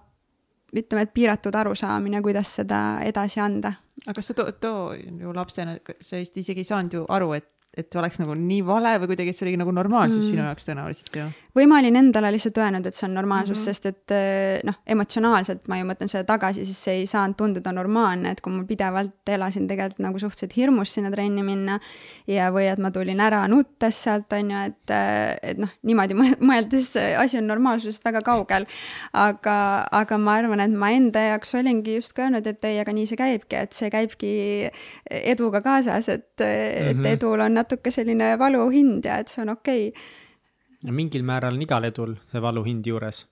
ütleme, 0.75 1.01
et 1.01 1.13
piiratud 1.13 1.55
arusaamine, 1.55 2.21
kuidas 2.21 2.55
seda 2.55 2.99
edasi 3.01 3.39
anda. 3.39 3.73
aga 4.07 4.21
sa 4.21 4.33
too, 4.33 4.51
too 4.51 4.93
ju 4.93 5.33
lapsena, 5.33 5.77
sa 6.01 6.17
vist 6.17 6.37
isegi 6.37 6.59
ei 6.59 6.63
saanud 6.63 6.93
ju 6.93 7.05
aru, 7.07 7.33
et 7.33 7.54
et 7.77 7.95
oleks 7.99 8.19
nagu 8.21 8.35
nii 8.39 8.61
vale 8.65 8.95
või 9.01 9.11
kuidagi, 9.11 9.31
et 9.31 9.37
see 9.37 9.47
oligi 9.47 9.59
nagu 9.61 9.73
normaalsus 9.75 10.21
mm. 10.21 10.29
sinu 10.31 10.45
jaoks 10.45 10.69
tõenäoliselt 10.69 11.19
ju? 11.19 11.27
või 11.55 11.69
ma 11.71 11.79
olin 11.79 11.95
endale 11.95 12.31
lihtsalt 12.35 12.57
öelnud, 12.59 12.87
et 12.87 12.97
see 12.97 13.05
on 13.07 13.13
normaalsus 13.15 13.57
mm, 13.57 13.61
-hmm. 13.61 13.65
sest 13.65 13.85
et 13.85 14.11
eh, 14.11 14.59
noh, 14.67 14.75
emotsionaalselt 14.95 15.69
ma 15.71 15.79
ju 15.79 15.87
mõtlen 15.87 16.11
seda 16.11 16.25
tagasi, 16.27 16.65
siis 16.67 16.81
see 16.87 16.97
ei 17.01 17.05
saanud 17.07 17.37
tunduda 17.39 17.71
normaalne, 17.71 18.33
et 18.35 18.41
kui 18.43 18.51
ma 18.51 18.63
pidevalt 18.67 19.31
elasin 19.31 19.67
tegelikult 19.67 20.03
nagu 20.03 20.19
suhteliselt 20.19 20.55
hirmus 20.57 20.93
sinna 20.93 21.11
trenni 21.11 21.43
minna 21.43 21.79
ja, 22.27 22.49
või 22.51 22.67
et 22.71 22.81
ma 22.83 22.91
tulin 22.91 23.19
ära 23.23 23.45
nuttes 23.47 24.01
sealt, 24.03 24.33
on 24.35 24.51
ju, 24.51 24.63
et, 24.71 24.91
eh, 24.91 25.37
et 25.51 25.61
noh, 25.63 25.71
niimoodi 25.83 26.17
mõeldes 26.51 26.91
asi 27.19 27.39
on 27.39 27.47
normaalsusest 27.47 28.03
väga 28.03 28.21
kaugel. 28.25 28.67
aga, 29.13 29.87
aga 29.91 30.17
ma 30.17 30.35
arvan, 30.41 30.59
et 30.59 30.71
ma 30.71 30.91
enda 30.91 31.19
jaoks 31.29 31.55
olingi 31.55 31.95
justkui 31.95 32.25
öelnud, 32.25 32.47
et 32.47 32.65
ei, 32.65 32.79
aga 32.79 32.91
nii 32.91 33.07
see 33.07 33.19
käibki, 33.19 33.55
et 33.55 33.73
see 33.73 33.89
käibki 33.89 34.33
eduga 35.09 35.61
kaasas, 35.61 36.09
et 36.09 36.27
mm, 36.39 36.45
-hmm. 36.45 36.89
et 36.89 36.97
mhm. 36.97 37.05
edul 37.05 37.39
on 37.39 37.53
natuke 37.53 37.64
selline 37.91 38.37
valuhind 38.39 39.05
ja 39.05 39.17
et 39.19 39.27
see 39.29 39.41
on 39.41 39.49
okei 39.49 39.89
okay 39.89 40.21
mingil 40.91 41.23
määral 41.25 41.55
on 41.55 41.63
igal 41.65 41.87
edul 41.87 42.17
see 42.29 42.41
valuhind 42.43 42.87
juures. 42.87 43.25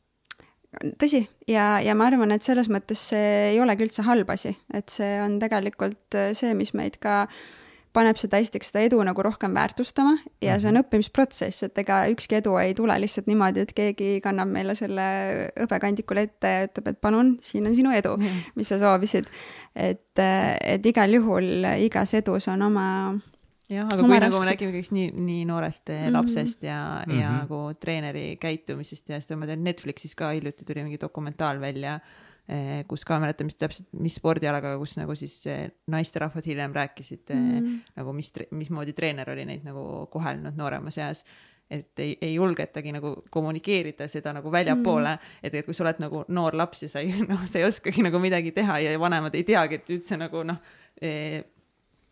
tõsi, 1.02 1.26
ja, 1.48 1.80
ja 1.84 1.94
ma 1.98 2.08
arvan, 2.10 2.34
et 2.34 2.46
selles 2.46 2.70
mõttes 2.72 3.02
see 3.12 3.34
ei 3.52 3.60
olegi 3.62 3.86
üldse 3.86 4.06
halb 4.08 4.30
asi, 4.34 4.56
et 4.74 4.90
see 4.90 5.18
on 5.22 5.38
tegelikult 5.42 6.18
äh, 6.18 6.32
see, 6.38 6.54
mis 6.58 6.74
meid 6.74 6.98
ka 7.04 7.28
paneb 7.94 8.18
seda 8.18 8.40
esiteks 8.42 8.72
seda 8.72 8.82
edu 8.88 8.98
nagu 9.06 9.22
rohkem 9.22 9.54
väärtustama 9.54 10.16
ja 10.42 10.56
see 10.58 10.72
on 10.72 10.80
mhm. 10.80 10.88
õppimisprotsess, 10.88 11.68
et 11.68 11.78
ega 11.84 12.00
ükski 12.10 12.40
edu 12.40 12.56
ei 12.58 12.74
tule 12.74 12.96
lihtsalt 13.04 13.30
niimoodi, 13.30 13.68
et 13.68 13.76
keegi 13.78 14.16
kannab 14.24 14.50
meile 14.50 14.74
selle 14.78 15.06
hõbekandikule 15.60 16.26
ette 16.26 16.56
ja 16.56 16.64
ütleb, 16.66 16.90
et 16.90 17.02
palun, 17.06 17.36
siin 17.46 17.70
on 17.70 17.78
sinu 17.78 17.94
edu, 17.94 18.16
mis 18.58 18.74
sa 18.74 18.82
soovisid. 18.82 19.30
et, 19.76 20.10
äh, 20.18 20.56
et 20.74 20.90
igal 20.90 21.14
juhul 21.20 21.70
igas 21.86 22.18
edus 22.18 22.50
on 22.50 22.66
oma 22.72 22.88
jah, 23.72 23.88
aga 23.88 24.02
kui 24.02 24.20
nagu 24.20 24.42
me 24.42 24.50
räägime 24.50 24.74
kõigest 24.74 24.94
nii, 24.96 25.12
nii 25.14 25.46
noorest 25.50 25.90
mm 25.90 25.96
-hmm. 25.96 26.18
lapsest 26.18 26.64
ja 26.64 26.80
mm, 27.06 27.12
-hmm. 27.12 27.22
ja 27.22 27.30
mhm. 27.30 27.40
nagu 27.40 27.80
treeneri 27.80 28.38
käitumisest 28.38 29.10
ja 29.10 29.20
siis 29.20 29.38
ma 29.38 29.48
tean 29.48 29.64
Netflixis 29.64 30.16
ka 30.16 30.32
hiljuti 30.32 30.66
tuli 30.66 30.84
mingi 30.84 31.00
dokumentaal 31.02 31.60
välja, 31.60 32.00
eh, 32.48 32.86
kus 32.88 33.06
ka 33.06 33.14
ma 33.14 33.18
ei 33.18 33.22
mäleta, 33.22 33.44
mis 33.44 33.56
täpselt, 33.56 33.88
mis 33.94 34.16
spordialaga, 34.16 34.78
kus 34.78 34.98
nagu 34.98 35.16
siis 35.16 35.48
eh, 35.48 35.72
naisterahvad 35.88 36.46
hiljem 36.46 36.74
rääkisid 36.74 37.34
mm 37.34 37.60
-hmm. 37.60 37.80
nagu 37.96 38.14
mis, 38.14 38.34
mismoodi 38.52 38.94
treener 38.94 39.30
oli 39.30 39.46
neid 39.46 39.64
nagu 39.64 40.08
kohelnud 40.12 40.56
nooremas 40.56 40.98
eas 40.98 41.26
et 41.72 42.00
ei, 42.00 42.18
ei 42.22 42.34
julgetagi 42.36 42.92
nagu 42.92 43.24
kommunikeerida 43.30 44.08
seda 44.08 44.34
nagu 44.34 44.52
väljapoole 44.52 45.16
mm., 45.16 45.20
et, 45.44 45.56
et 45.56 45.66
kui 45.66 45.74
sa 45.74 45.84
oled 45.84 46.00
nagu 46.00 46.26
noor 46.28 46.56
laps 46.56 46.84
ja 46.84 46.90
sa 46.90 47.00
ei, 47.00 47.14
noh, 47.32 47.48
sa 47.48 47.60
ei 47.60 47.66
oskagi 47.66 48.04
nagu 48.04 48.20
midagi 48.20 48.52
teha 48.52 48.80
ja 48.80 49.00
vanemad 49.00 49.36
ei 49.36 49.44
teagi, 49.44 49.76
et 49.76 49.90
üldse 49.90 50.18
nagu 50.18 50.44
noh 50.44 50.58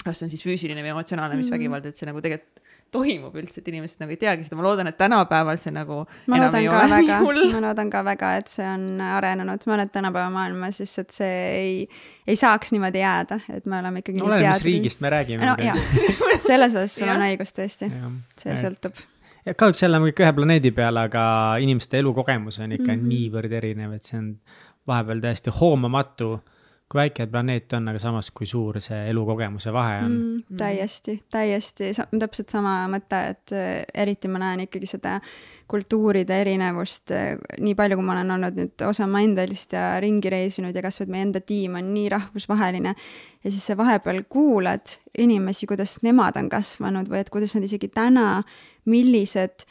kas 0.05 0.19
see 0.19 0.27
on 0.27 0.33
siis 0.33 0.43
füüsiline 0.45 0.83
või 0.83 0.93
emotsionaalne, 0.95 1.37
mis 1.39 1.49
mm. 1.49 1.57
vägivald, 1.57 1.87
et 1.89 1.99
see 1.99 2.09
nagu 2.09 2.21
tegelikult 2.23 2.61
toimub 2.91 3.35
üldse, 3.39 3.61
et 3.61 3.69
inimesed 3.71 4.01
nagu 4.03 4.11
ei 4.11 4.19
teagi 4.19 4.45
seda, 4.45 4.57
ma 4.59 4.65
loodan, 4.65 4.89
et 4.91 4.97
tänapäeval 4.99 5.59
see 5.59 5.71
nagu 5.73 6.01
ma 6.31 6.39
loodan 6.41 6.65
ka 6.67 6.81
väga, 6.95 7.19
ma 7.23 7.61
loodan 7.67 7.91
ka 7.93 8.01
väga, 8.07 8.31
et 8.41 8.51
see 8.51 8.65
on 8.67 8.83
arenenud, 9.05 9.63
ma 9.67 9.75
arvan, 9.77 9.85
et 9.87 9.93
tänapäeva 9.95 10.33
maailmas 10.33 10.81
lihtsalt 10.83 11.15
see 11.15 11.37
ei, 11.61 11.77
ei 12.27 12.39
saaks 12.39 12.73
niimoodi 12.75 13.03
jääda, 13.03 13.39
et 13.55 13.69
me 13.71 13.79
oleme 13.79 14.03
ikkagi 14.03 14.19
no, 14.19 14.27
oleneb, 14.27 14.49
mis 14.49 14.67
riigist 14.67 15.03
me 15.03 15.13
räägime. 15.13 15.47
no 15.47 15.55
jaa, 15.63 15.77
selles 16.49 16.75
osas 16.75 16.99
sul 16.99 17.11
on 17.13 17.23
õigus 17.29 17.55
tõesti, 17.55 17.91
see 18.43 18.59
sõltub. 18.59 18.99
Ja 19.47 19.55
kahjuks 19.57 19.81
jälle 19.81 19.97
muidugi 20.03 20.21
ühe 20.21 20.33
planeedi 20.37 20.69
peal, 20.75 20.99
aga 21.01 21.23
inimeste 21.63 21.97
elukogemus 21.97 22.59
on 22.59 22.75
ikka 22.75 22.91
mm 22.91 22.97
-hmm. 22.99 23.13
niivõrd 23.13 23.55
erinev, 23.57 23.95
et 23.95 24.05
see 24.05 24.19
on 24.19 24.33
vahepeal 24.87 25.23
täiesti 25.23 25.53
hoomamatu 25.61 26.35
kui 26.91 26.99
väike 26.99 27.25
planeet 27.31 27.71
on, 27.77 27.87
aga 27.87 27.99
samas, 28.01 28.29
kui 28.35 28.47
suur 28.49 28.81
see 28.83 28.99
elukogemuse 29.11 29.71
vahe 29.71 30.01
on 30.03 30.11
mm,. 30.11 30.57
täiesti, 30.59 31.15
täiesti, 31.31 31.91
täpselt 32.19 32.51
sama 32.51 32.75
mõte, 32.91 33.21
et 33.31 33.53
äh, 33.55 33.69
eriti 34.03 34.27
ma 34.31 34.41
näen 34.41 34.65
ikkagi 34.65 34.89
seda 34.89 35.15
kultuuride 35.71 36.41
erinevust, 36.43 37.13
äh, 37.15 37.37
nii 37.63 37.77
palju, 37.79 37.99
kui 37.99 38.07
ma 38.07 38.17
olen 38.17 38.35
olnud 38.35 38.59
nüüd 38.59 38.85
osa 38.89 39.07
Mindwellist 39.07 39.77
ja 39.77 39.85
ringi 40.03 40.33
reisinud 40.33 40.75
ja 40.75 40.83
kasvõi 40.83 41.13
meie 41.13 41.29
enda 41.29 41.43
tiim 41.45 41.79
on 41.79 41.93
nii 41.95 42.09
rahvusvaheline, 42.11 42.95
ja 43.39 43.53
siis 43.53 43.63
sa 43.71 43.77
vahepeal 43.79 44.25
kuulad 44.29 44.97
inimesi, 45.17 45.69
kuidas 45.71 45.99
nemad 46.03 46.39
on 46.41 46.51
kasvanud 46.51 47.07
või 47.11 47.23
et 47.23 47.31
kuidas 47.31 47.55
nad 47.55 47.69
isegi 47.69 47.87
täna, 47.93 48.41
millised 48.89 49.63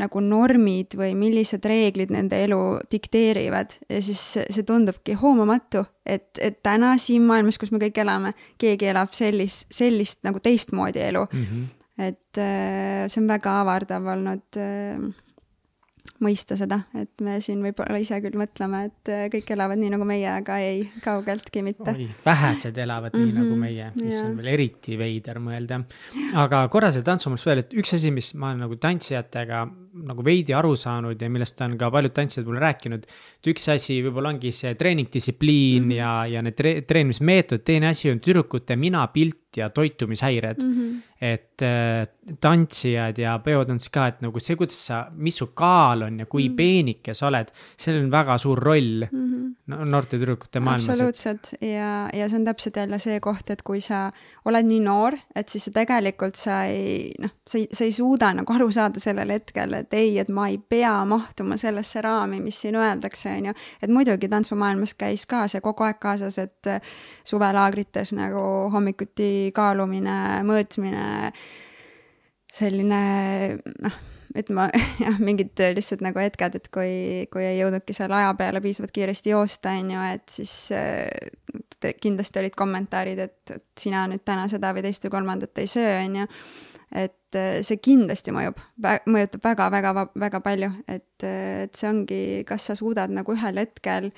nagu 0.00 0.20
normid 0.20 0.96
või 0.98 1.14
millised 1.18 1.64
reeglid 1.64 2.12
nende 2.12 2.38
elu 2.44 2.60
dikteerivad 2.92 3.76
ja 3.88 4.00
siis 4.04 4.22
see 4.36 4.66
tundubki 4.66 5.16
hoomamatu, 5.16 5.86
et, 6.04 6.28
et 6.42 6.60
täna 6.66 6.94
siin 7.00 7.24
maailmas, 7.28 7.58
kus 7.58 7.72
me 7.72 7.80
kõik 7.82 8.02
elame, 8.04 8.34
keegi 8.60 8.90
elab 8.92 9.14
sellist, 9.16 9.68
sellist 9.72 10.22
nagu 10.26 10.42
teistmoodi 10.42 11.04
elu 11.08 11.26
mm. 11.30 11.44
-hmm. 11.44 11.86
et 12.08 12.42
äh, 12.42 13.06
see 13.08 13.22
on 13.22 13.28
väga 13.28 13.60
avardav 13.62 14.12
olnud 14.16 14.60
äh, 14.60 15.06
mõista 16.22 16.56
seda, 16.58 16.78
et 16.96 17.22
me 17.24 17.38
siin 17.44 17.60
võib-olla 17.64 17.98
ise 18.00 18.18
küll 18.24 18.36
mõtleme, 18.38 18.82
et 18.88 19.10
äh, 19.12 19.24
kõik 19.32 19.50
elavad 19.56 19.80
nii 19.80 19.92
nagu 19.92 20.06
meie, 20.08 20.28
aga 20.30 20.58
ei, 20.64 20.84
kaugeltki 21.04 21.62
mitte. 21.66 21.96
vähesed 22.24 22.78
elavad 22.78 23.14
mm 23.14 23.20
-hmm. 23.20 23.32
nii 23.32 23.38
nagu 23.40 23.50
mhm, 23.50 23.60
meie, 23.60 23.90
mis 23.96 24.14
yeah. 24.14 24.26
on 24.26 24.36
veel 24.36 24.52
eriti 24.54 24.98
veider 24.98 25.40
mõelda. 25.40 25.82
aga 26.34 26.68
korra 26.68 26.90
selle 26.90 27.04
tantsumaast 27.04 27.46
veel, 27.46 27.64
et 27.64 27.74
üks 27.74 27.94
asi, 27.94 28.10
mis 28.10 28.34
ma 28.34 28.50
olen 28.50 28.64
nagu 28.66 28.76
tantsijatega 28.76 29.66
nagu 30.06 30.24
veidi 30.24 30.54
aru 30.56 30.74
saanud 30.76 31.20
ja 31.22 31.30
millest 31.32 31.60
on 31.64 31.76
ka 31.80 31.90
paljud 31.90 32.14
tantsijad 32.16 32.46
mulle 32.48 32.60
rääkinud. 32.64 33.06
et 33.06 33.50
üks 33.52 33.68
asi 33.72 34.00
võib-olla 34.04 34.34
ongi 34.34 34.52
see 34.52 34.74
treeningdistsipliin 34.74 35.82
mm 35.82 35.90
-hmm. 35.90 35.96
ja, 35.96 36.12
ja 36.26 36.42
need 36.42 36.56
tre 36.56 36.80
treenimismeetodid, 36.82 37.64
teine 37.64 37.88
asi 37.88 38.10
on 38.10 38.20
tüdrukute 38.20 38.76
minapilt 38.76 39.56
ja 39.56 39.70
toitumishäired 39.70 40.62
mm. 40.62 40.72
-hmm. 40.74 41.02
et 41.20 41.62
äh, 41.62 42.08
tantsijad 42.40 43.18
ja 43.18 43.38
peotantsijad 43.38 43.92
ka, 43.92 44.06
et 44.06 44.20
nagu 44.20 44.40
see, 44.40 44.56
kuidas 44.56 44.78
sa, 44.86 45.06
mis 45.12 45.36
su 45.36 45.46
kaal 45.46 46.02
on 46.02 46.18
ja 46.20 46.26
kui 46.26 46.48
mm 46.48 46.52
-hmm. 46.52 46.56
peenike 46.56 47.14
sa 47.14 47.26
oled, 47.26 47.48
sellel 47.76 48.04
on 48.04 48.10
väga 48.10 48.38
suur 48.38 48.58
roll 48.58 49.06
mm 49.12 49.26
-hmm. 49.26 49.54
no, 49.66 49.84
noorte 49.84 50.18
tüdrukute 50.18 50.60
maailmas. 50.60 50.88
absoluutselt 50.88 51.52
et... 51.52 51.62
ja, 51.62 52.10
ja 52.12 52.28
see 52.28 52.38
on 52.38 52.44
täpselt 52.44 52.76
jälle 52.76 52.98
see 52.98 53.20
koht, 53.20 53.50
et 53.50 53.62
kui 53.62 53.80
sa 53.80 54.12
oled 54.44 54.66
nii 54.66 54.80
noor, 54.80 55.16
et 55.34 55.48
siis 55.48 55.64
sa 55.64 55.70
tegelikult 55.70 56.34
sa 56.34 56.64
ei 56.64 57.14
noh, 57.18 57.30
sa 57.46 57.58
ei, 57.58 57.68
sa 57.72 57.84
ei 57.84 57.92
suuda 57.92 58.32
nagu 58.34 58.52
aru 58.52 58.70
saada 58.70 59.00
sellel 59.00 59.30
hetkel, 59.30 59.74
et 59.74 59.85
ei, 59.92 60.16
et 60.18 60.28
ma 60.32 60.48
ei 60.50 60.58
pea 60.58 60.94
mahtuma 61.08 61.58
sellesse 61.60 62.00
raami, 62.04 62.40
mis 62.40 62.58
siin 62.60 62.78
öeldakse, 62.80 63.30
on 63.38 63.50
ju. 63.50 63.54
et 63.82 63.92
muidugi 63.92 64.28
tantsumaailmas 64.32 64.96
käis 64.98 65.26
ka 65.26 65.44
see 65.50 65.62
kogu 65.64 65.86
aeg 65.86 66.00
kaasas, 66.02 66.38
et 66.42 66.72
suvelaagrites 67.24 68.12
nagu 68.16 68.42
hommikuti 68.72 69.52
kaalumine, 69.54 70.18
mõõtmine, 70.48 71.06
selline 72.56 73.00
noh, 73.84 73.98
et 74.36 74.50
ma 74.52 74.68
jah, 75.04 75.18
mingid 75.22 75.56
lihtsalt 75.76 76.04
nagu 76.04 76.20
hetked, 76.20 76.58
et 76.60 76.70
kui, 76.74 76.92
kui 77.32 77.44
ei 77.44 77.60
jõudnudki 77.60 77.96
seal 77.96 78.12
aja 78.16 78.32
peale 78.38 78.62
piisavalt 78.64 78.94
kiiresti 78.94 79.32
joosta, 79.32 79.74
on 79.80 79.92
ju, 79.94 80.06
et 80.16 80.38
siis 80.38 80.56
kindlasti 82.02 82.42
olid 82.42 82.56
kommentaarid, 82.56 83.20
et, 83.26 83.54
et 83.54 83.66
sina 83.80 84.06
nüüd 84.10 84.24
täna 84.26 84.46
seda 84.52 84.72
või 84.76 84.86
teist 84.86 85.06
või 85.06 85.16
kolmandat 85.18 85.62
ei 85.62 85.70
söö, 85.70 85.92
on 86.04 86.22
ju. 86.22 86.30
Et 86.94 87.38
äh, 87.38 87.60
see 87.66 87.80
kindlasti 87.82 88.34
mõjub, 88.34 88.60
mõjutab 89.10 89.44
väga-väga-väga 89.48 90.40
palju, 90.44 90.70
et, 90.88 91.08
et 91.24 91.76
see 91.76 91.88
ongi, 91.90 92.22
kas 92.48 92.70
sa 92.70 92.76
suudad 92.78 93.12
nagu 93.12 93.34
ühel 93.34 93.62
hetkel 93.62 94.10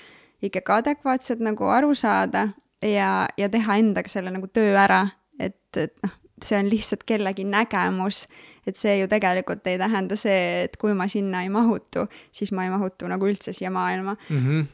ikkagi 0.45 0.75
adekvaatselt 0.77 1.43
nagu 1.43 1.71
aru 1.73 1.95
saada 1.99 2.51
ja, 2.85 3.27
ja 3.39 3.49
teha 3.51 3.79
endaga 3.81 4.11
selle 4.11 4.33
nagu 4.35 4.51
töö 4.53 4.77
ära, 4.79 5.05
et, 5.41 5.61
et 5.77 5.97
noh, 6.05 6.15
see 6.45 6.59
on 6.61 6.71
lihtsalt 6.71 7.03
kellegi 7.09 7.47
nägemus, 7.49 8.27
et 8.69 8.79
see 8.79 8.99
ju 9.01 9.09
tegelikult 9.11 9.67
ei 9.67 9.79
tähenda 9.81 10.17
see, 10.19 10.65
et 10.69 10.77
kui 10.81 10.95
ma 10.95 11.09
sinna 11.11 11.43
ei 11.43 11.53
mahutu, 11.53 12.07
siis 12.33 12.53
ma 12.55 12.67
ei 12.67 12.73
mahutu 12.73 13.09
nagu 13.11 13.27
üldse 13.27 13.55
siia 13.57 13.73
maailma 13.75 14.15
mm. 14.29 14.37
-hmm. 14.37 14.67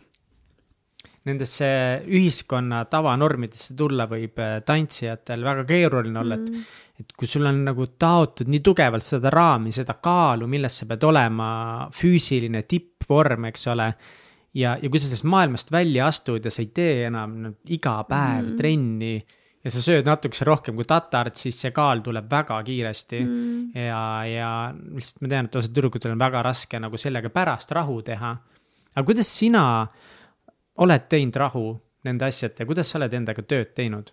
Nendesse 1.25 1.67
ühiskonna 2.05 2.83
tavanormidesse 2.93 3.73
tulla 3.79 4.05
võib 4.11 4.41
äh, 4.45 4.59
tantsijatel 4.67 5.45
väga 5.47 5.63
keeruline 5.65 6.21
olla 6.21 6.37
mm, 6.37 6.45
-hmm. 6.45 6.75
et, 6.99 7.01
et 7.01 7.15
kui 7.17 7.31
sul 7.31 7.47
on 7.49 7.63
nagu 7.65 7.87
taotud 7.87 8.51
nii 8.53 8.61
tugevalt 8.61 9.07
seda 9.07 9.33
raami, 9.33 9.73
seda 9.73 9.95
kaalu, 9.95 10.47
milles 10.47 10.77
sa 10.79 10.87
pead 10.91 11.07
olema, 11.09 11.49
füüsiline 11.93 12.63
tippvorm, 12.69 13.49
eks 13.49 13.67
ole 13.73 13.89
ja, 14.55 14.77
ja 14.81 14.91
kui 14.91 15.01
sa 15.01 15.09
sellest 15.09 15.29
maailmast 15.31 15.73
välja 15.73 16.07
astud 16.07 16.45
ja 16.45 16.53
sa 16.53 16.63
ei 16.63 16.71
tee 16.75 17.07
enam 17.09 17.39
no, 17.43 17.55
iga 17.75 17.97
päev 18.09 18.53
mm. 18.53 18.57
trenni 18.59 19.15
ja 19.65 19.73
sa 19.73 19.83
sööd 19.83 20.07
natukese 20.09 20.47
rohkem 20.47 20.77
kui 20.79 20.87
tatart, 20.89 21.39
siis 21.41 21.59
see 21.65 21.73
kaal 21.75 22.03
tuleb 22.05 22.29
väga 22.31 22.61
kiiresti 22.67 23.21
mm. 23.25 23.61
ja, 23.81 24.01
ja 24.29 24.51
lihtsalt 24.75 25.25
ma 25.25 25.33
tean, 25.33 25.49
et 25.49 25.61
osad 25.61 25.75
tüdrukutel 25.75 26.15
on 26.15 26.21
väga 26.21 26.43
raske 26.45 26.81
nagu 26.83 27.01
sellega 27.01 27.33
pärast 27.35 27.73
rahu 27.75 28.01
teha. 28.07 28.35
aga 28.95 29.07
kuidas 29.09 29.31
sina 29.39 29.65
oled 30.83 31.09
teinud 31.11 31.37
rahu 31.39 31.65
nende 32.05 32.27
asjadega, 32.27 32.67
kuidas 32.69 32.91
sa 32.91 32.99
oled 33.01 33.17
endaga 33.17 33.45
tööd 33.47 33.73
teinud? 33.77 34.13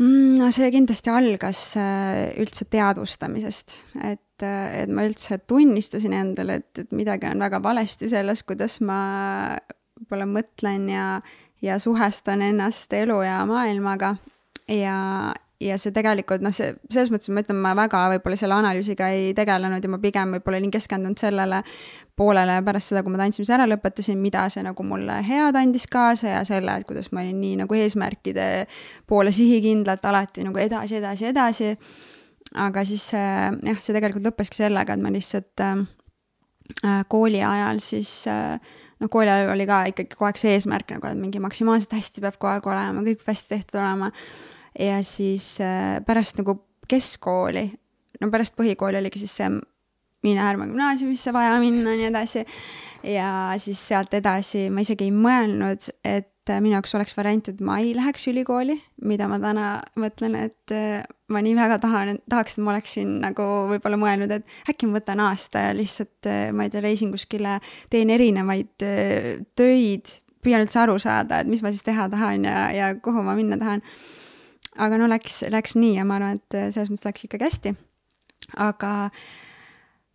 Mm, 0.00 0.34
no 0.40 0.48
see 0.50 0.72
kindlasti 0.74 1.12
algas 1.14 1.60
äh, 1.78 2.32
üldse 2.42 2.66
teadvustamisest, 2.66 3.76
et, 4.02 4.42
äh, 4.42 4.82
et 4.82 4.90
ma 4.90 5.04
üldse 5.06 5.38
tunnistasin 5.46 6.16
endale, 6.18 6.58
et, 6.62 6.82
et 6.82 6.94
midagi 6.96 7.28
on 7.30 7.44
väga 7.44 7.60
valesti 7.62 8.10
selles, 8.10 8.42
kuidas 8.46 8.80
ma 8.82 8.98
võib-olla 9.94 10.26
mõtlen 10.26 10.88
ja, 10.90 11.06
ja 11.62 11.78
suhestan 11.78 12.42
ennast 12.42 12.92
elu 12.92 13.20
ja 13.22 13.38
maailmaga. 13.46 14.16
ja, 14.66 14.98
ja 15.62 15.76
see 15.78 15.94
tegelikult 15.94 16.42
noh, 16.42 16.52
see 16.54 16.72
selles 16.90 17.10
mõttes 17.14 17.30
ma 17.32 17.42
ütlen, 17.44 17.58
ma 17.62 17.74
väga 17.78 18.00
võib-olla 18.14 18.38
selle 18.38 18.56
analüüsiga 18.56 19.08
ei 19.14 19.32
tegelenud 19.36 19.84
ja 19.84 19.90
ma 19.92 20.00
pigem 20.02 20.34
võib-olla 20.36 20.58
olin 20.60 20.72
keskendunud 20.74 21.20
sellele 21.20 21.60
poolele 22.18 22.58
pärast 22.66 22.90
seda, 22.90 23.04
kui 23.04 23.14
ma 23.14 23.20
tantsimise 23.22 23.54
ära 23.54 23.66
lõpetasin, 23.70 24.18
mida 24.20 24.44
see 24.52 24.64
nagu 24.66 24.86
mulle 24.86 25.20
head 25.26 25.58
andis 25.58 25.86
kaasa 25.90 26.32
ja 26.32 26.42
selle, 26.46 26.74
et 26.80 26.88
kuidas 26.88 27.12
ma 27.14 27.22
olin 27.22 27.40
nii 27.40 27.60
nagu 27.62 27.78
eesmärkide 27.78 28.48
poole 29.10 29.32
sihikindlalt 29.34 30.04
alati 30.10 30.46
nagu 30.46 30.62
edasi, 30.62 30.98
edasi, 30.98 31.30
edasi. 31.30 31.74
aga 32.60 32.84
siis 32.86 33.08
jah, 33.14 33.78
see 33.80 33.94
tegelikult 33.94 34.26
lõppeski 34.30 34.58
sellega, 34.58 34.94
et 34.94 35.02
ma 35.02 35.12
lihtsalt 35.14 35.62
äh, 35.64 37.04
kooli 37.10 37.42
ajal 37.42 37.78
siis 37.82 38.24
äh, 38.30 38.58
noh, 39.00 39.10
kooli 39.10 39.30
ajal 39.30 39.54
oli 39.54 39.68
ka 39.70 39.84
ikkagi 39.92 40.16
kogu 40.16 40.28
aeg 40.28 40.42
see 40.42 40.58
eesmärk 40.58 40.96
nagu, 40.96 41.08
et 41.10 41.20
mingi 41.20 41.42
maksimaalselt 41.42 41.94
hästi 41.94 42.24
peab 42.24 42.40
kogu 42.40 42.52
aeg 42.56 42.68
olema, 42.74 43.06
kõik 43.06 43.22
peab 43.22 43.32
hästi 43.34 43.54
tehtud 43.54 43.80
olema 43.80 44.10
ja 44.78 45.02
siis 45.06 45.58
äh, 45.62 46.00
pärast 46.06 46.40
nagu 46.40 46.58
keskkooli, 46.88 47.68
no 48.20 48.30
pärast 48.32 48.56
põhikooli 48.58 49.00
oligi 49.00 49.22
siis 49.22 49.38
see 49.40 49.48
mine 50.24 50.40
Härma 50.40 50.66
gümnaasiumisse 50.68 51.32
vaja 51.36 51.56
minna 51.60 51.92
ja 51.92 52.00
nii 52.00 52.10
edasi. 52.10 52.44
ja 53.04 53.28
siis 53.60 53.80
sealt 53.88 54.14
edasi 54.16 54.68
ma 54.72 54.84
isegi 54.84 55.08
ei 55.08 55.12
mõelnud, 55.12 55.90
et 56.04 56.30
minu 56.60 56.74
jaoks 56.76 56.94
oleks 56.96 57.16
variant, 57.16 57.46
et 57.48 57.60
ma 57.64 57.78
ei 57.80 57.94
läheks 57.96 58.26
ülikooli, 58.28 58.76
mida 59.08 59.28
ma 59.28 59.38
täna 59.40 59.68
mõtlen, 60.00 60.36
et 60.48 60.74
äh, 60.76 61.04
ma 61.32 61.40
nii 61.44 61.54
väga 61.56 61.78
tahan, 61.80 62.18
tahaks, 62.28 62.56
et 62.56 62.64
ma 62.64 62.74
oleksin 62.74 63.14
nagu 63.22 63.46
võib-olla 63.70 64.00
mõelnud, 64.00 64.34
et 64.34 64.68
äkki 64.72 64.88
ma 64.88 64.98
võtan 64.98 65.22
aasta 65.24 65.68
ja 65.68 65.76
lihtsalt, 65.76 66.18
äh, 66.28 66.50
ma 66.52 66.66
ei 66.66 66.74
tea, 66.74 66.84
reisin 66.84 67.14
kuskile, 67.14 67.60
teen 67.92 68.12
erinevaid 68.12 68.74
töid, 69.56 70.18
püüan 70.44 70.66
üldse 70.66 70.82
aru 70.82 70.98
saada, 71.00 71.40
et 71.40 71.48
mis 71.48 71.64
ma 71.64 71.72
siis 71.72 71.84
teha 71.86 72.10
tahan 72.12 72.44
ja, 72.44 72.68
ja 72.76 72.92
kuhu 73.00 73.24
ma 73.24 73.36
minna 73.38 73.56
tahan 73.60 73.84
aga 74.80 74.98
no 75.00 75.08
läks, 75.10 75.42
läks 75.52 75.76
nii 75.78 75.96
ja 75.98 76.04
ma 76.08 76.18
arvan, 76.18 76.40
et 76.40 76.58
selles 76.74 76.90
mõttes 76.92 77.08
läks 77.08 77.26
ikkagi 77.26 77.48
hästi. 77.48 77.74
aga, 78.60 78.92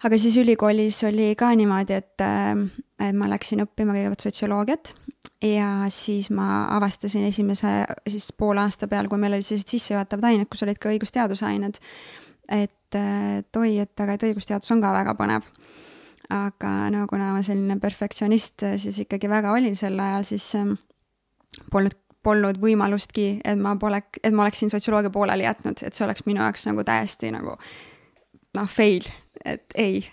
aga 0.05 0.19
siis 0.21 0.37
ülikoolis 0.41 1.01
oli 1.07 1.31
ka 1.39 1.51
niimoodi, 1.57 1.99
et, 1.99 2.25
et 2.99 3.15
ma 3.17 3.29
läksin 3.31 3.63
õppima 3.65 3.95
kõigepealt 3.95 4.25
sotsioloogiat 4.27 4.93
ja 5.45 5.69
siis 5.93 6.29
ma 6.35 6.65
avastasin 6.75 7.25
esimese 7.29 7.83
siis 8.07 8.31
poole 8.37 8.63
aasta 8.65 8.87
peal, 8.91 9.07
kui 9.09 9.21
meil 9.21 9.37
olid 9.37 9.47
sellised 9.47 9.71
sissejuhatavad 9.71 10.31
ained, 10.31 10.49
kus 10.51 10.65
olid 10.67 10.79
ka 10.81 10.91
õigusteaduse 10.91 11.47
ained, 11.47 11.79
et, 12.47 12.99
et 12.99 13.61
oi, 13.61 13.77
et 13.79 14.03
aga 14.03 14.17
et 14.17 14.27
õigusteadus 14.31 14.75
on 14.75 14.83
ka 14.83 14.93
väga 14.95 15.15
põnev 15.19 15.47
aga 16.29 16.89
no 16.93 17.07
kuna 17.09 17.31
ma 17.33 17.41
selline 17.45 17.79
perfektsionist 17.81 18.65
siis 18.77 18.99
ikkagi 19.05 19.29
väga 19.31 19.53
olin 19.55 19.75
sel 19.77 19.97
ajal, 19.99 20.27
siis 20.27 20.51
polnud 21.73 21.97
polnud 22.29 22.61
võimalustki, 22.61 23.29
et 23.43 23.59
ma 23.59 23.75
poleks, 23.81 24.21
et 24.23 24.35
ma 24.35 24.45
oleksin 24.45 24.71
sotsioloogia 24.71 25.13
pooleli 25.13 25.47
jätnud, 25.47 25.81
et 25.85 25.97
see 25.97 26.05
oleks 26.05 26.25
minu 26.29 26.43
jaoks 26.45 26.67
nagu 26.69 26.85
täiesti 26.87 27.33
nagu 27.35 27.57
noh, 28.57 28.69
fail, 28.69 29.05
et 29.45 29.77
ei 29.79 30.03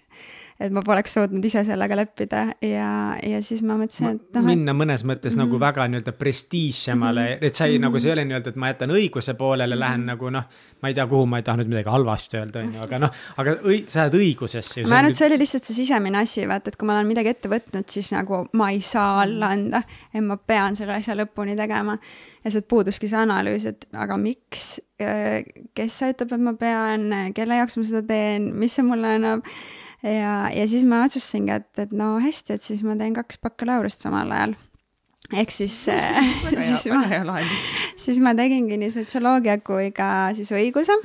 et 0.56 0.72
ma 0.72 0.80
poleks 0.84 1.12
suutnud 1.18 1.44
ise 1.44 1.60
sellega 1.66 1.96
leppida 1.98 2.42
ja, 2.64 2.90
ja 3.20 3.40
siis 3.44 3.60
ma 3.66 3.76
mõtlesin, 3.76 4.16
et 4.16 4.38
noh. 4.38 4.46
minna 4.46 4.72
mõnes 4.76 5.04
mõttes 5.04 5.34
mm 5.34 5.42
-hmm. 5.42 5.44
nagu 5.44 5.60
väga 5.60 5.86
nii-öelda 5.92 6.14
prestiižsemale 6.16 7.24
mm, 7.24 7.32
-hmm. 7.34 7.46
et 7.46 7.54
sa 7.54 7.66
ei 7.66 7.70
mm, 7.70 7.76
-hmm. 7.76 7.86
nagu 7.86 7.98
see 8.00 8.10
ei 8.10 8.12
ole 8.14 8.24
nii-öelda, 8.24 8.54
et 8.54 8.56
ma 8.56 8.70
jätan 8.72 8.94
õiguse 8.96 9.34
poolele, 9.34 9.78
lähen 9.78 10.00
mm 10.00 10.04
-hmm. 10.04 10.16
nagu 10.16 10.30
noh. 10.30 10.44
ma 10.82 10.88
ei 10.88 10.94
tea, 10.94 11.06
kuhu 11.06 11.26
ma 11.26 11.36
ei 11.36 11.42
tahtnud 11.42 11.68
midagi 11.68 11.88
halvasti 11.90 12.36
öelda, 12.36 12.60
on 12.60 12.74
ju, 12.74 12.80
aga 12.80 12.98
noh, 12.98 13.10
aga 13.36 13.50
õi, 13.52 13.84
sa 13.86 14.00
jääd 14.00 14.14
õigusesse. 14.14 14.88
ma 14.88 14.96
arvan, 14.96 15.10
et 15.10 15.16
see 15.16 15.26
oli 15.26 15.38
lihtsalt 15.38 15.64
see 15.64 15.74
sisemine 15.74 16.18
asi, 16.18 16.48
vaata, 16.48 16.68
et 16.68 16.76
kui 16.76 16.86
ma 16.86 16.96
olen 16.96 17.06
midagi 17.06 17.28
ette 17.28 17.48
võtnud, 17.48 17.88
siis 17.88 18.12
nagu 18.12 18.46
ma 18.52 18.70
ei 18.70 18.80
saa 18.80 19.22
alla 19.22 19.52
anda. 19.52 19.82
et 20.14 20.24
ma 20.24 20.36
pean 20.36 20.76
selle 20.76 20.94
asja 20.94 21.14
lõpuni 21.14 21.56
tegema. 21.56 21.98
ja 22.44 22.50
sealt 22.50 22.68
puuduski 22.68 23.08
see 23.08 23.18
analüüs, 23.18 23.66
et 23.66 23.88
aga 23.92 24.16
miks, 24.16 24.80
kes 25.74 26.02
ütleb, 26.02 26.32
et 26.32 26.40
ma 26.40 26.52
pean, 26.54 27.10
kelle 27.34 27.56
jaoks 27.56 27.76
ma 27.76 27.82
seda 27.82 28.02
teen, 28.02 28.54
mis 28.54 28.74
see 28.74 28.82
mulle 28.82 29.16
annab 29.18 29.42
ja, 30.02 30.36
ja 30.52 30.68
siis 30.68 30.86
ma 30.88 31.02
otsustasingi, 31.06 31.52
et, 31.60 31.70
et 31.86 31.92
no 31.96 32.16
hästi, 32.22 32.56
et 32.56 32.64
siis 32.66 32.82
ma 32.86 32.96
teen 32.98 33.16
kaks 33.16 33.40
bakalaureust 33.42 34.04
samal 34.06 34.32
ajal. 34.32 34.56
ehk 35.32 35.54
siis 35.54 35.76
siis 36.68 36.88
ma, 36.92 37.38
siis 38.00 38.20
ma 38.24 38.34
tegingi 38.38 38.80
nii 38.80 38.92
sotsioloogia 38.94 39.60
kui 39.64 39.92
ka 39.96 40.32
siis 40.36 40.52
õiguse. 40.54 40.96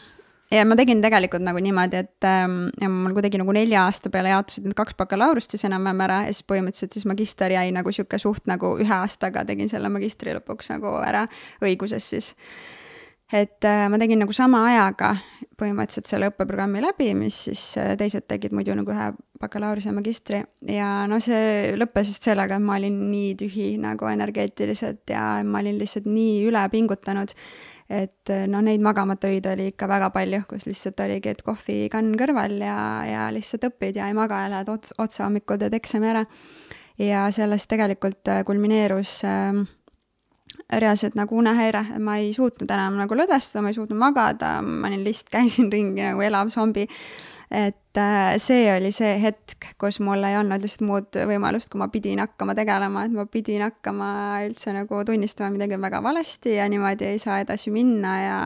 Ja 0.51 0.65
ma 0.67 0.75
tegin 0.75 0.99
tegelikult 0.99 1.45
nagu 1.45 1.61
niimoodi, 1.63 2.01
et 2.03 2.25
ähm, 2.27 2.65
mul 2.91 3.13
kuidagi 3.15 3.39
nagu 3.39 3.53
nelja 3.55 3.85
aasta 3.87 4.09
peale 4.11 4.33
jaotusid 4.33 4.65
need 4.67 4.75
kaks 4.75 4.97
bakalaureust 4.99 5.53
siis 5.55 5.63
enam-vähem 5.69 6.03
ära 6.03 6.17
ja 6.25 6.33
siis 6.35 6.43
põhimõtteliselt 6.51 6.97
siis 6.97 7.07
magister 7.07 7.55
jäi 7.55 7.69
nagu 7.71 7.93
sihuke 7.95 8.19
suht 8.19 8.51
nagu 8.51 8.73
ühe 8.83 8.97
aastaga 8.97 9.45
tegin 9.47 9.71
selle 9.71 9.87
magistri 9.93 10.35
lõpuks 10.35 10.73
nagu 10.73 10.91
ära 11.07 11.23
õiguses 11.63 12.09
siis. 12.13 12.33
Et 13.31 13.63
äh, 13.63 13.85
ma 13.87 13.95
tegin 14.01 14.19
nagu 14.19 14.35
sama 14.35 14.65
ajaga 14.67 15.13
põhimõtteliselt 15.62 16.09
selle 16.09 16.30
õppeprogrammi 16.32 16.82
läbi, 16.84 17.12
mis 17.18 17.38
siis 17.47 17.64
äh, 17.80 17.93
teised 17.99 18.26
tegid 18.30 18.55
muidu 18.55 18.76
nagu 18.78 18.93
ühe 18.93 19.12
bakalaureuse 19.41 19.89
ja 19.89 19.95
magistri 19.95 20.41
ja 20.70 20.89
no 21.09 21.20
see 21.24 21.74
lõppes 21.80 22.12
just 22.12 22.28
sellega, 22.28 22.57
et 22.57 22.66
ma 22.66 22.78
olin 22.80 22.97
nii 23.12 23.36
tühi 23.39 23.68
nagu 23.82 24.09
energeetiliselt 24.09 25.14
ja 25.14 25.26
ma 25.47 25.62
olin 25.64 25.80
lihtsalt 25.82 26.09
nii 26.09 26.41
üle 26.49 26.64
pingutanud, 26.74 27.34
et 27.91 28.34
äh, 28.34 28.45
noh, 28.51 28.64
neid 28.66 28.84
magamata 28.86 29.32
öid 29.32 29.49
oli 29.51 29.72
ikka 29.72 29.89
väga 29.91 30.12
palju, 30.16 30.43
kus 30.49 30.68
lihtsalt 30.70 31.01
oligi, 31.05 31.34
et 31.34 31.43
kohvikann 31.45 32.16
kõrval 32.20 32.57
ja, 32.62 32.78
ja 33.09 33.28
lihtsalt 33.34 33.70
õpid 33.72 34.01
ja 34.01 34.09
ei 34.09 34.18
maga 34.18 34.45
ja 34.45 34.55
lähed 34.55 34.74
ots, 34.74 34.95
otsa 35.01 35.28
hommikul 35.28 35.62
teed 35.62 35.78
eksami 35.78 36.14
ära. 36.14 36.26
ja 37.01 37.28
sellest 37.34 37.70
tegelikult 37.72 38.30
kulmineerus 38.45 39.22
äh, 39.26 39.62
reaalselt 40.72 41.18
nagu 41.20 41.38
unehäire, 41.38 41.84
ma 41.99 42.18
ei 42.22 42.32
suutnud 42.36 42.70
enam 42.72 42.99
nagu 42.99 43.18
lõdvestuda, 43.18 43.64
ma 43.64 43.72
ei 43.72 43.78
suutnud 43.78 43.99
magada, 43.99 44.58
ma 44.66 44.89
olin 44.89 45.04
lihtsalt, 45.06 45.32
käisin 45.38 45.72
ringi 45.74 46.04
nagu 46.06 46.24
elav 46.26 46.52
zombi. 46.54 46.88
et 47.52 47.99
äh, 47.99 48.38
see 48.39 48.70
oli 48.72 48.93
see 48.95 49.18
hetk, 49.20 49.74
kus 49.82 49.99
mul 49.99 50.24
ei 50.24 50.38
olnud 50.39 50.64
lihtsalt 50.64 50.86
muud 50.88 51.18
võimalust, 51.28 51.72
kui 51.72 51.82
ma 51.82 51.89
pidin 51.91 52.22
hakkama 52.24 52.56
tegelema, 52.56 53.04
et 53.06 53.16
ma 53.16 53.26
pidin 53.28 53.66
hakkama 53.66 54.12
üldse 54.45 54.72
nagu 54.76 55.02
tunnistama 55.08 55.52
midagi 55.52 55.80
väga 55.82 55.99
valesti 56.04 56.56
ja 56.56 56.70
niimoodi 56.72 57.10
ei 57.10 57.20
saa 57.20 57.41
edasi 57.43 57.74
minna 57.76 58.16
ja 58.22 58.39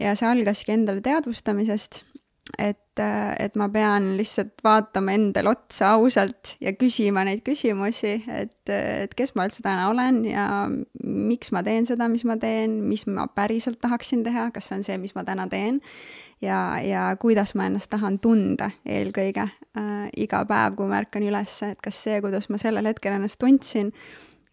ja 0.00 0.14
see 0.16 0.24
algaski 0.24 0.72
endale 0.72 1.02
teadvustamisest 1.04 2.00
et, 2.58 3.00
et 3.40 3.54
ma 3.56 3.68
pean 3.72 4.12
lihtsalt 4.18 4.60
vaatama 4.64 5.14
endale 5.16 5.52
otsa 5.52 5.94
ausalt 5.96 6.56
ja 6.60 6.74
küsima 6.76 7.24
neid 7.24 7.40
küsimusi, 7.46 8.18
et, 8.28 8.58
et 8.68 9.14
kes 9.16 9.34
ma 9.36 9.46
üldse 9.48 9.64
täna 9.64 9.88
olen 9.90 10.22
ja 10.28 10.46
miks 11.02 11.52
ma 11.54 11.62
teen 11.66 11.88
seda, 11.88 12.08
mis 12.12 12.26
ma 12.28 12.36
teen, 12.40 12.80
mis 12.88 13.06
ma 13.08 13.26
päriselt 13.32 13.80
tahaksin 13.82 14.24
teha, 14.26 14.50
kas 14.54 14.68
see 14.68 14.80
on 14.80 14.84
see, 14.88 14.98
mis 15.00 15.16
ma 15.16 15.24
täna 15.28 15.48
teen. 15.52 15.80
ja, 16.42 16.58
ja 16.84 17.06
kuidas 17.20 17.54
ma 17.54 17.68
ennast 17.70 17.90
tahan 17.92 18.18
tunda 18.22 18.72
eelkõige 18.84 19.46
äh, 19.46 20.08
iga 20.16 20.44
päev, 20.48 20.76
kui 20.76 20.90
ma 20.90 21.00
ärkan 21.00 21.24
üles, 21.24 21.60
et 21.66 21.80
kas 21.82 22.02
see, 22.04 22.20
kuidas 22.24 22.50
ma 22.50 22.60
sellel 22.60 22.90
hetkel 22.90 23.16
ennast 23.16 23.40
tundsin, 23.40 23.92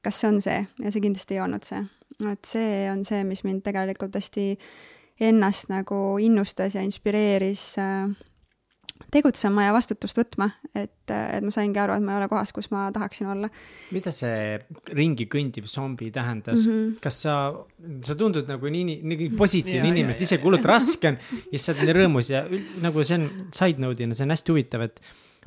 kas 0.06 0.22
see 0.22 0.32
on 0.32 0.40
see 0.42 0.62
ja 0.64 0.94
see 0.94 1.04
kindlasti 1.04 1.36
ei 1.36 1.44
olnud 1.44 1.66
see. 1.68 1.84
et 2.30 2.46
see 2.46 2.88
on 2.92 3.04
see, 3.08 3.26
mis 3.28 3.44
mind 3.44 3.66
tegelikult 3.68 4.16
hästi 4.16 4.54
ennast 5.20 5.70
nagu 5.72 6.18
innustas 6.24 6.76
ja 6.76 6.84
inspireeris 6.86 7.74
äh, 7.82 8.10
tegutsema 9.14 9.66
ja 9.66 9.74
vastutust 9.74 10.20
võtma, 10.20 10.50
et, 10.78 11.10
et 11.10 11.46
ma 11.46 11.54
saingi 11.54 11.80
aru, 11.82 11.96
et 11.98 12.06
ma 12.06 12.16
ei 12.16 12.22
ole 12.22 12.28
kohas, 12.32 12.52
kus 12.56 12.70
ma 12.74 12.88
tahaksin 12.94 13.30
olla. 13.32 13.50
mida 13.96 14.12
see 14.14 14.60
ringi 14.98 15.26
kõndiv 15.32 15.70
zombi 15.72 16.12
tähendas 16.14 16.66
mm, 16.66 16.74
-hmm. 16.74 17.00
kas 17.04 17.22
sa, 17.26 17.38
sa 18.06 18.18
tundud 18.20 18.50
nagu 18.50 18.70
nii, 18.70 19.00
nii 19.02 19.32
positiivne 19.38 19.90
inimene, 19.90 20.18
et 20.18 20.28
isegi 20.28 20.44
hullult 20.44 20.66
raske 20.66 21.14
on 21.14 21.18
ja 21.18 21.56
siis 21.56 21.66
sa 21.66 21.74
oled 21.74 21.90
nii 21.90 21.98
rõõmus 22.02 22.30
ja 22.34 22.44
nagu 22.84 23.04
see 23.04 23.18
on 23.18 23.28
side 23.56 23.82
note'ina, 23.82 24.18
see 24.18 24.28
on 24.28 24.36
hästi 24.36 24.54
huvitav, 24.54 24.86
et 24.90 25.02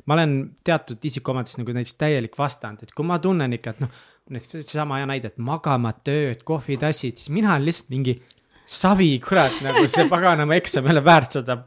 ma 0.05 0.17
olen 0.17 0.35
teatud 0.65 1.05
isikuomadest 1.05 1.61
nagu 1.61 1.77
näiteks 1.77 1.95
täielik 1.95 2.37
vastand, 2.37 2.83
et 2.83 2.91
kui 2.91 3.07
ma 3.07 3.19
tunnen 3.23 3.53
ikka, 3.55 3.75
et 3.75 3.83
noh, 3.85 4.03
seesama 4.39 4.99
hea 4.99 5.07
näide, 5.07 5.31
et 5.31 5.39
magama 5.39 5.93
tööd, 5.93 6.43
kohvitassid, 6.47 7.19
siis 7.19 7.31
mina 7.31 7.53
olen 7.53 7.67
lihtsalt 7.69 7.93
mingi 7.93 8.17
savi, 8.65 9.15
kurat, 9.23 9.55
nagu 9.65 9.83
see 9.91 10.07
paganama 10.11 10.57
eksam 10.59 10.87
ei 10.87 10.95
ole 10.95 11.03
väärt 11.05 11.39
seda. 11.39 11.59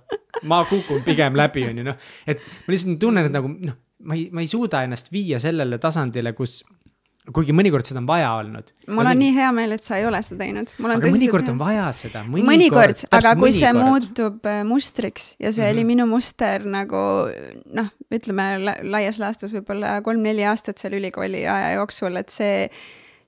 ma 0.45 0.63
kukun 0.69 1.03
pigem 1.05 1.37
läbi, 1.37 1.65
on 1.71 1.79
ju 1.81 1.85
noh, 1.87 2.09
et 2.29 2.43
ma 2.67 2.75
lihtsalt 2.75 2.99
tunnen, 3.01 3.29
et 3.29 3.33
nagu 3.33 3.49
noh, 3.49 3.77
ma 4.07 4.17
ei, 4.19 4.29
ma 4.33 4.43
ei 4.45 4.51
suuda 4.51 4.83
ennast 4.85 5.09
viia 5.13 5.41
sellele 5.43 5.79
tasandile, 5.83 6.35
kus 6.37 6.61
kuigi 7.35 7.55
mõnikord 7.57 7.87
seda 7.89 7.99
on 7.99 8.07
vaja 8.09 8.29
olnud. 8.39 8.69
mul 8.95 9.09
on 9.11 9.19
nii 9.19 9.33
hea 9.35 9.49
meel, 9.55 9.75
et 9.77 9.87
sa 9.87 9.99
ei 9.99 10.07
ole 10.07 10.21
seda 10.23 10.45
teinud. 10.45 10.71
aga 10.79 11.11
mõnikord 11.11 11.49
on 11.51 11.59
vaja 11.59 11.87
seda. 11.97 12.23
mõnikord, 12.23 12.51
mõnikord, 12.53 13.03
aga 13.19 13.33
kui 13.35 13.49
mõnikord. 13.49 13.59
see 13.59 13.73
muutub 13.77 14.51
äh, 14.51 14.61
mustriks 14.67 15.27
ja 15.39 15.51
see 15.53 15.63
mm 15.63 15.67
-hmm. 15.67 15.73
oli 15.73 15.81
mhm. 15.81 15.87
minu 15.87 16.07
muster 16.11 16.67
nagu 16.77 17.03
noh, 17.81 17.91
ütleme 18.13 18.47
laias 18.83 19.19
laastus 19.19 19.55
võib-olla 19.57 20.01
kolm-neli 20.07 20.47
aastat 20.47 20.79
seal 20.79 20.95
ülikooli 21.01 21.47
aja 21.47 21.75
jooksul, 21.81 22.17
et 22.17 22.31
see 22.31 22.71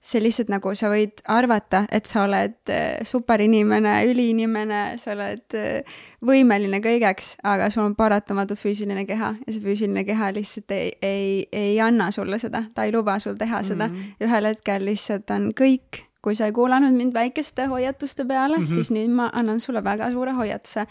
see 0.01 0.23
lihtsalt 0.23 0.51
nagu 0.53 0.73
sa 0.79 0.91
võid 0.93 1.23
arvata, 1.29 1.83
et 1.93 2.07
sa 2.07 2.25
oled 2.27 2.73
äh, 2.73 3.01
superinimene, 3.07 3.95
üliinimene, 4.09 4.83
sa 5.01 5.13
oled 5.15 5.57
äh, 5.59 5.99
võimeline 6.25 6.81
kõigeks, 6.85 7.35
aga 7.47 7.71
sul 7.75 7.87
on 7.89 7.97
paratamatult 7.99 8.61
füüsiline 8.61 9.05
keha 9.09 9.35
ja 9.45 9.55
see 9.55 9.63
füüsiline 9.65 10.05
keha 10.09 10.31
lihtsalt 10.37 10.75
ei, 10.77 10.93
ei, 11.03 11.33
ei 11.53 11.81
anna 11.83 12.11
sulle 12.15 12.39
seda, 12.43 12.65
ta 12.75 12.87
ei 12.87 12.95
luba 12.95 13.19
sul 13.23 13.39
teha 13.39 13.63
seda 13.67 13.89
mm. 13.89 13.95
-hmm. 13.95 14.29
ühel 14.29 14.53
hetkel 14.53 14.87
lihtsalt 14.89 15.31
on 15.35 15.51
kõik 15.57 16.05
kui 16.23 16.35
sa 16.35 16.49
ei 16.49 16.53
kuulanud 16.53 16.95
mind 16.95 17.15
väikeste 17.15 17.67
hoiatuste 17.71 18.25
peale 18.25 18.59
mm. 18.59 18.65
-hmm. 18.65 18.75
siis 18.75 18.91
nüüd 18.91 19.11
ma 19.11 19.31
annan 19.33 19.61
sulle 19.61 19.85
väga 19.85 20.11
suure 20.11 20.33
hoiatuse. 20.33 20.87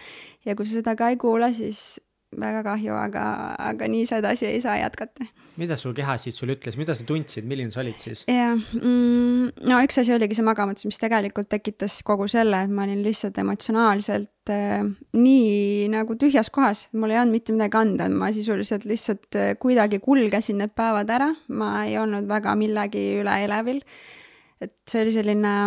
ja 0.46 0.56
kui 0.56 0.66
sa 0.66 0.74
seda 0.74 0.96
ka 0.96 1.10
ei 1.10 1.18
kuula, 1.18 1.54
siis 1.54 2.02
väga 2.36 2.62
kahju, 2.66 2.92
aga, 3.00 3.24
aga 3.70 3.88
nii 3.88 4.08
seda 4.08 4.34
asi 4.36 4.48
ei 4.50 4.60
saa 4.62 4.76
jätkata. 4.82 5.26
mida 5.58 5.76
su 5.80 5.94
keha 5.96 6.18
siis 6.20 6.36
sulle 6.36 6.58
ütles, 6.58 6.76
mida 6.78 6.94
sa 6.94 7.06
tundsid, 7.08 7.48
milline 7.48 7.72
sa 7.72 7.80
olid 7.80 7.96
siis? 8.04 8.26
jah 8.28 8.58
mm,, 8.58 9.64
no 9.64 9.80
üks 9.86 10.02
asi 10.02 10.12
oligi 10.14 10.36
see 10.36 10.46
magamatus, 10.46 10.86
mis 10.90 11.00
tegelikult 11.00 11.48
tekitas 11.50 12.02
kogu 12.08 12.28
selle, 12.32 12.66
et 12.68 12.74
ma 12.74 12.84
olin 12.84 13.00
lihtsalt 13.06 13.40
emotsionaalselt 13.40 14.52
äh, 14.52 14.84
nii 15.16 15.88
nagu 15.94 16.20
tühjas 16.20 16.52
kohas, 16.52 16.88
mul 16.92 17.16
ei 17.16 17.22
olnud 17.22 17.40
mitte 17.40 17.56
midagi 17.56 17.80
anda, 17.80 18.10
ma 18.12 18.34
sisuliselt 18.36 18.86
lihtsalt 18.90 19.40
äh, 19.40 19.54
kuidagi 19.62 20.04
kulgesin 20.04 20.60
need 20.60 20.76
päevad 20.76 21.16
ära, 21.16 21.32
ma 21.48 21.86
ei 21.88 21.96
olnud 22.02 22.28
väga 22.28 22.58
millegi 22.60 23.08
üle 23.22 23.40
elevil. 23.48 23.84
et 24.60 24.76
see 24.90 25.06
oli 25.06 25.16
selline, 25.16 25.58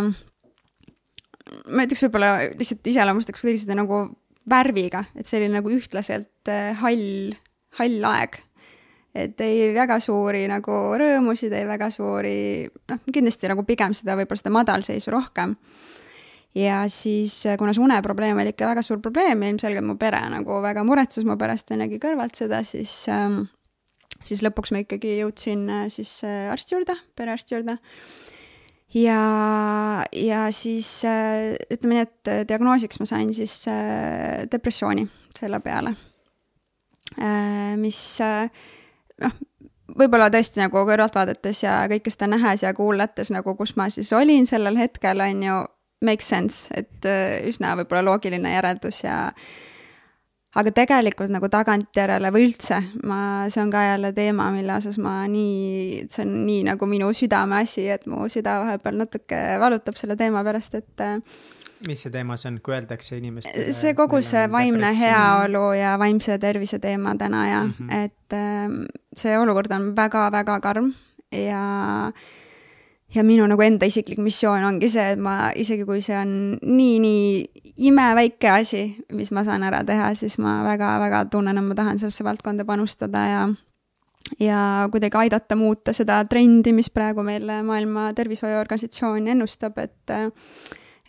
ma 1.72 1.86
ütleks 1.88 2.04
võib-olla 2.04 2.34
lihtsalt 2.52 2.92
iseloomustaks 2.92 3.40
kuidagi 3.40 3.64
seda 3.64 3.80
nagu 3.80 4.10
värviga, 4.48 5.04
et 5.14 5.28
see 5.28 5.40
oli 5.42 5.50
nagu 5.52 5.72
ühtlaselt 5.74 6.48
äh, 6.50 6.72
hall, 6.80 7.34
hall 7.78 8.08
aeg 8.12 8.40
et 9.14 9.40
ei 9.42 9.70
väga 9.74 9.98
suuri 10.02 10.44
nagu 10.50 10.74
rõõmusid, 11.00 11.54
ei 11.56 11.66
väga 11.66 11.90
suuri, 11.90 12.68
noh, 12.90 13.00
kindlasti 13.10 13.50
nagu 13.50 13.64
pigem 13.66 13.94
seda 13.96 14.14
võib-olla 14.18 14.42
seda 14.42 14.52
madalseisu 14.54 15.14
rohkem. 15.14 15.56
ja 16.54 16.82
siis, 16.90 17.42
kuna 17.58 17.74
see 17.74 17.82
uneprobleem 17.82 18.38
oli 18.38 18.54
ikka 18.54 18.70
väga 18.70 18.82
suur 18.82 19.00
probleem 19.02 19.42
ja 19.42 19.50
ilmselgelt 19.50 19.86
mu 19.86 19.96
pere 19.98 20.22
nagu 20.30 20.60
väga 20.62 20.84
muretses 20.86 21.26
mu 21.26 21.36
pärast 21.38 21.70
ja 21.70 21.78
nägi 21.78 21.98
kõrvalt 22.02 22.38
seda, 22.38 22.62
siis 22.66 22.92
ähm, 23.10 23.44
siis 24.26 24.42
lõpuks 24.44 24.72
ma 24.74 24.82
ikkagi 24.84 25.18
jõudsin 25.20 25.66
äh, 25.70 25.86
siis 25.92 26.20
äh, 26.26 26.50
arsti 26.52 26.76
juurde, 26.76 26.96
perearsti 27.16 27.56
juurde. 27.56 27.78
Ja, 28.94 30.04
ja 30.12 30.46
siis 30.50 31.04
äh, 31.04 31.56
ütleme 31.70 31.96
nii, 31.96 32.06
et 32.06 32.30
äh, 32.30 32.42
diagnoosiks 32.48 33.00
ma 33.00 33.08
sain 33.08 33.32
siis 33.34 33.62
äh, 33.70 34.46
depressiooni 34.52 35.06
selle 35.38 35.60
peale. 35.64 35.96
Mis 37.80 37.98
noh, 38.22 39.32
võib-olla 39.98 40.28
tõesti 40.30 40.60
nagu 40.60 40.84
kõrvalt 40.86 41.16
vaadates 41.18 41.64
ja 41.64 41.80
kõike 41.90 42.12
seda 42.12 42.28
nähes 42.30 42.62
ja 42.62 42.70
kuulates 42.76 43.32
nagu, 43.34 43.56
kus 43.58 43.72
ma 43.76 43.88
siis 43.90 44.12
olin 44.14 44.46
sellel 44.46 44.78
hetkel, 44.78 45.18
on 45.24 45.42
ju, 45.42 45.56
make 46.06 46.22
sense, 46.22 46.70
et 46.70 47.08
üsna 47.50 47.74
võib-olla 47.80 48.12
loogiline 48.12 48.54
järeldus 48.54 49.02
ja 49.02 49.18
aga 50.58 50.72
tegelikult 50.74 51.30
nagu 51.30 51.46
tagantjärele 51.50 52.32
või 52.34 52.48
üldse, 52.48 52.80
ma, 53.06 53.20
see 53.52 53.62
on 53.62 53.70
ka 53.70 53.84
jälle 53.86 54.10
teema, 54.16 54.48
mille 54.54 54.74
osas 54.74 54.98
ma 55.02 55.20
nii, 55.30 56.06
see 56.10 56.24
on 56.24 56.34
nii 56.48 56.64
nagu 56.72 56.88
minu 56.90 57.12
südameasi, 57.14 57.86
et 57.94 58.08
mu 58.10 58.26
süda 58.32 58.58
vahepeal 58.64 58.98
natuke 59.04 59.38
valutab 59.62 59.98
selle 60.00 60.18
teema 60.18 60.42
pärast, 60.46 60.74
et 60.80 61.04
äh, 61.06 61.20
mis 61.86 62.02
see 62.04 62.12
teema 62.12 62.36
see 62.40 62.50
on, 62.50 62.58
kui 62.64 62.74
öeldakse 62.76 63.16
inimestele? 63.20 63.70
see 63.76 63.94
kogu 63.98 64.20
see 64.26 64.42
vaimne 64.52 64.90
heaolu 64.98 65.70
ja 65.78 65.94
vaimse 66.00 66.36
tervise 66.42 66.80
teema 66.82 67.14
täna 67.18 67.46
ja 67.48 67.62
mm. 67.64 67.72
-hmm. 67.78 68.04
et 68.04 68.36
äh, 68.36 68.68
see 69.16 69.38
olukord 69.38 69.72
on 69.72 69.94
väga-väga 69.96 70.60
karm 70.60 70.92
ja 71.32 72.12
ja 73.14 73.24
minu 73.26 73.46
nagu 73.50 73.62
enda 73.64 73.88
isiklik 73.90 74.20
missioon 74.22 74.64
ongi 74.64 74.90
see, 74.90 75.06
et 75.14 75.22
ma 75.22 75.50
isegi 75.56 75.86
kui 75.88 76.02
see 76.04 76.16
on 76.18 76.34
nii-nii 76.62 77.84
imeväike 77.90 78.50
asi, 78.52 78.84
mis 79.16 79.32
ma 79.34 79.44
saan 79.46 79.64
ära 79.66 79.82
teha, 79.86 80.12
siis 80.18 80.38
ma 80.42 80.60
väga-väga 80.66 81.24
tunnen, 81.32 81.58
et 81.58 81.66
ma 81.66 81.78
tahan 81.78 81.98
sellesse 81.98 82.26
valdkonda 82.26 82.66
panustada 82.68 83.24
ja 83.30 83.42
ja 84.40 84.88
kuidagi 84.92 85.16
aidata 85.16 85.56
muuta 85.56 85.92
seda 85.96 86.20
trendi, 86.28 86.72
mis 86.76 86.90
praegu 86.92 87.24
meil 87.26 87.48
Maailma 87.66 88.12
Tervishoiuorganisatsioon 88.14 89.26
ennustab, 89.32 89.78
et 89.78 90.14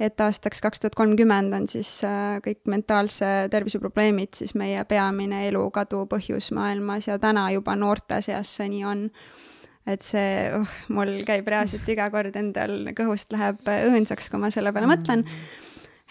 et 0.01 0.21
aastaks 0.23 0.61
kaks 0.63 0.81
tuhat 0.81 0.95
kolmkümmend 0.97 1.53
on 1.53 1.67
siis 1.69 1.89
äh, 2.07 2.39
kõik 2.41 2.63
mentaalse 2.73 3.27
tervise 3.53 3.77
probleemid 3.81 4.33
siis 4.33 4.55
meie 4.57 4.81
peamine 4.89 5.43
elukadu 5.49 6.07
põhjus 6.09 6.49
maailmas 6.57 7.05
ja 7.11 7.19
täna 7.21 7.45
juba 7.53 7.75
noorte 7.77 8.21
seas 8.25 8.55
see 8.57 8.69
nii 8.71 8.85
on. 8.87 9.03
Et 9.87 10.05
see 10.05 10.51
uh,, 10.55 10.77
mul 10.93 11.21
käib 11.27 11.47
reaalselt 11.47 11.87
iga 11.89 12.09
kord 12.13 12.35
endal 12.35 12.93
kõhust 12.97 13.33
läheb 13.33 13.65
õõnsaks, 13.65 14.29
kui 14.29 14.41
ma 14.41 14.51
selle 14.53 14.73
peale 14.75 14.89
mõtlen 14.91 15.25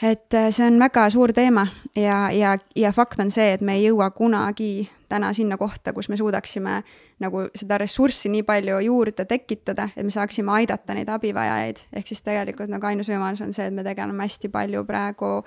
et 0.03 0.35
äh, 0.35 0.49
see 0.51 0.67
on 0.67 0.79
väga 0.81 1.05
suur 1.13 1.33
teema 1.37 1.67
ja, 1.97 2.31
ja, 2.33 2.57
ja 2.77 2.93
fakt 2.93 3.21
on 3.21 3.31
see, 3.31 3.53
et 3.55 3.65
me 3.65 3.77
ei 3.77 3.85
jõua 3.89 4.11
kunagi 4.17 4.89
täna 5.11 5.33
sinna 5.37 5.59
kohta, 5.61 5.93
kus 5.93 6.09
me 6.09 6.17
suudaksime 6.17 6.81
nagu 7.21 7.43
seda 7.55 7.79
ressurssi 7.81 8.31
nii 8.33 8.45
palju 8.49 8.79
juurde 8.87 9.27
tekitada, 9.29 9.91
et 9.97 10.07
me 10.07 10.15
saaksime 10.15 10.53
aidata 10.61 10.97
neid 10.97 11.11
abivajajaid. 11.13 11.85
ehk 11.93 12.09
siis 12.09 12.23
tegelikult 12.23 12.73
nagu 12.73 12.87
ainus 12.87 13.11
võimalus 13.13 13.45
on 13.45 13.53
see, 13.53 13.67
et 13.69 13.77
me 13.77 13.85
tegeleme 13.85 14.25
hästi 14.25 14.49
palju 14.49 14.85
praegu 14.89 15.43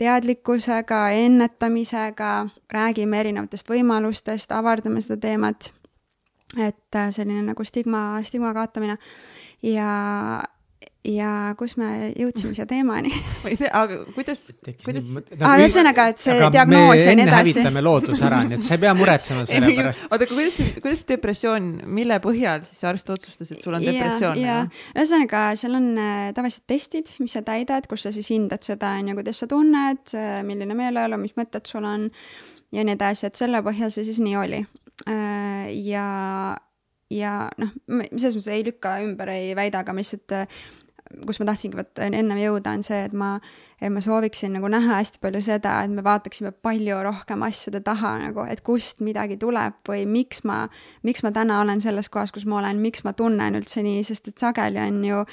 teadlikkusega, 0.00 1.02
ennetamisega, 1.26 2.32
räägime 2.72 3.20
erinevatest 3.20 3.68
võimalustest, 3.68 4.52
avardame 4.56 5.02
seda 5.04 5.20
teemat. 5.20 5.68
Et 6.58 6.98
äh, 6.98 7.12
selline 7.14 7.42
nagu 7.52 7.64
stigma, 7.64 8.20
stigma 8.26 8.52
kaotamine 8.56 8.98
ja 9.62 10.42
ja 11.02 11.28
kus 11.58 11.72
me 11.80 12.12
jõudsime 12.14 12.54
siia 12.54 12.64
teemani 12.70 13.10
ma 13.42 13.50
ei 13.50 13.56
tea, 13.58 13.70
aga 13.74 13.96
kuidas, 14.14 14.44
kuidas 14.62 15.08
nii 15.08 15.16
mõte- 15.16 15.38
Aa, 15.42 15.56
ühesõnaga, 15.58 16.04
et 16.12 16.22
see 16.22 16.36
diagnoos 16.54 17.02
ja 17.02 17.14
nii 17.18 17.26
edasi. 17.26 17.54
hävitame 17.56 17.82
looduse 17.82 18.22
ära, 18.28 18.38
nii 18.46 18.58
et 18.58 18.62
sa 18.62 18.76
ei 18.76 18.82
pea 18.84 18.92
muretsema 18.94 19.42
selle 19.50 19.72
pärast. 19.74 20.04
oota, 20.06 20.20
aga 20.20 20.28
kuidas, 20.30 20.60
kuidas 20.84 21.02
depressioon, 21.08 21.66
mille 21.98 22.20
põhjal 22.22 22.62
siis 22.68 22.84
arst 22.92 23.10
otsustas, 23.14 23.50
et 23.50 23.66
sul 23.66 23.74
on 23.78 23.82
depressioon? 23.86 24.38
ja, 24.42 24.60
ühesõnaga 24.94 25.42
seal 25.58 25.74
on 25.80 25.90
äh, 25.98 26.28
tavalised 26.38 26.66
testid, 26.70 27.10
mis 27.22 27.34
sa 27.34 27.42
täidad, 27.46 27.90
kus 27.90 28.06
sa 28.06 28.14
siis 28.14 28.30
hindad 28.30 28.62
seda, 28.62 28.94
on 29.02 29.10
ju, 29.10 29.18
kuidas 29.18 29.42
sa 29.42 29.50
tunned, 29.50 30.14
milline 30.46 30.78
meeleolu, 30.78 31.18
mis 31.18 31.34
mõtted 31.38 31.66
sul 31.66 31.82
on 31.88 32.06
ja 32.72 32.86
nii 32.86 32.94
edasi, 32.94 33.26
et 33.26 33.42
selle 33.42 33.58
põhjal 33.66 33.90
see 33.90 34.06
siis 34.06 34.22
nii 34.22 34.38
oli. 34.38 34.62
ja, 35.06 36.06
ja 37.10 37.32
noh, 37.58 37.72
selles 37.88 38.36
mõttes 38.36 38.52
ei 38.52 38.64
lükka 38.66 38.98
ümber, 39.04 39.32
ei 39.34 39.56
väida, 39.58 39.82
aga 39.82 39.94
ma 39.94 40.04
lihtsalt 40.04 40.36
äh, 40.36 40.62
kus 41.26 41.40
ma 41.40 41.46
tahtsingi 41.48 41.78
vaata 41.78 42.06
ennem 42.08 42.40
jõuda, 42.40 42.72
on 42.76 42.84
see, 42.86 43.00
et 43.06 43.14
ma, 43.16 43.34
et 43.80 43.92
ma 43.92 44.02
sooviksin 44.04 44.54
nagu 44.56 44.68
näha 44.72 44.98
hästi 45.00 45.20
palju 45.22 45.42
seda, 45.44 45.78
et 45.84 45.92
me 45.92 46.04
vaataksime 46.04 46.52
palju 46.64 47.00
rohkem 47.04 47.44
asjade 47.46 47.82
taha 47.84 48.14
nagu, 48.22 48.44
et 48.48 48.62
kust 48.66 49.02
midagi 49.04 49.38
tuleb 49.40 49.80
või 49.88 50.06
miks 50.08 50.42
ma, 50.48 50.64
miks 51.06 51.24
ma 51.26 51.32
täna 51.34 51.60
olen 51.62 51.82
selles 51.84 52.10
kohas, 52.12 52.32
kus 52.34 52.46
ma 52.48 52.60
olen, 52.62 52.80
miks 52.82 53.04
ma 53.06 53.14
tunnen 53.16 53.58
üldse 53.60 53.84
nii, 53.84 54.04
sest 54.06 54.32
et 54.32 54.42
sageli 54.42 54.80
on 54.82 55.02
ju 55.06 55.24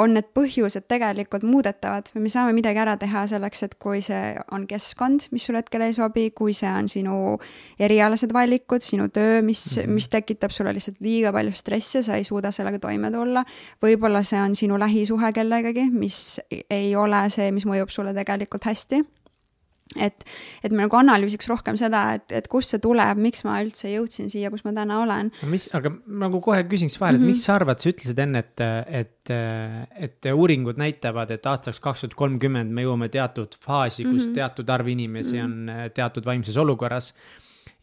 on 0.00 0.14
need 0.16 0.30
põhjused 0.36 0.86
tegelikult 0.90 1.44
muudetavad 1.46 2.08
või 2.14 2.24
me 2.24 2.32
saame 2.32 2.54
midagi 2.56 2.80
ära 2.82 2.96
teha 3.00 3.26
selleks, 3.30 3.64
et 3.66 3.76
kui 3.82 4.00
see 4.04 4.34
on 4.54 4.66
keskkond, 4.70 5.28
mis 5.34 5.46
sul 5.46 5.58
hetkel 5.58 5.84
ei 5.84 5.94
sobi, 5.96 6.28
kui 6.36 6.54
see 6.56 6.70
on 6.70 6.88
sinu 6.90 7.36
erialased 7.80 8.32
valikud, 8.34 8.84
sinu 8.84 9.10
töö, 9.12 9.40
mis 9.46 9.62
mm, 9.76 9.82
-hmm. 9.82 9.94
mis 10.00 10.08
tekitab 10.08 10.54
sulle 10.54 10.74
lihtsalt 10.76 11.00
liiga 11.00 11.32
palju 11.32 11.52
stressi, 11.52 12.02
sa 12.02 12.16
ei 12.16 12.24
suuda 12.24 12.50
sellega 12.50 12.78
toime 12.78 13.10
tulla. 13.10 13.44
võib-olla 13.82 14.22
see 14.22 14.40
on 14.40 14.56
sinu 14.56 14.78
lähisuhe 14.78 15.32
kellegagi, 15.32 15.90
mis 15.90 16.40
ei 16.70 16.96
ole 16.96 17.30
see, 17.30 17.50
mis 17.52 17.66
mõjub 17.66 17.90
sulle 17.90 18.14
tegelikult 18.14 18.64
hästi 18.64 19.04
et, 19.98 20.24
et 20.62 20.70
me 20.70 20.84
nagu 20.84 20.96
analüüsiks 20.96 21.48
rohkem 21.50 21.76
seda, 21.76 22.14
et, 22.14 22.30
et 22.32 22.46
kust 22.48 22.70
see 22.70 22.78
tuleb, 22.78 23.18
miks 23.18 23.42
ma 23.44 23.56
üldse 23.64 23.90
jõudsin 23.90 24.30
siia, 24.30 24.50
kus 24.50 24.62
ma 24.64 24.72
täna 24.76 25.00
olen. 25.02 25.32
mis, 25.50 25.68
aga 25.74 25.90
ma 25.90 26.28
nagu 26.28 26.40
kohe 26.40 26.62
küsiks 26.70 26.98
vahele, 27.00 27.18
et 27.18 27.24
Mhm. 27.24 27.30
miks 27.32 27.42
sa 27.44 27.56
arvad, 27.58 27.80
sa 27.82 27.90
ütlesid 27.90 28.18
enne, 28.22 28.38
et, 28.38 28.60
et, 28.86 29.30
et 30.06 30.30
uuringud 30.32 30.78
näitavad, 30.78 31.30
et 31.34 31.46
aastaks 31.46 31.80
kaks 31.80 32.00
tuhat 32.04 32.14
kolmkümmend 32.14 32.70
me 32.70 32.82
jõuame 32.86 33.08
teatud 33.10 33.56
faasi, 33.60 34.04
kus 34.04 34.28
Mhm. 34.28 34.34
teatud 34.34 34.70
arv 34.70 34.88
inimesi 34.88 35.40
on 35.42 35.68
äh, 35.68 35.88
teatud 35.90 36.24
vaimses 36.24 36.56
olukorras. 36.56 37.12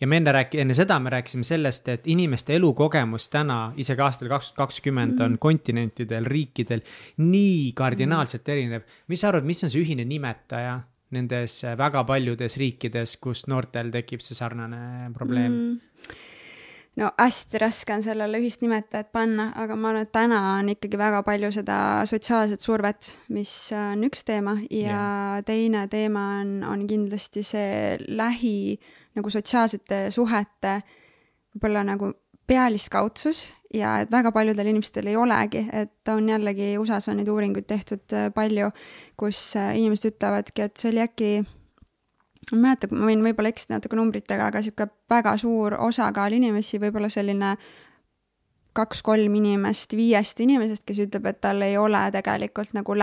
ja 0.01 0.05
me 0.07 0.17
enne 0.17 0.31
rääki-, 0.31 0.59
enne 0.61 0.73
seda 0.77 0.99
me 0.99 1.09
rääkisime 1.09 1.43
sellest, 1.43 1.87
et 1.89 2.07
inimeste 2.07 2.53
elukogemus 2.55 3.29
täna, 3.33 3.73
isegi 3.77 4.01
aastal 4.01 4.29
kaks 4.29 4.51
tuhat 4.51 4.57
kakskümmend 4.67 5.19
on 5.25 5.37
kontinentidel, 5.39 6.25
riikidel 6.25 6.81
nii 7.17 7.71
kardinaalselt 7.73 8.47
erinev. 8.49 8.81
mis 9.07 9.19
sa 9.21 9.27
arvad, 9.29 9.43
mis 9.43 9.63
on 9.63 9.69
see 9.73 9.81
ühine 9.81 10.05
nimetaja 10.05 10.79
nendes 11.15 11.61
äh, 11.63 11.77
väga 11.79 12.03
paljudes 12.07 12.57
riikides, 12.59 13.17
kus 13.23 13.45
noortel 13.51 13.91
tekib 13.93 14.23
see 14.23 14.37
sarnane 14.37 15.11
probleem 15.15 15.53
mm.? 15.53 15.69
mm.. 15.69 16.25
no 17.01 17.11
hästi 17.21 17.61
raske 17.63 17.95
on 17.95 18.03
sellele 18.05 18.41
ühist 18.41 18.63
nimetajat 18.65 19.11
panna, 19.15 19.49
aga 19.55 19.77
ma 19.79 19.91
arvan, 19.93 20.07
et 20.07 20.13
täna 20.15 20.41
on 20.57 20.73
ikkagi 20.73 20.99
väga 20.99 21.23
palju 21.27 21.51
seda 21.55 21.79
sotsiaalset 22.09 22.63
survet, 22.63 23.11
mis 23.33 23.55
on 23.77 24.05
üks 24.09 24.27
teema 24.27 24.57
ja 24.67 24.83
yeah. 24.83 25.41
teine 25.47 25.87
teema 25.91 26.27
on, 26.41 26.55
on 26.67 26.87
kindlasti 26.89 27.45
see 27.45 27.97
lähi 28.07 28.77
nagu 29.17 29.31
sotsiaalsete 29.33 30.07
suhete 30.13 30.79
võib-olla 31.57 31.83
nagu 31.87 32.11
pealiskaudsus 32.47 33.51
ja 33.73 33.97
et 34.01 34.11
väga 34.11 34.31
paljudel 34.31 34.71
inimestel 34.71 35.07
ei 35.11 35.15
olegi, 35.19 35.65
et 35.73 36.11
on 36.13 36.29
jällegi 36.29 36.75
USA-s 36.79 37.09
on 37.11 37.19
neid 37.19 37.29
uuringuid 37.31 37.67
tehtud 37.67 38.15
äh, 38.15 38.29
palju, 38.33 38.71
kus 39.19 39.41
äh, 39.59 39.73
inimesed 39.79 40.15
ütlevadki, 40.15 40.67
et 40.67 40.77
see 40.79 40.91
oli 40.93 41.03
äkki 41.03 41.31
ma 42.51 42.55
ei 42.55 42.61
mäleta, 42.63 42.87
ma 42.93 43.09
võin 43.09 43.25
võib-olla 43.25 43.51
eksida 43.51 43.75
natuke 43.75 43.99
numbritega, 43.99 44.47
aga 44.47 44.61
sihuke 44.63 44.87
väga 45.11 45.35
suur 45.41 45.75
osakaal 45.83 46.37
inimesi, 46.37 46.79
võib-olla 46.79 47.09
selline 47.11 47.55
kaks-kolm 48.77 49.35
inimest 49.39 49.95
viiest 49.97 50.39
inimesest, 50.43 50.85
kes 50.87 51.01
ütleb, 51.07 51.27
et 51.31 51.41
tal 51.41 51.63
ei 51.65 51.77
ole 51.81 52.05
tegelikult 52.13 52.75
nagu 52.77 52.95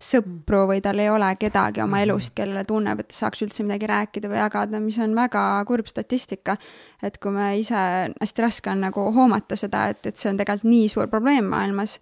lähisõpru 0.00 0.66
või 0.68 0.80
tal 0.82 0.98
ei 0.98 1.10
ole 1.10 1.36
kedagi 1.36 1.80
oma 1.80 1.96
Mhm. 1.96 2.02
elust, 2.02 2.34
kellele 2.34 2.64
tunneb, 2.64 3.00
et 3.00 3.08
ta 3.08 3.14
saaks 3.14 3.42
üldse 3.42 3.64
midagi 3.64 3.86
rääkida 3.86 4.28
või 4.28 4.40
jagada, 4.42 4.80
mis 4.80 4.98
on 4.98 5.14
väga 5.14 5.64
kurb 5.66 5.86
statistika. 5.86 6.56
et 7.02 7.18
kui 7.18 7.30
me 7.30 7.58
ise, 7.58 7.74
hästi 8.20 8.42
raske 8.42 8.70
on 8.70 8.80
nagu 8.80 9.12
hoomata 9.12 9.56
seda, 9.56 9.88
et, 9.88 10.06
et 10.06 10.16
see 10.16 10.30
on 10.30 10.36
tegelikult 10.36 10.70
nii 10.70 10.88
suur 10.88 11.06
probleem 11.06 11.44
maailmas 11.44 12.00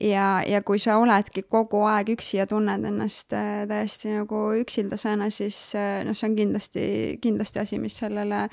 ja, 0.00 0.42
ja 0.46 0.62
kui 0.62 0.78
sa 0.78 0.98
oledki 0.98 1.42
kogu 1.42 1.82
aeg 1.82 2.08
üksi 2.14 2.36
ja 2.38 2.46
tunned 2.46 2.84
ennast 2.84 3.32
äh, 3.32 3.66
täiesti 3.66 4.12
nagu 4.14 4.52
üksildasena, 4.60 5.30
siis 5.30 5.74
äh, 5.74 6.04
noh, 6.04 6.14
see 6.14 6.28
on 6.30 6.36
kindlasti, 6.36 7.18
kindlasti 7.20 7.58
asi, 7.58 7.78
mis 7.78 7.96
sellele 7.98 8.48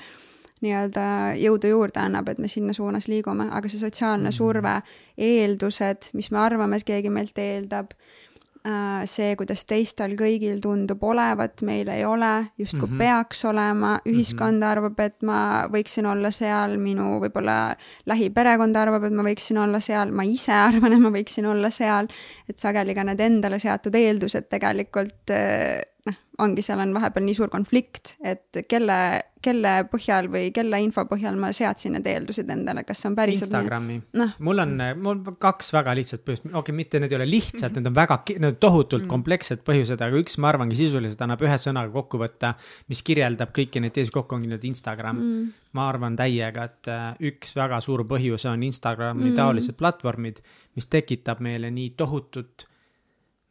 nii-öelda 0.64 1.36
jõudu 1.36 1.68
juurde 1.68 2.00
annab, 2.00 2.28
et 2.32 2.38
me 2.38 2.48
sinna 2.48 2.72
suunas 2.72 3.08
liigume, 3.08 3.50
aga 3.52 3.68
see 3.68 3.78
sotsiaalne 3.78 4.32
surve, 4.32 4.80
eeldused, 5.16 6.10
mis 6.16 6.30
me 6.32 6.38
arvame, 6.40 6.76
et 6.80 6.86
keegi 6.88 7.12
meilt 7.12 7.38
eeldab, 7.38 7.92
see, 9.06 9.34
kuidas 9.38 9.64
teistel 9.68 10.16
kõigil 10.18 10.60
tundub 10.62 11.02
olevat, 11.06 11.62
meil 11.66 11.88
ei 11.92 12.04
ole, 12.04 12.50
justkui 12.58 12.88
mm. 12.88 12.92
-hmm. 12.92 12.98
peaks 12.98 13.44
olema, 13.44 13.92
ühiskond 14.08 14.64
arvab, 14.66 15.00
et 15.00 15.22
ma 15.22 15.40
võiksin 15.72 16.06
olla 16.10 16.30
seal, 16.34 16.76
minu 16.82 17.20
võib-olla 17.22 17.76
lähiperekond 18.06 18.76
arvab, 18.76 19.06
et 19.06 19.16
ma 19.16 19.26
võiksin 19.26 19.60
olla 19.62 19.80
seal, 19.80 20.10
ma 20.10 20.26
ise 20.26 20.52
arvan, 20.68 20.92
et 20.92 21.04
ma 21.04 21.12
võiksin 21.14 21.46
olla 21.46 21.70
seal, 21.70 22.08
et 22.48 22.58
sageli 22.58 22.94
ka 22.94 23.04
need 23.06 23.20
endale 23.20 23.58
seatud 23.62 23.94
eeldused 23.94 24.48
tegelikult 24.50 25.30
eh, 25.30 25.84
noh, 26.06 26.18
ongi, 26.44 26.62
seal 26.62 26.82
on 26.82 26.92
vahepeal 26.96 27.24
nii 27.26 27.38
suur 27.38 27.50
konflikt, 27.52 28.16
et 28.24 28.60
kelle, 28.68 28.98
kelle 29.42 29.72
põhjal 29.90 30.28
või 30.32 30.50
kelle 30.54 30.80
info 30.84 31.06
põhjal 31.08 31.38
ma 31.40 31.48
seadsin 31.56 31.96
need 31.96 32.06
eeldused 32.10 32.50
endale, 32.52 32.84
kas 32.86 33.00
see 33.02 33.10
on 33.10 33.16
päriselt? 33.18 33.48
Instagrami 33.48 33.98
noh, 34.20 34.36
mul 34.44 34.64
on, 34.66 34.76
mul 35.00 35.16
on 35.16 35.40
kaks 35.40 35.72
väga 35.76 35.96
lihtsat 35.96 36.26
põhjust, 36.26 36.46
okei 36.50 36.60
okay,, 36.60 36.76
mitte 36.76 37.00
need 37.02 37.14
ei 37.14 37.20
ole 37.20 37.28
lihtsad, 37.30 37.74
need 37.78 37.90
on 37.90 37.96
väga, 37.96 38.20
need 38.36 38.50
on 38.52 38.60
tohutult 38.62 39.06
Mm. 39.06 39.12
komplekssed 39.12 39.62
põhjused, 39.66 40.02
aga 40.02 40.20
üks, 40.20 40.36
ma 40.42 40.50
arvangi 40.50 40.76
sisuliselt 40.78 41.22
annab 41.24 41.42
ühe 41.46 41.56
sõnaga 41.60 41.92
kokku 41.94 42.20
võtta, 42.20 42.54
mis 42.90 43.02
kirjeldab 43.06 43.52
kõiki 43.56 43.82
neid 43.82 43.94
teisi 43.96 44.12
kokku, 44.14 44.36
ongi 44.36 44.50
nüüd 44.50 44.64
Instagram 44.68 45.20
mm.. 45.20 45.50
ma 45.78 45.88
arvan 45.92 46.18
täiega, 46.18 46.66
et 46.70 46.90
äh, 46.92 47.08
üks 47.30 47.54
väga 47.56 47.80
suur 47.84 48.04
põhjus 48.08 48.46
on 48.50 48.64
Instagrami 48.66 49.30
mm. 49.30 49.36
taolised 49.38 49.78
platvormid, 49.78 50.42
mis 50.76 50.90
tekitab 50.92 51.42
meile 51.44 51.70
nii 51.70 51.94
tohutut 51.98 52.66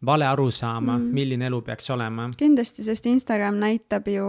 vale 0.05 0.27
arusaama 0.27 0.97
mm., 0.97 1.11
milline 1.15 1.47
elu 1.49 1.61
peaks 1.65 1.89
olema. 1.93 2.29
kindlasti, 2.37 2.83
sest 2.85 3.05
Instagram 3.11 3.59
näitab 3.61 4.07
ju, 4.11 4.25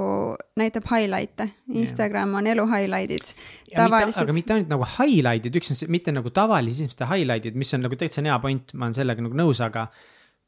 näitab 0.56 0.88
highlight'e, 0.90 1.48
Instagram 1.82 2.34
on 2.40 2.46
elu 2.52 2.66
highlight'id. 2.72 3.34
tavaliselt 3.76 4.24
aga 4.24 4.36
mitte 4.36 4.56
ainult 4.56 4.72
nagu 4.72 4.90
highlight'id, 4.96 5.58
üks 5.60 5.72
on 5.72 5.80
see, 5.80 5.90
mitte 5.92 6.14
nagu 6.14 6.30
tavalise 6.34 6.84
inimeste 6.84 7.08
highlight'id, 7.12 7.58
mis 7.58 7.74
on 7.74 7.86
nagu 7.86 7.98
täitsa 7.98 8.24
hea 8.24 8.38
point, 8.42 8.74
ma 8.74 8.88
olen 8.88 9.00
sellega 9.00 9.26
nagu 9.26 9.38
nõus, 9.38 9.62
aga 9.64 9.88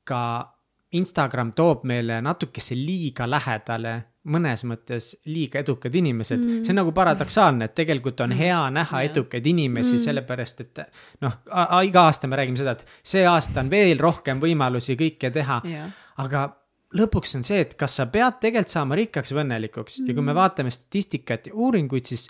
ka 0.08 0.22
Instagram 0.96 1.50
toob 1.56 1.84
meile 1.88 2.22
natukese 2.24 2.76
liiga 2.78 3.26
lähedale 3.28 3.94
mõnes 4.28 4.64
mõttes 4.68 5.10
liiga 5.28 5.62
edukad 5.62 5.94
inimesed 5.94 6.38
mm., 6.38 6.62
see 6.66 6.74
on 6.74 6.80
nagu 6.82 6.92
paradoksaalne, 6.96 7.68
et 7.68 7.76
tegelikult 7.78 8.20
on 8.24 8.34
hea 8.36 8.60
näha 8.74 9.02
edukaid 9.08 9.46
inimesi 9.50 9.96
mm., 9.96 10.04
sellepärast 10.04 10.64
et 10.64 10.82
noh, 11.24 11.40
iga 11.84 12.06
aasta 12.08 12.30
me 12.30 12.40
räägime 12.40 12.60
seda, 12.60 12.76
et 12.76 13.02
see 13.14 13.26
aasta 13.28 13.64
on 13.64 13.72
veel 13.72 14.00
rohkem 14.02 14.42
võimalusi 14.42 14.98
kõike 15.00 15.32
teha, 15.34 15.60
jah, 15.68 15.88
aga 16.24 16.48
lõpuks 16.98 17.36
on 17.38 17.46
see, 17.46 17.62
et 17.64 17.74
kas 17.78 17.98
sa 18.00 18.08
pead 18.12 18.38
tegelikult 18.42 18.72
saama 18.72 18.98
rikkaks 18.98 19.34
või 19.34 19.44
õnnelikuks 19.44 20.00
mm. 20.00 20.08
ja 20.08 20.16
kui 20.16 20.28
me 20.28 20.36
vaatame 20.36 20.72
statistikat 20.72 21.50
ja 21.50 21.56
uuringuid, 21.56 22.08
siis 22.08 22.28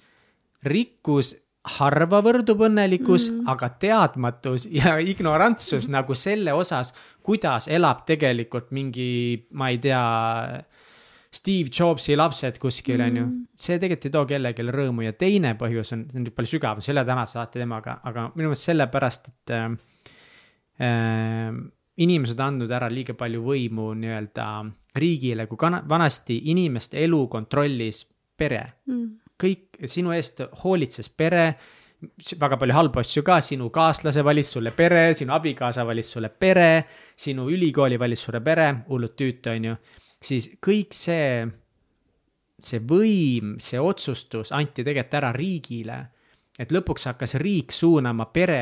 rikkus 0.66 1.36
harva 1.76 2.20
võrdub 2.24 2.62
õnnelikkus 2.68 3.28
mm., 3.30 3.46
aga 3.50 3.70
teadmatus 3.82 4.66
ja 4.72 4.96
ignorantsus 5.12 5.88
nagu 5.92 6.16
selle 6.18 6.54
osas, 6.56 6.94
kuidas 7.24 7.68
elab 7.70 8.04
tegelikult 8.08 8.72
mingi, 8.74 9.10
ma 9.58 9.70
ei 9.72 9.80
tea, 9.82 10.02
Steve 11.30 11.68
Jobsi 11.68 12.16
lapsed 12.16 12.56
kuskil 12.58 13.02
on 13.04 13.16
ju, 13.18 13.24
see 13.52 13.76
tegelikult 13.76 14.06
ei 14.08 14.12
too 14.14 14.28
kellelegi 14.30 14.64
rõõmu 14.72 15.04
ja 15.04 15.12
teine 15.12 15.52
põhjus 15.60 15.92
on, 15.92 16.06
on 16.14 16.24
nüüd 16.24 16.34
palju 16.36 16.54
sügavam, 16.54 16.84
selle 16.84 17.04
tänase 17.04 17.36
saate 17.36 17.60
temaga, 17.60 17.98
aga 18.08 18.30
minu 18.32 18.48
meelest 18.48 18.70
sellepärast, 18.70 19.28
et 19.28 19.52
äh, 19.52 19.66
äh, 20.88 21.58
inimesed 22.00 22.40
andnud 22.40 22.72
ära 22.72 22.88
liiga 22.92 23.16
palju 23.18 23.42
võimu 23.44 23.90
nii-öelda 24.00 24.46
riigile, 24.98 25.46
kui 25.50 25.60
kana- 25.60 25.82
vanasti 25.88 26.40
inimeste 26.52 27.00
elu 27.04 27.26
kontrollis 27.28 28.06
pere. 28.38 28.64
Mm. 28.88 29.08
kõik 29.38 29.84
sinu 29.86 30.10
eest 30.10 30.40
hoolitses 30.64 31.06
pere, 31.14 31.52
väga 32.40 32.56
palju 32.58 32.74
halbu 32.74 32.98
asju 32.98 33.22
ka, 33.26 33.36
sinu 33.42 33.68
kaaslase 33.70 34.22
valis 34.26 34.50
sulle 34.54 34.72
pere, 34.74 35.12
sinu 35.14 35.34
abikaasa 35.36 35.84
valis 35.86 36.10
sulle 36.10 36.30
pere, 36.30 36.82
sinu 37.14 37.46
ülikooli 37.50 37.98
valis 37.98 38.24
sulle 38.26 38.40
pere, 38.42 38.72
hullult 38.88 39.14
tüütu, 39.18 39.52
on 39.54 39.68
ju, 39.68 39.76
siis 40.22 40.50
kõik 40.64 40.94
see, 40.96 41.46
see 42.58 42.80
võim, 42.80 43.56
see 43.62 43.80
otsustus 43.80 44.52
anti 44.52 44.84
tegelikult 44.84 45.18
ära 45.20 45.32
riigile 45.36 45.98
et 46.58 46.72
lõpuks 46.74 47.06
hakkas 47.08 47.36
riik 47.38 47.72
suunama 47.74 48.26
pere, 48.34 48.58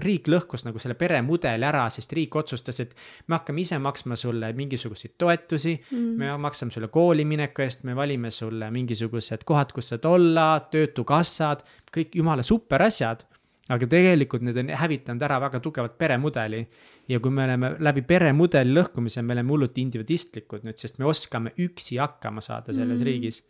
riik 0.00 0.30
lõhkus 0.32 0.64
nagu 0.66 0.80
selle 0.80 0.96
peremudeli 0.98 1.68
ära, 1.68 1.84
sest 1.92 2.14
riik 2.16 2.34
otsustas, 2.40 2.80
et 2.82 2.94
me 3.28 3.36
hakkame 3.36 3.62
ise 3.62 3.78
maksma 3.82 4.16
sulle 4.18 4.50
mingisuguseid 4.56 5.16
toetusi 5.20 5.76
mm., 5.76 6.16
me 6.16 6.32
maksame 6.40 6.72
sulle 6.74 6.88
kooli 6.92 7.26
mineku 7.28 7.66
eest, 7.66 7.84
me 7.84 7.96
valime 7.96 8.32
sulle 8.32 8.70
mingisugused 8.72 9.44
kohad, 9.48 9.74
kus 9.76 9.92
saad 9.92 10.08
olla, 10.08 10.48
töötukassad, 10.72 11.64
kõik 11.92 12.16
jumala 12.16 12.44
super 12.46 12.86
asjad. 12.88 13.26
Aga 13.72 13.88
tegelikult 13.90 14.44
need 14.46 14.60
on 14.62 14.70
hävitanud 14.78 15.26
ära 15.26 15.40
väga 15.42 15.60
tugevalt 15.64 15.96
peremudeli. 15.98 16.62
Ja 17.10 17.18
kui 17.22 17.34
me 17.34 17.44
oleme 17.46 17.74
läbi 17.82 18.04
peremudeli 18.06 18.74
lõhkumise, 18.76 19.24
me 19.26 19.34
oleme 19.34 19.54
hullult 19.54 19.78
individualistlikud 19.82 20.66
nüüd, 20.66 20.78
sest 20.78 21.02
me 21.02 21.10
oskame 21.10 21.54
üksi 21.62 22.00
hakkama 22.02 22.44
saada 22.44 22.74
selles 22.74 23.00
mm. 23.00 23.06
riigis. 23.10 23.42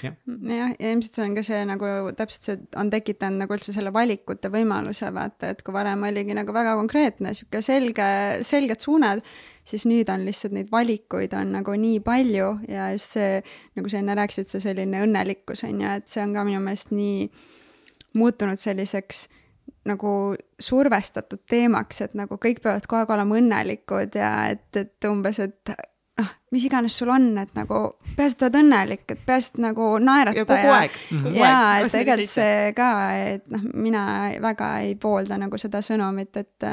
Jah, 0.00 0.14
jah, 0.24 0.70
ja 0.80 0.92
ilmselt 0.94 1.18
see 1.18 1.24
on 1.26 1.34
ka 1.36 1.42
see 1.44 1.58
nagu 1.68 1.88
täpselt 2.16 2.46
see 2.46 2.54
on 2.80 2.88
tekitanud 2.92 3.42
nagu 3.42 3.52
üldse 3.52 3.74
selle 3.74 3.90
valikute 3.92 4.48
võimaluse 4.52 5.10
vaata, 5.12 5.50
et 5.52 5.60
kui 5.66 5.74
varem 5.74 6.06
oligi 6.08 6.32
nagu 6.36 6.54
väga 6.54 6.72
konkreetne 6.78 7.34
sihuke 7.36 7.60
selge, 7.64 8.06
selged 8.48 8.80
suunad, 8.80 9.20
siis 9.68 9.84
nüüd 9.88 10.08
on 10.12 10.24
lihtsalt 10.24 10.56
neid 10.56 10.72
valikuid 10.72 11.36
on 11.36 11.52
nagu 11.58 11.76
nii 11.76 12.00
palju 12.06 12.48
ja 12.72 12.88
just 12.94 13.18
see, 13.18 13.42
nagu 13.76 13.92
sa 13.92 14.00
enne 14.00 14.16
rääkisid, 14.16 14.48
see 14.48 14.64
selline 14.64 15.04
õnnelikkus 15.04 15.66
on 15.68 15.84
ju, 15.84 15.92
et 16.00 16.08
see 16.08 16.24
on 16.24 16.32
ka 16.38 16.46
minu 16.48 16.62
meelest 16.64 16.94
nii 16.96 17.28
muutunud 18.16 18.60
selliseks 18.60 19.26
nagu 19.88 20.34
survestatud 20.62 21.42
teemaks, 21.50 22.02
et 22.04 22.12
nagu 22.18 22.38
kõik 22.40 22.60
peavad 22.62 22.84
kogu 22.86 23.02
aeg 23.02 23.14
olema 23.16 23.38
õnnelikud 23.40 24.18
ja 24.18 24.32
et, 24.52 24.68
et 24.78 25.08
umbes, 25.08 25.40
et 25.42 25.72
noh, 26.20 26.30
mis 26.54 26.66
iganes 26.68 26.96
sul 26.98 27.10
on, 27.12 27.30
et 27.42 27.52
nagu 27.58 27.80
peaasi, 28.16 28.36
et 28.36 28.46
oled 28.46 28.58
õnnelik, 28.62 29.04
et 29.10 29.22
peaasi, 29.26 29.54
et 29.54 29.62
nagu 29.66 29.88
naerata 30.02 30.42
ja 30.42 30.48
kogu 30.48 30.74
aeg, 30.76 30.98
aeg. 31.32 31.86
et 31.86 31.96
tegelikult 31.96 32.34
see 32.34 32.72
ka, 32.78 32.90
et 33.32 33.46
noh, 33.52 33.64
mina 33.74 34.04
väga 34.42 34.72
ei 34.86 34.94
poolda 35.00 35.38
nagu 35.40 35.60
seda 35.60 35.82
sõnumit, 35.84 36.36
et 36.38 36.68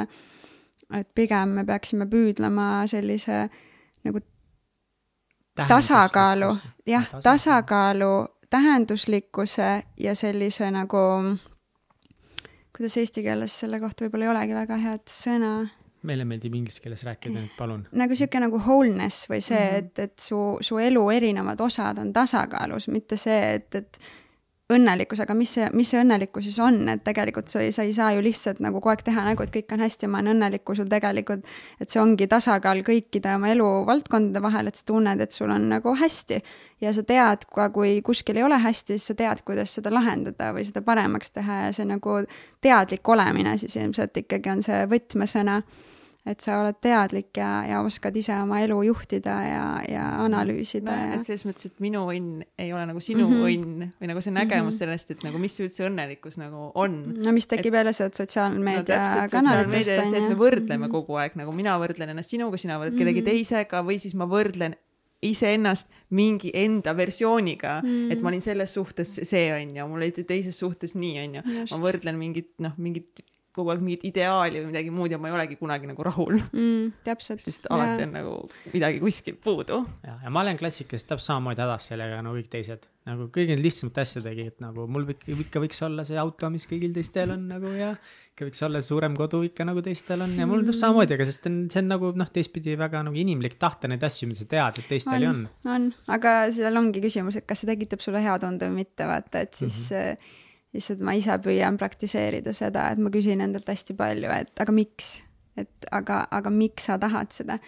et 0.89 1.05
pigem 1.13 1.51
me 1.59 1.63
peaksime 1.65 2.07
püüdlema 2.09 2.87
sellise 2.89 3.43
nagu 4.05 4.21
tasakaalu, 5.59 6.49
jah, 6.89 7.05
tasakaalu, 7.21 8.13
tähenduslikkuse 8.49 9.69
ja 10.01 10.15
sellise 10.15 10.71
nagu 10.73 11.03
kuidas 12.79 12.95
eesti 13.01 13.25
keeles 13.25 13.59
selle 13.65 13.81
kohta 13.83 14.05
võib-olla 14.05 14.29
ei 14.29 14.33
olegi 14.33 14.55
väga 14.55 14.79
head 14.79 15.11
sõna 15.11 15.53
meile 16.07 16.23
meeldib 16.23 16.53
inglise 16.55 16.79
keeles 16.79 17.03
rääkida, 17.03 17.35
nüüd 17.35 17.55
palun. 17.57 17.83
nagu 17.99 18.15
sihuke 18.15 18.39
nagu 18.39 18.59
wholeness 18.63 19.27
või 19.27 19.41
see 19.43 19.59
mm, 19.59 19.73
-hmm. 19.73 19.89
et, 19.89 19.99
et 20.05 20.23
su, 20.23 20.39
su 20.63 20.79
elu 20.79 21.03
erinevad 21.11 21.59
osad 21.61 21.99
on 21.99 22.13
tasakaalus, 22.15 22.87
mitte 22.87 23.19
see, 23.19 23.41
et, 23.59 23.75
et 23.75 23.99
õnnelikkus, 24.69 25.23
aga 25.23 25.33
mis 25.33 25.51
see, 25.57 25.65
mis 25.73 25.89
see 25.89 25.97
õnnelikkus 26.03 26.45
siis 26.45 26.59
on, 26.61 26.77
et 26.93 27.01
tegelikult 27.05 27.49
sa 27.49 27.63
ei, 27.63 27.71
sa 27.73 27.85
ei 27.87 27.93
saa 27.95 28.11
ju 28.13 28.21
lihtsalt 28.21 28.59
nagu 28.61 28.77
kogu 28.77 28.91
aeg 28.93 29.01
teha 29.07 29.23
nägu, 29.25 29.41
et 29.45 29.53
kõik 29.53 29.73
on 29.73 29.81
hästi 29.81 30.09
ma 30.09 30.21
olen 30.21 30.35
õnnelik, 30.35 30.63
kui 30.67 30.77
sul 30.77 30.89
tegelikult, 30.91 31.47
et 31.81 31.89
see 31.89 32.01
ongi 32.01 32.27
tasakaal 32.29 32.83
kõikide 32.85 33.33
oma 33.33 33.49
eluvaldkondade 33.55 34.43
vahel, 34.45 34.69
et 34.69 34.77
sa 34.77 34.85
tunned, 34.91 35.23
et 35.25 35.33
sul 35.33 35.49
on 35.53 35.65
nagu 35.73 35.95
hästi. 35.97 36.41
Ja 36.85 36.93
sa 36.95 37.03
tead 37.03 37.47
ka, 37.49 37.69
kui 37.73 37.97
kuskil 38.05 38.37
ei 38.37 38.45
ole 38.45 38.59
hästi, 38.61 38.99
siis 38.99 39.09
sa 39.09 39.17
tead, 39.17 39.41
kuidas 39.47 39.73
seda 39.73 39.91
lahendada 39.93 40.53
või 40.55 40.67
seda 40.67 40.85
paremaks 40.85 41.33
teha 41.33 41.63
ja 41.65 41.71
see 41.75 41.89
nagu 41.89 42.21
teadlik 42.61 43.09
olemine 43.09 43.57
siis 43.57 43.75
ilmselt 43.81 44.21
ikkagi 44.21 44.53
on 44.53 44.61
see 44.65 44.85
võtmesõna 44.91 45.63
et 46.25 46.41
sa 46.41 46.59
oled 46.61 46.75
teadlik 46.83 47.37
ja, 47.37 47.63
ja 47.65 47.81
oskad 47.81 48.15
ise 48.15 48.33
oma 48.41 48.59
elu 48.61 48.81
juhtida 48.83 49.35
ja, 49.47 49.63
ja 49.89 50.03
analüüsida 50.25 50.91
ja 50.91 51.15
no,. 51.15 51.23
selles 51.23 51.45
mõttes, 51.47 51.65
et 51.71 51.79
minu 51.79 52.03
õnn 52.11 52.43
ei 52.59 52.73
ole 52.73 52.85
nagu 52.85 52.99
sinu 52.99 53.25
mm 53.27 53.33
Mhm. 53.33 53.39
-hmm. 53.39 53.53
õnn 53.55 53.91
või 54.01 54.07
nagu 54.11 54.21
see 54.21 54.31
nägemus 54.31 54.59
mm 54.59 54.65
Mhm. 54.65 54.73
-hmm. 54.73 54.77
sellest, 54.79 55.11
et 55.11 55.23
nagu 55.23 55.37
mis 55.39 55.59
üldse 55.59 55.87
õnnelikkus 55.87 56.37
nagu 56.37 56.71
on 56.75 56.99
no 57.23 57.31
mis 57.31 57.47
tekib 57.47 57.73
jälle 57.73 57.93
sealt 57.93 58.13
sotsiaalmeedia 58.13 59.27
kanalitest 59.31 59.87
see, 59.87 59.97
et 59.97 60.11
me 60.11 60.17
on 60.19 60.31
ju. 60.31 60.37
võrdleme 60.37 60.89
kogu 60.91 61.15
aeg 61.15 61.35
nagu 61.35 61.51
mina 61.51 61.79
võrdlen 61.79 62.09
ennast 62.09 62.29
sinuga, 62.29 62.57
sina 62.57 62.77
võrdled 62.79 62.97
kellegi 62.97 63.21
Mhm. 63.21 63.29
teisega 63.29 63.81
või 63.83 63.97
siis 63.99 64.13
ma 64.15 64.25
võrdlen 64.25 64.75
iseennast 65.21 65.87
mingi 66.11 66.51
enda 66.53 66.93
versiooniga 66.95 67.81
Mm. 67.83 68.11
et 68.11 68.21
ma 68.21 68.29
olin 68.29 68.41
selles 68.41 68.71
suhtes 68.73 69.19
see 69.27 69.51
onju, 69.53 69.87
mul 69.87 69.97
oli 70.01 70.11
teises 70.11 70.55
suhtes 70.59 70.95
nii 70.95 71.17
onju. 71.25 71.41
Ma 71.71 71.77
võrdlen 71.77 72.15
mingit 72.15 72.51
noh, 72.59 72.71
mingit 72.77 73.19
kogu 73.55 73.71
aeg 73.73 73.81
mingit 73.81 74.05
ideaali 74.11 74.61
või 74.61 74.69
midagi 74.69 74.91
muud 74.93 75.13
ja 75.13 75.17
ma 75.21 75.31
ei 75.31 75.35
olegi 75.35 75.57
kunagi 75.59 75.89
nagu 75.89 76.05
rahul, 76.05 76.37
mm,. 76.37 77.01
täpselt. 77.07 77.41
sest 77.41 77.65
alati 77.73 78.05
on 78.05 78.13
nagu 78.13 78.33
midagi 78.73 79.01
kuskil 79.01 79.39
puudu. 79.41 79.81
ja, 80.05 80.19
ja 80.23 80.33
ma 80.33 80.43
olen 80.43 80.59
klassikaliselt 80.59 81.15
täpselt 81.15 81.31
samamoodi 81.31 81.63
hädas 81.65 81.89
sellega 81.89 82.21
nagu 82.25 82.37
kõik 82.37 82.51
teised, 82.53 82.85
nagu 83.09 83.25
kõige 83.33 83.57
lihtsamate 83.57 84.03
asjadegi, 84.05 84.47
et 84.53 84.61
nagu 84.61 84.85
mul 84.91 85.07
ikka, 85.15 85.33
ikka 85.45 85.63
võiks 85.63 85.81
olla 85.87 86.05
see 86.07 86.19
auto, 86.21 86.51
mis 86.53 86.67
kõigil 86.69 86.93
teistel 86.95 87.33
on 87.33 87.47
nagu 87.49 87.71
ja 87.73 87.95
ikka 88.29 88.47
võiks 88.47 88.61
olla 88.69 88.81
suurem 88.85 89.17
kodu 89.17 89.41
ikka 89.47 89.65
nagu 89.67 89.81
teistel 89.85 90.21
on 90.25 90.35
ja 90.37 90.45
mul 90.49 90.61
on 90.61 90.67
täpselt 90.69 90.85
samamoodi, 90.85 91.17
aga 91.17 91.29
sest 91.31 91.49
on, 91.49 91.61
see 91.73 91.81
on 91.81 91.89
nagu 91.95 92.11
noh, 92.21 92.29
teistpidi 92.35 92.77
väga 92.79 93.01
nagu 93.07 93.17
inimlik 93.17 93.57
tahta 93.61 93.89
neid 93.89 94.05
asju, 94.05 94.29
mida 94.29 94.43
sa 94.43 94.51
tead, 94.53 94.83
et 94.83 94.93
teistel 94.93 95.25
ju 95.25 95.33
on. 95.33 95.47
on, 95.65 95.89
aga 96.13 96.35
seal 96.53 96.77
ongi 96.79 97.01
küsimus, 97.01 97.41
et 97.41 97.49
kas 97.49 97.63
see 97.63 97.71
tekitab 97.73 98.05
sulle 98.05 98.21
hea 98.21 98.37
tunde 98.41 98.69
või 98.69 98.83
mitte, 98.85 99.09
vaata, 99.09 99.41
et 99.47 99.57
siis 99.57 99.87
mm 99.89 99.97
-hmm. 99.97 100.37
Lihtsalt 100.75 101.03
ma 101.05 101.15
ise 101.17 101.35
püüan 101.43 101.77
praktiseerida 101.79 102.53
seda, 102.55 102.89
et 102.93 103.01
ma 103.01 103.11
küsin 103.13 103.41
endalt 103.45 103.69
hästi 103.69 103.95
palju, 103.97 104.31
et 104.35 104.63
aga 104.63 104.75
miks, 104.75 105.19
et 105.59 105.89
aga, 105.95 106.23
aga 106.35 106.51
miks 106.53 106.89
sa 106.89 106.99
tahad 107.01 107.33
seda? 107.35 107.59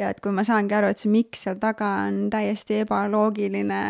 Ja 0.00 0.08
et 0.08 0.22
kui 0.24 0.32
ma 0.32 0.40
saangi 0.46 0.72
aru, 0.72 0.88
et 0.88 1.00
see 1.00 1.10
miks 1.12 1.42
seal 1.44 1.58
taga 1.60 1.90
on 2.06 2.30
täiesti 2.32 2.78
ebaloogiline, 2.86 3.80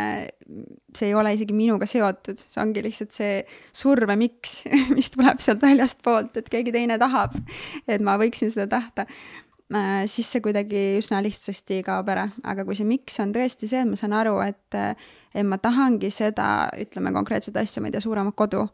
see 0.97 1.07
ei 1.07 1.15
ole 1.15 1.37
isegi 1.37 1.55
minuga 1.55 1.87
seotud, 1.87 2.41
see 2.41 2.59
ongi 2.63 2.83
lihtsalt 2.83 3.15
see 3.15 3.37
surve 3.71 4.17
miks, 4.19 4.65
mis 4.97 5.13
tuleb 5.15 5.39
sealt 5.45 5.63
väljastpoolt, 5.63 6.41
et 6.41 6.51
keegi 6.51 6.75
teine 6.75 6.99
tahab, 6.99 7.37
et 7.87 8.03
ma 8.03 8.17
võiksin 8.19 8.51
seda 8.51 8.67
tahta 8.81 9.07
siis 10.11 10.31
see 10.33 10.43
kuidagi 10.43 10.81
üsna 10.99 11.21
lihtsasti 11.23 11.81
kaob 11.87 12.09
ära, 12.11 12.29
aga 12.43 12.65
kui 12.67 12.79
see 12.79 12.89
miks 12.89 13.21
on 13.23 13.35
tõesti 13.35 13.69
see, 13.71 13.85
et 13.85 13.91
ma 13.91 13.99
saan 13.99 14.15
aru, 14.19 14.39
et, 14.43 14.79
et 15.35 15.47
ma 15.47 15.61
tahangi 15.63 16.11
seda, 16.15 16.71
ütleme 16.81 17.13
konkreetset 17.15 17.57
asja, 17.61 17.83
ma 17.83 17.91
ei 17.91 17.95
tea, 17.95 18.03
suuremat 18.03 18.37
kodu, 18.39 18.65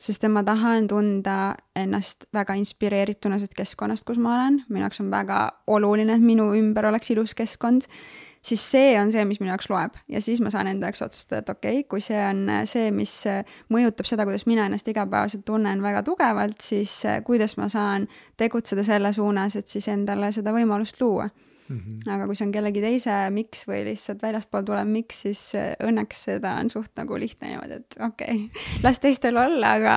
sest 0.00 0.24
et 0.24 0.32
ma 0.32 0.42
tahan 0.46 0.88
tunda 0.90 1.36
ennast 1.76 2.26
väga 2.34 2.56
inspireerituna 2.58 3.38
sellest 3.38 3.58
keskkonnast, 3.58 4.06
kus 4.08 4.18
ma 4.18 4.34
olen, 4.38 4.62
minu 4.68 4.86
jaoks 4.86 5.04
on 5.04 5.12
väga 5.12 5.44
oluline, 5.70 6.16
et 6.16 6.24
minu 6.24 6.50
ümber 6.58 6.90
oleks 6.90 7.12
ilus 7.14 7.36
keskkond, 7.38 7.86
siis 8.42 8.62
see 8.72 8.94
on 9.00 9.12
see, 9.12 9.24
mis 9.28 9.40
minu 9.40 9.52
jaoks 9.52 9.68
loeb 9.70 9.98
ja 10.08 10.20
siis 10.24 10.40
ma 10.40 10.52
saan 10.52 10.70
enda 10.70 10.88
jaoks 10.88 11.02
otsustada, 11.02 11.42
et 11.42 11.52
okei 11.52 11.80
okay,, 11.80 11.88
kui 11.90 12.00
see 12.04 12.20
on 12.24 12.46
see, 12.68 12.90
mis 12.94 13.12
mõjutab 13.72 14.08
seda, 14.08 14.24
kuidas 14.28 14.46
mina 14.48 14.68
ennast 14.68 14.88
igapäevaselt 14.88 15.44
tunnen 15.44 15.82
väga 15.82 16.02
tugevalt, 16.06 16.60
siis 16.64 17.02
kuidas 17.26 17.56
ma 17.60 17.68
saan 17.68 18.08
tegutseda 18.40 18.84
selle 18.86 19.12
suunas, 19.12 19.56
et 19.56 19.68
siis 19.68 19.88
endale 19.92 20.32
seda 20.32 20.54
võimalust 20.56 21.00
luua 21.00 21.28
Mm 21.70 21.78
-hmm. 21.78 22.12
aga 22.12 22.26
kui 22.26 22.34
see 22.34 22.46
on 22.46 22.52
kellegi 22.52 22.80
teise 22.82 23.16
miks 23.30 23.60
või 23.68 23.84
lihtsalt 23.86 24.22
väljastpoolt 24.22 24.66
tulev 24.66 24.88
miks, 24.90 25.20
siis 25.22 25.42
äh, 25.54 25.76
õnneks 25.86 26.24
seda 26.26 26.56
on 26.58 26.70
suht 26.70 26.90
nagu 26.98 27.18
lihtne 27.18 27.48
niimoodi, 27.48 27.76
et 27.78 27.96
okei 28.06 28.34
okay, 28.34 28.64
las 28.84 28.98
teistel 28.98 29.36
olla, 29.38 29.76
aga 29.78 29.94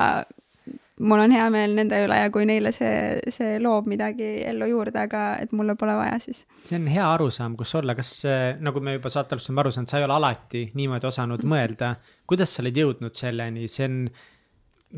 mul 0.99 1.23
on 1.23 1.33
hea 1.33 1.45
meel 1.53 1.73
nende 1.77 1.97
üle 2.05 2.17
ja 2.19 2.29
kui 2.33 2.45
neile 2.45 2.71
see, 2.75 3.21
see 3.33 3.55
loob 3.61 3.87
midagi 3.89 4.27
ellu 4.45 4.67
juurde, 4.69 5.05
aga 5.07 5.23
et 5.41 5.53
mulle 5.57 5.75
pole 5.79 5.95
vaja, 5.97 6.19
siis 6.21 6.43
see 6.67 6.77
on 6.77 6.85
hea 6.91 7.07
arusaam, 7.15 7.55
kus 7.57 7.73
olla, 7.79 7.95
kas 7.97 8.11
äh, 8.29 8.43
nagu 8.61 8.83
me 8.83 8.97
juba 8.97 9.09
saate 9.13 9.33
alguses 9.33 9.49
oleme 9.49 9.63
aru 9.65 9.73
saanud, 9.73 9.89
sa 9.89 10.01
ei 10.01 10.07
ole 10.07 10.17
alati 10.19 10.63
niimoodi 10.77 11.09
osanud 11.09 11.45
mõelda, 11.49 11.95
kuidas 12.29 12.53
sa 12.53 12.61
oled 12.63 12.77
jõudnud 12.77 13.17
selleni, 13.17 13.65
see 13.71 13.89
on 13.89 13.97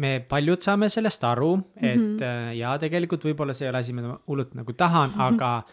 me 0.01 0.17
paljud 0.27 0.63
saame 0.63 0.89
sellest 0.91 1.23
aru, 1.23 1.53
et 1.79 1.95
mm 1.95 2.17
-hmm. 2.19 2.55
ja 2.59 2.75
tegelikult 2.79 3.23
võib-olla 3.25 3.53
see 3.55 3.67
ei 3.67 3.71
ole 3.71 3.79
asi, 3.79 3.93
mida 3.93 4.11
ma 4.11 4.17
hullult 4.27 4.55
nagu 4.55 4.73
tahan 4.73 5.09
mm, 5.09 5.15
-hmm. 5.15 5.33
aga 5.33 5.63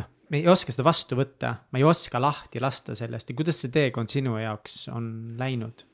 noh, 0.00 0.06
me 0.30 0.38
ei 0.38 0.48
oska 0.48 0.72
seda 0.72 0.86
vastu 0.86 1.16
võtta, 1.16 1.54
ma 1.70 1.78
ei 1.78 1.84
oska 1.84 2.20
lahti 2.20 2.60
lasta 2.60 2.94
sellest 2.94 3.30
ja 3.30 3.36
kuidas 3.36 3.60
see 3.60 3.70
teekond 3.70 4.08
sinu 4.08 4.38
jaoks 4.38 4.88
on 4.88 5.36
läinud? 5.38 5.84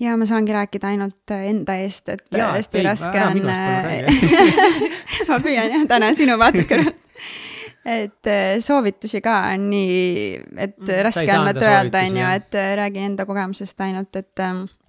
Ja 0.00 0.16
ma 0.16 0.26
saangi 0.28 0.52
rääkida 0.52 0.92
ainult 0.92 1.34
enda 1.36 1.76
eest, 1.80 2.08
et 2.12 2.24
Jaa, 2.32 2.52
hästi 2.56 2.80
ei, 2.80 2.86
raske 2.86 3.12
ära 3.16 3.30
on 3.32 3.40
palun 3.40 3.52
ma 5.30 5.38
püüan 5.42 5.72
jah, 5.72 5.84
täna 5.88 6.12
sinu 6.16 6.36
vaatekõrval. 6.40 6.92
et 7.96 8.30
äh, 8.32 8.56
soovitusi 8.64 9.22
ka 9.24 9.38
on 9.54 9.68
nii, 9.72 10.40
et 10.56 10.76
Mm, 10.76 11.04
raske 11.06 11.28
on 11.32 11.48
öelda, 11.48 12.02
on 12.02 12.18
ju, 12.22 12.32
et 12.40 12.58
äh, 12.58 12.74
räägin 12.82 13.12
enda 13.12 13.26
kogemusest 13.26 13.80
ainult, 13.80 14.16
et 14.16 14.44
ähm, 14.44 14.66
et 14.66 14.85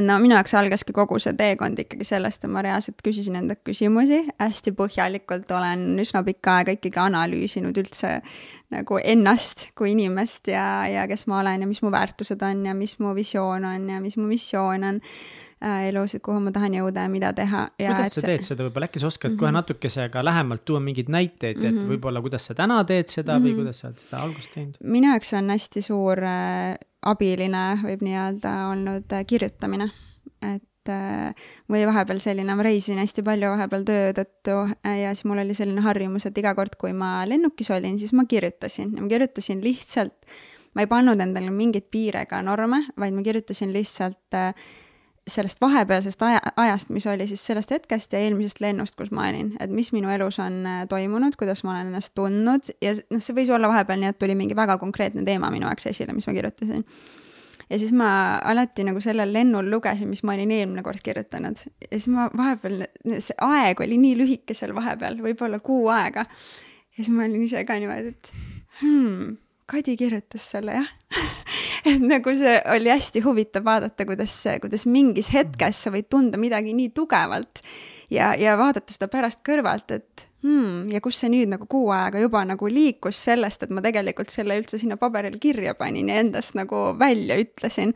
no 0.00 0.18
minu 0.20 0.36
jaoks 0.36 0.54
algaski 0.58 0.94
kogu 0.96 1.18
see 1.22 1.34
teekond 1.38 1.78
ikkagi 1.80 2.06
sellest, 2.06 2.44
et 2.44 2.52
ma 2.52 2.62
reaalselt 2.64 3.00
küsisin 3.04 3.38
endalt 3.40 3.62
küsimusi, 3.66 4.22
hästi 4.42 4.74
põhjalikult 4.76 5.50
olen 5.56 5.88
üsna 6.02 6.22
pikka 6.26 6.60
aega 6.60 6.76
ikkagi 6.76 7.00
analüüsinud 7.02 7.80
üldse 7.82 8.18
nagu 8.74 8.98
ennast 8.98 9.68
kui 9.78 9.92
inimest 9.94 10.50
ja, 10.50 10.66
ja 10.90 11.06
kes 11.10 11.26
ma 11.30 11.40
olen 11.40 11.64
ja 11.64 11.70
mis 11.70 11.82
mu 11.84 11.92
väärtused 11.94 12.42
on 12.42 12.64
ja 12.66 12.74
mis 12.74 12.96
mu 13.02 13.14
visioon 13.16 13.64
on 13.68 13.90
ja 13.94 14.00
mis 14.02 14.18
mu 14.18 14.26
missioon 14.28 14.88
on 14.90 15.02
elus, 15.60 16.14
et 16.14 16.22
kuhu 16.24 16.40
ma 16.44 16.52
tahan 16.52 16.74
jõuda 16.76 17.06
ja 17.06 17.08
mida 17.08 17.32
teha. 17.36 17.62
kuidas 17.78 18.12
sa 18.12 18.24
teed 18.26 18.44
seda 18.44 18.66
võib-olla, 18.66 18.90
äkki 18.90 19.00
sa 19.00 19.06
oskad 19.08 19.30
mm 19.30 19.34
-hmm. 19.34 19.40
kohe 19.40 19.52
natukese 19.52 20.08
ka 20.12 20.24
lähemalt 20.24 20.64
tuua 20.64 20.80
mingeid 20.80 21.08
näiteid, 21.08 21.64
et 21.64 21.80
võib-olla 21.80 22.20
kuidas 22.20 22.46
sa 22.46 22.54
täna 22.54 22.82
teed 22.84 23.08
seda 23.08 23.38
mm 23.38 23.44
-hmm. 23.44 23.48
või 23.48 23.56
kuidas 23.62 23.80
sa 23.80 23.88
oled 23.88 23.98
seda 23.98 24.22
algust 24.22 24.54
teinud? 24.54 24.76
minu 24.80 25.08
jaoks 25.08 25.32
on 25.34 25.50
hästi 25.50 25.82
suur 25.82 26.24
äh, 26.24 26.76
abiline, 27.02 27.66
võib 27.82 28.02
nii 28.04 28.16
öelda, 28.20 28.54
olnud 28.70 29.12
äh, 29.12 29.26
kirjutamine. 29.26 29.90
et 30.42 30.88
äh, 30.92 31.34
oli 31.68 31.86
vahepeal 31.86 32.18
selline, 32.18 32.54
ma 32.54 32.62
reisin 32.62 32.98
hästi 32.98 33.22
palju 33.22 33.50
vahepeal 33.50 33.84
töö 33.84 34.12
tõttu 34.12 34.58
äh, 34.86 34.98
ja 35.02 35.14
siis 35.14 35.24
mul 35.24 35.38
oli 35.38 35.54
selline 35.54 35.80
harjumus, 35.80 36.26
et 36.26 36.38
iga 36.38 36.54
kord, 36.54 36.76
kui 36.78 36.92
ma 36.92 37.24
lennukis 37.28 37.70
olin, 37.70 37.98
siis 37.98 38.12
ma 38.12 38.24
kirjutasin 38.28 38.92
ja 38.96 39.02
ma 39.02 39.08
kirjutasin 39.08 39.64
lihtsalt, 39.64 40.14
ma 40.74 40.84
ei 40.84 40.86
pannud 40.86 41.20
endale 41.20 41.50
mingeid 41.50 41.88
piire 41.90 42.26
ega 42.28 42.42
norme, 42.42 42.84
vaid 42.96 43.14
ma 43.14 43.22
kirjutasin 43.22 43.72
lihtsalt 43.72 44.34
äh, 44.34 44.52
sellest 45.26 45.60
vahepealsest 45.60 46.22
aja, 46.22 46.40
ajast, 46.56 46.90
mis 46.94 47.06
oli 47.10 47.26
siis 47.26 47.42
sellest 47.46 47.70
hetkest 47.74 48.12
ja 48.14 48.20
eelmisest 48.22 48.60
lennust, 48.62 48.94
kus 48.98 49.10
ma 49.14 49.26
olin, 49.28 49.50
et 49.60 49.72
mis 49.74 49.90
minu 49.94 50.10
elus 50.14 50.38
on 50.42 50.60
äh, 50.66 50.82
toimunud, 50.90 51.34
kuidas 51.38 51.64
ma 51.66 51.74
olen 51.74 51.90
ennast 51.90 52.14
tundnud 52.14 52.70
ja 52.82 52.94
noh, 53.10 53.22
see 53.22 53.34
võis 53.34 53.50
olla 53.50 53.70
vahepeal 53.72 54.02
nii, 54.02 54.12
et 54.14 54.20
tuli 54.22 54.36
mingi 54.38 54.56
väga 54.58 54.78
konkreetne 54.82 55.24
teema 55.26 55.50
minu 55.54 55.66
jaoks 55.66 55.88
esile, 55.90 56.14
mis 56.14 56.28
ma 56.30 56.34
kirjutasin. 56.36 56.84
ja 57.66 57.80
siis 57.82 57.90
ma 57.96 58.10
alati 58.38 58.86
nagu 58.86 59.02
sellel 59.02 59.32
lennul 59.34 59.70
lugesin, 59.70 60.10
mis 60.12 60.22
ma 60.22 60.36
olin 60.36 60.52
eelmine 60.54 60.86
kord 60.86 61.02
kirjutanud 61.02 61.64
ja 61.64 61.90
siis 61.90 62.06
ma 62.14 62.28
vahepeal, 62.36 62.86
see 63.18 63.38
aeg 63.48 63.82
oli 63.82 63.98
nii 64.02 64.20
lühike 64.22 64.54
seal 64.54 64.76
vahepeal, 64.78 65.18
võib-olla 65.26 65.58
kuu 65.58 65.88
aega. 65.90 66.28
ja 66.94 67.02
siis 67.02 67.10
ma 67.10 67.26
olin 67.26 67.42
ise 67.48 67.66
ka 67.66 67.80
niimoodi, 67.80 68.14
et 68.14 68.32
hmm, 68.82 69.34
Kadi 69.66 69.96
kirjutas 69.98 70.44
selle 70.52 70.76
jah 70.76 70.90
et 71.86 72.02
nagu 72.02 72.32
see 72.36 72.54
oli 72.74 72.90
hästi 72.90 73.22
huvitav 73.24 73.66
vaadata, 73.66 74.06
kuidas, 74.08 74.34
kuidas 74.62 74.86
mingis 74.90 75.30
hetkes 75.34 75.84
sa 75.86 75.92
võid 75.94 76.08
tunda 76.10 76.40
midagi 76.40 76.74
nii 76.76 76.90
tugevalt 76.96 77.62
ja, 78.10 78.32
ja 78.38 78.56
vaadata 78.58 78.94
seda 78.94 79.08
pärast 79.12 79.42
kõrvalt, 79.46 79.92
et 79.94 80.26
hmm, 80.44 80.88
ja 80.92 81.00
kus 81.04 81.20
see 81.22 81.30
nüüd 81.32 81.50
nagu 81.52 81.68
kuu 81.70 81.90
aega 81.94 82.22
juba 82.22 82.42
nagu 82.48 82.70
liikus 82.70 83.18
sellest, 83.28 83.66
et 83.66 83.74
ma 83.74 83.84
tegelikult 83.84 84.32
selle 84.34 84.58
üldse 84.60 84.80
sinna 84.82 84.98
paberile 85.00 85.40
kirja 85.42 85.76
panin 85.78 86.10
ja 86.12 86.20
endast 86.22 86.56
nagu 86.58 86.88
välja 86.98 87.38
ütlesin. 87.42 87.94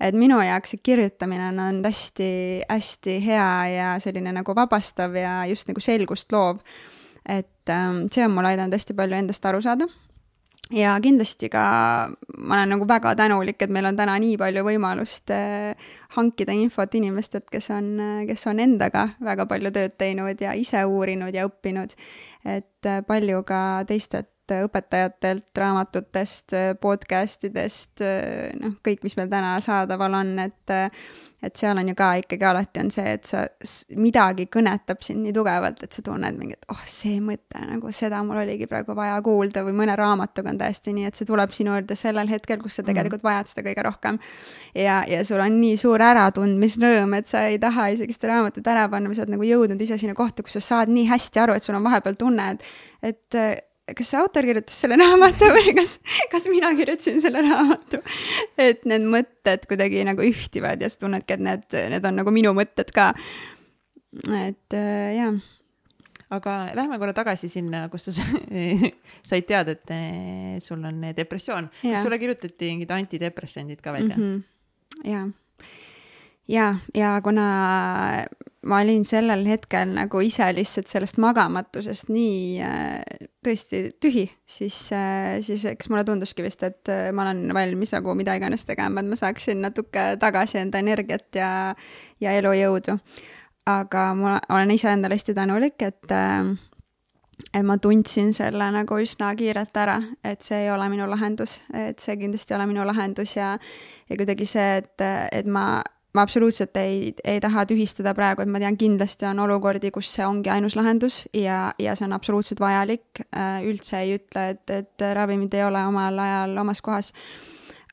et 0.00 0.14
minu 0.14 0.38
jaoks 0.38 0.76
see 0.76 0.82
kirjutamine 0.82 1.48
on 1.50 1.58
olnud 1.58 1.88
hästi-hästi 1.88 3.16
hea 3.24 3.50
ja 3.74 3.94
selline 3.98 4.32
nagu 4.32 4.54
vabastav 4.54 5.16
ja 5.18 5.40
just 5.50 5.68
nagu 5.68 5.80
selgust 5.82 6.32
loov. 6.32 6.62
et 7.26 7.70
ähm, 7.70 8.06
see 8.12 8.24
on 8.24 8.30
mulle 8.36 8.54
aidanud 8.54 8.78
hästi 8.78 8.94
palju 8.94 9.18
endast 9.18 9.46
aru 9.46 9.62
saada 9.62 9.88
ja 10.74 10.94
kindlasti 11.02 11.48
ka 11.52 11.64
ma 12.38 12.56
olen 12.56 12.74
nagu 12.74 12.88
väga 12.88 13.14
tänulik, 13.18 13.60
et 13.62 13.70
meil 13.72 13.88
on 13.90 13.96
täna 13.96 14.16
nii 14.20 14.36
palju 14.40 14.64
võimalust 14.66 15.32
äh, 15.34 15.92
hankida 16.16 16.56
infot 16.56 16.94
inimestelt, 16.94 17.48
kes 17.52 17.70
on, 17.74 17.92
kes 18.28 18.46
on 18.50 18.60
endaga 18.64 19.08
väga 19.24 19.46
palju 19.50 19.72
tööd 19.74 19.96
teinud 20.00 20.40
ja 20.40 20.54
ise 20.56 20.84
uurinud 20.84 21.34
ja 21.34 21.46
õppinud. 21.48 21.94
et 22.44 22.86
äh, 22.86 23.00
palju 23.06 23.42
ka 23.48 23.84
teistelt 23.88 24.32
õpetajatelt, 24.48 25.50
raamatutest, 25.60 26.54
podcast 26.80 27.42
idest, 27.44 28.00
noh, 28.00 28.78
kõik, 28.80 29.02
mis 29.04 29.12
meil 29.18 29.28
täna 29.28 29.58
saadaval 29.60 30.14
on, 30.22 30.30
et 30.40 30.72
et 31.42 31.54
seal 31.56 31.78
on 31.78 31.88
ju 31.88 31.94
ka 31.94 32.08
ikkagi 32.18 32.46
alati 32.48 32.80
on 32.82 32.90
see, 32.90 33.12
et 33.14 33.28
sa, 33.28 33.44
midagi 33.94 34.48
kõnetab 34.50 35.04
sind 35.06 35.22
nii 35.22 35.34
tugevalt, 35.36 35.84
et 35.86 35.94
sa 35.94 36.02
tunned 36.02 36.38
mingi, 36.38 36.56
et 36.58 36.72
oh, 36.74 36.80
see 36.90 37.20
mõte 37.22 37.62
nagu 37.62 37.92
seda 37.94 38.24
mul 38.26 38.40
oligi 38.42 38.66
praegu 38.70 38.96
vaja 38.98 39.20
kuulda 39.22 39.62
või 39.66 39.76
mõne 39.82 39.94
raamatuga 39.98 40.50
on 40.50 40.58
täiesti 40.58 40.94
nii, 40.96 41.06
et 41.10 41.18
see 41.20 41.28
tuleb 41.28 41.54
sinu 41.54 41.76
juurde 41.76 41.98
sellel 41.98 42.32
hetkel, 42.32 42.58
kus 42.62 42.80
sa 42.80 42.86
tegelikult 42.86 43.22
vajad 43.26 43.52
seda 43.52 43.66
kõige 43.68 43.86
rohkem. 43.86 44.18
ja, 44.74 45.04
ja 45.06 45.22
sul 45.26 45.42
on 45.44 45.60
nii 45.60 45.78
suur 45.78 46.02
äratundmisrõõm, 46.08 47.14
et 47.20 47.30
sa 47.30 47.46
ei 47.52 47.62
taha 47.62 47.90
isegi 47.94 48.18
seda 48.18 48.34
raamatut 48.34 48.66
ära 48.74 48.88
panna 48.90 49.14
sa 49.14 49.22
oled 49.22 49.36
nagu 49.36 49.46
jõudnud 49.46 49.86
ise 49.86 49.98
sinna 50.00 50.18
kohta, 50.18 50.42
kus 50.42 50.58
sa 50.58 50.66
saad 50.72 50.92
nii 50.92 51.06
hästi 51.06 51.46
aru, 51.46 51.54
et 51.54 51.62
sul 51.62 51.78
on 51.78 51.86
vahepeal 51.86 52.18
tunne, 52.18 52.50
et, 52.56 52.68
et 53.14 53.67
kas 53.96 54.10
see 54.12 54.20
autor 54.20 54.46
kirjutas 54.48 54.78
selle 54.84 54.98
raamatu 55.02 55.50
või 55.54 55.74
kas, 55.78 55.98
kas 56.32 56.48
mina 56.52 56.70
kirjutasin 56.76 57.20
selle 57.24 57.42
raamatu. 57.44 58.00
et 58.60 58.84
need 58.88 59.06
mõtted 59.08 59.68
kuidagi 59.70 60.04
nagu 60.08 60.24
ühtivad 60.26 60.82
ja 60.82 60.90
sa 60.90 61.04
tunnedki, 61.04 61.38
et 61.38 61.44
need, 61.44 61.78
need 61.94 62.08
on 62.08 62.20
nagu 62.22 62.34
minu 62.34 62.54
mõtted 62.56 62.92
ka. 62.94 63.12
et 64.40 64.76
äh, 64.76 65.16
jaa. 65.18 65.32
aga 66.34 66.56
lähme 66.76 67.00
korra 67.00 67.16
tagasi 67.16 67.50
sinna, 67.52 67.86
kus 67.92 68.10
sa 68.10 68.28
said 69.28 69.48
teada, 69.48 69.76
et 69.76 69.94
eh, 69.94 70.56
sul 70.64 70.84
on 70.84 71.10
depressioon. 71.16 71.70
kas 71.82 72.04
sulle 72.04 72.20
kirjutati 72.20 72.72
mingid 72.74 72.94
antidepressandid 72.94 73.80
ka 73.84 73.92
välja 73.96 74.16
mm? 74.16 74.34
-hmm. 74.34 75.10
ja, 75.10 75.28
ja, 76.48 76.74
ja 76.94 77.20
kuna 77.24 77.48
ma 78.68 78.80
olin 78.84 79.04
sellel 79.06 79.46
hetkel 79.48 79.92
nagu 79.96 80.20
ise 80.24 80.46
lihtsalt 80.54 80.90
sellest 80.90 81.18
magamatusest 81.22 82.10
nii 82.12 82.60
äh, 82.64 83.26
tõesti 83.44 83.82
tühi, 84.02 84.26
siis, 84.48 84.76
äh, 84.96 85.38
siis 85.44 85.64
eks 85.70 85.90
mulle 85.92 86.04
tunduski 86.08 86.44
vist, 86.44 86.62
et 86.66 86.92
äh, 86.92 87.08
ma 87.14 87.26
olen 87.26 87.54
valmis 87.56 87.94
nagu 87.96 88.14
mida 88.18 88.36
iganes 88.38 88.66
tegema, 88.68 89.00
et 89.02 89.10
ma 89.10 89.18
saaksin 89.18 89.62
natuke 89.64 90.10
tagasi 90.20 90.60
enda 90.62 90.82
energiat 90.84 91.40
ja, 91.40 91.50
ja 92.20 92.36
elujõudu. 92.38 92.98
aga 93.68 94.02
ma 94.16 94.38
olen 94.48 94.70
iseendale 94.72 95.18
hästi 95.18 95.34
tänulik, 95.36 95.82
et 95.82 96.14
et 97.54 97.64
ma 97.64 97.76
tundsin 97.78 98.32
selle 98.34 98.70
nagu 98.74 98.96
üsna 98.98 99.28
kiirelt 99.36 99.76
ära, 99.76 99.98
et 100.24 100.42
see 100.42 100.64
ei 100.64 100.70
ole 100.72 100.88
minu 100.90 101.06
lahendus, 101.08 101.60
et 101.74 102.00
see 102.00 102.16
kindlasti 102.18 102.54
ei 102.54 102.58
ole 102.58 102.66
minu 102.72 102.86
lahendus 102.88 103.36
ja 103.36 103.52
ja 104.08 104.16
kuidagi 104.16 104.46
see, 104.48 104.80
et, 104.80 105.04
et 105.32 105.46
ma 105.46 105.82
ma 106.14 106.22
absoluutselt 106.22 106.76
ei, 106.76 107.14
ei 107.24 107.40
taha 107.40 107.64
tühistada 107.68 108.14
praegu, 108.16 108.42
et 108.42 108.50
ma 108.50 108.60
tean, 108.62 108.78
kindlasti 108.80 109.28
on 109.28 109.42
olukordi, 109.44 109.90
kus 109.94 110.10
see 110.14 110.24
ongi 110.26 110.50
ainus 110.52 110.76
lahendus 110.78 111.20
ja, 111.36 111.74
ja 111.78 111.94
see 111.98 112.08
on 112.08 112.16
absoluutselt 112.16 112.62
vajalik. 112.64 113.24
Äh, 113.28 113.60
üldse 113.68 114.00
ei 114.00 114.16
ütle, 114.16 114.48
et, 114.54 114.64
et 114.72 115.06
ravimid 115.14 115.54
ei 115.54 115.66
ole 115.66 115.84
omal 115.90 116.18
ajal 116.24 116.56
omas 116.64 116.82
kohas. 116.84 117.12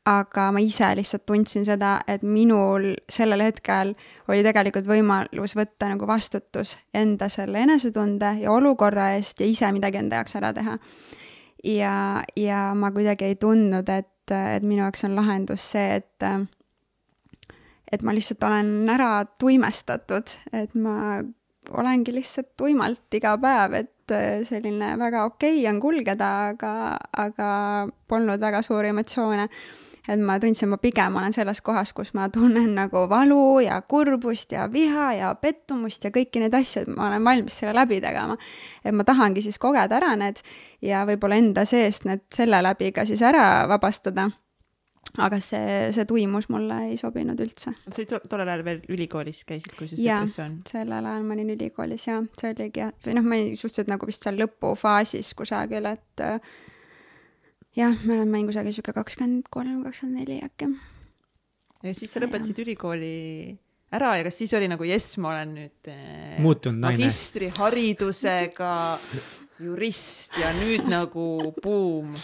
aga 0.05 0.51
ma 0.53 0.61
ise 0.61 0.85
lihtsalt 0.95 1.23
tundsin 1.25 1.63
seda, 1.65 1.95
et 2.07 2.21
minul 2.21 2.91
sellel 3.09 3.41
hetkel 3.41 3.95
oli 4.29 4.43
tegelikult 4.45 4.85
võimalus 4.85 5.55
võtta 5.57 5.87
nagu 5.89 6.05
vastutus 6.05 6.75
enda 6.93 7.25
selle 7.29 7.63
enesetunde 7.65 8.35
ja 8.43 8.51
olukorra 8.53 9.15
eest 9.15 9.41
ja 9.41 9.47
ise 9.49 9.71
midagi 9.73 9.97
enda 9.97 10.21
jaoks 10.21 10.37
ära 10.37 10.53
teha. 10.53 10.77
ja, 11.63 11.95
ja 12.37 12.59
ma 12.77 12.91
kuidagi 12.93 13.31
ei 13.31 13.35
tundnud, 13.35 13.89
et, 13.89 14.29
et 14.29 14.63
minu 14.63 14.85
jaoks 14.85 15.07
on 15.09 15.17
lahendus 15.17 15.71
see, 15.73 15.97
et 15.97 16.29
et 17.91 18.03
ma 18.03 18.13
lihtsalt 18.15 18.43
olen 18.43 18.89
ära 18.89 19.09
tuimestatud, 19.39 20.37
et 20.53 20.75
ma 20.75 21.21
olengi 21.73 22.13
lihtsalt 22.13 22.53
tuimalt 22.57 23.17
iga 23.17 23.35
päev, 23.41 23.79
et 23.79 24.13
äh, 24.13 24.43
selline 24.47 24.95
väga 25.01 25.25
okei 25.29 25.59
okay 25.59 25.71
on 25.71 25.81
kulgeda, 25.81 26.29
aga, 26.51 26.75
aga 27.17 27.49
polnud 28.07 28.41
väga 28.41 28.61
suuri 28.65 28.93
emotsioone. 28.93 29.49
et 30.05 30.21
ma 30.21 30.35
tundsin, 30.37 30.69
ma 30.69 30.77
pigem 30.77 31.15
olen 31.17 31.33
selles 31.33 31.63
kohas, 31.65 31.89
kus 31.97 32.11
ma 32.13 32.27
tunnen 32.29 32.75
nagu 32.77 33.07
valu 33.09 33.59
ja 33.65 33.79
kurbust 33.81 34.51
ja 34.51 34.67
viha 34.71 35.13
ja 35.17 35.31
pettumust 35.35 36.05
ja 36.05 36.11
kõiki 36.13 36.43
neid 36.43 36.53
asju, 36.53 36.83
et 36.83 36.91
ma 36.93 37.07
olen 37.07 37.25
valmis 37.25 37.57
selle 37.57 37.73
läbi 37.73 38.01
tegema. 38.01 38.37
et 38.83 38.93
ma 38.93 39.03
tahangi 39.03 39.41
siis 39.41 39.57
kogeda 39.57 39.97
ära 39.97 40.15
need 40.15 40.41
ja 40.81 41.05
võib-olla 41.09 41.41
enda 41.41 41.65
seest 41.65 42.05
need 42.05 42.25
selle 42.33 42.61
läbi 42.61 42.91
ka 42.91 43.05
siis 43.05 43.21
ära 43.25 43.65
vabastada 43.67 44.29
aga 45.21 45.39
see, 45.43 45.91
see 45.95 46.05
tuimus 46.09 46.49
mulle 46.51 46.77
ei 46.89 46.97
sobinud 46.99 47.39
üldse. 47.43 47.73
sa 47.85 48.01
olid 48.01 48.29
tollel 48.29 48.51
ajal 48.51 48.63
veel 48.67 48.81
ülikoolis 48.95 49.43
käisid, 49.47 49.73
kui 49.77 49.89
sul 49.89 50.01
depressioon? 50.01 50.59
sellel 50.69 51.09
ajal 51.11 51.27
ma 51.27 51.37
olin 51.37 51.53
ülikoolis 51.55 52.07
ja 52.09 52.21
see 52.39 52.53
oligi 52.55 52.83
jah, 52.83 52.93
või 53.05 53.17
noh, 53.17 53.27
ma 53.27 53.39
olin 53.39 53.59
suhteliselt 53.59 53.91
nagu 53.93 54.09
vist 54.09 54.25
seal 54.25 54.39
lõpufaasis 54.41 55.33
kusagil, 55.37 55.91
et 55.91 56.25
äh, 56.25 56.55
jah, 57.79 57.95
me 58.03 58.17
oleme 58.17 58.43
kusagil 58.49 58.75
sihuke 58.75 58.95
kakskümmend 58.97 59.51
kolm, 59.53 59.83
kakskümmend 59.85 60.23
neli 60.23 60.41
äkki. 60.45 60.71
ja 61.85 61.95
siis 61.95 62.11
sa 62.11 62.23
lõpetasid 62.23 62.59
ülikooli 62.65 63.15
ära 63.95 64.15
ja 64.19 64.27
kas 64.27 64.41
siis 64.41 64.53
oli 64.57 64.67
nagu 64.71 64.83
jess, 64.87 65.15
ma 65.21 65.31
olen 65.35 65.55
nüüd 65.61 65.91
äh, 65.93 66.37
muutunud 66.43 66.81
naine. 66.83 66.97
magistriharidusega 67.05 68.75
jurist 69.59 70.35
ja 70.41 70.51
nüüd 70.55 70.87
nagu 70.91 71.53
buum 71.63 72.15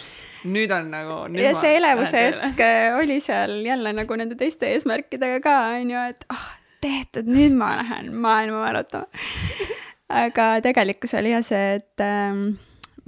nüüd 0.44 0.72
on 0.74 0.90
nagu. 0.92 1.18
ja 1.38 1.54
see 1.56 1.76
elevuse 1.78 2.24
hetk 2.26 2.60
äh, 2.60 2.96
oli 2.98 3.20
seal 3.24 3.62
jälle 3.66 3.94
nagu 3.96 4.18
nende 4.18 4.36
teiste 4.38 4.68
eesmärkidega 4.72 5.40
ka, 5.44 5.56
on 5.78 5.94
ju, 5.94 6.02
et 6.12 6.26
ah 6.28 6.36
oh,, 6.36 6.50
tehtud, 6.82 7.30
nüüd 7.30 7.54
ma 7.56 7.76
lähen 7.78 8.12
maailma 8.24 8.66
valutama 8.66 9.06
aga 10.24 10.48
tegelikkus 10.64 11.14
oli 11.18 11.32
jah 11.32 11.44
see, 11.46 11.78
et 11.78 12.04
ähm, 12.04 12.56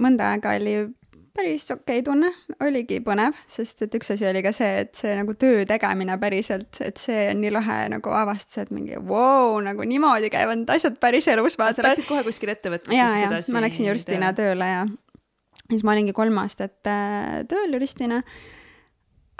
mõnda 0.01 0.33
aega 0.33 0.55
oli 0.57 0.77
päris 1.35 1.67
okei 1.71 1.99
okay 1.99 2.03
tunne, 2.05 2.31
oligi 2.63 3.01
põnev, 3.03 3.35
sest 3.51 3.85
et 3.85 3.95
üks 3.97 4.13
asi 4.15 4.27
oli 4.29 4.41
ka 4.45 4.53
see, 4.55 4.85
et 4.85 4.95
see 4.97 5.13
nagu 5.17 5.35
töö 5.39 5.65
tegemine 5.67 6.17
päriselt, 6.21 6.79
et 6.85 6.99
see 7.01 7.27
on 7.31 7.41
nii 7.43 7.53
lahe 7.55 7.79
nagu 7.91 8.13
avastus, 8.15 8.61
et 8.63 8.73
mingi 8.75 8.99
vau 8.99 9.55
wow,, 9.55 9.63
nagu 9.65 9.87
niimoodi 9.87 10.31
käivad 10.33 10.61
need 10.61 10.75
asjad 10.77 10.99
päriselus, 11.01 11.59
vaata. 11.59 11.79
sa 11.81 11.87
läksid 11.89 12.07
kohe 12.09 12.23
kuskile 12.27 12.55
ettevõttesse? 12.55 12.95
ja, 12.95 13.09
ja 13.25 13.41
ma 13.53 13.65
läksin 13.65 13.89
juristina 13.89 14.31
tööle 14.37 14.69
ja 14.71 14.85
siis 15.69 15.85
ma 15.85 15.95
olingi 15.95 16.15
kolm 16.15 16.37
aastat 16.43 16.89
äh, 16.89 17.41
tööl 17.49 17.75
juristina. 17.75 18.21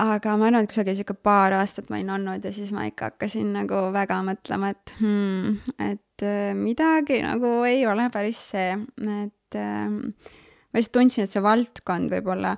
aga 0.02 0.36
ma 0.36 0.50
arvan, 0.50 0.66
et 0.66 0.72
kusagil 0.74 0.98
sihuke 0.98 1.16
paar 1.24 1.56
aastat 1.56 1.88
ma 1.90 2.00
olin 2.00 2.16
olnud 2.18 2.44
ja 2.44 2.52
siis 2.56 2.74
ma 2.76 2.88
ikka 2.90 3.14
hakkasin 3.14 3.54
nagu 3.56 3.86
väga 3.96 4.20
mõtlema, 4.28 4.74
et 4.76 4.96
hmm, 5.00 5.60
et 5.80 6.26
äh, 6.28 6.56
midagi 6.58 7.22
nagu 7.24 7.62
ei 7.68 7.86
ole 7.88 8.10
päris 8.12 8.42
see, 8.52 8.74
et 9.16 9.60
äh, 9.62 10.42
ma 10.76 10.82
lihtsalt 10.82 10.98
tundsin, 10.98 11.24
et 11.24 11.32
see 11.32 11.40
valdkond 11.40 12.12
võib-olla 12.12 12.58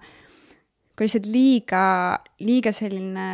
kui 0.98 1.06
lihtsalt 1.06 1.28
liiga, 1.30 1.84
liiga 2.42 2.72
selline, 2.74 3.28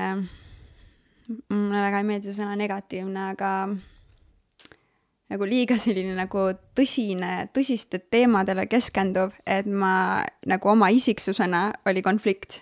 mulle 1.48 1.84
väga 1.86 2.02
ei 2.02 2.08
meeldi 2.10 2.28
see 2.28 2.42
sõna 2.42 2.58
negatiivne, 2.60 3.30
aga 3.32 3.52
nagu 5.32 5.48
liiga 5.48 5.78
selline 5.80 6.18
nagu 6.18 6.50
tõsine, 6.76 7.48
tõsiste 7.56 8.02
teemadele 8.12 8.68
keskenduv, 8.68 9.32
et 9.48 9.72
ma 9.72 10.20
nagu 10.52 10.74
oma 10.74 10.92
isiksusena 10.92 11.70
oli 11.88 12.04
konflikt. 12.04 12.60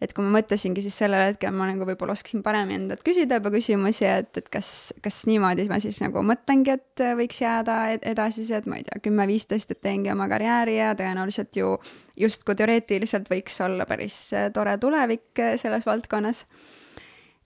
Et 0.00 0.14
kui 0.16 0.24
ma 0.24 0.32
mõtlesingi, 0.38 0.82
siis 0.84 0.96
sellel 1.02 1.26
hetkel 1.28 1.52
ma 1.54 1.66
nagu 1.68 1.84
võib-olla 1.88 2.14
oskasin 2.16 2.44
paremini 2.44 2.78
endalt 2.80 3.04
küsida 3.06 3.40
juba 3.40 3.52
küsimusi, 3.52 4.06
et, 4.08 4.32
et 4.40 4.48
kas, 4.52 4.70
kas 5.04 5.20
niimoodi 5.28 5.66
ma 5.70 5.80
siis 5.82 6.00
nagu 6.04 6.22
mõtlengi, 6.26 6.76
et 6.78 7.04
võiks 7.18 7.42
jääda 7.42 7.76
edasisi, 7.98 8.54
et 8.56 8.68
ma 8.70 8.80
ei 8.80 8.86
tea, 8.88 9.02
kümme-viisteist, 9.04 9.74
et 9.74 9.82
teengi 9.84 10.12
oma 10.12 10.28
karjääri 10.32 10.78
ja 10.78 10.94
tõenäoliselt 10.98 11.60
ju 11.60 11.74
justkui 12.20 12.56
teoreetiliselt 12.56 13.28
võiks 13.32 13.60
olla 13.64 13.86
päris 13.88 14.16
tore 14.56 14.78
tulevik 14.80 15.44
selles 15.60 15.86
valdkonnas. 15.88 16.46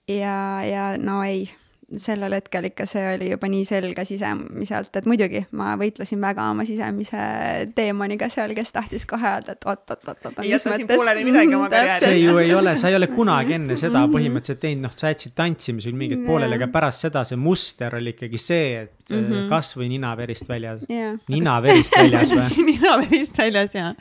ja, 0.07 0.39
ja 0.63 0.89
no 1.01 1.21
ei 1.27 1.47
sellel 2.01 2.33
hetkel 2.33 2.65
ikka 2.71 2.87
see 2.89 3.03
oli 3.13 3.27
juba 3.29 3.47
nii 3.51 3.65
selge 3.67 4.05
sisemiselt, 4.07 4.89
et 4.97 5.07
muidugi 5.09 5.43
ma 5.57 5.75
võitlesin 5.79 6.21
väga 6.21 6.47
oma 6.49 6.65
sisemise 6.65 7.19
teemaniga 7.77 8.29
seal, 8.33 8.55
kes 8.57 8.73
tahtis 8.73 9.05
kohe 9.09 9.27
öelda, 9.29 9.53
et 9.53 9.67
oot-oot-oot-oot. 9.69 10.39
ei 10.41 10.49
jäta 10.49 10.73
siin 10.79 10.89
pooleli 10.89 11.25
midagi 11.27 11.53
oma 11.57 11.69
karjääri. 11.69 12.01
see 12.07 12.21
ju 12.23 12.37
ei 12.41 12.53
ole, 12.57 12.73
sa 12.79 12.89
ei 12.89 12.97
ole 12.97 13.09
kunagi 13.13 13.57
enne 13.59 13.77
seda 13.79 14.05
põhimõtteliselt 14.11 14.63
teinud, 14.63 14.87
noh, 14.87 14.95
sa 14.97 15.11
jätsid 15.13 15.35
tantsimisel 15.37 15.93
mingid 15.97 16.23
pooleli, 16.25 16.57
aga 16.57 16.69
pärast 16.73 17.05
seda 17.05 17.25
see 17.27 17.37
muster 17.39 17.99
oli 17.99 18.15
ikkagi 18.15 18.41
see, 18.41 18.71
et 18.85 19.13
mm 19.13 19.27
-hmm. 19.27 19.49
kasvõi 19.51 19.89
ninaverist 19.91 20.49
väljas 20.49 20.87
yeah.. 20.89 21.19
ninaverist 21.29 21.97
väljas 21.97 22.33
või 22.33 22.65
ninaverist 22.71 23.37
väljas, 23.37 23.77
jaa. 23.77 23.93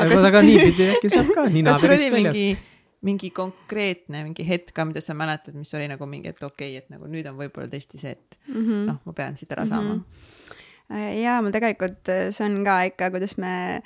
aga, 0.00 0.22
aga 0.30 0.44
niipidi 0.46 0.88
äkki 0.94 1.10
saab 1.16 1.34
ka 1.34 1.48
ninaverist 1.50 2.10
väljas 2.14 2.38
mingi 2.38 2.73
mingi 3.04 3.30
konkreetne 3.34 4.24
mingi 4.28 4.46
hetk 4.48 4.72
ka, 4.76 4.86
mida 4.88 5.02
sa 5.04 5.16
mäletad, 5.16 5.56
mis 5.58 5.72
oli 5.76 5.88
nagu 5.90 6.06
mingi, 6.08 6.32
et 6.32 6.42
okei 6.42 6.74
okay,, 6.74 6.84
et 6.84 6.92
nagu 6.92 7.08
nüüd 7.10 7.28
on 7.30 7.36
võib-olla 7.38 7.68
tõesti 7.72 8.00
see, 8.00 8.14
et 8.16 8.38
mm 8.48 8.62
-hmm. 8.62 8.86
noh, 8.90 9.02
ma 9.04 9.16
pean 9.16 9.36
siit 9.36 9.52
ära 9.52 9.66
saama 9.68 9.94
mm. 9.94 10.00
-hmm. 10.00 11.04
ja 11.20 11.36
mul 11.42 11.54
tegelikult 11.54 12.08
äh, 12.08 12.30
see 12.30 12.46
on 12.48 12.64
ka 12.64 12.80
ikka, 12.90 13.10
kuidas 13.14 13.36
me 13.38 13.82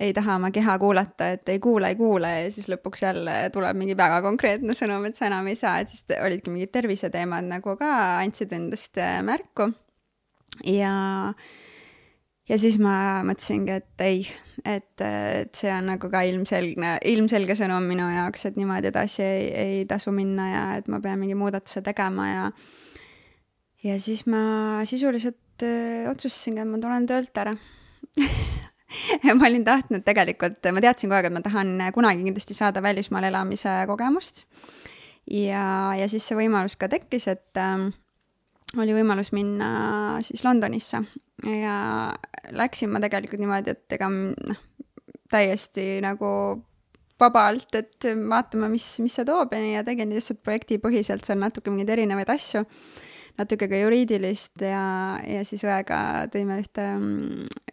ei 0.00 0.12
taha 0.12 0.36
oma 0.36 0.50
keha 0.50 0.78
kuulata, 0.78 1.30
et 1.36 1.48
ei 1.48 1.60
kuula, 1.62 1.88
ei 1.88 1.96
kuule 1.96 2.30
ja 2.44 2.50
siis 2.50 2.68
lõpuks 2.68 3.04
jälle 3.04 3.50
tuleb 3.52 3.76
mingi 3.76 3.96
väga 3.96 4.22
konkreetne 4.22 4.74
sõnum, 4.74 5.06
et 5.06 5.14
sa 5.14 5.26
enam 5.26 5.46
ei 5.46 5.56
saa, 5.56 5.78
et 5.80 5.88
siis 5.88 6.06
olidki 6.18 6.50
mingid 6.50 6.72
terviseteemad 6.74 7.46
nagu 7.46 7.76
ka 7.76 7.90
andsid 8.18 8.52
endast 8.52 8.98
äh, 8.98 9.22
märku. 9.22 9.70
ja 10.64 10.94
ja 12.48 12.58
siis 12.60 12.78
ma 12.82 13.22
mõtlesingi, 13.26 13.78
et 13.80 14.04
ei, 14.04 14.24
et, 14.64 15.00
et 15.00 15.54
see 15.56 15.72
on 15.72 15.88
nagu 15.94 16.10
ka 16.12 16.24
ilmselgne, 16.28 16.96
ilmselge 17.10 17.56
sõnum 17.58 17.86
minu 17.88 18.08
jaoks, 18.12 18.48
et 18.48 18.58
niimoodi 18.60 18.90
edasi 18.92 19.24
ei, 19.24 19.46
ei 19.64 19.84
tasu 19.90 20.12
minna 20.14 20.48
ja 20.50 20.64
et 20.80 20.90
ma 20.92 21.00
pean 21.04 21.20
mingi 21.22 21.38
muudatuse 21.38 21.84
tegema 21.86 22.28
ja 22.30 22.50
ja 23.84 23.96
siis 24.00 24.24
ma 24.30 24.84
sisuliselt 24.88 25.62
öö, 25.62 26.10
otsustasingi, 26.12 26.62
et 26.62 26.70
ma 26.70 26.80
tulen 26.82 27.08
töölt 27.08 27.40
ära 27.40 27.56
ja 29.26 29.34
ma 29.36 29.48
olin 29.48 29.64
tahtnud 29.66 30.04
tegelikult, 30.06 30.60
ma 30.72 30.84
teadsin 30.84 31.08
kogu 31.08 31.18
aeg, 31.18 31.28
et 31.30 31.36
ma 31.36 31.44
tahan 31.44 31.76
kunagi 31.96 32.24
kindlasti 32.26 32.56
saada 32.56 32.82
välismaal 32.84 33.28
elamise 33.30 33.72
kogemust. 33.90 34.44
ja, 35.30 35.94
ja 35.96 36.08
siis 36.08 36.26
see 36.28 36.38
võimalus 36.38 36.76
ka 36.80 36.88
tekkis, 36.92 37.28
et 37.32 37.60
äh, 37.60 37.88
oli 38.80 38.94
võimalus 38.96 39.32
minna 39.34 39.68
siis 40.24 40.44
Londonisse 40.44 41.00
ja 41.48 41.78
läksin 42.54 42.92
ma 42.92 43.00
tegelikult 43.02 43.42
niimoodi, 43.42 43.74
et 43.74 43.96
ega 43.96 44.08
noh, 44.10 44.62
täiesti 45.30 45.98
nagu 46.04 46.28
vabalt, 47.20 47.74
et 47.78 48.06
vaatame, 48.28 48.68
mis, 48.72 48.86
mis 49.02 49.14
see 49.16 49.26
toob 49.26 49.54
ja 49.54 49.62
nii 49.62 49.74
ja 49.76 49.82
tegin 49.86 50.12
lihtsalt 50.14 50.42
projektipõhiselt 50.44 51.26
seal 51.26 51.40
natuke 51.40 51.72
mingeid 51.72 51.94
erinevaid 51.96 52.30
asju. 52.34 52.64
natuke 53.38 53.66
ka 53.66 53.78
juriidilist 53.80 54.62
ja, 54.62 55.18
ja 55.26 55.40
siis 55.46 55.64
õega 55.66 56.28
tõime 56.30 56.60
ühte, 56.62 56.84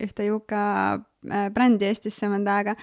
ühte 0.01 0.25
Juka 0.25 0.61
äh, 1.29 1.49
brändi 1.53 1.85
Eestisse 1.85 2.29
mõnda 2.31 2.55
aega 2.57 2.75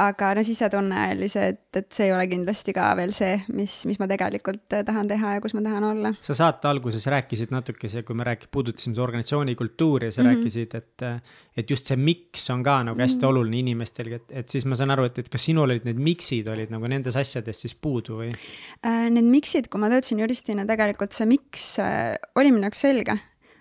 aga 0.00 0.30
no 0.36 0.44
sisetunne 0.46 1.02
oli 1.14 1.28
see, 1.30 1.50
et, 1.52 1.62
et 1.76 1.88
see 1.94 2.08
ei 2.08 2.14
ole 2.14 2.26
kindlasti 2.30 2.74
ka 2.76 2.88
veel 2.98 3.12
see, 3.16 3.36
mis, 3.56 3.74
mis 3.88 4.00
ma 4.00 4.08
tegelikult 4.10 4.76
äh, 4.76 4.84
tahan 4.86 5.10
teha 5.10 5.36
ja 5.36 5.42
kus 5.44 5.54
ma 5.56 5.62
tahan 5.64 5.86
olla. 5.90 6.12
sa 6.24 6.36
saate 6.36 6.68
alguses 6.70 7.06
rääkisid 7.12 7.54
natukese, 7.54 8.02
kui 8.06 8.18
me 8.18 8.26
rääk-, 8.28 8.48
puudutasime 8.52 8.94
seda 8.94 9.06
organisatsiooni 9.06 9.56
kultuuri 9.58 10.10
ja 10.10 10.16
sa 10.16 10.22
mm 10.22 10.26
-hmm. 10.26 10.36
rääkisid, 10.36 10.74
et, 10.74 11.06
et 11.56 11.70
just 11.70 11.86
see 11.86 11.96
miks 11.96 12.48
on 12.50 12.62
ka 12.62 12.82
nagu 12.82 13.00
hästi 13.00 13.18
mm 13.18 13.22
-hmm. 13.22 13.30
oluline 13.30 13.58
inimestel, 13.58 14.12
et, 14.12 14.26
et 14.30 14.48
siis 14.48 14.66
ma 14.66 14.74
saan 14.74 14.90
aru, 14.90 15.04
et, 15.04 15.18
et 15.18 15.28
kas 15.28 15.44
sinul 15.44 15.70
olid 15.70 15.84
need 15.84 15.98
miks'id 15.98 16.48
olid 16.48 16.70
nagu 16.70 16.86
nendes 16.86 17.16
asjades 17.16 17.60
siis 17.60 17.74
puudu 17.74 18.20
või 18.22 18.30
äh,? 18.86 19.10
Need 19.10 19.26
miks'id, 19.26 19.68
kui 19.68 19.80
ma 19.80 19.88
töötasin 19.90 20.18
juristina, 20.18 20.66
tegelikult 20.66 21.12
see 21.12 21.26
miks 21.26 21.78
äh, 21.78 22.16
oli 22.34 22.52
minu 22.52 22.68
jaoks 22.68 22.80
selge 22.80 23.18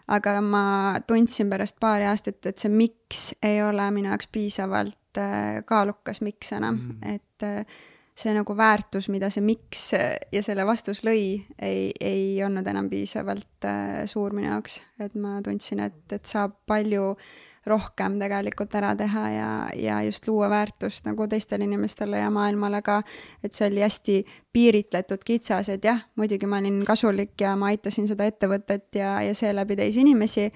aga 0.10 0.40
ma 0.42 0.64
tundsin 1.08 1.50
pärast 1.50 1.78
paari 1.80 2.08
aastat, 2.10 2.42
et 2.46 2.58
see 2.58 2.72
miks 2.74 3.30
ei 3.44 3.62
ole 3.64 3.86
minu 3.94 4.10
jaoks 4.10 4.28
piisavalt 4.34 4.98
Äh, 5.18 5.64
kaalukas 5.66 6.22
miks 6.22 6.52
enam 6.54 6.76
mm., 6.76 7.16
et 7.16 7.44
äh, 7.44 7.66
see 8.14 8.34
nagu 8.36 8.54
väärtus, 8.58 9.08
mida 9.10 9.32
see 9.34 9.42
miks 9.42 9.88
ja 9.96 10.42
selle 10.46 10.68
vastus 10.68 11.02
lõi, 11.08 11.40
ei, 11.66 11.88
ei 11.98 12.38
olnud 12.46 12.68
enam 12.70 12.92
piisavalt 12.92 13.66
äh, 13.66 14.04
suur 14.12 14.36
minu 14.38 14.52
jaoks, 14.52 14.76
et 15.02 15.16
ma 15.18 15.40
tundsin, 15.42 15.82
et, 15.88 16.04
et 16.14 16.30
saab 16.30 16.60
palju 16.70 17.16
rohkem 17.68 18.20
tegelikult 18.22 18.76
ära 18.80 18.94
teha 18.98 19.24
ja, 19.34 19.50
ja 19.76 20.02
just 20.08 20.28
luua 20.28 20.50
väärtust 20.50 21.08
nagu 21.10 21.28
teistele 21.28 21.68
inimestele 21.68 22.22
ja 22.22 22.30
maailmale 22.34 22.82
ka, 22.86 23.02
et 23.44 23.54
see 23.54 23.68
oli 23.68 23.84
hästi 23.84 24.20
piiritletud, 24.54 25.24
kitsas, 25.26 25.70
et 25.74 25.86
jah, 25.86 26.06
muidugi 26.20 26.50
ma 26.50 26.62
olin 26.62 26.82
kasulik 26.88 27.36
ja 27.42 27.56
ma 27.60 27.74
aitasin 27.74 28.08
seda 28.10 28.28
ettevõtet 28.30 28.96
ja, 29.02 29.20
ja 29.26 29.36
seeläbi 29.36 29.80
teisi 29.80 30.04
inimesi, 30.06 30.50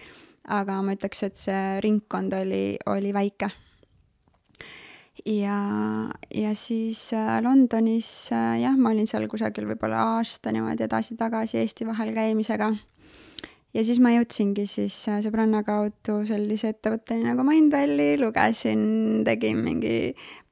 aga 0.51 0.79
ma 0.83 0.95
ütleks, 0.95 1.25
et 1.27 1.39
see 1.39 1.61
ringkond 1.83 2.33
oli, 2.39 2.65
oli 2.91 3.13
väike. 3.15 3.51
Ja, 5.29 6.09
ja 6.35 6.55
siis 6.57 7.13
äh, 7.13 7.37
Londonis 7.41 8.31
äh, 8.33 8.57
jah, 8.63 8.73
ma 8.75 8.89
olin 8.91 9.07
seal 9.07 9.27
kusagil 9.31 9.67
võib-olla 9.69 10.01
aasta 10.17 10.51
niimoodi 10.51 10.87
edasi-tagasi 10.87 11.61
Eesti 11.61 11.85
vahel 11.87 12.11
käimisega. 12.15 12.71
Ja 13.73 13.83
siis 13.85 13.99
ma 14.03 14.13
jõudsingi 14.13 14.65
siis 14.69 14.97
äh, 15.11 15.21
sõbranna 15.25 15.63
kaudu 15.67 16.19
sellise 16.29 16.73
ettevõtteni 16.73 17.25
nagu 17.27 17.45
Mindvalley, 17.47 18.17
lugesin, 18.21 19.23
tegin 19.27 19.63
mingi 19.65 19.95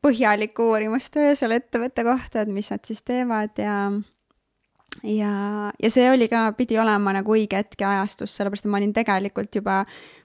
põhjaliku 0.01 0.71
uurimustöö 0.73 1.35
selle 1.37 1.61
ettevõtte 1.61 2.05
kohta, 2.07 2.45
et 2.45 2.53
mis 2.53 2.71
nad 2.73 2.85
siis 2.87 3.03
teevad 3.07 3.61
ja 3.61 3.75
ja, 5.07 5.33
ja 5.71 5.91
see 5.93 6.09
oli 6.11 6.27
ka, 6.31 6.49
pidi 6.57 6.79
olema 6.81 7.13
nagu 7.15 7.37
õige 7.37 7.61
hetk 7.61 7.83
ja 7.83 7.97
ajastus, 7.97 8.33
sellepärast 8.35 8.67
et 8.67 8.73
ma 8.73 8.81
olin 8.81 8.95
tegelikult 8.95 9.61
juba 9.61 9.83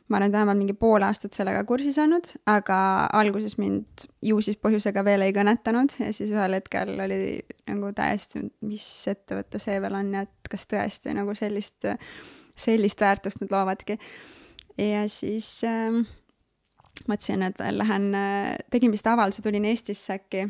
ma 0.08 0.16
olen 0.20 0.32
vähemalt 0.32 0.58
mingi 0.58 0.74
pool 0.78 1.02
aastat 1.02 1.34
sellega 1.34 1.64
kursis 1.66 1.98
olnud, 1.98 2.28
aga 2.50 2.78
alguses 3.18 3.56
mind 3.58 4.06
ju 4.22 4.38
siis 4.44 4.58
põhjusega 4.62 5.02
veel 5.06 5.26
ei 5.26 5.34
kõnetanud 5.34 5.96
ja 5.98 6.12
siis 6.14 6.30
ühel 6.34 6.58
hetkel 6.58 6.94
oli 6.94 7.20
nagu 7.66 7.90
täiesti, 7.96 8.44
mis 8.66 8.86
ettevõte 9.10 9.60
see 9.62 9.80
veel 9.82 9.98
on 9.98 10.12
ja 10.14 10.26
et 10.26 10.50
kas 10.50 10.68
tõesti 10.70 11.14
nagu 11.16 11.34
sellist, 11.38 11.88
sellist 12.56 13.00
väärtust 13.00 13.42
nad 13.42 13.52
loovadki. 13.52 13.98
ja 14.78 15.06
siis 15.08 15.48
äh, 15.64 16.02
mõtlesin, 17.06 17.42
et 17.46 17.60
lähen 17.70 18.14
äh,, 18.14 18.54
tegin 18.70 18.94
vist 18.94 19.06
avalduse, 19.06 19.44
tulin 19.44 19.64
Eestisse 19.68 20.16
äkki 20.16 20.46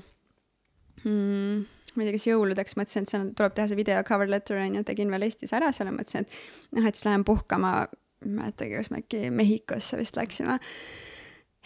mm, 1.05 1.66
ma 1.97 2.03
ei 2.03 2.09
tea, 2.09 2.16
kas 2.16 2.27
jõuludeks, 2.28 2.77
mõtlesin, 2.78 3.07
et 3.07 3.12
seal 3.12 3.28
tuleb 3.37 3.55
teha 3.57 3.70
see 3.70 3.78
video 3.78 4.03
cover 4.07 4.31
letter 4.31 4.59
on 4.61 4.81
ju, 4.81 4.87
tegin 4.87 5.12
veel 5.12 5.27
Eestis 5.27 5.55
ära 5.57 5.73
selle, 5.74 5.95
mõtlesin, 5.97 6.27
et 6.27 6.77
noh, 6.78 6.87
et 6.87 6.99
siis 6.99 7.09
lähen 7.09 7.24
puhkama 7.27 7.77
ma 8.24 8.31
ei 8.31 8.39
mäletagi, 8.39 8.77
kas 8.77 8.91
me 8.91 9.03
äkki 9.03 9.31
Mehhikosse 9.31 9.99
vist 10.01 10.16
läksime. 10.16 10.59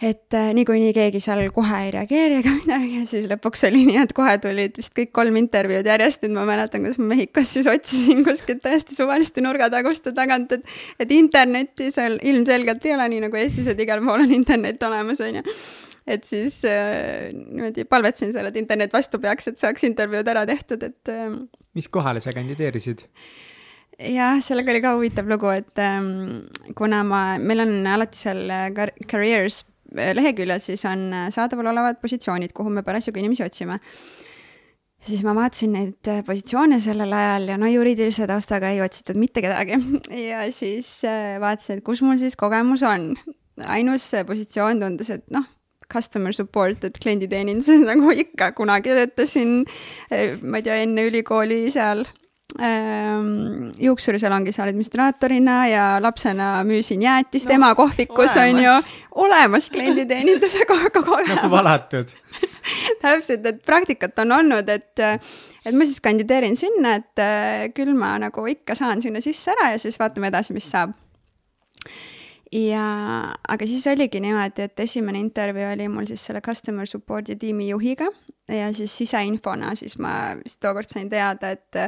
Et 0.01 0.33
äh, 0.33 0.49
niikuinii 0.57 0.93
keegi 0.95 1.19
seal 1.21 1.43
kohe 1.53 1.81
ei 1.85 1.91
reageeri 1.93 2.39
ega 2.41 2.53
midagi 2.63 2.95
ja 2.97 3.03
siis 3.09 3.27
lõpuks 3.29 3.67
oli 3.69 3.83
nii, 3.89 3.99
et 4.01 4.13
kohe 4.17 4.33
tulid 4.41 4.79
vist 4.79 4.95
kõik 4.97 5.11
kolm 5.15 5.37
intervjuud 5.43 5.87
järjest, 5.91 6.25
nüüd 6.25 6.35
ma 6.39 6.47
mäletan, 6.49 6.85
kuidas 6.85 6.97
ma 7.01 7.11
Mehhikos 7.11 7.53
siis 7.57 7.69
otsisin 7.69 8.23
kuskilt 8.27 8.63
täiesti 8.65 8.97
suvaliste 8.97 9.43
nurgataguste 9.45 10.15
tagant, 10.17 10.57
et 10.57 10.65
et 11.01 11.13
internetti 11.13 11.91
seal 11.93 12.17
ilmselgelt 12.17 12.85
ei 12.89 12.95
ole 12.97 13.07
nii 13.13 13.23
nagu 13.27 13.39
Eestis, 13.41 13.69
et 13.71 13.79
igal 13.85 14.01
pool 14.05 14.25
on 14.25 14.35
internet 14.35 14.83
olemas, 14.89 15.21
on 15.21 15.41
ju 15.41 15.45
et 16.09 16.25
siis 16.25 16.63
äh, 16.65 17.29
niimoodi 17.31 17.85
palvetasin 17.85 18.33
seal, 18.33 18.49
et 18.49 18.57
internet 18.57 18.93
vastu 18.93 19.21
peaks, 19.21 19.51
et 19.51 19.61
saaks 19.61 19.85
intervjuud 19.85 20.33
ära 20.33 20.47
tehtud, 20.49 20.83
et 20.87 21.13
äh,. 21.13 21.29
mis 21.77 21.87
kohale 21.93 22.23
sa 22.23 22.33
kandideerisid? 22.35 23.05
jah, 24.01 24.39
sellega 24.41 24.73
oli 24.73 24.81
ka 24.81 24.95
huvitav 24.97 25.29
lugu, 25.29 25.51
et 25.53 25.77
ähm, 25.77 26.41
kuna 26.77 27.03
ma, 27.05 27.21
meil 27.37 27.67
on 27.67 27.75
alati 27.85 28.17
seal 28.17 28.49
äh, 28.49 28.71
careers 29.05 29.61
leheküljel, 29.95 30.59
siis 30.63 30.83
on 30.89 31.07
äh, 31.13 31.29
saadaval 31.33 31.71
olevad 31.73 32.01
positsioonid, 32.01 32.53
kuhu 32.55 32.71
me 32.73 32.83
parasjagu 32.83 33.19
inimesi 33.19 33.45
otsime. 33.45 33.79
siis 35.01 35.23
ma 35.25 35.33
vaatasin 35.33 35.71
neid 35.73 36.09
positsioone 36.25 36.77
sellel 36.79 37.13
ajal 37.17 37.47
ja 37.49 37.57
no 37.57 37.69
juriidilise 37.71 38.27
taustaga 38.29 38.69
ei 38.69 38.83
otsitud 38.85 39.17
mitte 39.17 39.41
kedagi 39.41 39.79
ja 40.31 40.43
siis 40.53 41.01
vaatasin, 41.41 41.79
et 41.79 41.85
kus 41.85 42.03
mul 42.05 42.19
siis 42.21 42.37
kogemus 42.37 42.83
on. 42.83 43.15
ainus 43.65 44.11
positsioon 44.27 44.79
tundus, 44.79 45.09
et 45.09 45.25
noh, 45.33 45.45
customer 45.91 46.33
support, 46.33 46.83
et 46.83 46.97
klienditeeninduses 47.01 47.83
nagu 47.91 48.13
ikka 48.13 48.51
kunagi 48.57 48.93
töötasin, 48.95 49.61
ma 50.41 50.61
ei 50.61 50.67
tea, 50.67 50.81
enne 50.85 51.09
ülikooli 51.09 51.65
seal 51.73 52.05
juuksurisalongis 53.79 54.59
administraatorina 54.59 55.67
ja 55.67 55.83
lapsena 56.01 56.63
müüsin 56.63 57.01
jäätist 57.01 57.47
no, 57.47 57.55
ema 57.55 57.75
kohvikus 57.75 58.35
on 58.37 58.63
ju, 58.63 58.71
olemas 59.15 59.69
klienditeeninduse 59.69 60.65
kogemus. 60.65 61.29
nagu 61.29 61.51
valatud 61.51 62.11
täpselt, 63.01 63.45
et 63.45 63.61
praktikat 63.65 64.19
on 64.19 64.31
olnud, 64.31 64.69
et, 64.69 64.99
et 65.65 65.75
ma 65.75 65.87
siis 65.87 66.01
kandideerin 66.03 66.57
sinna, 66.59 66.97
et 66.99 67.73
küll 67.75 67.93
ma 67.97 68.17
nagu 68.21 68.45
ikka 68.47 68.75
saan 68.75 69.01
sinna 69.01 69.21
sisse 69.23 69.53
ära 69.55 69.71
ja 69.73 69.79
siis 69.81 69.99
vaatame 69.99 70.31
edasi, 70.31 70.53
mis 70.53 70.67
saab. 70.71 70.91
ja, 72.51 72.87
aga 73.47 73.67
siis 73.67 73.87
oligi 73.87 74.19
niimoodi, 74.19 74.67
et 74.67 74.79
esimene 74.79 75.23
intervjuu 75.23 75.71
oli 75.71 75.87
mul 75.87 76.09
siis 76.09 76.25
selle 76.27 76.43
customer 76.45 76.87
support'i 76.87 77.35
tiimi 77.39 77.69
juhiga 77.69 78.11
ja 78.51 78.73
siis 78.75 78.97
siseinfona 78.97 79.75
siis 79.79 79.95
ma 79.99 80.35
vist 80.43 80.59
tookord 80.59 80.91
sain 80.91 81.09
teada, 81.09 81.55
et 81.55 81.79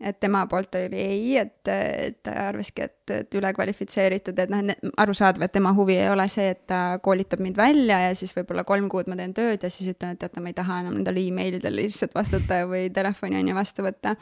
et 0.00 0.16
tema 0.20 0.46
poolt 0.48 0.74
oli 0.78 0.96
ei, 0.96 1.36
et, 1.40 1.68
et 1.68 2.16
ta 2.24 2.32
arvaski, 2.48 2.86
et, 2.88 3.12
et 3.12 3.36
ülekvalifitseeritud, 3.36 4.38
et 4.40 4.52
noh, 4.52 4.72
arusaadav, 5.02 5.44
et 5.44 5.52
tema 5.52 5.74
huvi 5.76 5.98
ei 6.00 6.08
ole 6.08 6.24
see, 6.32 6.48
et 6.54 6.62
ta 6.70 6.98
koolitab 7.04 7.42
mind 7.44 7.60
välja 7.60 8.00
ja 8.06 8.14
siis 8.16 8.32
võib-olla 8.36 8.64
kolm 8.68 8.88
kuud 8.92 9.10
ma 9.10 9.18
teen 9.20 9.34
tööd 9.36 9.66
ja 9.66 9.72
siis 9.72 9.92
ütlen, 9.92 10.16
et 10.16 10.22
teate, 10.22 10.40
ma 10.40 10.52
ei 10.52 10.56
taha 10.56 10.80
enam 10.84 10.96
nendele 10.96 11.26
emailidele 11.28 11.84
lihtsalt 11.84 12.16
vastata 12.16 12.62
või 12.70 12.88
telefoni 12.94 13.40
on 13.40 13.52
ju 13.52 13.58
vastu 13.58 13.84
võtta. 13.84 14.16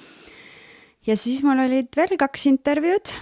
ja 1.06 1.16
siis 1.16 1.44
mul 1.46 1.62
olid 1.68 1.94
veel 1.96 2.18
kaks 2.18 2.48
intervjuud 2.50 3.14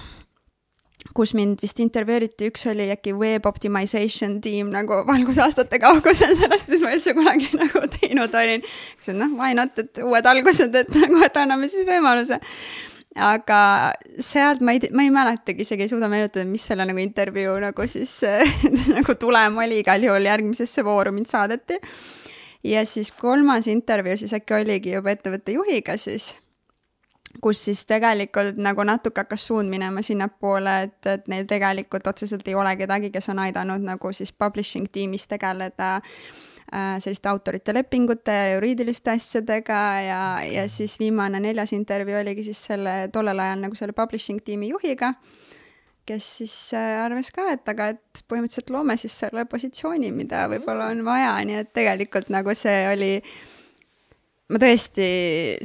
kus 1.16 1.32
mind 1.36 1.62
vist 1.64 1.80
intervjueeriti, 1.82 2.50
üks 2.50 2.66
oli 2.70 2.88
äkki 2.92 3.14
web 3.16 3.46
optimization 3.48 4.38
tiim 4.44 4.68
nagu 4.74 5.00
valgusaastate 5.08 5.80
kaugusel 5.82 6.34
sellest, 6.38 6.68
mis 6.72 6.82
ma 6.84 6.92
üldse 6.96 7.14
kunagi 7.16 7.48
nagu 7.62 7.84
teinud 7.96 8.36
olin. 8.36 8.66
siis 8.98 9.16
noh, 9.16 9.32
why 9.38 9.56
not, 9.56 9.78
et 9.80 10.02
uued 10.04 10.28
algused, 10.32 10.76
et 10.76 10.92
nagu, 11.00 11.22
et 11.24 11.40
anname 11.40 11.70
siis 11.72 11.88
võimaluse. 11.88 12.40
aga 13.16 13.58
sealt 14.20 14.60
ma 14.60 14.76
ei, 14.76 14.90
ma 14.92 15.06
ei 15.06 15.12
mäletagi 15.14 15.64
isegi, 15.64 15.86
ei 15.86 15.92
suuda 15.92 16.10
meenutada, 16.12 16.44
mis 16.48 16.66
selle 16.68 16.84
nagu 16.88 17.00
intervjuu 17.00 17.56
nagu 17.64 17.88
siis 17.88 18.18
nagu 18.96 19.18
tulem 19.20 19.60
oli, 19.64 19.80
igal 19.84 20.04
juhul 20.04 20.28
järgmisesse 20.28 20.84
vooru 20.84 21.14
mind 21.16 21.32
saadeti. 21.32 21.80
ja 22.64 22.84
siis 22.84 23.12
kolmas 23.16 23.70
intervjuu 23.72 24.20
siis 24.20 24.36
äkki 24.36 24.60
oligi 24.60 24.98
juba 24.98 25.16
ettevõtte 25.16 25.56
juhiga 25.56 25.96
siis 26.00 26.34
kus 27.42 27.64
siis 27.68 27.84
tegelikult 27.88 28.58
nagu 28.62 28.84
natuke 28.86 29.24
hakkas 29.24 29.46
suund 29.48 29.70
minema 29.70 30.02
sinnapoole, 30.04 30.76
et, 30.88 30.98
et 31.10 31.28
neil 31.30 31.46
tegelikult 31.48 32.06
otseselt 32.06 32.46
ei 32.48 32.54
ole 32.54 32.76
kedagi, 32.78 33.10
kes 33.14 33.30
on 33.32 33.42
aidanud 33.44 33.84
nagu 33.84 34.12
siis 34.16 34.32
publishing 34.32 34.88
tiimis 34.92 35.26
tegeleda 35.28 35.96
äh, 35.96 36.96
selliste 37.02 37.28
autorite 37.28 37.74
lepingute 37.74 38.32
ja 38.32 38.52
juriidiliste 38.54 39.14
asjadega 39.16 39.80
ja, 40.06 40.20
ja 40.50 40.68
siis 40.72 40.98
viimane 41.00 41.40
neljas 41.40 41.74
intervjuu 41.76 42.20
oligi 42.20 42.46
siis 42.50 42.62
selle 42.70 42.96
tollel 43.12 43.42
ajal 43.42 43.66
nagu 43.66 43.78
selle 43.78 43.96
publishing 43.96 44.40
tiimi 44.44 44.70
juhiga, 44.72 45.12
kes 46.06 46.30
siis 46.40 46.56
äh, 46.78 47.02
arvas 47.04 47.32
ka, 47.34 47.50
et 47.52 47.68
aga 47.68 47.92
et 47.96 48.24
põhimõtteliselt 48.30 48.72
loome 48.72 48.96
siis 49.00 49.18
selle 49.24 49.44
positsiooni, 49.50 50.12
mida 50.14 50.46
võib-olla 50.52 50.90
on 50.94 51.04
vaja, 51.06 51.36
nii 51.44 51.60
et 51.64 51.74
tegelikult 51.76 52.32
nagu 52.32 52.54
see 52.56 52.80
oli 52.92 53.12
ma 54.46 54.60
tõesti, 54.62 55.06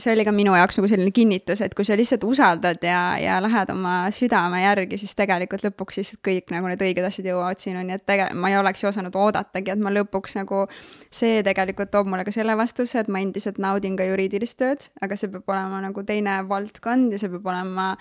see 0.01 0.13
oli 0.15 0.23
ka 0.25 0.31
minu 0.33 0.55
jaoks 0.57 0.79
nagu 0.79 0.87
selline 0.89 1.11
kinnitus, 1.13 1.59
et 1.61 1.75
kui 1.77 1.85
sa 1.85 1.93
lihtsalt 1.97 2.23
usaldad 2.25 2.81
ja, 2.85 3.01
ja 3.21 3.35
lähed 3.43 3.69
oma 3.69 4.07
südame 4.15 4.63
järgi, 4.63 4.97
siis 4.97 5.13
tegelikult 5.17 5.67
lõpuks 5.67 5.99
lihtsalt 5.99 6.21
kõik 6.25 6.49
nagu 6.55 6.71
need 6.71 6.81
õiged 6.81 7.05
asjad 7.05 7.29
jõuavad 7.29 7.61
sinuni, 7.61 7.93
et 7.99 8.05
tege-, 8.09 8.31
ma 8.33 8.49
ei 8.49 8.57
oleks 8.57 8.81
ju 8.81 8.89
osanud 8.89 9.13
oodatagi, 9.21 9.75
et 9.75 9.83
ma 9.85 9.93
lõpuks 9.93 10.33
nagu, 10.39 10.63
see 11.13 11.43
tegelikult 11.45 11.93
toob 11.93 12.09
mulle 12.09 12.25
ka 12.25 12.33
selle 12.33 12.57
vastuse, 12.57 13.03
et 13.03 13.11
ma 13.13 13.21
endiselt 13.21 13.61
naudin 13.61 13.99
ka 13.99 14.09
juriidilist 14.09 14.57
tööd, 14.63 14.87
aga 15.05 15.19
see 15.19 15.29
peab 15.29 15.53
olema 15.53 15.83
nagu 15.85 16.05
teine 16.07 16.39
valdkond 16.49 17.13
ja 17.13 17.21
see 17.21 17.29
peab 17.35 17.53
olema 17.53 17.91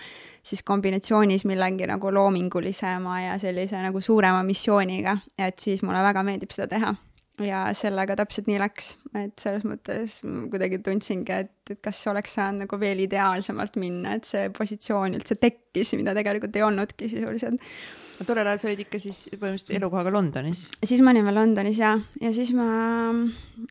siis 0.41 0.65
kombinatsioonis 0.65 1.45
millegi 1.45 1.91
nagu 1.93 2.15
loomingulisema 2.17 3.21
ja 3.27 3.37
sellise 3.43 3.85
nagu 3.85 4.01
suurema 4.01 4.41
missiooniga, 4.49 5.19
et 5.37 5.61
siis 5.61 5.85
mulle 5.85 6.01
väga 6.09 6.25
meeldib 6.25 6.57
seda 6.57 6.73
teha 6.73 6.97
ja 7.45 7.63
sellega 7.77 8.17
täpselt 8.19 8.49
nii 8.51 8.59
läks, 8.61 8.93
et 9.19 9.41
selles 9.41 9.65
mõttes 9.69 10.21
kuidagi 10.25 10.81
tundsingi, 10.85 11.39
et, 11.47 11.73
et 11.73 11.81
kas 11.85 12.03
oleks 12.11 12.37
saanud 12.39 12.67
nagu 12.67 12.81
veel 12.81 13.03
ideaalsemalt 13.07 13.79
minna, 13.81 14.17
et 14.19 14.29
see 14.29 14.51
positsioon 14.57 15.17
üldse 15.19 15.39
tekkis, 15.41 15.95
mida 15.99 16.15
tegelikult 16.17 16.57
ei 16.57 16.67
olnudki 16.67 17.11
sisuliselt. 17.13 17.63
tollel 18.27 18.51
ajal 18.51 18.61
sa 18.61 18.69
olid 18.69 18.83
ikka 18.85 19.01
siis 19.01 19.21
põhimõtteliselt 19.33 19.77
elukohaga 19.79 20.13
Londonis? 20.13 20.67
siis 20.85 21.01
ma 21.05 21.15
olin 21.15 21.29
veel 21.29 21.39
Londonis 21.41 21.81
ja, 21.81 21.95
ja 22.21 22.33
siis 22.37 22.53
ma. 22.57 22.69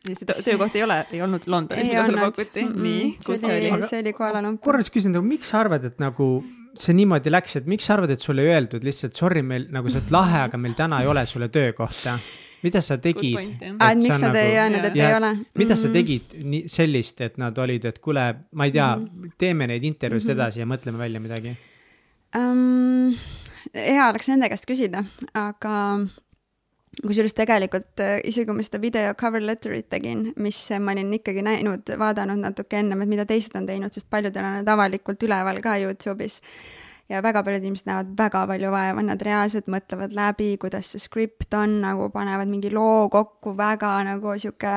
ja 0.08 0.16
see 0.18 0.46
töökoht 0.50 0.78
ei 0.78 0.86
ole, 0.86 1.02
ei 1.14 1.22
olnud 1.26 1.46
Londonis, 1.46 1.90
mida 1.90 2.06
sulle 2.08 2.26
pakuti 2.26 2.64
mm, 2.64 2.72
-mm. 2.72 2.88
nii, 2.88 3.12
kus 3.26 3.44
see 3.44 3.58
oli? 3.60 3.90
see 3.92 4.02
oli 4.04 4.16
Kuala 4.16 4.42
Lumpur. 4.42 4.72
korraks 4.72 4.90
küsin, 4.90 5.14
nagu 5.14 5.26
miks 5.26 5.54
sa 5.54 5.62
arvad, 5.62 5.86
et 5.86 6.02
nagu 6.02 6.32
see 6.80 6.94
niimoodi 6.94 7.30
läks, 7.30 7.56
et 7.60 7.66
miks 7.70 7.86
sa 7.86 7.96
arvad, 7.98 8.10
et 8.14 8.22
sulle 8.22 8.42
ei 8.42 8.54
öeldud 8.54 8.84
lihtsalt 8.86 9.18
sorry, 9.18 9.42
meil 9.42 9.68
nagu 9.74 9.90
sa 9.90 10.00
oled 10.00 10.14
lahe, 10.14 10.46
aga 10.48 10.58
meil 10.58 10.74
täna 10.78 11.02
ei 11.02 11.10
ole 11.10 11.26
sulle 11.26 11.50
töökohta 11.52 12.18
mida 12.62 12.80
sa 12.84 12.98
tegid? 12.98 13.36
aa, 13.78 13.90
et 13.92 14.02
miks 14.02 14.20
nad 14.20 14.30
nagu, 14.30 14.38
ei 14.42 14.56
öelnud, 14.60 14.86
et 14.90 14.96
ja, 14.98 15.08
ei 15.08 15.16
ole? 15.16 15.32
mida 15.32 15.44
mm 15.44 15.64
-hmm. 15.64 15.74
sa 15.74 15.88
mhm. 15.88 15.92
tegid 15.92 16.38
nii 16.52 16.62
sellist, 16.68 17.20
et 17.20 17.38
nad 17.38 17.58
olid, 17.58 17.84
et 17.84 17.98
kuule, 17.98 18.34
ma 18.52 18.64
ei 18.64 18.72
tea 18.72 18.96
mm, 18.96 19.04
-hmm. 19.04 19.32
teeme 19.38 19.66
neid 19.66 19.84
intervjuusid 19.84 20.34
mm 20.34 20.38
-hmm. 20.38 20.42
edasi 20.42 20.60
ja 20.60 20.66
mõtleme 20.66 20.98
välja 20.98 21.20
midagi 21.20 21.56
um,? 22.36 23.14
hea 23.74 24.08
oleks 24.08 24.28
nende 24.28 24.48
käest 24.48 24.66
küsida, 24.70 25.04
aga 25.34 26.00
kusjuures 27.06 27.34
tegelikult 27.34 28.00
äh, 28.02 28.18
isegi 28.24 28.46
kui 28.46 28.56
ma 28.56 28.62
seda 28.66 28.80
video 28.82 29.14
cover 29.14 29.42
letter'it 29.42 29.88
tegin, 29.88 30.32
mis 30.36 30.58
ma 30.80 30.92
olin 30.92 31.12
ikkagi 31.14 31.42
näinud, 31.42 31.92
vaadanud 31.98 32.42
natuke 32.42 32.80
ennem, 32.80 33.02
et 33.02 33.08
mida 33.08 33.26
teised 33.26 33.54
on 33.56 33.66
teinud, 33.66 33.92
sest 33.94 34.10
paljudel 34.10 34.44
on 34.44 34.58
need 34.58 34.68
avalikult 34.68 35.22
üleval 35.22 35.60
ka 35.64 35.76
Youtube'is 35.82 36.40
ja 37.10 37.22
väga 37.24 37.42
paljud 37.46 37.64
inimesed 37.64 37.88
näevad 37.90 38.12
väga 38.18 38.44
palju 38.50 38.70
vaeva, 38.74 39.02
nad 39.04 39.22
reaalselt 39.26 39.68
mõtlevad 39.72 40.14
läbi, 40.16 40.52
kuidas 40.62 40.92
see 40.92 41.02
skript 41.02 41.54
on, 41.58 41.80
nagu 41.84 42.08
panevad 42.14 42.50
mingi 42.50 42.70
loo 42.74 43.08
kokku, 43.12 43.56
väga 43.58 43.96
nagu 44.06 44.36
sihuke 44.38 44.74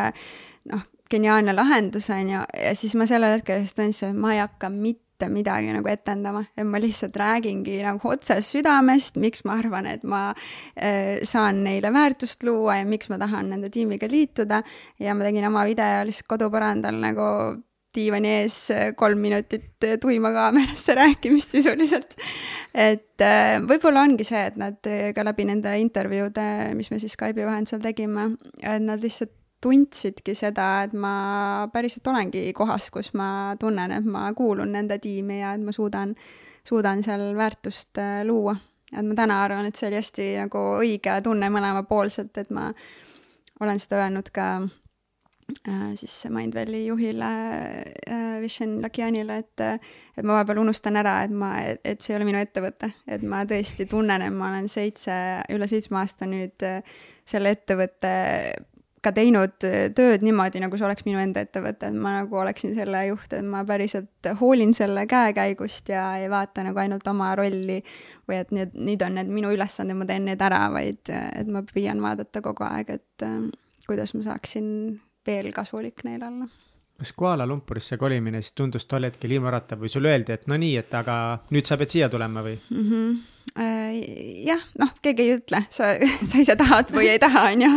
noh, 0.71 0.89
geniaalne 1.13 1.53
lahendus 1.53 2.09
on 2.13 2.29
ju, 2.33 2.43
ja 2.65 2.75
siis 2.77 2.95
ma 2.97 3.07
sellel 3.09 3.37
hetkel 3.37 3.63
just 3.63 3.77
tundsin, 3.77 4.13
et 4.13 4.21
ma 4.21 4.33
ei 4.33 4.41
hakka 4.41 4.71
mitte 4.73 5.29
midagi 5.29 5.69
nagu 5.75 5.87
etendama, 5.87 6.41
et 6.57 6.65
ma 6.67 6.81
lihtsalt 6.81 7.15
räägingi 7.21 7.77
nagu 7.85 8.09
otse 8.11 8.39
südamest, 8.43 9.19
miks 9.21 9.45
ma 9.47 9.59
arvan, 9.61 9.87
et 9.93 10.03
ma 10.03 10.23
äh, 10.33 11.21
saan 11.27 11.61
neile 11.67 11.93
väärtust 11.93 12.43
luua 12.47 12.81
ja 12.81 12.87
miks 12.89 13.11
ma 13.13 13.21
tahan 13.21 13.53
nende 13.53 13.69
tiimiga 13.71 14.09
liituda. 14.09 14.63
ja 14.99 15.13
ma 15.13 15.29
tegin 15.29 15.47
oma 15.47 15.67
video 15.69 16.01
lihtsalt 16.09 16.33
kodupõrandal 16.33 16.97
nagu 17.05 17.29
diivani 17.95 18.31
ees 18.41 18.57
äh, 18.73 18.89
kolm 18.97 19.21
minutit 19.23 19.85
äh, 19.85 19.97
tuima 20.01 20.31
kaamerasse 20.33 20.95
rääkimist 21.01 21.53
sisuliselt. 21.55 22.15
et 22.73 23.21
äh, 23.21 23.59
võib-olla 23.61 24.03
ongi 24.07 24.25
see, 24.27 24.41
et 24.49 24.57
nad 24.59 24.91
ka 25.15 25.25
läbi 25.25 25.45
nende 25.49 25.75
intervjuude, 25.81 26.47
mis 26.77 26.91
me 26.91 26.99
siis 27.01 27.15
Skype'i 27.17 27.45
vahendusel 27.47 27.83
tegime, 27.83 28.33
et 28.61 28.83
nad 28.83 29.03
lihtsalt 29.03 29.33
tundsidki 29.63 30.33
seda, 30.35 30.83
et 30.83 30.93
ma 30.99 31.69
päriselt 31.71 32.07
olengi 32.11 32.49
kohas, 32.55 32.89
kus 32.91 33.13
ma 33.15 33.55
tunnen, 33.59 33.93
et 33.95 34.03
ma 34.03 34.25
kuulun 34.35 34.73
nende 34.75 34.97
tiimi 34.99 35.39
ja 35.39 35.53
et 35.55 35.63
ma 35.63 35.71
suudan, 35.71 36.11
suudan 36.67 37.03
seal 37.05 37.29
väärtust 37.37 38.01
luua. 38.27 38.57
et 38.91 39.05
ma 39.07 39.15
täna 39.15 39.39
arvan, 39.45 39.65
et 39.65 39.79
see 39.79 39.87
oli 39.87 40.01
hästi 40.01 40.25
nagu 40.41 40.65
õige 40.83 41.15
tunne 41.23 41.47
mõlemapoolselt, 41.49 42.35
et 42.37 42.51
ma 42.51 42.67
olen 43.63 43.79
seda 43.79 44.03
öelnud 44.03 44.27
ka 44.35 44.49
siis 45.95 46.15
Mindvalley 46.29 46.85
juhile 46.85 47.29
äh, 48.09 48.41
Vishen 48.41 48.81
Lakianile, 48.81 49.37
et, 49.43 49.63
et 50.17 50.25
ma 50.25 50.39
vahepeal 50.39 50.61
unustan 50.63 50.99
ära, 50.99 51.19
et 51.25 51.31
ma, 51.35 51.53
et 51.63 52.03
see 52.03 52.13
ei 52.13 52.19
ole 52.19 52.27
minu 52.27 52.41
ettevõte, 52.41 52.93
et 53.07 53.23
ma 53.27 53.43
tõesti 53.49 53.87
tunnen, 53.89 54.25
et 54.25 54.33
ma 54.35 54.51
olen 54.51 54.69
seitse, 54.71 55.15
üle 55.53 55.69
seitsme 55.69 56.01
aasta 56.01 56.29
nüüd 56.29 56.67
äh, 56.67 56.95
selle 57.27 57.55
ettevõtte 57.55 58.13
ka 59.03 59.11
teinud 59.11 59.57
tööd 59.59 60.21
niimoodi, 60.23 60.61
nagu 60.63 60.77
see 60.79 60.87
oleks 60.87 61.03
minu 61.03 61.19
enda 61.19 61.41
ettevõte, 61.43 61.89
et 61.91 61.95
ma 62.05 62.21
nagu 62.21 62.37
oleksin 62.39 62.71
selle 62.77 63.01
juht, 63.09 63.33
et 63.35 63.43
ma 63.43 63.65
päriselt 63.67 64.29
hoolin 64.39 64.71
selle 64.75 65.03
käekäigust 65.11 65.91
ja 65.91 66.05
ei 66.21 66.29
vaata 66.31 66.63
nagu 66.63 66.79
ainult 66.79 67.07
oma 67.11 67.33
rolli 67.35 67.81
või 68.29 68.39
et 68.39 68.53
need, 68.55 68.77
nüüd 68.79 69.03
on 69.03 69.19
need 69.19 69.31
minu 69.31 69.51
ülesanded, 69.51 69.99
ma 69.99 70.07
teen 70.07 70.29
need 70.29 70.43
ära, 70.47 70.69
vaid 70.71 71.11
et 71.11 71.51
ma 71.51 71.65
püüan 71.67 71.99
vaadata 72.03 72.39
kogu 72.45 72.63
aeg, 72.69 72.95
et 72.95 73.27
kuidas 73.89 74.15
ma 74.15 74.23
saaksin 74.23 74.69
veel 75.27 75.51
kasulik 75.55 76.03
neile 76.07 76.29
olla. 76.29 76.47
kas 76.97 77.13
Kuala 77.17 77.47
Lumpurisse 77.49 77.97
kolimine 77.97 78.41
siis 78.41 78.55
tundus 78.55 78.85
tol 78.85 79.09
hetkel 79.09 79.31
ilmaäratav 79.31 79.81
või 79.81 79.91
sulle 79.91 80.13
öeldi, 80.13 80.33
et 80.33 80.47
no 80.47 80.57
nii, 80.57 80.77
et 80.77 80.93
aga 80.95 81.15
nüüd 81.51 81.67
sa 81.67 81.77
pead 81.77 81.95
siia 81.95 82.09
tulema 82.09 82.45
või 82.45 82.57
mm? 82.69 82.89
-hmm 82.89 83.21
jah, 83.53 84.61
noh, 84.81 84.93
keegi 85.03 85.25
ei 85.25 85.33
ütle, 85.35 85.59
sa, 85.73 85.91
sa 86.29 86.41
ise 86.41 86.55
tahad 86.57 86.89
või 86.95 87.11
ei 87.11 87.19
taha, 87.21 87.45
on 87.51 87.65
ju. 87.65 87.71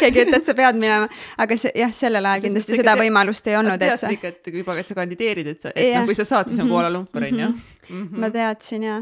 keegi 0.00 0.22
ei 0.22 0.26
ütle, 0.26 0.40
et 0.40 0.48
sa 0.48 0.54
pead 0.58 0.78
minema, 0.80 1.06
aga 1.38 1.58
see 1.60 1.72
jah, 1.78 1.92
sellel 1.94 2.26
ajal 2.26 2.48
kindlasti 2.48 2.78
seda 2.80 2.96
te... 2.96 3.02
võimalust 3.04 3.50
ei 3.50 3.58
olnud, 3.60 3.84
et 3.86 4.00
sa. 4.00 4.10
ikka, 4.10 4.32
et 4.34 4.50
juba, 4.60 4.76
et 4.80 4.90
sa 4.90 4.96
kandideerid, 4.98 5.52
et 5.54 5.66
sa, 5.66 5.74
et 5.74 5.94
noh, 5.94 6.08
kui 6.08 6.18
sa 6.18 6.26
saad, 6.26 6.50
siis 6.50 6.58
on 6.58 6.66
mhm. 6.66 6.74
Kuala 6.74 6.90
Lumpur, 6.94 7.26
on 7.28 7.44
ju. 7.44 7.50
Mhm. 7.90 8.22
ma 8.22 8.32
teadsin 8.34 8.86
ja, 8.88 8.96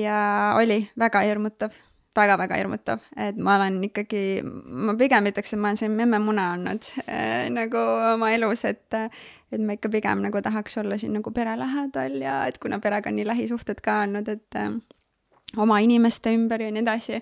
ja 0.00 0.18
oli 0.58 0.80
väga 0.98 1.22
hirmutav 1.28 1.78
väga-väga 2.16 2.58
hirmutav, 2.60 3.04
et 3.16 3.38
ma 3.38 3.56
olen 3.60 3.78
ikkagi, 3.88 4.22
ma 4.42 4.96
pigem 4.98 5.30
ütleks, 5.30 5.52
et 5.52 5.60
ma 5.60 5.70
olen 5.70 5.80
selline 5.80 6.02
memmemuna 6.02 6.50
olnud 6.56 6.90
äh, 7.06 7.46
nagu 7.52 7.82
oma 8.14 8.32
elus, 8.34 8.64
et 8.68 8.94
et 8.96 9.62
ma 9.62 9.76
ikka 9.76 9.90
pigem 9.92 10.24
nagu 10.24 10.40
tahaks 10.42 10.78
olla 10.82 10.98
siin 10.98 11.14
nagu 11.14 11.30
pere 11.30 11.54
lähedal 11.58 12.16
ja 12.20 12.40
et 12.50 12.58
kuna 12.58 12.80
perega 12.82 13.12
on 13.12 13.20
nii 13.20 13.28
lähisuhted 13.28 13.82
ka 13.84 14.00
olnud, 14.06 14.28
et 14.32 14.58
äh, 14.58 14.72
oma 15.56 15.78
inimeste 15.84 16.32
ümber 16.34 16.64
ja 16.64 16.72
nii 16.74 16.82
edasi, 16.82 17.20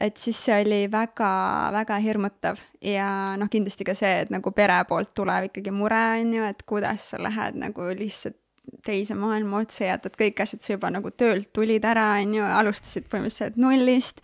et 0.00 0.20
siis 0.20 0.38
see 0.44 0.58
oli 0.62 0.82
väga-väga 0.92 1.96
hirmutav. 2.02 2.60
Ja 2.84 3.08
noh, 3.40 3.50
kindlasti 3.50 3.86
ka 3.88 3.94
see, 3.98 4.24
et 4.24 4.34
nagu 4.34 4.52
pere 4.54 4.78
poolt 4.88 5.14
tulev 5.16 5.48
ikkagi 5.48 5.72
mure 5.74 6.02
on 6.20 6.34
ju, 6.36 6.44
et 6.44 6.62
kuidas 6.68 7.10
sa 7.12 7.22
lähed 7.22 7.58
nagu 7.58 7.88
lihtsalt 7.98 8.38
teise 8.84 9.16
maailma 9.18 9.62
otsa 9.62 9.88
jätad 9.88 10.16
kõik 10.18 10.42
asjad, 10.44 10.62
sa 10.64 10.74
juba 10.76 10.90
nagu 10.94 11.10
töölt 11.10 11.50
tulid 11.56 11.84
ära, 11.88 12.10
on 12.22 12.34
ju, 12.38 12.46
alustasid 12.60 13.08
põhimõtteliselt 13.10 13.60
nullist. 13.60 14.22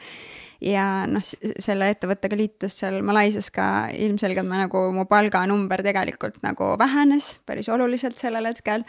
ja 0.64 1.04
noh, 1.10 1.24
selle 1.60 1.90
ettevõttega 1.92 2.36
liitus 2.38 2.78
seal 2.80 3.00
Malaisias 3.04 3.50
ka 3.52 3.90
ilmselgelt 3.92 4.48
ma 4.48 4.62
nagu, 4.64 4.86
mu 4.94 5.04
palganumber 5.10 5.82
tegelikult 5.84 6.40
nagu 6.46 6.74
vähenes 6.80 7.34
päris 7.46 7.68
oluliselt 7.68 8.18
sellel 8.18 8.48
hetkel. 8.48 8.86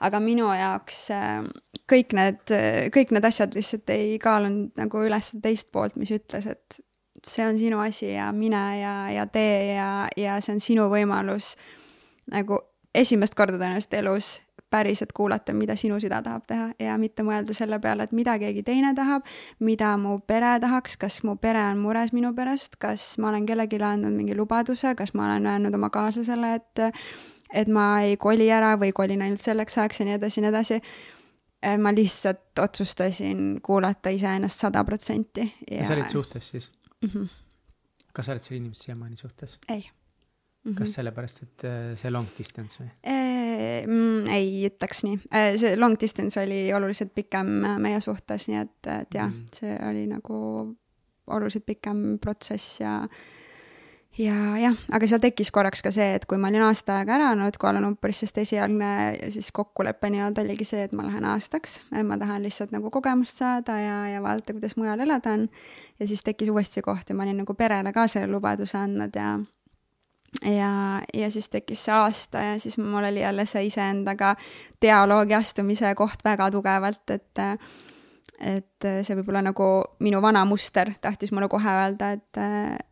aga 0.00 0.20
minu 0.20 0.50
jaoks 0.52 1.06
äh, 1.16 1.44
kõik 1.88 2.12
need, 2.12 2.42
kõik 2.92 3.14
need 3.16 3.24
asjad 3.24 3.54
lihtsalt 3.56 3.90
ei 3.94 4.18
kaalunud 4.20 4.76
nagu 4.76 5.06
üles 5.06 5.32
teist 5.42 5.72
poolt, 5.72 5.96
mis 5.96 6.12
ütles, 6.12 6.46
et 6.46 6.80
see 7.26 7.46
on 7.46 7.58
sinu 7.58 7.80
asi 7.80 8.12
ja 8.12 8.30
mine 8.32 8.80
ja, 8.80 8.94
ja 9.10 9.26
tee 9.26 9.74
ja, 9.74 10.08
ja 10.16 10.40
see 10.40 10.56
on 10.56 10.60
sinu 10.62 10.88
võimalus 10.92 11.54
nagu 12.30 12.60
esimest 12.94 13.36
korda 13.38 13.58
tõenäoliselt 13.58 13.96
elus 14.00 14.28
päriselt 14.70 15.12
kuulata, 15.12 15.54
mida 15.54 15.76
sinu 15.76 16.00
süda 16.02 16.20
tahab 16.22 16.46
teha 16.48 16.68
ja 16.82 16.96
mitte 16.98 17.22
mõelda 17.26 17.54
selle 17.56 17.78
peale, 17.82 18.06
et 18.06 18.14
mida 18.16 18.36
keegi 18.42 18.64
teine 18.66 18.92
tahab, 18.94 19.26
mida 19.60 19.92
mu 20.00 20.18
pere 20.26 20.56
tahaks, 20.62 20.96
kas 21.00 21.20
mu 21.24 21.36
pere 21.40 21.62
on 21.70 21.80
mures 21.82 22.12
minu 22.16 22.32
pärast, 22.34 22.78
kas 22.82 23.14
ma 23.22 23.30
olen 23.30 23.46
kellelegi 23.46 23.80
andnud 23.82 24.16
mingi 24.16 24.36
lubaduse, 24.36 24.94
kas 24.98 25.14
ma 25.14 25.28
olen 25.30 25.46
öelnud 25.46 25.74
oma 25.74 25.90
kaaslasele, 25.94 26.54
et 26.60 26.86
et 27.54 27.68
ma 27.70 28.02
ei 28.02 28.16
koli 28.18 28.48
ära 28.50 28.74
või 28.80 28.90
kolin 28.92 29.22
ainult 29.22 29.40
selleks 29.40 29.78
ajaks 29.78 30.00
ja 30.00 30.06
nii 30.08 30.16
edasi 30.18 30.40
ja 30.40 30.42
nii 30.42 30.50
edasi 30.50 30.80
ma 31.78 31.92
lihtsalt 31.94 32.58
otsustasin 32.58 33.60
kuulata 33.62 34.10
iseennast 34.10 34.60
sada 34.66 34.84
protsenti. 34.84 35.46
ja 35.70 35.84
sa 35.84 35.94
olid 35.94 36.10
suhtes 36.10 36.48
siis 36.48 36.72
mm? 37.02 37.08
-hmm. 37.08 37.28
kas 38.12 38.26
sa 38.26 38.32
oled 38.32 38.42
selle 38.42 38.56
inimesega 38.56 38.84
siiamaani 38.84 39.16
suhtes? 39.16 39.58
ei 39.68 39.86
mm. 40.66 40.72
-hmm. 40.72 40.78
kas 40.78 40.96
sellepärast, 40.98 41.42
et 41.42 41.64
äh, 41.64 41.94
see 41.96 42.10
long 42.10 42.26
distance 42.38 42.80
või 42.82 42.90
mm,? 43.86 44.26
ei 44.32 44.66
ütleks 44.70 45.04
nii, 45.06 45.20
äh, 45.30 45.54
see 45.60 45.76
long 45.78 45.96
distance 46.00 46.40
oli 46.42 46.72
oluliselt 46.74 47.14
pikem 47.14 47.64
äh, 47.64 47.78
meie 47.78 48.00
suhtes, 48.00 48.48
nii 48.50 48.60
et, 48.64 48.76
et 48.86 49.14
jah 49.14 49.30
mm, 49.30 49.40
-hmm. 49.40 49.56
see 49.60 49.78
oli 49.88 50.06
nagu 50.10 50.36
oluliselt 51.26 51.66
pikem 51.66 52.18
protsess 52.22 52.80
ja 52.80 53.00
ja 54.18 54.34
jah, 54.56 54.76
aga 54.92 55.06
seal 55.06 55.20
tekkis 55.20 55.50
korraks 55.52 55.82
ka 55.84 55.90
see, 55.92 56.14
et 56.16 56.24
kui 56.26 56.38
ma 56.40 56.48
olin 56.48 56.62
aasta 56.62 56.98
aega 56.98 57.14
ära 57.18 57.30
olnud 57.34 57.58
Kuala 57.60 57.80
Lumpuris, 57.80 58.22
sest 58.24 58.38
esialgne 58.38 59.30
siis 59.30 59.52
kokkulepe 59.52 60.10
nii-öelda 60.10 60.40
oligi 60.40 60.64
see, 60.64 60.86
et 60.88 60.92
ma 60.96 61.04
lähen 61.04 61.24
aastaks, 61.24 61.80
ma 62.04 62.16
tahan 62.18 62.42
lihtsalt 62.42 62.72
nagu 62.72 62.90
kogemust 62.90 63.36
saada 63.36 63.76
ja, 63.78 63.98
ja 64.14 64.22
vaadata, 64.22 64.56
kuidas 64.56 64.76
mujal 64.76 65.00
elada 65.00 65.32
on. 65.36 65.48
ja 66.00 66.06
siis 66.06 66.22
tekkis 66.22 66.48
uuesti 66.48 66.82
koht 66.82 67.10
ja 67.10 67.14
ma 67.14 67.22
olin 67.22 67.36
nagu 67.44 67.54
perele 67.54 67.92
ka 67.92 68.06
selle 68.08 68.32
lubaduse 68.32 68.78
andnud 68.78 69.16
ja 69.16 69.36
ja, 70.42 71.02
ja 71.14 71.30
siis 71.30 71.48
tekkis 71.52 71.84
see 71.86 71.94
aasta 71.94 72.44
ja 72.50 72.58
siis 72.62 72.78
mul 72.78 73.04
oli 73.04 73.20
jälle 73.20 73.46
see 73.46 73.66
iseendaga 73.70 74.34
dialoogi 74.82 75.34
astumise 75.34 75.94
koht 75.94 76.24
väga 76.24 76.50
tugevalt, 76.50 77.10
et 77.10 77.44
et 78.36 78.84
see 78.84 79.16
võib 79.16 79.30
olla 79.32 79.46
nagu 79.46 79.66
minu 80.04 80.20
vana 80.20 80.42
muster 80.44 80.90
tahtis 81.00 81.32
mulle 81.32 81.48
kohe 81.48 81.72
öelda, 81.72 82.10
et, 82.18 82.40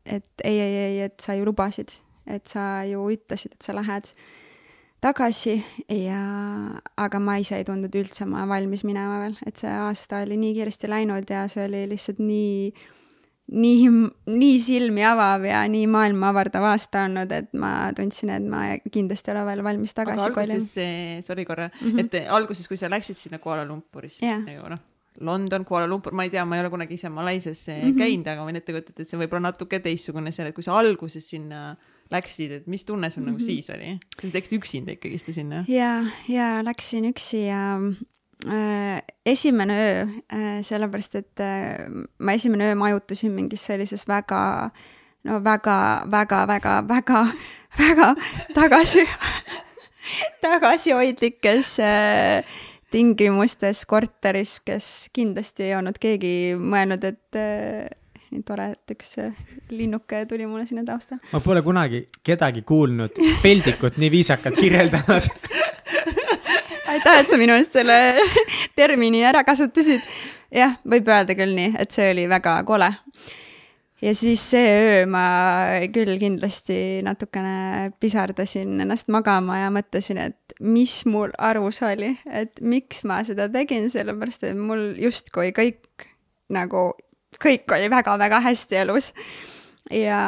et 0.07 0.45
ei, 0.45 0.61
ei, 0.61 0.77
ei, 0.85 1.01
et 1.11 1.21
sa 1.21 1.35
ju 1.37 1.45
lubasid, 1.45 1.93
et 2.27 2.47
sa 2.49 2.85
ju 2.89 3.03
ütlesid, 3.13 3.53
et 3.53 3.67
sa 3.67 3.75
lähed 3.77 4.09
tagasi 5.05 5.59
ja, 5.93 6.23
aga 6.97 7.21
ma 7.21 7.37
ise 7.43 7.59
ei 7.61 7.67
tundnud 7.69 7.93
üldse 8.01 8.25
ma 8.29 8.47
valmis 8.49 8.87
minema 8.89 9.21
veel, 9.27 9.37
et 9.45 9.61
see 9.61 9.69
aasta 9.69 10.23
oli 10.25 10.39
nii 10.41 10.55
kiiresti 10.57 10.89
läinud 10.89 11.29
ja 11.29 11.45
see 11.53 11.67
oli 11.69 11.85
lihtsalt 11.93 12.23
nii, 12.25 12.71
nii, 13.53 13.89
nii 14.27 14.57
silmi 14.63 15.05
avav 15.05 15.45
ja 15.49 15.61
nii 15.69 15.85
maailma 15.91 16.33
avardav 16.33 16.65
aasta 16.71 17.05
olnud, 17.09 17.33
et 17.37 17.53
ma 17.61 17.93
tundsin, 17.97 18.33
et 18.35 18.49
ma 18.49 18.65
kindlasti 18.93 19.31
ei 19.31 19.37
ole 19.37 19.45
veel 19.51 19.63
valmis 19.67 19.95
tagasi 19.95 20.33
kolima. 20.35 21.23
sorry 21.23 21.45
korra 21.45 21.69
mm, 21.69 21.91
-hmm. 21.91 22.01
et 22.01 22.29
alguses, 22.29 22.69
kui 22.69 22.77
sa 22.77 22.91
läksid 22.91 23.17
sinna 23.17 23.39
Kuala 23.39 23.65
Lumpurisse 23.65 24.27
yeah., 24.27 24.41
nagu 24.45 24.69
noh 24.69 24.83
London, 25.21 25.65
Kuala 25.65 25.87
Lumpur, 25.87 26.13
ma 26.13 26.25
ei 26.25 26.31
tea, 26.31 26.45
ma 26.45 26.57
ei 26.57 26.61
ole 26.65 26.71
kunagi 26.71 26.95
ise 26.95 27.09
Malaisias 27.09 27.69
mm 27.69 27.75
-hmm. 27.75 27.99
käinud, 27.99 28.27
aga 28.27 28.47
võin 28.47 28.57
ette 28.57 28.73
kujutada, 28.73 29.03
et 29.03 29.09
see 29.09 29.19
võib 29.19 29.33
olla 29.33 29.51
natuke 29.51 29.79
teistsugune 29.79 30.33
seal, 30.33 30.49
et 30.49 30.55
kui 30.55 30.65
sa 30.65 30.75
alguses 30.79 31.29
sinna 31.29 31.77
läksid, 32.11 32.51
et 32.51 32.67
mis 32.67 32.85
tunne 32.85 33.11
sul 33.11 33.23
mm 33.23 33.29
-hmm. 33.29 33.33
nagu 33.33 33.39
mhm. 33.39 33.47
siis 33.47 33.71
oli? 33.71 33.99
sa 34.21 34.29
läksid 34.35 34.59
üksinda 34.59 34.93
ikkagist 34.93 35.33
sinna? 35.33 35.65
ja, 35.69 36.05
ja 36.29 36.65
läksin 36.65 37.05
üksi 37.05 37.47
ja 37.47 37.79
esimene 39.27 39.77
öö 39.79 40.05
äh,, 40.33 40.59
sellepärast 40.63 41.15
et 41.15 41.41
äh, 41.41 41.89
ma 42.19 42.33
esimene 42.33 42.73
öö 42.73 42.75
majutusin 42.75 43.33
mingis 43.33 43.65
sellises 43.67 44.09
väga, 44.09 44.71
no 45.25 45.41
väga, 45.45 46.05
väga, 46.11 46.47
väga, 46.47 46.79
väga, 46.89 47.27
väga 47.81 48.15
tagasi 48.55 49.07
tagasihoidlikes 50.45 51.79
äh, 51.81 52.45
tingimustes 52.91 53.87
korteris, 53.87 54.61
kes 54.61 55.09
kindlasti 55.13 55.69
ei 55.69 55.77
olnud 55.79 55.99
keegi 56.01 56.55
mõelnud, 56.61 57.05
et 57.09 57.39
äh, 57.41 57.89
nii 58.35 58.45
tore, 58.47 58.71
et 58.75 58.95
üks 58.95 59.17
äh, 59.23 59.35
linnuke 59.75 60.25
tuli 60.31 60.47
mulle 60.51 60.67
sinna 60.69 60.85
tausta. 60.87 61.19
ma 61.33 61.41
pole 61.41 61.63
kunagi 61.63 62.05
kedagi 62.23 62.63
kuulnud 62.67 63.19
peldikut 63.43 63.99
nii 64.03 64.11
viisakalt 64.15 64.61
kirjeldamas 64.61 65.31
aitäh, 67.05 67.21
et 67.23 67.31
sa 67.31 67.39
minu 67.41 67.57
eest 67.59 67.77
selle 67.77 67.99
termini 68.79 69.25
ära 69.25 69.45
kasutasid. 69.45 70.03
jah, 70.55 70.77
võib 70.89 71.09
öelda 71.09 71.37
küll 71.37 71.55
nii, 71.57 71.75
et 71.79 71.95
see 71.95 72.11
oli 72.13 72.27
väga 72.31 72.57
kole. 72.65 72.91
ja 74.03 74.15
siis 74.15 74.43
see 74.51 74.73
öö 74.81 75.07
ma 75.11 75.27
küll 75.93 76.19
kindlasti 76.21 77.03
natukene 77.05 77.93
pisardasin 78.01 78.81
ennast 78.81 79.09
magama 79.09 79.61
ja 79.63 79.71
mõtlesin, 79.75 80.21
et 80.21 80.59
mis 80.61 81.03
mul 81.07 81.33
arus 81.39 81.83
oli, 81.83 82.15
et 82.31 82.61
miks 82.61 83.05
ma 83.05 83.23
seda 83.25 83.49
tegin, 83.53 83.91
sellepärast 83.91 84.45
et 84.51 84.57
mul 84.59 84.93
justkui 85.01 85.53
kõik 85.57 86.09
nagu 86.53 86.93
kõik 87.43 87.73
oli 87.75 87.91
väga-väga 87.91 88.41
hästi 88.45 88.85
elus. 88.85 89.13
Ja, 89.91 90.21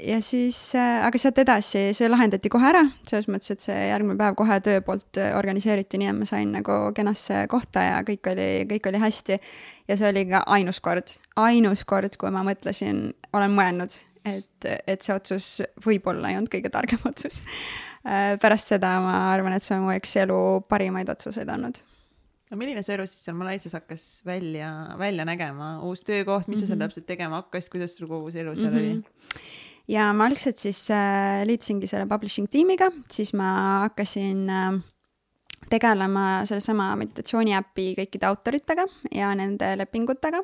ja 0.00 0.20
siis 0.24 0.58
äh,, 0.74 1.04
aga 1.06 1.20
sealt 1.20 1.38
edasi 1.42 1.88
see 1.96 2.08
lahendati 2.08 2.50
kohe 2.52 2.70
ära, 2.70 2.84
selles 3.08 3.28
mõttes, 3.30 3.52
et 3.52 3.64
see 3.64 3.76
järgmine 3.90 4.18
päev 4.20 4.36
kohe 4.38 4.58
töö 4.64 4.80
poolt 4.84 5.20
äh, 5.20 5.34
organiseeriti 5.38 6.00
nii, 6.00 6.10
et 6.12 6.20
ma 6.20 6.28
sain 6.28 6.52
nagu 6.54 6.78
kenasse 6.96 7.44
kohta 7.52 7.84
ja 7.84 7.98
kõik 8.08 8.30
oli, 8.32 8.48
kõik 8.70 8.88
oli 8.92 9.02
hästi. 9.02 9.40
ja 9.88 9.98
see 9.98 10.12
oli 10.12 10.24
ka 10.30 10.44
ainus 10.56 10.80
kord, 10.84 11.16
ainus 11.36 11.84
kord, 11.88 12.16
kui 12.20 12.32
ma 12.32 12.44
mõtlesin, 12.46 13.08
olen 13.36 13.52
mõelnud, 13.56 13.98
et, 14.28 14.70
et 14.86 15.04
see 15.04 15.14
otsus 15.14 15.50
võib-olla 15.84 16.32
ei 16.32 16.40
olnud 16.40 16.52
kõige 16.52 16.72
targem 16.72 17.04
otsus 17.10 17.42
äh,. 18.06 18.38
pärast 18.40 18.72
seda 18.72 18.96
ma 19.04 19.20
arvan, 19.34 19.56
et 19.56 19.66
see 19.66 19.76
on 19.76 19.84
mu 19.84 19.94
eks 19.96 20.16
elu 20.24 20.40
parimaid 20.68 21.12
otsuseid 21.12 21.56
olnud 21.58 21.82
no 22.50 22.58
milline 22.60 22.82
su 22.82 22.92
elu 22.94 23.06
siis 23.06 23.24
seal 23.26 23.36
Malaisias 23.38 23.76
hakkas 23.76 24.04
välja, 24.26 24.70
välja 24.98 25.24
nägema, 25.28 25.78
uus 25.86 26.04
töökoht, 26.04 26.48
mis 26.48 26.58
mm 26.58 26.60
-hmm. 26.60 26.60
sa 26.60 26.66
seal 26.66 26.78
mhm. 26.78 26.84
täpselt 26.86 27.06
tegema 27.06 27.42
hakkasid, 27.42 27.72
kuidas 27.72 27.96
sul 27.96 28.08
kogu 28.08 28.30
see 28.30 28.42
elu 28.42 28.56
seal 28.56 28.72
mm 28.72 28.78
-hmm. 28.78 29.02
oli? 29.02 29.02
ja 29.88 30.12
ma 30.12 30.26
algselt 30.28 30.56
siis 30.56 30.90
äh, 30.90 31.46
liitusingi 31.46 31.86
selle 31.86 32.06
publishing 32.06 32.48
tiimiga, 32.50 32.90
siis 33.10 33.34
ma 33.34 33.80
hakkasin 33.86 34.50
äh, 34.50 34.80
tegelema 35.70 36.44
sellesama 36.48 36.96
meditatsiooniäpi 36.96 37.94
kõikide 37.98 38.28
autoritega 38.28 38.86
ja 39.14 39.34
nende 39.34 39.76
lepingutega. 39.78 40.42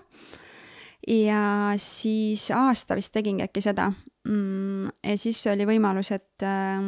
ja 1.08 1.72
siis 1.76 2.50
aasta 2.50 2.96
vist 2.96 3.12
tegingi 3.12 3.44
äkki 3.44 3.60
seda 3.60 3.92
mm,. 4.28 4.88
ja 5.04 5.16
siis 5.20 5.46
oli 5.46 5.66
võimalus, 5.66 6.12
et 6.12 6.42
äh, 6.42 6.80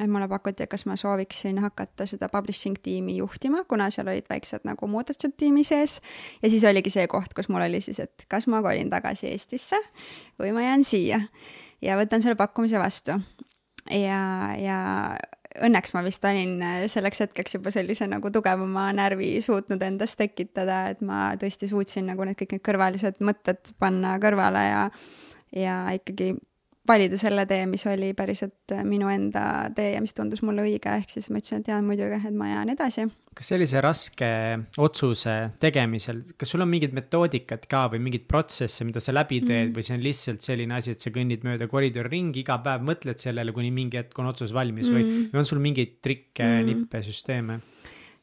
et 0.00 0.08
mulle 0.10 0.28
pakuti, 0.28 0.64
et 0.64 0.70
kas 0.70 0.86
ma 0.88 0.96
sooviksin 0.96 1.58
hakata 1.62 2.06
seda 2.08 2.28
publishing 2.32 2.78
tiimi 2.82 3.16
juhtima, 3.18 3.64
kuna 3.68 3.90
seal 3.92 4.08
olid 4.08 4.28
väiksed 4.30 4.64
nagu 4.68 4.88
muudatused 4.88 5.36
tiimi 5.36 5.64
sees. 5.64 6.00
ja 6.42 6.50
siis 6.50 6.64
oligi 6.68 6.90
see 6.90 7.06
koht, 7.10 7.34
kus 7.36 7.50
mul 7.52 7.64
oli 7.66 7.80
siis, 7.84 8.00
et 8.00 8.26
kas 8.28 8.48
ma 8.48 8.62
kolin 8.64 8.90
tagasi 8.92 9.28
Eestisse 9.32 9.80
või 10.40 10.54
ma 10.56 10.64
jään 10.64 10.84
siia 10.84 11.20
ja 11.82 11.98
võtan 12.00 12.24
selle 12.24 12.38
pakkumise 12.40 12.80
vastu. 12.80 13.18
ja, 13.90 14.22
ja 14.58 14.78
õnneks 15.60 15.92
ma 15.94 16.02
vist 16.06 16.24
olin 16.24 16.62
selleks 16.88 17.26
hetkeks 17.26 17.58
juba 17.58 17.72
sellise 17.74 18.06
nagu 18.08 18.30
tugevama 18.32 18.88
närvi 18.96 19.34
suutnud 19.44 19.82
endas 19.84 20.16
tekitada, 20.16 20.86
et 20.94 21.02
ma 21.04 21.32
tõesti 21.40 21.68
suutsin 21.68 22.08
nagu 22.08 22.24
need 22.24 22.38
kõik 22.40 22.56
need 22.56 22.64
kõrvalised 22.64 23.20
mõtted 23.20 23.74
panna 23.82 24.16
kõrvale 24.22 24.64
ja, 24.68 24.86
ja 25.56 25.76
ikkagi 25.98 26.32
valida 26.88 27.18
selle 27.18 27.44
tee, 27.46 27.64
mis 27.70 27.84
oli 27.86 28.10
päriselt 28.18 28.74
minu 28.86 29.10
enda 29.12 29.70
tee 29.74 29.92
ja 29.94 30.00
mis 30.02 30.14
tundus 30.16 30.42
mulle 30.42 30.64
õige, 30.66 30.90
ehk 30.98 31.12
siis 31.14 31.28
ma 31.30 31.38
ütlesin, 31.38 31.62
et 31.62 31.70
jaa, 31.70 31.80
muidugi, 31.84 32.18
et 32.18 32.38
ma 32.38 32.50
jään 32.50 32.72
edasi. 32.74 33.06
kas 33.32 33.48
sellise 33.48 33.80
raske 33.80 34.28
otsuse 34.82 35.34
tegemisel, 35.62 36.18
kas 36.36 36.50
sul 36.52 36.64
on 36.64 36.68
mingid 36.68 36.92
metoodikad 36.92 37.64
ka 37.70 37.86
või 37.94 38.02
mingeid 38.04 38.26
protsesse, 38.28 38.84
mida 38.84 39.00
sa 39.00 39.14
läbi 39.14 39.40
teed 39.40 39.48
mm 39.48 39.70
-hmm. 39.70 39.76
või 39.76 39.86
see 39.86 39.96
on 39.96 40.02
lihtsalt 40.04 40.40
selline 40.44 40.74
asi, 40.74 40.90
et 40.90 41.00
sa 41.00 41.10
kõnnid 41.10 41.46
mööda 41.46 41.68
koridori 41.68 42.08
ringi, 42.12 42.42
iga 42.42 42.58
päev 42.58 42.82
mõtled 42.82 43.18
sellele, 43.18 43.52
kuni 43.52 43.70
mingi 43.70 43.96
hetk 43.96 44.18
on 44.18 44.26
otsus 44.26 44.52
valmis 44.52 44.90
mm 44.90 44.96
-hmm. 44.96 45.14
või, 45.22 45.30
või 45.32 45.38
on 45.38 45.46
sul 45.46 45.58
mingeid 45.58 46.00
trikke 46.02 46.44
mm, 46.44 46.58
-hmm. 46.58 46.66
nippe, 46.66 47.02
süsteeme? 47.02 47.60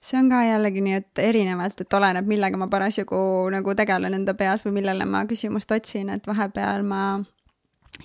see 0.01 0.19
on 0.19 0.29
ka 0.29 0.43
jällegi 0.43 0.81
nii, 0.81 0.93
et 0.93 1.19
erinevalt, 1.19 1.81
et 1.81 1.93
oleneb, 1.93 2.27
millega 2.27 2.57
ma 2.57 2.67
parasjagu 2.67 3.49
nagu 3.51 3.75
tegelen 3.75 4.13
enda 4.13 4.33
peas 4.33 4.65
või 4.65 4.71
millele 4.79 5.05
ma 5.05 5.25
küsimust 5.25 5.71
otsin, 5.71 6.09
et 6.09 6.27
vahepeal 6.27 6.83
ma 6.83 7.23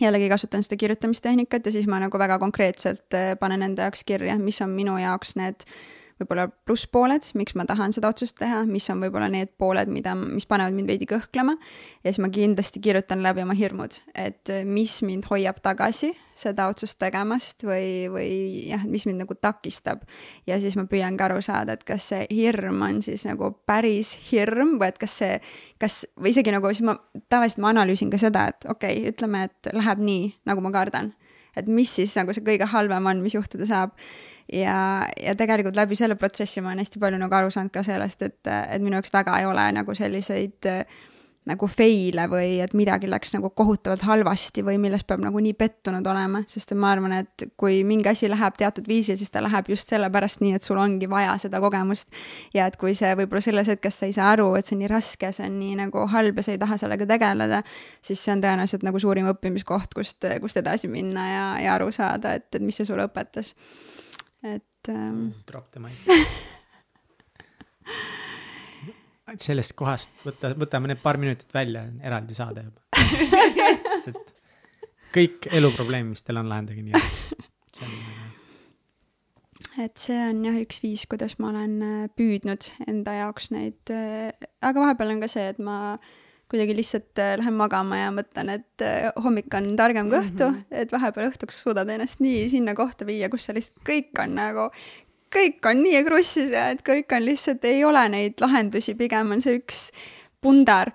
jällegi 0.01 0.29
kasutan 0.29 0.63
seda 0.63 0.77
kirjutamistehnikat 0.77 1.67
ja 1.67 1.73
siis 1.73 1.87
ma 1.87 2.01
nagu 2.03 2.19
väga 2.19 2.39
konkreetselt 2.39 3.15
eh, 3.15 3.35
panen 3.41 3.63
enda 3.63 3.89
jaoks 3.89 4.05
kirja, 4.05 4.39
mis 4.39 4.61
on 4.63 4.75
minu 4.75 4.99
jaoks 4.99 5.37
need 5.41 5.67
võib-olla 6.21 6.47
plusspooled, 6.67 7.27
miks 7.39 7.57
ma 7.59 7.65
tahan 7.67 7.93
seda 7.95 8.11
otsust 8.13 8.37
teha, 8.39 8.63
mis 8.69 8.87
on 8.93 9.01
võib-olla 9.03 9.27
need 9.33 9.51
pooled, 9.59 9.91
mida, 9.91 10.15
mis 10.15 10.47
panevad 10.47 10.77
mind 10.77 10.91
veidi 10.91 11.09
kõhklema. 11.11 11.57
ja 12.05 12.13
siis 12.13 12.21
ma 12.23 12.31
kindlasti 12.33 12.81
kirjutan 12.85 13.23
läbi 13.25 13.43
oma 13.43 13.57
hirmud, 13.59 13.97
et 14.15 14.53
mis 14.69 14.95
mind 15.03 15.27
hoiab 15.31 15.59
tagasi 15.65 16.13
seda 16.39 16.69
otsust 16.71 16.99
tegemast 17.03 17.65
või, 17.67 18.07
või 18.13 18.31
jah, 18.71 18.85
mis 18.87 19.07
mind 19.09 19.25
nagu 19.25 19.35
takistab. 19.35 20.05
ja 20.47 20.61
siis 20.63 20.77
ma 20.79 20.87
püüan 20.91 21.19
ka 21.19 21.27
aru 21.29 21.43
saada, 21.43 21.75
et 21.75 21.85
kas 21.87 22.11
see 22.13 22.29
hirm 22.31 22.83
on 22.87 23.03
siis 23.03 23.27
nagu 23.27 23.51
päris 23.67 24.15
hirm 24.31 24.77
või 24.79 24.93
et 24.93 25.01
kas 25.03 25.19
see, 25.23 25.41
kas, 25.83 26.05
või 26.21 26.35
isegi 26.35 26.55
nagu 26.55 26.71
siis 26.71 26.87
ma 26.87 26.97
tavaliselt 27.29 27.65
ma 27.65 27.75
analüüsin 27.75 28.13
ka 28.13 28.23
seda, 28.23 28.49
et 28.55 28.69
okei 28.71 29.01
okay,, 29.01 29.11
ütleme, 29.15 29.49
et 29.51 29.75
läheb 29.75 30.05
nii, 30.05 30.31
nagu 30.47 30.63
ma 30.63 30.71
kardan. 30.75 31.11
et 31.57 31.67
mis 31.67 31.91
siis 31.91 32.15
nagu 32.19 32.33
see 32.35 32.47
kõige 32.47 32.71
halvem 32.71 33.11
on, 33.11 33.23
mis 33.23 33.35
juhtuda 33.35 33.67
saab 33.67 33.99
ja, 34.53 34.77
ja 35.21 35.35
tegelikult 35.39 35.77
läbi 35.77 35.97
selle 35.99 36.19
protsessi 36.21 36.61
ma 36.61 36.73
olen 36.73 36.85
hästi 36.85 37.03
palju 37.03 37.19
nagu 37.21 37.41
aru 37.41 37.51
saanud 37.55 37.73
ka 37.75 37.83
sellest, 37.87 38.23
et, 38.23 38.41
et 38.47 38.83
minu 38.83 38.99
jaoks 38.99 39.13
väga 39.15 39.41
ei 39.41 39.51
ole 39.51 39.67
nagu 39.79 39.95
selliseid 39.97 40.73
nagu 41.45 41.67
fail'e 41.69 42.25
või 42.33 42.57
et 42.65 42.73
midagi 42.77 43.09
läks 43.11 43.35
nagu 43.35 43.51
kohutavalt 43.53 44.05
halvasti 44.09 44.63
või 44.65 44.79
milles 44.81 45.05
peab 45.05 45.21
nagu 45.21 45.41
nii 45.45 45.53
pettunud 45.61 46.07
olema, 46.09 46.41
sest 46.49 46.73
et 46.73 46.81
ma 46.81 46.95
arvan, 46.95 47.13
et 47.19 47.45
kui 47.61 47.83
mingi 47.85 48.09
asi 48.09 48.31
läheb 48.33 48.57
teatud 48.57 48.89
viisil, 48.89 49.19
siis 49.21 49.33
ta 49.33 49.43
läheb 49.45 49.69
just 49.69 49.93
sellepärast 49.93 50.41
nii, 50.41 50.55
et 50.57 50.65
sul 50.65 50.81
ongi 50.81 51.09
vaja 51.11 51.37
seda 51.43 51.61
kogemust. 51.61 52.15
ja 52.57 52.65
et 52.71 52.79
kui 52.81 52.95
see 52.97 53.13
võib-olla 53.21 53.45
selles 53.45 53.69
hetkes 53.69 54.01
sa 54.01 54.09
ei 54.09 54.17
saa 54.17 54.31
aru, 54.33 54.55
et 54.57 54.65
see 54.65 54.79
on 54.79 54.85
nii 54.87 54.93
raske, 54.95 55.33
see 55.37 55.45
on 55.45 55.59
nii 55.61 55.77
nagu 55.85 56.07
halb 56.15 56.41
ja 56.41 56.47
sa 56.47 56.55
ei 56.57 56.63
taha 56.63 56.81
sellega 56.81 57.09
tegeleda, 57.13 57.61
siis 58.01 58.25
see 58.25 58.33
on 58.33 58.45
tõenäoliselt 58.45 58.89
nagu 58.89 59.05
suurim 59.05 59.29
õppimiskoht, 59.35 59.93
kust, 59.95 60.25
kust 60.41 60.63
edasi 60.65 60.89
minna 60.89 61.29
ja, 61.29 61.45
ja 61.67 61.77
aru 61.77 61.93
saada, 61.93 62.39
et, 62.41 62.49
et 62.57 62.65
mis 62.65 62.81
see 62.81 62.89
sulle 62.89 63.05
õpetas 63.05 63.53
et 64.45 64.93
ähm.... 64.93 65.33
Drop 65.49 65.71
the 65.73 65.81
mic. 65.83 65.97
Sellest 69.41 69.73
kohast 69.75 70.11
võta, 70.23 70.55
võtame 70.59 70.89
need 70.93 71.01
paar 71.03 71.19
minutit 71.19 71.55
välja, 71.55 71.83
eraldi 72.05 72.35
saade 72.37 72.65
juba. 72.69 72.81
Sest 74.05 74.35
kõik 75.15 75.47
eluprobleemid, 75.55 76.15
mis 76.15 76.25
teil 76.27 76.41
on, 76.41 76.49
lahendage 76.51 76.83
nii. 76.83 76.95
et 79.85 80.01
see 80.01 80.19
on 80.19 80.43
jah, 80.47 80.57
üks 80.63 80.81
viis, 80.83 81.07
kuidas 81.11 81.39
ma 81.43 81.53
olen 81.53 81.75
äh, 81.87 82.05
püüdnud 82.19 82.63
enda 82.89 83.13
jaoks 83.21 83.51
neid, 83.55 83.81
äh, 83.95 84.33
aga 84.65 84.89
vahepeal 84.89 85.15
on 85.15 85.25
ka 85.25 85.31
see, 85.31 85.47
et 85.55 85.61
ma 85.63 85.77
kuidagi 86.55 86.77
lihtsalt 86.79 87.19
äh, 87.19 87.35
lähen 87.41 87.57
magama 87.59 87.99
ja 87.99 88.11
mõtlen, 88.15 88.53
et 88.55 88.85
äh, 88.85 89.09
hommik 89.25 89.53
on 89.59 89.73
targem 89.79 90.11
kui 90.11 90.21
õhtu 90.21 90.47
mm, 90.47 90.61
-hmm. 90.61 90.83
et 90.85 90.93
vahepeal 90.95 91.33
õhtuks 91.33 91.63
suudad 91.67 91.91
ennast 91.91 92.23
nii 92.23 92.47
sinna 92.53 92.77
kohta 92.79 93.07
viia, 93.07 93.29
kus 93.33 93.49
sa 93.49 93.57
lihtsalt 93.57 93.83
kõik 93.89 94.23
on 94.23 94.37
nagu, 94.39 94.69
kõik 95.35 95.67
on 95.71 95.83
nii 95.83 96.05
krussis 96.07 96.55
ja 96.55 96.69
et 96.75 96.85
kõik 96.87 97.11
on 97.17 97.27
lihtsalt, 97.27 97.65
ei 97.67 97.83
ole 97.85 98.07
neid 98.09 98.39
lahendusi, 98.41 98.95
pigem 98.95 99.35
on 99.35 99.43
see 99.43 99.59
üks 99.59 99.89
pundar 100.45 100.93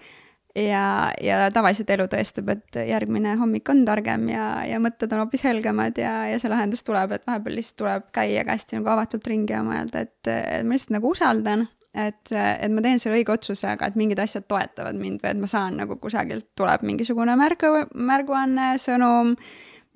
ja, 0.56 1.12
ja 1.22 1.50
tavaliselt 1.54 1.90
elu 1.90 2.08
tõestab, 2.12 2.50
et 2.54 2.80
järgmine 2.90 3.36
hommik 3.40 3.70
on 3.70 3.84
targem 3.86 4.30
ja, 4.32 4.46
ja 4.68 4.80
mõtted 4.80 5.12
on 5.14 5.26
hoopis 5.26 5.44
helgemad 5.44 5.98
ja, 6.00 6.14
ja 6.32 6.40
see 6.40 6.52
lahendus 6.52 6.86
tuleb, 6.88 7.18
et 7.18 7.28
vahepeal 7.28 7.60
lihtsalt 7.60 7.82
tuleb 7.84 8.08
käia 8.16 8.46
ka 8.48 8.56
hästi 8.56 8.80
nagu 8.80 8.94
avatult 8.96 9.28
ringi 9.28 9.56
ja 9.56 9.66
mõelda, 9.66 10.06
et, 10.08 10.32
et 10.32 10.66
ma 10.66 10.78
lihtsalt 10.78 10.96
nagu 10.98 11.12
usaldan, 11.12 11.68
et, 12.08 12.32
et 12.34 12.72
ma 12.74 12.84
teen 12.86 13.02
selle 13.02 13.20
õige 13.20 13.34
otsuse, 13.34 13.68
aga 13.74 13.90
et 13.90 14.00
mingid 14.00 14.22
asjad 14.22 14.48
toetavad 14.50 14.98
mind 15.00 15.24
või 15.24 15.34
et 15.34 15.42
ma 15.42 15.50
saan 15.50 15.80
nagu 15.82 16.00
kusagilt 16.02 16.50
tuleb 16.58 16.86
mingisugune 16.88 17.36
märgu, 17.40 17.72
märguanne, 17.94 18.74
sõnum, 18.82 19.36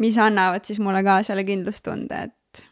mis 0.03 0.19
annavad 0.21 0.65
siis 0.67 0.81
mulle 0.83 1.03
ka 1.05 1.21
selle 1.25 1.45
kindlustunde, 1.47 2.23
et. 2.29 2.63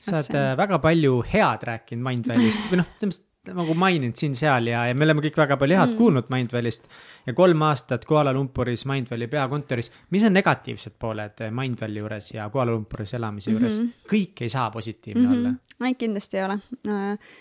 sa 0.00 0.18
oled 0.18 0.30
see... 0.30 0.38
Äh, 0.38 0.54
väga 0.58 0.80
palju 0.82 1.18
head 1.32 1.66
rääkinud 1.70 2.06
Mindvalley'st 2.06 2.70
või 2.70 2.82
noh, 2.82 2.94
selles 3.00 3.20
mõttes 3.20 3.26
nagu 3.56 3.74
maininud 3.78 4.18
siin-seal 4.20 4.66
ja, 4.68 4.82
ja 4.90 4.96
me 4.96 5.06
oleme 5.06 5.22
kõik 5.24 5.38
väga 5.40 5.56
palju 5.60 5.76
head 5.78 5.92
mm. 5.94 5.98
kuulnud 5.98 6.32
Mindvalley'st. 6.32 6.90
ja 7.26 7.34
kolm 7.36 7.62
aastat 7.64 8.04
Kuala 8.08 8.34
Lumpuris 8.36 8.84
Mindvalley 8.88 9.30
peakontoris, 9.32 9.88
mis 10.12 10.26
on 10.28 10.36
negatiivsed 10.36 10.98
pooled 11.00 11.40
Mindvalley 11.56 12.04
juures 12.04 12.32
ja 12.34 12.50
Kuala 12.52 12.74
Lumpuris 12.74 13.14
elamise 13.16 13.54
juures 13.54 13.78
mm? 13.78 13.86
-hmm. 13.86 14.10
kõik 14.12 14.44
ei 14.44 14.52
saa 14.52 14.70
positiivne 14.70 15.26
mm 15.26 15.32
-hmm. 15.32 15.38
olla. 15.38 15.88
ei, 15.88 15.94
kindlasti 15.94 16.36
ei 16.36 16.44
ole 16.44 16.58
äh, 16.88 17.32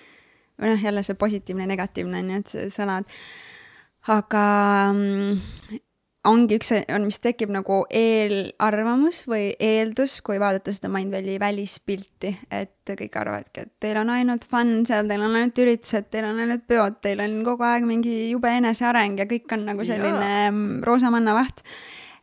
või 0.60 0.73
noh, 0.73 0.81
jälle 0.84 1.03
see 1.07 1.19
positiivne, 1.19 1.68
negatiivne 1.69 2.23
on 2.23 2.34
ju, 2.34 2.41
et 2.44 2.73
sõnad. 2.76 3.19
aga 4.10 4.44
mm, 4.94 5.80
ongi 6.27 6.57
üks, 6.60 6.72
on, 6.91 7.06
mis 7.07 7.19
tekib 7.23 7.52
nagu 7.53 7.81
eelarvamus 7.95 9.22
või 9.30 9.53
eeldus, 9.64 10.19
kui 10.26 10.40
vaadata 10.41 10.73
seda 10.76 10.91
Mindvalley 10.91 11.40
välispilti, 11.41 12.34
et 12.52 12.91
kõik 12.99 13.15
arvavadki, 13.22 13.65
et 13.65 13.72
teil 13.84 14.02
on 14.02 14.11
ainult 14.14 14.48
fun 14.49 14.84
seal, 14.88 15.07
teil 15.10 15.23
on 15.23 15.38
ainult 15.40 15.64
üritused, 15.64 16.10
teil 16.11 16.27
on 16.27 16.41
ainult 16.44 16.65
peod, 16.68 16.99
teil 17.06 17.23
on 17.23 17.40
kogu 17.48 17.65
aeg 17.68 17.88
mingi 17.88 18.18
jube 18.34 18.52
eneseareng 18.60 19.22
ja 19.22 19.30
kõik 19.30 19.56
on 19.56 19.65
nagu 19.72 19.88
selline 19.88 20.36
Jaa. 20.36 20.53
roosa 20.86 21.14
mannavaht 21.14 21.64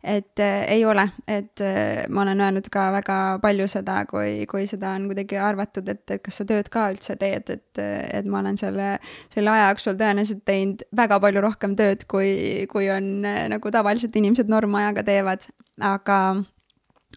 et 0.03 0.39
äh, 0.39 0.63
ei 0.71 0.85
ole, 0.85 1.07
et 1.27 1.61
äh, 1.61 2.05
ma 2.09 2.21
olen 2.21 2.41
öelnud 2.41 2.67
ka 2.71 2.87
väga 2.93 3.17
palju 3.43 3.67
seda, 3.71 4.01
kui, 4.09 4.45
kui 4.49 4.67
seda 4.69 4.93
on 4.97 5.07
kuidagi 5.09 5.39
arvatud, 5.41 5.87
et, 5.89 6.03
et 6.11 6.23
kas 6.23 6.39
sa 6.41 6.45
tööd 6.47 6.69
ka 6.73 6.87
üldse 6.93 7.17
teed, 7.19 7.49
et, 7.49 7.81
et 7.81 8.29
ma 8.29 8.41
olen 8.43 8.59
selle, 8.59 8.97
selle 9.33 9.53
aja 9.53 9.71
jooksul 9.71 9.97
tõenäoliselt 9.99 10.43
teinud 10.47 10.85
väga 10.97 11.19
palju 11.23 11.43
rohkem 11.43 11.73
tööd, 11.79 12.05
kui, 12.11 12.29
kui 12.71 12.91
on 12.93 13.25
äh, 13.25 13.47
nagu 13.51 13.73
tavaliselt 13.73 14.15
inimesed 14.15 14.51
normajaga 14.53 15.03
teevad, 15.07 15.49
aga 15.81 16.19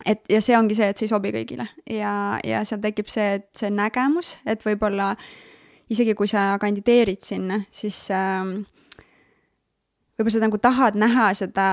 et 0.07 0.25
ja 0.33 0.41
see 0.45 0.57
ongi 0.57 0.79
see, 0.79 0.91
et 0.91 0.99
see 0.99 1.09
ei 1.09 1.15
sobi 1.15 1.35
kõigile. 1.35 1.69
Ja, 1.91 2.15
ja 2.47 2.65
seal 2.69 2.83
tekib 2.83 3.11
see, 3.13 3.37
et 3.41 3.49
see 3.59 3.71
nägemus, 3.75 4.39
et 4.49 4.65
võib-olla 4.67 5.13
isegi 5.91 6.15
kui 6.19 6.31
sa 6.31 6.55
kandideerid 6.63 7.23
sinna, 7.27 7.61
siis 7.75 8.07
äh, 8.15 8.55
võib-olla 10.21 10.35
sa 10.35 10.43
nagu 10.43 10.59
tahad 10.61 10.97
näha 11.01 11.27
seda, 11.37 11.67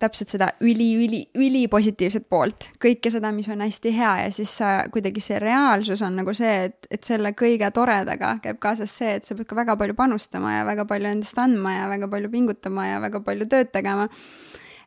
täpselt 0.00 0.32
seda 0.34 0.50
üli, 0.64 0.90
üli, 1.00 1.20
ülipositiivset 1.40 2.26
poolt, 2.28 2.68
kõike 2.82 3.08
seda, 3.12 3.30
mis 3.32 3.48
on 3.48 3.62
hästi 3.64 3.92
hea 3.96 4.10
ja 4.24 4.32
siis 4.34 4.52
sa 4.60 4.72
kuidagi 4.92 5.22
see 5.24 5.38
reaalsus 5.40 6.02
on 6.04 6.18
nagu 6.20 6.34
see, 6.36 6.68
et, 6.68 6.88
et 6.92 7.06
selle 7.06 7.32
kõige 7.38 7.70
toredaga 7.74 8.34
käib 8.44 8.60
kaasas 8.62 8.92
see, 8.92 9.14
et 9.16 9.24
sa 9.24 9.36
pead 9.38 9.48
ka 9.48 9.56
väga 9.56 9.78
palju 9.80 9.96
panustama 9.96 10.58
ja 10.58 10.66
väga 10.68 10.84
palju 10.90 11.14
endast 11.14 11.40
andma 11.40 11.72
ja 11.78 11.86
väga 11.92 12.10
palju 12.12 12.32
pingutama 12.32 12.88
ja 12.90 12.98
väga 13.04 13.22
palju 13.24 13.48
tööd 13.48 13.72
tegema. 13.72 14.08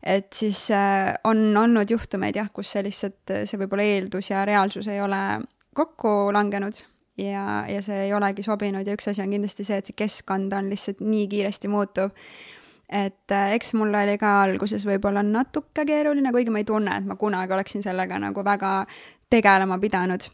et 0.04 0.30
siis 0.34 0.68
äh, 0.72 1.16
on 1.26 1.58
olnud 1.58 1.90
juhtumeid 1.90 2.38
jah, 2.38 2.52
kus 2.54 2.70
see 2.76 2.86
lihtsalt, 2.86 3.34
see 3.50 3.58
võib-olla 3.58 3.88
eeldus 3.96 4.30
ja 4.30 4.46
reaalsus 4.46 4.88
ei 4.94 5.02
ole 5.02 5.24
kokku 5.74 6.30
langenud 6.34 6.84
ja, 7.18 7.66
ja 7.66 7.82
see 7.82 8.06
ei 8.06 8.14
olegi 8.14 8.46
sobinud 8.46 8.86
ja 8.86 8.94
üks 8.94 9.10
asi 9.10 9.26
on 9.26 9.34
kindlasti 9.34 9.66
see, 9.66 9.82
et 9.82 9.90
see 9.90 9.98
keskkond 9.98 10.54
on 10.54 10.70
lihtsalt 10.70 11.02
nii 11.02 11.26
kiiresti 11.34 11.74
muutuv 11.74 12.14
et 12.90 13.32
äh, 13.32 13.54
eks 13.58 13.74
mul 13.76 13.92
oli 13.92 14.16
ka 14.20 14.34
alguses 14.46 14.86
võib-olla 14.88 15.24
natuke 15.26 15.84
keeruline, 15.88 16.32
kuigi 16.32 16.54
ma 16.54 16.64
ei 16.64 16.68
tunne, 16.68 16.96
et 16.98 17.08
ma 17.08 17.18
kunagi 17.20 17.54
oleksin 17.54 17.84
sellega 17.84 18.20
nagu 18.22 18.44
väga 18.46 18.80
tegelema 19.30 19.80
pidanud. 19.80 20.30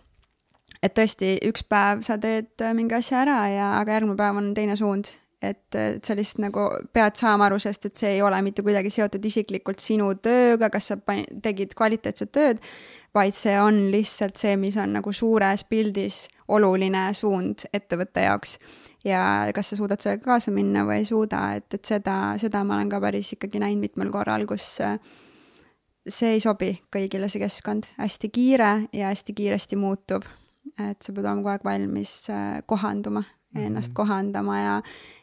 et 0.84 0.94
tõesti, 0.94 1.38
üks 1.48 1.64
päev 1.64 2.04
sa 2.06 2.18
teed 2.18 2.62
äh, 2.62 2.74
mingi 2.78 2.96
asja 2.96 3.22
ära 3.24 3.38
ja, 3.50 3.68
aga 3.80 3.98
järgmine 3.98 4.18
päev 4.20 4.38
on 4.38 4.54
teine 4.54 4.76
suund. 4.78 5.10
et, 5.42 5.76
et 5.76 6.06
sa 6.06 6.16
lihtsalt 6.16 6.46
nagu 6.46 6.70
pead 6.94 7.18
saama 7.20 7.50
aru 7.50 7.58
sellest, 7.60 7.86
et 7.86 7.98
see 7.98 8.14
ei 8.16 8.22
ole 8.22 8.42
mitte 8.42 8.62
kuidagi 8.64 8.90
seotud 8.90 9.26
isiklikult 9.26 9.80
sinu 9.80 10.14
tööga, 10.16 10.70
kas 10.70 10.94
sa 10.94 10.98
pani, 10.98 11.26
tegid 11.44 11.74
kvaliteetset 11.76 12.32
tööd, 12.32 12.62
vaid 13.14 13.36
see 13.36 13.58
on 13.60 13.90
lihtsalt 13.92 14.38
see, 14.40 14.56
mis 14.58 14.78
on 14.78 14.94
nagu 14.94 15.12
suures 15.12 15.66
pildis 15.68 16.28
oluline 16.48 17.10
suund 17.18 17.66
ettevõtte 17.74 18.24
jaoks 18.24 18.58
ja 19.04 19.52
kas 19.56 19.74
sa 19.74 19.80
suudad 19.80 20.02
sellega 20.02 20.24
kaasa 20.26 20.52
minna 20.52 20.86
või 20.88 21.02
ei 21.02 21.08
suuda, 21.08 21.44
et, 21.58 21.68
et 21.76 21.86
seda, 21.86 22.18
seda 22.42 22.64
ma 22.68 22.78
olen 22.78 22.92
ka 22.92 23.02
päris 23.04 23.34
ikkagi 23.36 23.62
näinud 23.64 23.84
mitmel 23.84 24.12
korral, 24.14 24.46
kus 24.50 24.68
äh, 24.84 24.96
see 26.08 26.36
ei 26.38 26.44
sobi 26.44 26.74
kõigile, 26.94 27.30
see 27.32 27.42
keskkond, 27.44 27.92
hästi 27.98 28.30
kiire 28.34 28.72
ja 28.96 29.12
hästi 29.12 29.36
kiiresti 29.38 29.80
muutub. 29.80 30.28
et 30.80 31.02
sa 31.04 31.12
pead 31.12 31.26
olema 31.26 31.42
kogu 31.42 31.52
aeg 31.52 31.66
valmis 31.68 32.14
äh, 32.32 32.64
kohanduma 32.66 33.20
mm, 33.20 33.28
-hmm. 33.60 33.66
ennast 33.68 33.94
kohandama 33.94 34.60
ja, 34.60 34.82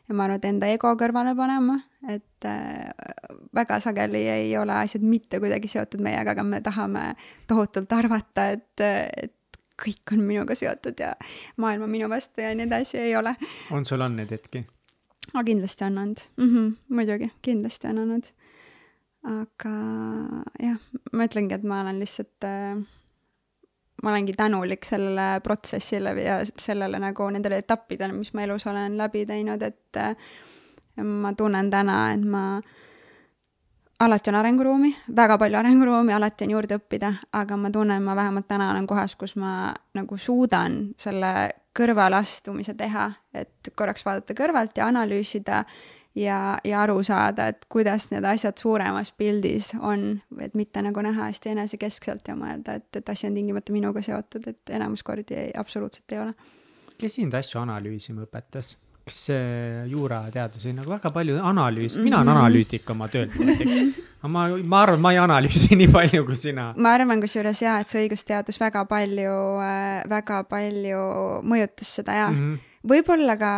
ja 0.09 0.15
ma 0.15 0.24
arvan, 0.24 0.36
et 0.36 0.44
enda 0.44 0.66
ego 0.66 0.93
kõrvale 0.94 1.35
panema, 1.36 1.81
et 2.09 2.44
äh, 2.44 2.90
väga 3.55 3.81
sageli 3.81 4.28
ei 4.28 4.57
ole 4.59 4.73
asjad 4.73 5.02
mitte 5.02 5.40
kuidagi 5.40 5.69
seotud 5.69 6.01
meiega, 6.01 6.31
aga 6.31 6.43
me 6.43 6.61
tahame 6.61 7.15
tohutult 7.48 7.93
arvata, 7.93 8.51
et, 8.51 8.81
et 9.16 9.35
kõik 9.85 10.15
on 10.15 10.24
minuga 10.27 10.57
seotud 10.59 11.01
ja 11.01 11.15
maailm 11.61 11.86
on 11.86 11.93
minu 11.93 12.11
vastu 12.11 12.44
ja 12.44 12.52
nii 12.55 12.69
edasi, 12.69 12.98
ei 12.98 13.16
ole. 13.16 13.35
on 13.70 13.86
sul 13.89 14.05
on 14.05 14.16
neid 14.20 14.32
hetki? 14.35 14.65
aga 15.32 15.44
kindlasti 15.47 15.85
on 15.86 15.98
olnud 15.98 16.23
mm, 16.36 16.48
-hmm, 16.48 16.70
muidugi, 16.97 17.31
kindlasti 17.43 17.90
on 17.90 17.98
olnud. 18.05 18.31
aga 19.35 19.74
jah, 20.62 20.78
ma 21.12 21.28
ütlengi, 21.28 21.55
et 21.55 21.62
ma 21.62 21.81
olen 21.85 22.01
lihtsalt 22.01 22.48
äh, 22.48 22.82
ma 24.02 24.11
olengi 24.11 24.32
tänulik 24.32 24.85
sellele 24.85 25.40
protsessile 25.44 26.15
ja 26.23 26.40
sellele 26.59 26.98
nagu 26.98 27.31
nendele 27.31 27.59
etappidele, 27.61 28.12
mis 28.12 28.32
ma 28.35 28.43
elus 28.43 28.66
olen 28.66 28.97
läbi 28.98 29.27
teinud, 29.27 29.62
et 29.62 29.97
äh, 29.97 30.16
ma 31.05 31.32
tunnen 31.32 31.70
täna, 31.70 32.12
et 32.12 32.24
ma 32.24 32.44
äh, 32.57 32.78
alati 34.01 34.31
on 34.31 34.35
arenguruumi, 34.40 34.90
väga 35.16 35.39
palju 35.39 35.59
arenguruumi, 35.59 36.12
alati 36.12 36.47
on 36.47 36.55
juurde 36.55 36.78
õppida, 36.81 37.12
aga 37.36 37.56
ma 37.60 37.70
tunnen, 37.70 38.02
ma 38.02 38.16
vähemalt 38.16 38.48
täna 38.48 38.70
olen 38.72 38.86
kohas, 38.89 39.16
kus 39.20 39.36
ma 39.36 39.72
nagu 39.94 40.16
suudan 40.16 40.82
selle 40.98 41.32
kõrvaleastumise 41.77 42.74
teha, 42.78 43.10
et 43.35 43.72
korraks 43.77 44.05
vaadata 44.06 44.35
kõrvalt 44.36 44.81
ja 44.81 44.89
analüüsida 44.90 45.64
ja, 46.18 46.59
ja 46.64 46.82
aru 46.82 47.02
saada, 47.06 47.51
et 47.52 47.66
kuidas 47.68 48.09
need 48.10 48.27
asjad 48.27 48.59
suuremas 48.59 49.12
pildis 49.12 49.72
on, 49.78 50.20
et 50.40 50.56
mitte 50.59 50.82
nagu 50.82 51.05
näha 51.05 51.28
hästi 51.28 51.55
enesekeskselt 51.55 52.32
ja 52.32 52.36
mõelda, 52.39 52.81
et, 52.81 52.89
et 52.97 53.12
asi 53.12 53.28
on 53.28 53.36
tingimata 53.36 53.74
minuga 53.77 54.02
seotud, 54.02 54.48
et 54.51 54.74
enamus 54.77 55.05
kordi 55.06 55.39
ei, 55.39 55.51
absoluutselt 55.56 56.16
ei 56.16 56.24
ole. 56.24 56.35
kes 56.98 57.20
sind 57.20 57.35
asju 57.35 57.60
analüüsima 57.62 58.27
õpetas? 58.27 58.74
Kas 59.11 59.27
juurateadusi 59.91 60.74
nagu 60.77 60.93
väga 60.95 61.11
palju 61.15 61.41
analüüs, 61.51 61.99
mina 62.01 62.23
olen 62.23 62.32
analüütik 62.37 62.89
oma 62.95 63.09
töölt 63.11 63.35
näiteks. 63.39 63.81
aga 64.20 64.31
ma, 64.37 64.47
ma 64.62 64.85
arvan, 64.85 65.03
ma 65.03 65.12
ei 65.15 65.20
analüüsi 65.23 65.78
nii 65.81 65.91
palju 65.93 66.24
kui 66.28 66.39
sina. 66.39 66.70
ma 66.77 66.95
arvan 66.99 67.23
kusjuures 67.23 67.65
jaa, 67.65 67.81
et 67.82 67.91
see 67.91 68.05
õigusteadus 68.07 68.61
väga 68.62 68.85
palju 68.91 69.35
äh,, 69.65 70.07
väga 70.11 70.45
palju 70.51 71.03
mõjutas 71.43 71.97
seda 72.01 72.23
ja 72.23 72.31
mm 72.31 72.41
-hmm. 72.41 72.73
võib-olla 72.95 73.37
ka 73.41 73.53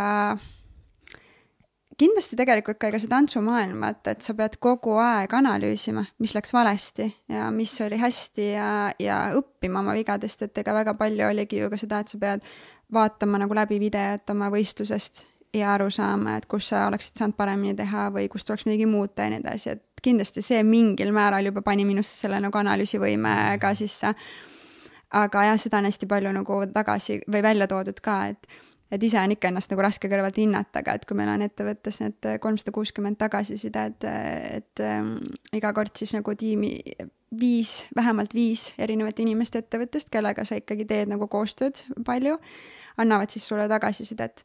kindlasti 2.03 2.37
tegelikult 2.39 2.81
ka 2.81 2.89
ega 2.91 2.99
see 2.99 3.11
tantsumaailm, 3.11 3.83
et, 3.87 4.07
et 4.15 4.23
sa 4.25 4.35
pead 4.35 4.57
kogu 4.63 4.97
aeg 5.03 5.35
analüüsima, 5.39 6.05
mis 6.23 6.35
läks 6.35 6.53
valesti 6.55 7.09
ja 7.31 7.51
mis 7.55 7.75
oli 7.85 7.99
hästi 8.01 8.47
ja, 8.55 8.71
ja 8.99 9.19
õppima 9.39 9.83
oma 9.85 9.95
vigadest, 9.99 10.43
et 10.43 10.59
ega 10.59 10.75
väga 10.75 10.97
palju 10.99 11.29
oligi 11.29 11.61
ju 11.61 11.71
ka 11.71 11.81
seda, 11.81 12.01
et 12.01 12.09
sa 12.09 12.19
pead 12.19 12.49
vaatama 12.93 13.41
nagu 13.41 13.55
läbi 13.57 13.79
videot 13.81 14.31
oma 14.35 14.51
võistlusest 14.53 15.25
ja 15.55 15.75
aru 15.75 15.91
saama, 15.93 16.37
et 16.37 16.47
kus 16.51 16.71
sa 16.73 16.87
oleksid 16.89 17.21
saanud 17.21 17.37
paremini 17.37 17.75
teha 17.77 18.09
või 18.15 18.29
kus 18.33 18.47
tuleks 18.49 18.67
midagi 18.69 18.89
muuta 18.89 19.27
ja 19.27 19.35
nii 19.35 19.43
edasi, 19.43 19.77
et 19.77 20.03
kindlasti 20.03 20.43
see 20.45 20.63
mingil 20.67 21.13
määral 21.15 21.47
juba 21.51 21.63
pani 21.63 21.85
minusse 21.89 22.17
selle 22.25 22.41
nagu 22.43 22.59
analüüsivõime 22.59 23.59
ka 23.63 23.75
sisse. 23.79 24.15
aga 25.13 25.45
jah, 25.45 25.59
seda 25.61 25.79
on 25.79 25.85
hästi 25.91 26.09
palju 26.09 26.33
nagu 26.33 26.61
tagasi 26.73 27.21
või 27.29 27.43
välja 27.45 27.69
toodud 27.69 28.01
ka, 28.01 28.27
et 28.33 28.61
et 28.93 29.03
ise 29.03 29.17
on 29.17 29.33
ikka 29.33 29.49
ennast 29.49 29.71
nagu 29.73 29.81
raske 29.85 30.09
kõrvalt 30.13 30.37
hinnata, 30.37 30.83
aga 30.83 30.99
et 30.99 31.05
kui 31.09 31.17
meil 31.17 31.31
on 31.33 31.43
ettevõttes 31.47 31.99
need 32.03 32.27
kolmsada 32.45 32.75
kuuskümmend 32.77 33.17
tagasisidet, 33.17 34.05
et, 34.05 34.59
et 34.59 34.83
ähm, 34.85 35.15
iga 35.57 35.71
kord 35.73 35.97
siis 35.97 36.13
nagu 36.13 36.35
tiimi 36.37 36.75
viis, 37.41 37.87
vähemalt 37.97 38.35
viis 38.37 38.67
erinevat 38.77 39.23
inimest 39.25 39.57
ettevõttest, 39.57 40.13
kellega 40.13 40.45
sa 40.45 40.61
ikkagi 40.61 40.85
teed 40.91 41.09
nagu 41.09 41.29
koostööd 41.33 41.81
palju, 42.05 42.37
annavad 43.01 43.33
siis 43.33 43.49
sulle 43.49 43.65
tagasisidet 43.73 44.45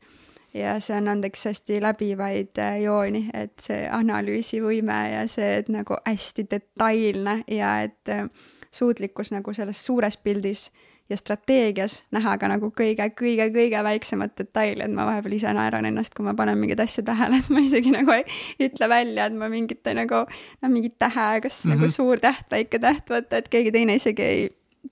ja 0.54 0.80
see 0.80 0.98
on 0.98 1.08
andeks 1.08 1.46
hästi 1.46 1.82
läbivaid 1.84 2.60
äh, 2.62 2.82
jooni, 2.82 3.28
et 3.34 3.60
see 3.62 3.88
analüüsivõime 3.92 5.00
ja 5.14 5.24
see, 5.32 5.58
et 5.62 5.72
nagu 5.74 6.00
hästi 6.06 6.48
detailne 6.52 7.42
ja 7.52 7.80
et 7.88 8.14
äh, 8.14 8.28
suutlikkus 8.72 9.32
nagu 9.32 9.54
selles 9.54 9.86
suures 9.86 10.18
pildis 10.18 10.70
ja 11.10 11.18
strateegias 11.18 12.02
näha 12.12 12.36
ka 12.38 12.50
nagu 12.52 12.70
kõige-kõige-kõige 12.76 13.84
väiksemat 13.84 14.36
detaili, 14.40 14.84
et 14.84 14.94
ma 14.94 15.06
vahepeal 15.08 15.38
ise 15.38 15.54
naeran 15.56 15.88
ennast, 15.88 16.16
kui 16.18 16.26
ma 16.28 16.34
panen 16.36 16.60
mingeid 16.60 16.82
asju 16.84 17.06
tähele, 17.08 17.40
et 17.40 17.52
ma 17.54 17.64
isegi 17.64 17.94
nagu 17.96 18.12
ei 18.16 18.26
ütle 18.68 18.90
välja, 18.92 19.30
et 19.30 19.38
ma 19.38 19.48
mingit 19.52 19.88
nagu, 19.96 20.26
noh, 20.28 20.72
mingit 20.74 20.98
tähe, 21.00 21.30
kas 21.44 21.64
mm 21.64 21.72
-hmm. 21.72 21.76
nagu 21.76 21.86
mhm. 21.86 21.96
suur 21.96 22.20
täht, 22.20 22.48
väike 22.52 22.80
täht, 22.80 23.10
vaata, 23.10 23.38
et 23.38 23.50
keegi 23.50 23.72
teine 23.72 23.96
isegi 23.96 24.24
ei 24.24 24.50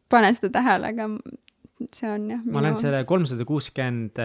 pane 0.10 0.34
seda 0.34 0.50
tähele, 0.50 0.88
aga 0.88 1.10
see 1.92 2.10
on 2.10 2.30
jah. 2.32 2.42
ma 2.46 2.60
olen 2.60 2.78
selle 2.78 3.04
kolmsada 3.04 3.46
kuuskümmend 3.46 4.20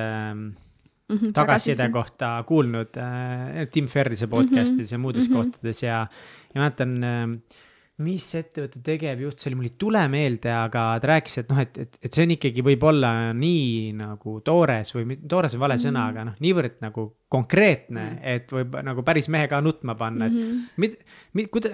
ähm, 1.11 1.16
mhm, 1.19 1.32
tagasiside 1.37 1.89
kohta 1.93 2.37
kuulnud 2.47 2.97
äh, 2.97 3.66
Tim 3.73 3.87
Ferrise 3.87 4.27
podcast'is 4.27 4.78
mm 4.78 4.87
-hmm. 4.87 4.93
ja 4.93 4.99
muudes 4.99 5.28
mm 5.28 5.35
-hmm. 5.35 5.51
kohtades 5.51 5.82
ja, 5.82 6.07
ja 6.55 6.61
mäletan 6.61 7.05
äh, 7.05 7.59
mis 8.01 8.35
ettevõtte 8.35 8.81
tegevjuht, 8.85 9.39
see 9.39 9.51
oli, 9.51 9.59
mul 9.61 9.69
ei 9.69 9.77
tule 9.78 10.03
meelde, 10.09 10.53
aga 10.53 10.85
ta 11.01 11.11
rääkis, 11.12 11.39
et 11.43 11.51
noh, 11.53 11.61
et, 11.61 11.78
et, 11.78 11.99
et 12.01 12.12
see 12.12 12.24
on 12.24 12.31
ikkagi 12.37 12.65
võib-olla 12.65 13.11
nii 13.37 13.93
nagu 13.99 14.41
toores 14.41 14.95
või 14.95 15.19
toores 15.28 15.55
on 15.55 15.61
vale 15.61 15.77
mm 15.77 15.78
-hmm. 15.78 15.87
sõna, 15.87 16.07
aga 16.09 16.24
noh, 16.31 16.37
niivõrd 16.41 16.78
nagu 16.81 17.07
konkreetne 17.31 18.01
mm, 18.01 18.15
-hmm. 18.16 18.35
et 18.35 18.52
võib 18.52 18.73
nagu 18.82 19.05
päris 19.07 19.28
mehe 19.31 19.47
ka 19.48 19.61
nutma 19.62 19.94
panna, 19.94 20.27
et 20.27 20.32
mm 20.32 20.39
-hmm. 20.39 20.73
mid, 20.82 20.97
mid, 21.39 21.47
kuida-, 21.55 21.70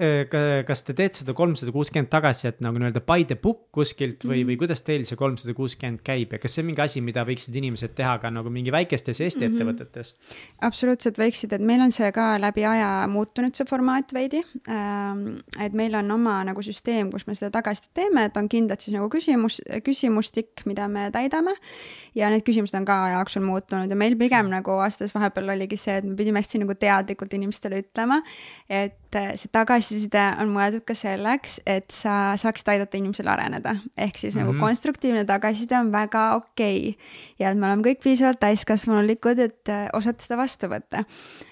kas 0.69 0.85
te 0.85 0.93
teete 0.93 1.23
seda 1.23 1.33
kolmsada 1.33 1.73
kuuskümmend 1.73 2.11
tagasi, 2.13 2.49
et 2.49 2.61
nagu 2.61 2.77
nii-öelda 2.77 3.01
by 3.01 3.25
the 3.25 3.39
book 3.41 3.71
kuskilt 3.73 4.25
või 4.25 4.29
mm, 4.29 4.43
-hmm. 4.43 4.51
või 4.51 4.59
kuidas 4.61 4.85
teil 4.85 5.07
see 5.09 5.17
kolmsada 5.17 5.55
kuuskümmend 5.57 6.03
käib 6.05 6.35
ja 6.37 6.39
kas 6.43 6.55
see 6.55 6.63
on 6.63 6.67
mingi 6.67 6.83
asi, 6.85 7.01
mida 7.01 7.25
võiksid 7.25 7.57
inimesed 7.57 7.95
teha 7.97 8.19
ka 8.19 8.31
nagu 8.31 8.53
mingi 8.53 8.73
väikestes 8.73 9.21
Eesti 9.21 9.49
mm 9.49 9.55
-hmm. 9.55 9.55
ettevõtetes? 9.55 10.15
absoluutselt 10.61 11.19
võiksid, 11.19 11.55
et 11.57 11.65
meil 11.65 11.81
on 11.81 11.93
see 11.93 12.13
ka 12.13 12.27
läbi 12.41 12.65
aja 12.65 13.07
muutunud, 13.09 13.55
see 13.57 13.65
formaat 13.69 14.13
veidi. 14.13 14.43
Ähm, 14.69 15.39
et 15.61 15.73
meil 15.73 15.95
on 15.95 16.11
oma 16.11 16.45
nagu 16.45 16.63
süsteem, 16.63 17.11
kus 17.11 17.27
me 17.27 17.35
seda 17.35 17.51
tagasisidet 17.51 17.95
teeme, 17.95 18.27
et 18.29 18.37
on 18.37 18.49
kindlad 18.49 18.85
siis 18.85 18.97
nagu 18.97 19.09
küsimus, 19.09 19.63
küsimustik, 19.85 20.67
mida 20.67 20.89
me 20.89 21.09
täidame. 21.11 21.57
ja 22.15 22.31
need 22.31 22.45
küsimused 22.45 22.77
on 22.77 22.85
ka 22.85 23.05
aja 23.05 23.19
jooksul 23.19 23.43
muutunud 23.45 23.91
ja 23.91 23.97
meil 23.97 24.17
pigem 24.17 24.49
nagu 24.53 24.79
aastas 24.81 25.15
vahepeal 25.15 25.46
oligi 25.53 25.79
see, 25.81 25.97
et 26.01 26.07
me 26.07 26.17
pidime 26.19 26.43
hästi 26.43 26.61
nagu 26.63 26.77
teadlikult 26.79 27.33
inimestele 27.37 27.81
ütlema, 27.85 28.21
et 28.69 29.19
äh, 29.19 29.33
see 29.39 29.53
tagasiside 29.53 30.25
on 30.43 30.53
mõeldud 30.55 30.87
ka 30.89 30.97
selleks, 30.99 31.61
et 31.67 31.91
sa 31.95 32.35
saaksid 32.41 32.75
aidata 32.75 33.01
inimesel 33.01 33.29
areneda. 33.33 33.77
ehk 33.97 34.19
siis 34.19 34.35
mm 34.35 34.41
-hmm. 34.41 34.45
nagu 34.45 34.53
mhm. 34.53 34.61
konstruktiivne 34.61 35.25
tagasiside 35.25 35.79
on 35.79 35.93
väga 35.93 36.35
okei 36.37 36.89
okay. 36.89 36.95
ja 37.39 37.51
et 37.51 37.59
me 37.59 37.67
oleme 37.67 37.83
kõik 37.83 38.03
piisavalt 38.03 38.41
täiskasvanulikud, 38.41 39.39
et 39.39 39.69
äh, 39.69 39.89
osata 39.93 40.23
seda 40.23 40.37
vastu 40.37 40.67
võtta 40.67 41.05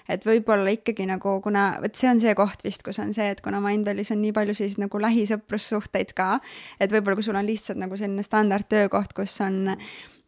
et 0.09 0.25
võib-olla 0.25 0.73
ikkagi 0.75 1.07
nagu, 1.09 1.39
kuna 1.43 1.65
vot 1.83 1.97
see 1.97 2.09
on 2.09 2.21
see 2.21 2.33
koht 2.37 2.63
vist, 2.65 2.83
kus 2.85 2.99
on 3.01 3.13
see, 3.15 3.27
et 3.33 3.41
kuna 3.45 3.61
Mindvalis 3.63 4.13
on 4.13 4.21
nii 4.21 4.33
palju 4.35 4.55
selliseid 4.57 4.85
nagu 4.85 5.01
lähisõprussuhteid 5.01 6.13
ka, 6.17 6.39
et 6.79 6.93
võib-olla 6.93 7.19
kui 7.19 7.27
sul 7.27 7.39
on 7.39 7.47
lihtsalt 7.47 7.81
nagu 7.81 7.97
selline 7.99 8.25
standardtöökoht, 8.25 9.15
kus 9.17 9.39
on 9.45 9.75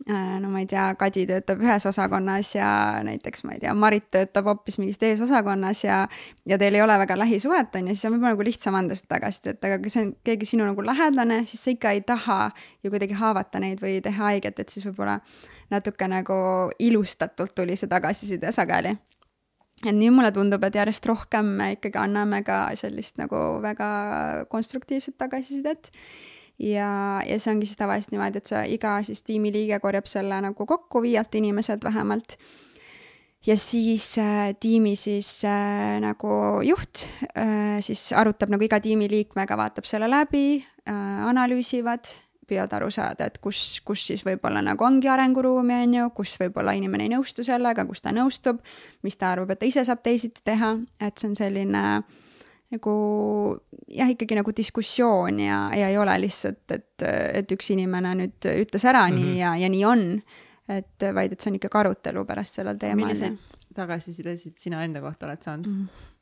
no 0.06 0.49
ma 0.49 0.61
ei 0.61 0.68
tea, 0.69 0.86
Kadi 0.99 1.26
töötab 1.30 1.61
ühes 1.64 1.86
osakonnas 1.90 2.53
ja 2.56 2.68
näiteks 3.03 3.44
ma 3.48 3.56
ei 3.56 3.61
tea, 3.64 3.74
Marit 3.74 4.06
töötab 4.14 4.45
hoopis 4.52 4.78
mingis 4.80 5.02
teises 5.02 5.24
osakonnas 5.26 5.84
ja 5.84 6.03
ja 6.48 6.60
teil 6.61 6.78
ei 6.78 6.82
ole 6.82 6.98
väga 7.02 7.18
lähisuhet, 7.18 7.76
on 7.76 7.90
ju, 7.90 7.95
siis 7.95 8.06
on 8.06 8.15
võib-olla 8.15 8.36
nagu 8.36 8.48
lihtsam 8.48 8.78
anda 8.78 8.95
seda 8.95 9.15
tagasisidet, 9.18 9.60
aga 9.64 9.82
kui 9.82 9.91
see 9.94 10.06
on 10.06 10.14
keegi 10.28 10.52
sinu 10.53 10.69
nagu 10.69 10.86
lähedane, 10.86 11.41
siis 11.49 11.65
sa 11.65 11.74
ikka 11.74 11.95
ei 11.98 12.06
taha 12.07 12.40
ju 12.84 12.94
kuidagi 12.94 13.18
haavata 13.18 13.61
neid 13.64 13.82
või 13.84 13.98
teha 14.06 14.32
haiget, 14.32 14.61
et 14.61 14.74
siis 14.74 14.86
võib-olla 14.88 15.19
natuke 15.74 16.07
nagu 16.07 16.40
ilustatult 16.80 17.56
tuli 17.57 17.76
see 17.76 17.90
tagasiside 17.91 18.53
sageli 18.56 18.95
et 19.86 19.94
nüüd 19.94 20.15
mulle 20.15 20.32
tundub, 20.34 20.64
et 20.65 20.78
järjest 20.78 21.06
rohkem 21.06 21.52
me 21.60 21.72
ikkagi 21.76 21.99
anname 22.02 22.41
ka 22.45 22.64
sellist 22.80 23.19
nagu 23.22 23.60
väga 23.61 23.90
konstruktiivset 24.49 25.18
tagasisidet. 25.22 25.91
Ja, 26.60 27.22
ja 27.26 27.40
see 27.40 27.54
ongi 27.54 27.70
siis 27.70 27.80
tavaliselt 27.80 28.14
niimoodi, 28.16 28.42
et 28.42 28.52
sa 28.52 28.64
iga 28.68 28.98
siis 29.06 29.24
tiimiliige 29.26 29.80
korjab 29.84 30.10
selle 30.10 30.40
nagu 30.44 30.70
kokku, 30.70 31.02
viielt 31.06 31.36
inimeselt 31.36 31.84
vähemalt. 31.84 32.38
ja 33.46 33.58
siis 33.58 34.18
äh, 34.18 34.56
tiimi 34.60 34.96
siis 34.96 35.46
äh, 35.46 36.00
nagu 36.04 36.62
juht 36.64 37.08
äh, 37.38 37.80
siis 37.82 38.12
arutab 38.14 38.50
nagu 38.50 38.64
iga 38.64 38.80
tiimiliikmega, 38.80 39.58
vaatab 39.58 39.86
selle 39.86 40.10
läbi 40.10 40.64
äh,, 40.90 41.28
analüüsivad 41.30 42.18
püüavad 42.48 42.74
aru 42.78 42.90
saada, 42.94 43.28
et 43.28 43.42
kus, 43.44 43.82
kus 43.86 44.06
siis 44.08 44.24
võib-olla 44.26 44.62
nagu 44.64 44.86
ongi 44.88 45.10
arenguruumi, 45.12 45.82
on 45.84 45.96
ju, 45.98 46.06
kus 46.16 46.38
võib-olla 46.40 46.74
inimene 46.78 47.08
ei 47.08 47.12
nõustu 47.12 47.44
sellega, 47.44 47.84
kus 47.90 48.02
ta 48.06 48.14
nõustub, 48.16 48.62
mis 49.04 49.20
ta 49.20 49.34
arvab, 49.36 49.52
et 49.52 49.60
ta 49.60 49.68
ise 49.68 49.84
saab 49.88 50.00
teisiti 50.06 50.44
teha, 50.48 50.78
et 51.04 51.20
see 51.20 51.28
on 51.28 51.36
selline 51.36 51.84
nagu 52.73 52.94
jah, 53.88 54.10
ikkagi 54.11 54.35
nagu 54.35 54.52
diskussioon 54.56 55.39
ja, 55.39 55.60
ja 55.76 55.91
ei 55.91 55.98
ole 55.98 56.18
lihtsalt, 56.26 56.65
et, 56.76 57.06
et 57.07 57.56
üks 57.56 57.72
inimene 57.72 58.11
nüüd 58.19 58.49
ütles 58.52 58.85
ära 58.85 59.06
mm 59.07 59.14
-hmm. 59.14 59.22
nii 59.22 59.31
mhm. 59.31 59.39
ja, 59.39 59.56
ja 59.56 59.69
nii 59.69 59.85
on. 59.85 60.22
et 60.68 61.03
vaid, 61.15 61.31
et 61.31 61.39
see 61.39 61.52
on 61.52 61.56
ikkagi 61.56 61.80
arutelu 61.80 62.26
pärast 62.26 62.60
sellel 62.60 62.77
teemal. 62.77 63.06
milliseid 63.06 63.38
tagasisidesid 63.76 64.57
sina 64.57 64.84
enda 64.84 65.02
kohta 65.02 65.26
oled 65.26 65.41
saanud 65.41 65.68
mm? 65.68 65.88
-hmm 65.88 66.15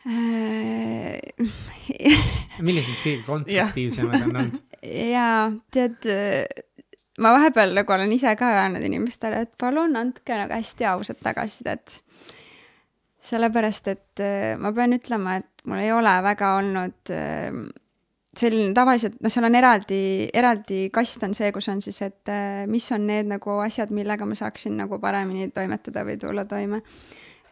millised 2.66 2.96
kõige 3.02 3.20
konstruktiivsemad 3.26 4.14
on 4.16 4.22
olnud? 4.30 4.54
jaa, 5.14 5.42
tead, 5.74 5.98
ma 7.20 7.28
vahepeal 7.36 7.70
nagu 7.76 7.92
olen 7.92 8.12
ise 8.16 8.32
ka 8.40 8.46
öelnud 8.62 8.84
inimestele, 8.86 9.36
et 9.44 9.52
palun 9.60 9.92
andke 10.00 10.32
nagu 10.40 10.52
hästi 10.56 10.84
ausat 10.88 11.20
tagasisidet. 11.20 11.86
Sellepärast, 13.24 13.92
et 13.92 14.24
äh, 14.24 14.56
ma 14.60 14.72
pean 14.76 14.96
ütlema, 14.96 15.38
et 15.40 15.64
mul 15.68 15.82
ei 15.82 15.92
ole 15.92 16.16
väga 16.24 16.54
olnud 16.58 17.12
äh, 17.14 17.48
selline 18.40 18.74
tavaliselt, 18.76 19.18
noh, 19.20 19.32
seal 19.32 19.48
on 19.48 19.58
eraldi, 19.58 20.02
eraldi 20.32 20.84
kast 20.94 21.24
on 21.26 21.34
see, 21.36 21.50
kus 21.52 21.68
on 21.72 21.82
siis, 21.84 21.98
et 22.06 22.30
mis 22.70 22.86
on 22.94 23.08
need 23.08 23.28
nagu 23.28 23.58
asjad, 23.64 23.90
millega 23.92 24.28
ma 24.28 24.38
saaksin 24.38 24.78
nagu 24.78 25.00
paremini 25.02 25.50
toimetada 25.54 26.06
või 26.06 26.16
tulla 26.22 26.46
toime 26.48 26.80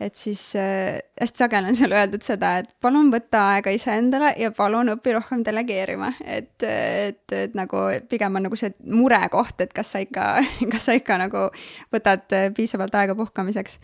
et 0.00 0.14
siis 0.14 0.56
äh, 0.56 0.98
hästi 1.20 1.42
sageli 1.42 1.72
on 1.72 1.76
seal 1.76 1.94
öeldud 1.96 2.22
seda, 2.22 2.52
et 2.62 2.70
palun 2.82 3.10
võta 3.12 3.42
aega 3.54 3.72
iseendale 3.74 4.30
ja 4.38 4.50
palun 4.54 4.92
õpi 4.94 5.14
rohkem 5.16 5.42
delegeerima, 5.46 6.12
et, 6.24 6.54
et, 6.62 7.24
et 7.34 7.56
nagu 7.58 7.88
pigem 8.10 8.38
on 8.38 8.46
nagu 8.46 8.58
see 8.58 8.70
murekoht, 8.86 9.64
et 9.64 9.74
kas 9.74 9.94
sa 9.94 10.02
ikka, 10.04 10.28
kas 10.72 10.88
sa 10.88 10.96
ikka 10.98 11.18
nagu 11.24 11.48
võtad 11.94 12.38
piisavalt 12.56 12.94
aega 13.00 13.18
puhkamiseks. 13.18 13.80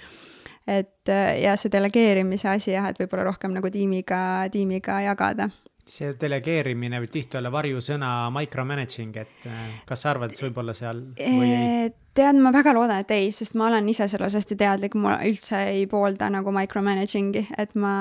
Et 0.66 1.10
ja 1.42 1.56
see 1.60 1.72
delegeerimise 1.72 2.48
asi 2.48 2.72
jah, 2.72 2.88
et 2.88 3.00
võib-olla 3.02 3.28
rohkem 3.28 3.52
nagu 3.52 3.70
tiimiga, 3.70 4.18
tiimiga 4.52 5.02
jagada 5.04 5.50
see 5.88 6.14
delegeerimine 6.20 6.98
võib 7.02 7.12
tihti 7.12 7.38
olla 7.38 7.50
varjusõna 7.52 8.10
micromanaging, 8.34 9.16
et 9.20 9.46
äh, 9.50 9.64
kas 9.88 10.04
sa 10.04 10.12
arvad, 10.14 10.32
et 10.32 10.38
see 10.38 10.48
võib 10.48 10.62
olla 10.62 10.74
seal 10.76 11.02
või 11.18 11.50
ei? 11.50 11.90
tead, 12.16 12.38
ma 12.40 12.52
väga 12.54 12.72
loodan, 12.76 13.02
et 13.04 13.12
ei, 13.14 13.30
sest 13.34 13.56
ma 13.58 13.68
olen 13.68 13.88
ise 13.92 14.06
selles 14.08 14.36
hästi 14.38 14.56
teadlik, 14.60 14.96
ma 14.96 15.18
üldse 15.26 15.60
ei 15.74 15.84
poolda 15.90 16.30
nagu 16.32 16.54
micromanaging'i, 16.54 17.44
et 17.60 17.74
ma, 17.80 17.94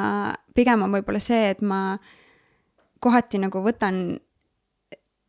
pigem 0.56 0.86
on 0.86 0.96
võib-olla 0.96 1.22
see, 1.24 1.50
et 1.56 1.64
ma 1.66 1.98
kohati 3.04 3.42
nagu 3.44 3.64
võtan 3.66 4.04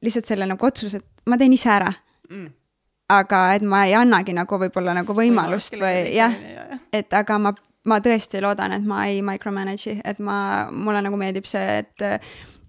lihtsalt 0.04 0.28
selle 0.28 0.46
nagu 0.46 0.68
otsuse, 0.68 1.00
et 1.00 1.30
ma 1.30 1.40
teen 1.40 1.56
ise 1.56 1.72
ära 1.72 1.90
mm. 2.30 2.50
Aga 3.08 3.44
et 3.54 3.62
ma 3.62 3.84
ei 3.86 3.94
annagi 3.94 4.32
nagu 4.32 4.58
võib-olla 4.58 4.94
nagu 4.94 5.14
võimalust 5.16 5.76
või 5.80 6.14
jah, 6.16 6.34
et 6.92 7.12
aga 7.12 7.38
ma 7.38 7.54
ma 7.84 8.00
tõesti 8.00 8.40
loodan, 8.40 8.72
et 8.72 8.84
ma 8.88 9.04
ei 9.10 9.20
micromanage'i, 9.24 9.98
et 10.08 10.20
ma, 10.24 10.36
mulle 10.72 11.02
nagu 11.04 11.18
meeldib 11.20 11.48
see, 11.48 11.82
et 11.82 12.24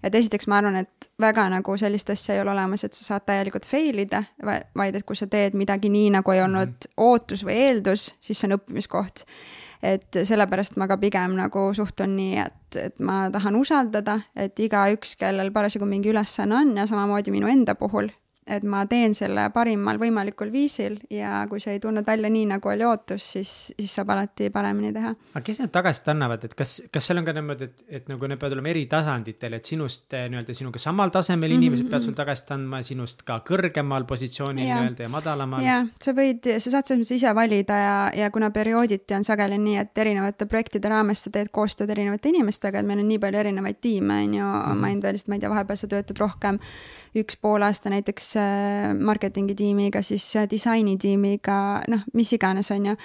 et 0.06 0.14
esiteks 0.14 0.46
ma 0.46 0.60
arvan, 0.60 0.76
et 0.84 1.08
väga 1.18 1.46
nagu 1.50 1.74
sellist 1.80 2.10
asja 2.12 2.36
ei 2.36 2.42
ole 2.42 2.52
olemas, 2.52 2.84
et 2.84 2.94
sa 2.94 3.04
saad 3.04 3.24
täielikult 3.26 3.66
fail 3.66 3.98
ida, 4.04 4.22
vaid 4.44 4.98
et 4.98 5.06
kui 5.08 5.18
sa 5.18 5.26
teed 5.30 5.56
midagi 5.58 5.90
nii, 5.90 6.12
nagu 6.18 6.34
ei 6.34 6.42
olnud 6.44 6.68
mm 6.68 6.74
-hmm. 6.84 7.06
ootus 7.08 7.42
või 7.46 7.56
eeldus, 7.64 8.12
siis 8.20 8.38
see 8.38 8.50
on 8.50 8.58
õppimiskoht. 8.58 9.24
et 9.82 10.18
sellepärast 10.24 10.76
ma 10.76 10.86
ka 10.88 10.96
pigem 10.96 11.34
nagu 11.36 11.74
suhtun 11.74 12.16
nii, 12.16 12.38
et, 12.38 12.76
et 12.76 12.98
ma 12.98 13.30
tahan 13.30 13.56
usaldada, 13.56 14.20
et 14.36 14.58
igaüks, 14.60 15.16
kellel 15.16 15.50
parasjagu 15.52 15.86
mingi 15.86 16.08
ülesanne 16.10 16.54
on 16.56 16.76
ja 16.76 16.86
samamoodi 16.86 17.30
minu 17.30 17.46
enda 17.46 17.74
puhul, 17.74 18.08
et 18.46 18.62
ma 18.62 18.84
teen 18.86 19.14
selle 19.16 19.48
parimal 19.50 19.98
võimalikul 19.98 20.52
viisil 20.54 21.00
ja 21.10 21.40
kui 21.50 21.58
see 21.62 21.74
ei 21.76 21.80
tulnud 21.82 22.06
välja 22.06 22.28
nii, 22.30 22.44
nagu 22.52 22.70
oli 22.70 22.84
ootus, 22.86 23.24
siis, 23.34 23.52
siis 23.74 23.94
saab 23.98 24.12
alati 24.14 24.52
paremini 24.54 24.92
teha. 24.94 25.10
aga 25.34 25.42
kes 25.46 25.60
need 25.64 25.72
tagasisidet 25.74 26.12
annavad, 26.14 26.44
et 26.46 26.54
kas, 26.54 26.76
kas 26.94 27.08
seal 27.08 27.18
on 27.18 27.26
ka 27.26 27.34
niimoodi, 27.34 27.66
et, 27.66 27.82
et 27.98 28.12
nagu 28.12 28.30
need 28.30 28.38
peavad 28.38 28.54
olema 28.54 28.70
eri 28.70 28.84
tasanditel, 28.90 29.56
et 29.58 29.66
sinust 29.66 30.14
eh, 30.14 30.28
nii-öelda 30.30 30.54
sinuga 30.54 30.78
samal 30.82 31.10
tasemel 31.10 31.50
mm 31.50 31.52
-hmm. 31.52 31.64
inimesed 31.64 31.90
peavad 31.90 32.04
sulle 32.04 32.20
tagasisidet 32.20 32.54
andma, 32.58 32.82
sinust 32.86 33.24
ka 33.26 33.40
kõrgemal 33.48 34.06
positsioonil 34.06 34.64
nii-öelda 34.64 35.08
ja 35.08 35.08
madalamal? 35.10 35.64
jah, 35.66 35.90
sa 36.02 36.14
võid, 36.14 36.46
sa 36.58 36.70
saad 36.70 36.86
selles 36.86 37.02
mõttes 37.02 37.16
ise 37.18 37.34
valida 37.34 37.80
ja, 37.82 37.96
ja 38.14 38.30
kuna 38.30 38.50
periooditi 38.50 39.14
on 39.14 39.24
sageli 39.24 39.58
nii, 39.58 39.76
et 39.82 39.98
erinevate 39.98 40.46
projektide 40.46 40.88
raames 40.88 41.24
sa 41.26 41.34
teed 41.34 41.50
koostööd 41.50 41.90
erinevate 41.90 42.30
inimestega, 42.30 42.78
et 42.78 42.86
meil 42.86 43.02
on 43.02 43.08
nii 43.08 43.18
palju 43.18 43.42
erinevaid 43.42 43.80
tiime, 43.80 44.22
on 44.22 44.38
ju, 44.38 44.54
Mindwellist, 44.76 45.28
ma 45.28 45.34
ei 45.34 45.40
tea, 45.40 45.50
vahepeal 45.50 45.76
sa 45.76 45.90
töötad 45.90 46.18
rohkem 46.20 46.62
üks 47.16 47.38
pool 47.40 47.64
aasta 47.64 47.90
näiteks 47.90 48.35
marketingi 48.98 49.54
tiimiga, 49.54 50.02
siis 50.02 50.28
äh, 50.36 50.46
disainitiimiga, 50.50 51.58
noh, 51.88 52.06
mis 52.14 52.32
iganes, 52.36 52.70
on 52.74 52.92
ju 52.92 52.96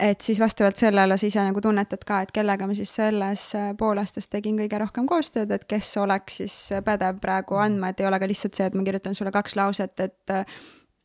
et 0.00 0.20
siis 0.20 0.40
vastavalt 0.42 0.76
sellele 0.76 1.16
sa 1.18 1.26
ise 1.26 1.42
nagu 1.46 1.60
tunnetad 1.62 2.02
ka, 2.06 2.20
et 2.24 2.32
kellega 2.34 2.66
ma 2.66 2.74
siis 2.74 2.90
selles 2.96 3.46
äh, 3.58 3.72
poolaastas 3.78 4.28
tegin 4.28 4.58
kõige 4.58 4.80
rohkem 4.82 5.06
koostööd, 5.06 5.52
et 5.54 5.66
kes 5.70 5.92
oleks 6.02 6.40
siis 6.42 6.56
pädev 6.84 7.20
praegu 7.22 7.58
andma, 7.62 7.92
et 7.92 8.02
ei 8.02 8.08
ole 8.08 8.18
ka 8.18 8.28
lihtsalt 8.30 8.58
see, 8.58 8.66
et 8.66 8.74
ma 8.74 8.86
kirjutan 8.86 9.14
sulle 9.14 9.32
kaks 9.34 9.58
lauset, 9.60 10.00
et 10.00 10.38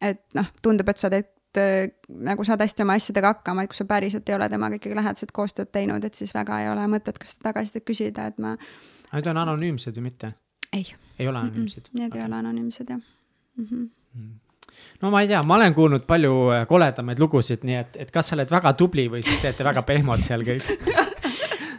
et 0.02 0.22
noh, 0.34 0.48
tundub, 0.64 0.90
et 0.90 1.02
sa 1.02 1.12
teed 1.12 1.60
äh, 1.60 1.92
nagu 2.26 2.46
saad 2.48 2.62
hästi 2.64 2.86
oma 2.86 2.98
asjadega 2.98 3.34
hakkama, 3.36 3.64
et 3.66 3.74
kui 3.74 3.78
sa 3.78 3.86
päriselt 3.90 4.30
ei 4.30 4.38
ole 4.38 4.50
temaga 4.50 4.80
ikkagi 4.80 4.98
lähedaselt 4.98 5.36
koostööd 5.36 5.74
teinud, 5.76 6.06
et 6.06 6.18
siis 6.18 6.34
väga 6.34 6.64
ei 6.64 6.72
ole 6.72 6.88
mõtet 6.90 7.20
ka 7.20 7.30
seda 7.30 7.52
tagasisidet 7.52 7.86
küsida, 7.86 8.30
et 8.32 8.42
ma. 8.42 8.56
Need 9.14 9.30
on 9.30 9.44
anonüümsed 9.46 9.98
ju 9.98 10.06
mitte? 10.06 10.34
ei. 10.74 10.86
ei 11.20 11.28
ole 11.28 11.38
anonüümsed 11.38 11.82
mm? 11.82 11.96
-mm. 11.96 12.00
Need 12.00 12.12
okay. 12.12 12.22
ei 12.22 12.28
ole 12.28 12.36
anonüümsed 12.36 12.90
jah 12.90 13.19
mm. 13.58 13.66
-hmm. 13.66 13.90
Mm. 14.16 14.40
No 15.02 15.12
ma 15.12 15.22
ei 15.22 15.28
tea, 15.28 15.42
ma 15.44 15.56
olen 15.56 15.74
kuulnud 15.74 16.06
palju 16.08 16.34
äh, 16.54 16.68
koledamaid 16.68 17.20
lugusid, 17.20 17.64
nii 17.64 17.80
et, 17.80 17.98
et 18.06 18.12
kas 18.12 18.32
sa 18.32 18.38
oled 18.38 18.52
väga 18.52 18.74
tubli 18.80 19.08
või 19.12 19.24
siis 19.24 19.40
teete 19.44 19.64
väga 19.64 19.84
pehmod 19.88 20.24
seal 20.26 20.46
kõik? 20.48 20.70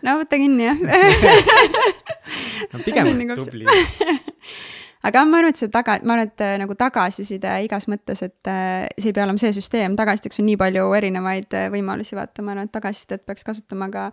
No 0.00 0.14
võta 0.16 0.38
kinni 0.40 0.64
jah. 0.64 0.78
No 2.72 2.78
pigem 2.86 3.10
tubli. 3.36 3.66
Aga 5.04 5.24
ma 5.28 5.40
arvan, 5.40 5.52
et 5.52 5.60
see 5.60 5.68
taga, 5.72 5.98
ma 6.04 6.14
arvan, 6.14 6.30
et 6.30 6.44
äh, 6.44 6.54
nagu 6.60 6.76
tagasiside 6.76 7.52
igas 7.66 7.84
mõttes, 7.88 8.22
et 8.24 8.48
äh, 8.48 8.86
see 8.96 9.10
ei 9.10 9.16
pea 9.16 9.26
olema 9.26 9.40
see 9.40 9.52
süsteem, 9.56 9.96
tagasisideks 9.96 10.40
on 10.40 10.48
nii 10.48 10.58
palju 10.60 10.86
erinevaid 10.96 11.56
võimalusi, 11.72 12.16
vaata, 12.16 12.44
ma 12.44 12.54
arvan, 12.54 12.68
et 12.68 12.72
tagasisidet 12.72 13.26
peaks 13.28 13.44
kasutama 13.44 13.90
ka 13.92 14.06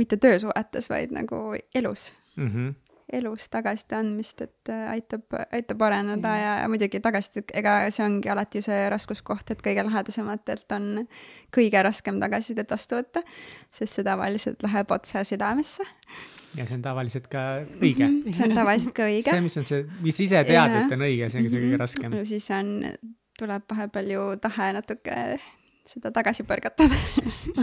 mitte 0.00 0.16
töösuhetes, 0.16 0.88
vaid 0.92 1.12
nagu 1.12 1.42
elus. 1.76 2.12
Mm. 2.36 2.48
-hmm 2.48 2.81
elus 3.12 3.48
tagasiside 3.52 3.96
andmist, 3.98 4.40
et 4.44 4.70
äh, 4.72 4.88
aitab, 4.94 5.36
aitab 5.52 5.84
areneda 5.86 6.32
ja, 6.38 6.52
ja 6.62 6.68
muidugi 6.72 7.00
tagasiside, 7.04 7.44
ega 7.58 7.76
see 7.92 8.04
ongi 8.06 8.30
alati 8.32 8.60
ju 8.60 8.66
see 8.66 8.80
raskuskoht, 8.92 9.52
et 9.54 9.62
kõige 9.64 9.84
lähedasematelt 9.86 10.76
on 10.76 11.06
kõige 11.54 11.82
raskem 11.84 12.20
tagasisidet 12.22 12.72
vastu 12.72 12.98
võtta, 12.98 13.24
sest 13.72 13.98
see 13.98 14.06
tavaliselt 14.06 14.62
läheb 14.64 14.94
otse 14.96 15.24
südamesse. 15.28 15.86
ja 16.56 16.66
see 16.66 16.76
on 16.78 16.84
tavaliselt 16.84 17.28
ka 17.32 17.46
õige 17.62 18.06
mm. 18.08 18.20
-hmm. 18.22 18.36
see 18.36 18.48
on 18.48 18.54
tavaliselt 18.56 18.94
ka 18.96 19.08
õige 19.08 19.30
see, 19.34 19.40
mis 19.40 19.58
on 19.60 19.68
see, 19.68 19.86
mis 20.00 20.20
ise 20.20 20.44
tead, 20.48 20.78
et 20.82 20.96
on 20.96 21.08
õige, 21.08 21.28
see 21.28 21.42
ongi 21.42 21.52
see 21.52 21.64
kõige 21.64 21.74
mhm. 21.74 21.82
raskem. 21.84 22.20
siis 22.28 22.50
on, 22.50 22.72
tuleb 23.38 23.68
vahepeal 23.70 24.14
ju 24.16 24.28
tahe 24.40 24.72
natuke 24.76 25.18
seda 25.88 26.12
tagasi 26.14 26.44
põrgatada 26.46 26.94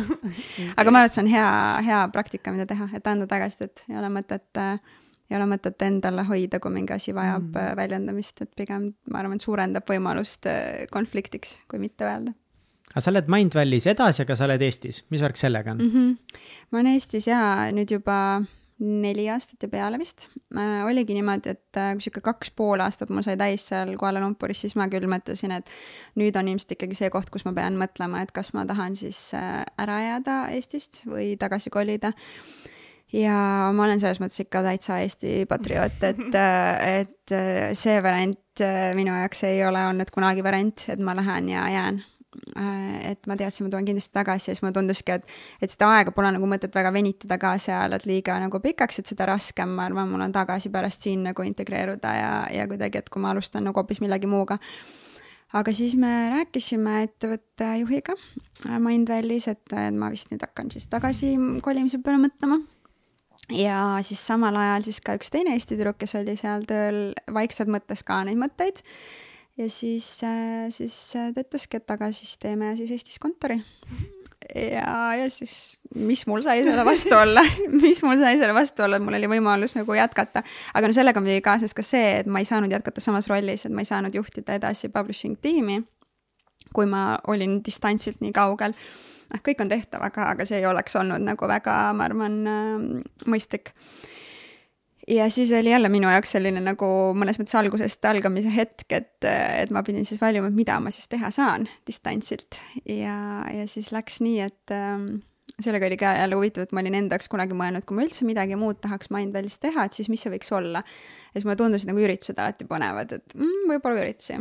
aga 0.80 0.92
ma 0.92 1.02
arvan, 1.02 1.06
et 1.08 1.16
see 1.16 1.24
on 1.24 1.30
hea, 1.32 1.52
hea 1.88 2.00
praktika, 2.14 2.52
mida 2.54 2.66
teha, 2.70 2.90
et 2.96 3.08
anda 3.08 3.28
tagasisidet, 3.30 3.86
ei 3.90 3.98
ole 4.00 4.10
mõtet 4.14 4.60
äh, 4.60 4.80
ei 5.30 5.38
ole 5.38 5.48
mõtet 5.52 5.82
endale 5.86 6.26
hoida, 6.28 6.60
kui 6.62 6.74
mingi 6.74 6.96
asi 6.96 7.14
vajab 7.16 7.50
mm. 7.54 7.74
väljendamist, 7.80 8.44
et 8.46 8.54
pigem 8.58 8.92
ma 9.12 9.22
arvan, 9.22 9.38
et 9.38 9.46
suurendab 9.46 9.90
võimalust 9.90 10.50
äh, 10.50 10.86
konfliktiks, 10.94 11.58
kui 11.70 11.82
mitte 11.82 12.08
öelda. 12.08 12.36
aga 12.94 13.04
sa 13.06 13.12
oled 13.14 13.30
Mindvalley's 13.30 13.90
edasi, 13.90 14.24
aga 14.26 14.38
sa 14.38 14.48
oled 14.50 14.64
Eestis, 14.66 15.04
mis 15.14 15.22
värk 15.26 15.38
sellega 15.38 15.76
on 15.76 15.84
mm? 15.84 15.92
-hmm. 15.92 16.40
ma 16.72 16.82
olen 16.82 16.96
Eestis 16.96 17.28
ja 17.28 17.42
nüüd 17.76 17.92
juba 17.94 18.42
neli 18.80 19.26
aastat 19.30 19.64
ja 19.64 19.70
peale 19.70 20.00
vist 20.00 20.28
äh,. 20.56 20.86
oligi 20.88 21.14
niimoodi, 21.14 21.50
et 21.50 21.78
äh, 21.78 21.92
kui 21.94 22.06
sihuke 22.06 22.22
kaks 22.24 22.52
pool 22.56 22.80
aastat 22.80 23.12
mul 23.12 23.26
sai 23.26 23.38
täis 23.38 23.68
seal 23.68 23.96
Kuala 24.00 24.22
Lumpuris, 24.24 24.62
siis 24.64 24.76
ma 24.80 24.88
küll 24.88 25.08
mõtlesin, 25.12 25.52
et 25.52 25.70
nüüd 26.16 26.36
on 26.40 26.48
ilmselt 26.48 26.78
ikkagi 26.78 26.96
see 26.96 27.10
koht, 27.14 27.30
kus 27.30 27.46
ma 27.46 27.54
pean 27.54 27.78
mõtlema, 27.78 28.24
et 28.24 28.32
kas 28.32 28.54
ma 28.56 28.66
tahan 28.66 28.96
siis 28.96 29.34
äh, 29.38 29.66
ära 29.78 30.00
jääda 30.06 30.40
Eestist 30.56 31.04
või 31.06 31.36
tagasi 31.38 31.70
kolida 31.70 32.14
ja 33.14 33.40
ma 33.74 33.86
olen 33.86 34.02
selles 34.02 34.22
mõttes 34.22 34.44
ikka 34.44 34.62
täitsa 34.66 35.00
Eesti 35.04 35.44
patrioot, 35.50 36.06
et, 36.10 36.38
et 37.00 37.36
see 37.78 37.98
variant 38.04 38.64
minu 38.98 39.16
jaoks 39.16 39.44
ei 39.48 39.62
ole 39.66 39.82
olnud 39.90 40.14
kunagi 40.14 40.46
variant, 40.46 40.86
et 40.92 41.02
ma 41.04 41.16
lähen 41.18 41.50
ja 41.54 41.68
jään. 41.74 42.02
et 43.10 43.26
ma 43.28 43.36
teadsin, 43.36 43.66
ma 43.66 43.72
tulen 43.74 43.88
kindlasti 43.88 44.14
tagasi 44.14 44.52
ja 44.52 44.54
siis 44.54 44.62
mulle 44.62 44.76
tunduski, 44.76 45.16
et, 45.18 45.26
et 45.62 45.72
seda 45.72 45.90
aega 45.96 46.14
pole 46.14 46.30
nagu 46.36 46.46
mõtet 46.48 46.76
väga 46.76 46.92
venitada 46.94 47.40
ka 47.42 47.56
seal, 47.58 47.96
et 47.98 48.06
liiga 48.06 48.38
nagu 48.40 48.62
pikaks, 48.62 49.02
et 49.02 49.10
seda 49.10 49.26
raskem, 49.32 49.74
ma 49.74 49.88
arvan, 49.90 50.12
mul 50.12 50.22
on 50.28 50.36
tagasi 50.36 50.70
pärast 50.70 51.08
siin 51.08 51.26
nagu 51.26 51.46
integreeruda 51.46 52.14
ja, 52.16 52.32
ja 52.54 52.68
kuidagi, 52.70 53.02
et 53.02 53.10
kui 53.10 53.22
ma 53.24 53.34
alustan 53.34 53.66
nagu 53.66 53.82
hoopis 53.82 54.04
millegi 54.06 54.30
muuga 54.30 54.60
aga 55.58 55.74
siis 55.74 55.96
me 55.98 56.30
rääkisime 56.36 57.00
ettevõtte 57.08 57.72
juhiga 57.82 58.14
Mindvalley's, 58.70 59.50
et 59.50 59.78
ma 59.98 60.12
vist 60.14 60.30
nüüd 60.30 60.44
hakkan 60.46 60.70
siis 60.74 60.86
tagasi 60.92 61.34
kolimise 61.66 62.02
peale 62.04 62.22
mõtlema 62.28 62.60
ja 63.54 63.80
siis 64.06 64.22
samal 64.26 64.56
ajal 64.60 64.86
siis 64.88 65.02
ka 65.06 65.16
üks 65.18 65.32
teine 65.34 65.56
Eesti 65.58 65.78
tüdruk, 65.78 66.00
kes 66.02 66.16
oli 66.20 66.36
seal 66.40 66.66
tööl, 66.70 67.02
vaikselt 67.34 67.72
mõtles 67.72 68.04
ka 68.06 68.22
neid 68.28 68.40
mõtteid. 68.42 68.84
ja 69.60 69.68
siis, 69.70 70.08
äh, 70.24 70.70
siis 70.74 70.96
äh, 71.16 71.34
ta 71.34 71.44
ütleski, 71.44 71.82
et 71.82 71.92
aga 71.92 72.12
siis 72.16 72.38
teeme 72.38 72.76
siis 72.78 72.92
Eestis 72.92 73.20
kontori. 73.20 73.60
ja, 74.56 75.16
ja 75.20 75.28
siis, 75.34 75.78
mis 75.96 76.26
mul 76.28 76.44
sai 76.46 76.64
selle 76.64 76.86
vastu 76.86 77.16
olla 77.18 77.44
mis 77.84 78.02
mul 78.06 78.22
sai 78.22 78.38
selle 78.40 78.54
vastu 78.54 78.86
olla, 78.86 78.98
et 78.98 79.06
mul 79.06 79.18
oli 79.20 79.32
võimalus 79.32 79.76
nagu 79.80 79.98
jätkata. 79.98 80.44
aga 80.74 80.88
no 80.88 80.96
sellega 80.96 81.22
muidugi 81.22 81.46
kaasnes 81.46 81.74
ka 81.74 81.86
see, 81.86 82.20
et 82.22 82.30
ma 82.30 82.44
ei 82.44 82.50
saanud 82.50 82.72
jätkata 82.72 83.04
samas 83.04 83.30
rollis, 83.32 83.66
et 83.66 83.74
ma 83.74 83.86
ei 83.86 83.90
saanud 83.90 84.16
juhtida 84.16 84.60
edasi 84.62 84.92
publishing 84.94 85.40
tiimi, 85.42 85.82
kui 86.74 86.86
ma 86.86 87.20
olin 87.28 87.64
distantsilt 87.66 88.22
nii 88.22 88.36
kaugel 88.36 88.78
noh, 89.34 89.44
kõik 89.46 89.64
on 89.64 89.72
tehtav, 89.72 90.04
aga, 90.06 90.32
aga 90.36 90.48
see 90.48 90.62
ei 90.62 90.70
oleks 90.70 90.98
olnud 91.00 91.24
nagu 91.26 91.50
väga, 91.50 91.76
ma 91.98 92.08
arvan 92.10 92.40
äh,, 92.50 93.30
mõistlik. 93.30 93.74
ja 95.08 95.30
siis 95.34 95.52
oli 95.56 95.72
jälle 95.74 95.90
minu 95.90 96.12
jaoks 96.12 96.36
selline 96.36 96.62
nagu 96.64 96.90
mõnes 97.18 97.40
mõttes 97.42 97.58
algusest 97.58 98.06
algamise 98.06 98.52
hetk, 98.54 98.86
et, 98.92 99.16
et 99.26 99.72
ma 99.74 99.84
pidin 99.86 100.06
siis 100.06 100.22
valima, 100.22 100.52
mida 100.54 100.80
ma 100.84 100.94
siis 100.94 101.10
teha 101.10 101.32
saan 101.34 101.70
distantsilt 101.88 102.60
ja, 102.86 103.46
ja 103.54 103.66
siis 103.68 103.94
läks 103.96 104.22
nii, 104.26 104.40
et 104.46 104.76
äh, 104.76 104.98
sellega 105.60 105.90
oli 105.90 105.98
ka 106.00 106.14
jälle 106.18 106.38
huvitav, 106.38 106.68
et 106.68 106.76
ma 106.76 106.84
olin 106.84 107.00
enda 107.02 107.18
jaoks 107.18 107.32
kunagi 107.32 107.58
mõelnud, 107.58 107.86
kui 107.88 107.98
ma 107.98 108.06
üldse 108.06 108.28
midagi 108.28 108.58
muud 108.60 108.80
tahaks 108.84 109.12
Mindvalley's 109.14 109.60
teha, 109.62 109.88
et 109.88 109.98
siis 109.98 110.12
mis 110.12 110.22
see 110.24 110.34
võiks 110.34 110.54
olla. 110.56 110.84
ja 110.86 111.40
siis 111.40 111.48
mulle 111.48 111.60
tundusid 111.60 111.90
nagu 111.90 112.06
üritused 112.06 112.40
alati 112.40 112.68
põnevad, 112.70 113.18
et 113.20 113.38
mm, 113.38 113.68
võib-olla 113.74 114.06
üritusi 114.06 114.40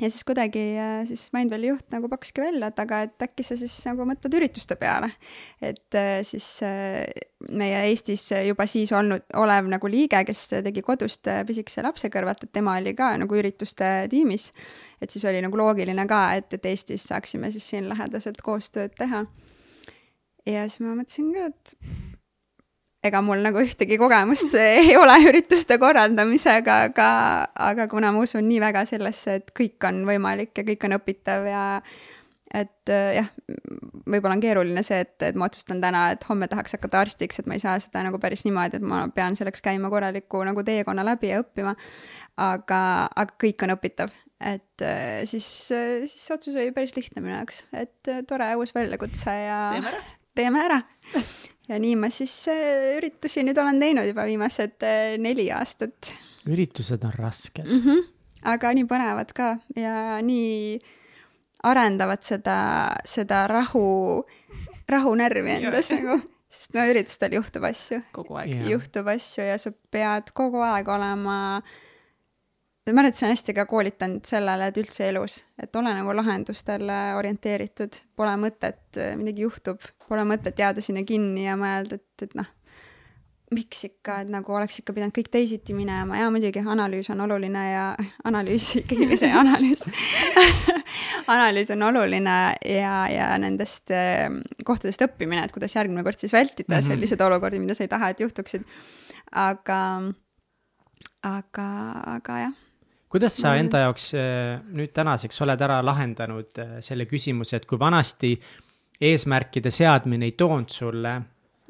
ja 0.00 0.10
siis 0.10 0.24
kuidagi 0.24 0.62
äh, 0.80 1.02
siis 1.08 1.28
Mindvalley 1.32 1.70
juht 1.72 1.92
nagu 1.92 2.08
pakkuski 2.08 2.42
välja, 2.42 2.70
et 2.70 2.78
aga 2.82 3.02
et 3.06 3.24
äkki 3.26 3.44
sa 3.46 3.56
siis 3.60 3.74
nagu 3.88 4.06
mõtled 4.08 4.36
ürituste 4.38 4.76
peale. 4.80 5.10
et 5.60 5.98
äh, 5.98 6.20
siis 6.26 6.46
äh, 6.66 7.04
meie 7.50 7.82
Eestis 7.90 8.28
juba 8.46 8.66
siis 8.70 8.92
olnud, 8.96 9.26
olev 9.40 9.68
nagu 9.72 9.90
liige, 9.90 10.22
kes 10.28 10.46
tegi 10.64 10.82
kodust 10.86 11.28
pisikese 11.46 11.84
lapse 11.84 12.10
kõrvalt, 12.12 12.44
et 12.44 12.52
tema 12.52 12.76
oli 12.80 12.94
ka 12.96 13.12
nagu 13.20 13.36
ürituste 13.36 13.90
tiimis. 14.10 14.50
et 15.00 15.10
siis 15.10 15.24
oli 15.24 15.42
nagu 15.44 15.60
loogiline 15.60 16.06
ka, 16.08 16.22
et, 16.40 16.52
et 16.56 16.72
Eestis 16.72 17.04
saaksime 17.12 17.52
siis 17.52 17.68
siin 17.74 17.88
lähedaselt 17.88 18.40
koostööd 18.42 18.96
teha. 18.98 19.26
ja 20.46 20.68
siis 20.68 20.80
ma 20.80 20.96
mõtlesin 20.96 21.34
ka, 21.36 21.50
et 21.52 22.19
ega 23.06 23.22
mul 23.24 23.40
nagu 23.44 23.62
ühtegi 23.64 23.96
kogemust 24.00 24.54
ei 24.60 24.94
ole 24.98 25.16
ürituste 25.30 25.78
korraldamisega, 25.80 26.78
aga, 26.90 27.10
aga 27.70 27.88
kuna 27.92 28.12
ma 28.14 28.24
usun 28.26 28.46
nii 28.48 28.60
väga 28.62 28.86
sellesse, 28.88 29.40
et 29.40 29.52
kõik 29.56 29.88
on 29.88 30.04
võimalik 30.08 30.56
ja 30.60 30.66
kõik 30.68 30.88
on 30.88 30.98
õpitav 31.00 31.48
ja 31.48 31.64
et 32.50 32.90
jah, 32.90 33.28
võib-olla 34.10 34.34
on 34.34 34.42
keeruline 34.42 34.82
see, 34.82 35.04
et, 35.04 35.14
et 35.22 35.36
ma 35.38 35.46
otsustan 35.46 35.78
täna, 35.82 36.08
et 36.16 36.24
homme 36.26 36.48
tahaks 36.50 36.74
hakata 36.74 37.04
arstiks, 37.04 37.38
et 37.38 37.46
ma 37.46 37.54
ei 37.54 37.62
saa 37.62 37.76
seda 37.82 38.02
nagu 38.02 38.18
päris 38.22 38.42
niimoodi, 38.42 38.80
et 38.80 38.86
ma 38.86 39.04
pean 39.14 39.38
selleks 39.38 39.62
käima 39.62 39.90
korraliku 39.92 40.42
nagu 40.48 40.64
teekonna 40.66 41.04
läbi 41.06 41.30
ja 41.30 41.44
õppima. 41.44 41.76
aga, 42.40 42.80
aga 43.14 43.38
kõik 43.38 43.62
on 43.66 43.74
õpitav, 43.76 44.16
et 44.50 44.84
siis, 45.30 45.46
siis 45.70 46.16
see 46.16 46.34
otsus 46.34 46.58
oli 46.58 46.74
päris 46.74 46.96
lihtne 46.98 47.22
minu 47.22 47.36
jaoks, 47.36 47.62
et 47.70 48.12
tore 48.26 48.50
uus 48.58 48.74
väljakutse 48.74 49.36
ja 49.44 49.62
teeme 49.76 49.94
ära, 49.94 50.02
teeme 50.42 50.66
ära 50.66 50.82
ja 51.70 51.78
nii 51.78 51.96
ma 51.98 52.10
siis 52.12 52.34
äh, 52.50 52.96
üritusi 52.98 53.44
nüüd 53.46 53.58
olen 53.60 53.78
teinud 53.82 54.08
juba 54.10 54.26
viimased 54.28 54.82
äh, 54.86 55.14
neli 55.22 55.48
aastat. 55.54 56.12
üritused 56.48 57.04
on 57.06 57.14
rasked 57.16 57.66
mm. 57.66 57.82
-hmm. 57.84 58.08
aga 58.54 58.72
nii 58.74 58.88
põnevad 58.90 59.34
ka 59.36 59.52
ja 59.76 60.18
nii 60.24 60.80
arendavad 61.62 62.24
seda, 62.24 62.56
seda 63.04 63.44
rahu, 63.50 64.24
rahunärvi 64.88 65.58
endas 65.58 65.90
nagu, 65.92 66.16
sest 66.48 66.74
no 66.74 66.86
üritustel 66.88 67.36
juhtub 67.36 67.66
asju. 67.68 68.00
juhtub 68.70 69.12
asju 69.12 69.44
ja 69.44 69.58
sa 69.58 69.72
pead 69.90 70.32
kogu 70.34 70.64
aeg 70.64 70.88
olema 70.88 71.62
ma 72.92 73.02
arvan, 73.02 73.10
et 73.10 73.18
see 73.18 73.26
on 73.26 73.34
hästi 73.34 73.54
ka 73.56 73.66
koolitanud 73.70 74.28
sellele, 74.28 74.70
et 74.70 74.78
üldse 74.80 75.08
elus, 75.08 75.40
et 75.60 75.76
ole 75.76 75.92
nagu 75.96 76.14
lahendustele 76.16 77.00
orienteeritud, 77.18 77.98
pole 78.16 78.36
mõtet, 78.40 78.82
midagi 79.18 79.44
juhtub, 79.46 79.84
pole 80.08 80.24
mõtet 80.28 80.58
jääda 80.58 80.82
sinna 80.84 81.04
kinni 81.08 81.46
ja 81.46 81.58
mõelda, 81.60 82.00
et, 82.00 82.24
et 82.26 82.36
noh, 82.38 82.48
miks 83.54 83.82
ikka, 83.88 84.20
et 84.22 84.30
nagu 84.30 84.54
oleks 84.54 84.78
ikka 84.78 84.94
pidanud 84.94 85.14
kõik 85.14 85.30
teisiti 85.32 85.74
minema 85.74 86.20
ja 86.20 86.28
muidugi 86.30 86.62
analüüs 86.62 87.10
on 87.10 87.24
oluline 87.26 87.64
ja 87.66 87.84
analüüs, 88.30 88.68
ikkagi 88.84 89.18
see 89.18 89.32
analüüs 89.34 89.82
analüüs 91.34 91.74
on 91.74 91.82
oluline 91.90 92.38
ja, 92.62 92.94
ja 93.10 93.28
nendest 93.42 93.90
eh, 93.94 94.28
kohtadest 94.66 95.02
õppimine, 95.08 95.42
et 95.44 95.54
kuidas 95.54 95.74
järgmine 95.74 96.06
kord 96.06 96.22
siis 96.22 96.34
vältida 96.36 96.76
mm 96.76 96.78
-hmm. 96.78 96.88
selliseid 96.94 97.26
olukordi, 97.26 97.58
mida 97.58 97.74
sa 97.74 97.84
ei 97.84 97.92
taha, 97.92 98.14
et 98.14 98.20
juhtuksid. 98.20 98.66
aga, 99.30 99.82
aga, 101.22 101.68
aga 102.16 102.38
jah 102.46 102.69
kuidas 103.10 103.36
sa 103.42 103.56
enda 103.58 103.84
jaoks 103.84 104.12
äh, 104.14 104.60
nüüd 104.70 104.94
tänaseks 104.94 105.42
oled 105.44 105.60
ära 105.66 105.80
lahendanud 105.84 106.62
äh, 106.62 106.78
selle 106.84 107.08
küsimuse, 107.10 107.58
et 107.58 107.66
kui 107.68 107.78
vanasti 107.80 108.36
eesmärkide 109.00 109.72
seadmine 109.74 110.28
ei 110.28 110.36
toonud 110.38 110.70
sulle 110.70 111.14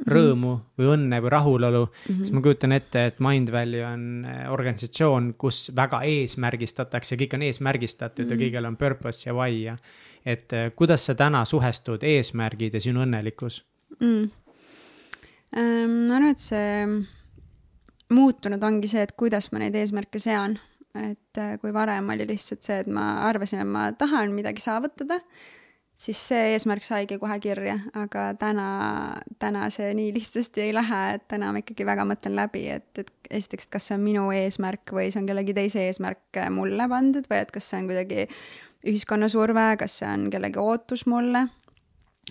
rõõmu 0.01 0.53
või 0.81 0.87
õnne 0.95 1.19
või 1.21 1.33
rahulolu 1.33 1.83
mm, 1.85 2.05
-hmm. 2.07 2.21
siis 2.25 2.33
ma 2.33 2.43
kujutan 2.45 2.73
ette, 2.73 3.05
et 3.11 3.19
Mindvalley 3.25 3.83
on 3.85 4.05
äh, 4.25 4.45
organisatsioon, 4.53 5.35
kus 5.41 5.71
väga 5.77 6.03
eesmärgistatakse, 6.09 7.17
kõik 7.21 7.37
on 7.37 7.49
eesmärgistatud 7.49 8.25
mm 8.25 8.31
-hmm. 8.31 8.41
ja 8.41 8.47
kõigil 8.47 8.69
on 8.69 8.77
purpose 8.77 9.29
ja 9.29 9.35
why 9.37 9.63
ja. 9.63 9.77
et 10.27 10.53
kuidas 10.77 11.07
sa 11.07 11.15
täna 11.15 11.45
suhestud 11.45 12.03
eesmärgid 12.03 12.75
ja 12.75 12.81
sinu 12.81 13.01
õnnelikkus 13.05 13.63
mm.? 14.01 14.31
ma 15.51 16.17
arvan, 16.17 16.31
et 16.31 16.39
see 16.39 16.87
muutunud 18.11 18.63
ongi 18.63 18.89
see, 18.89 19.03
et 19.03 19.13
kuidas 19.17 19.53
ma 19.53 19.59
neid 19.59 19.75
eesmärke 19.75 20.19
sean 20.19 20.59
et 20.99 21.39
äh, 21.39 21.57
kui 21.63 21.73
varem 21.75 22.11
oli 22.15 22.27
lihtsalt 22.29 22.67
see, 22.67 22.81
et 22.83 22.91
ma 22.91 23.23
arvasin, 23.29 23.63
et 23.63 23.71
ma 23.71 23.89
tahan 23.97 24.33
midagi 24.35 24.63
saavutada, 24.65 25.21
siis 26.01 26.21
see 26.31 26.55
eesmärk 26.55 26.85
saigi 26.87 27.19
kohe 27.21 27.37
kirja, 27.43 27.77
aga 27.99 28.31
täna, 28.41 28.69
täna 29.43 29.69
see 29.75 29.93
nii 29.97 30.15
lihtsasti 30.17 30.65
ei 30.65 30.73
lähe, 30.75 31.03
et 31.19 31.29
täna 31.31 31.53
ma 31.53 31.63
ikkagi 31.63 31.87
väga 31.87 32.07
mõtlen 32.09 32.39
läbi, 32.39 32.65
et, 32.73 32.91
et 32.99 33.13
esiteks, 33.31 33.69
et 33.69 33.77
kas 33.77 33.91
see 33.91 33.99
on 33.99 34.07
minu 34.07 34.27
eesmärk 34.35 34.95
või 34.97 35.11
see 35.13 35.23
on 35.23 35.31
kellegi 35.31 35.57
teise 35.57 35.85
eesmärk 35.87 36.43
mulle 36.57 36.89
pandud 36.91 37.29
või 37.31 37.45
et 37.45 37.55
kas 37.55 37.71
see 37.71 37.83
on 37.83 37.91
kuidagi 37.91 38.27
ühiskonna 38.91 39.29
surve, 39.29 39.67
kas 39.81 39.99
see 40.01 40.09
on 40.09 40.31
kellegi 40.33 40.61
ootus 40.61 41.05
mulle 41.11 41.47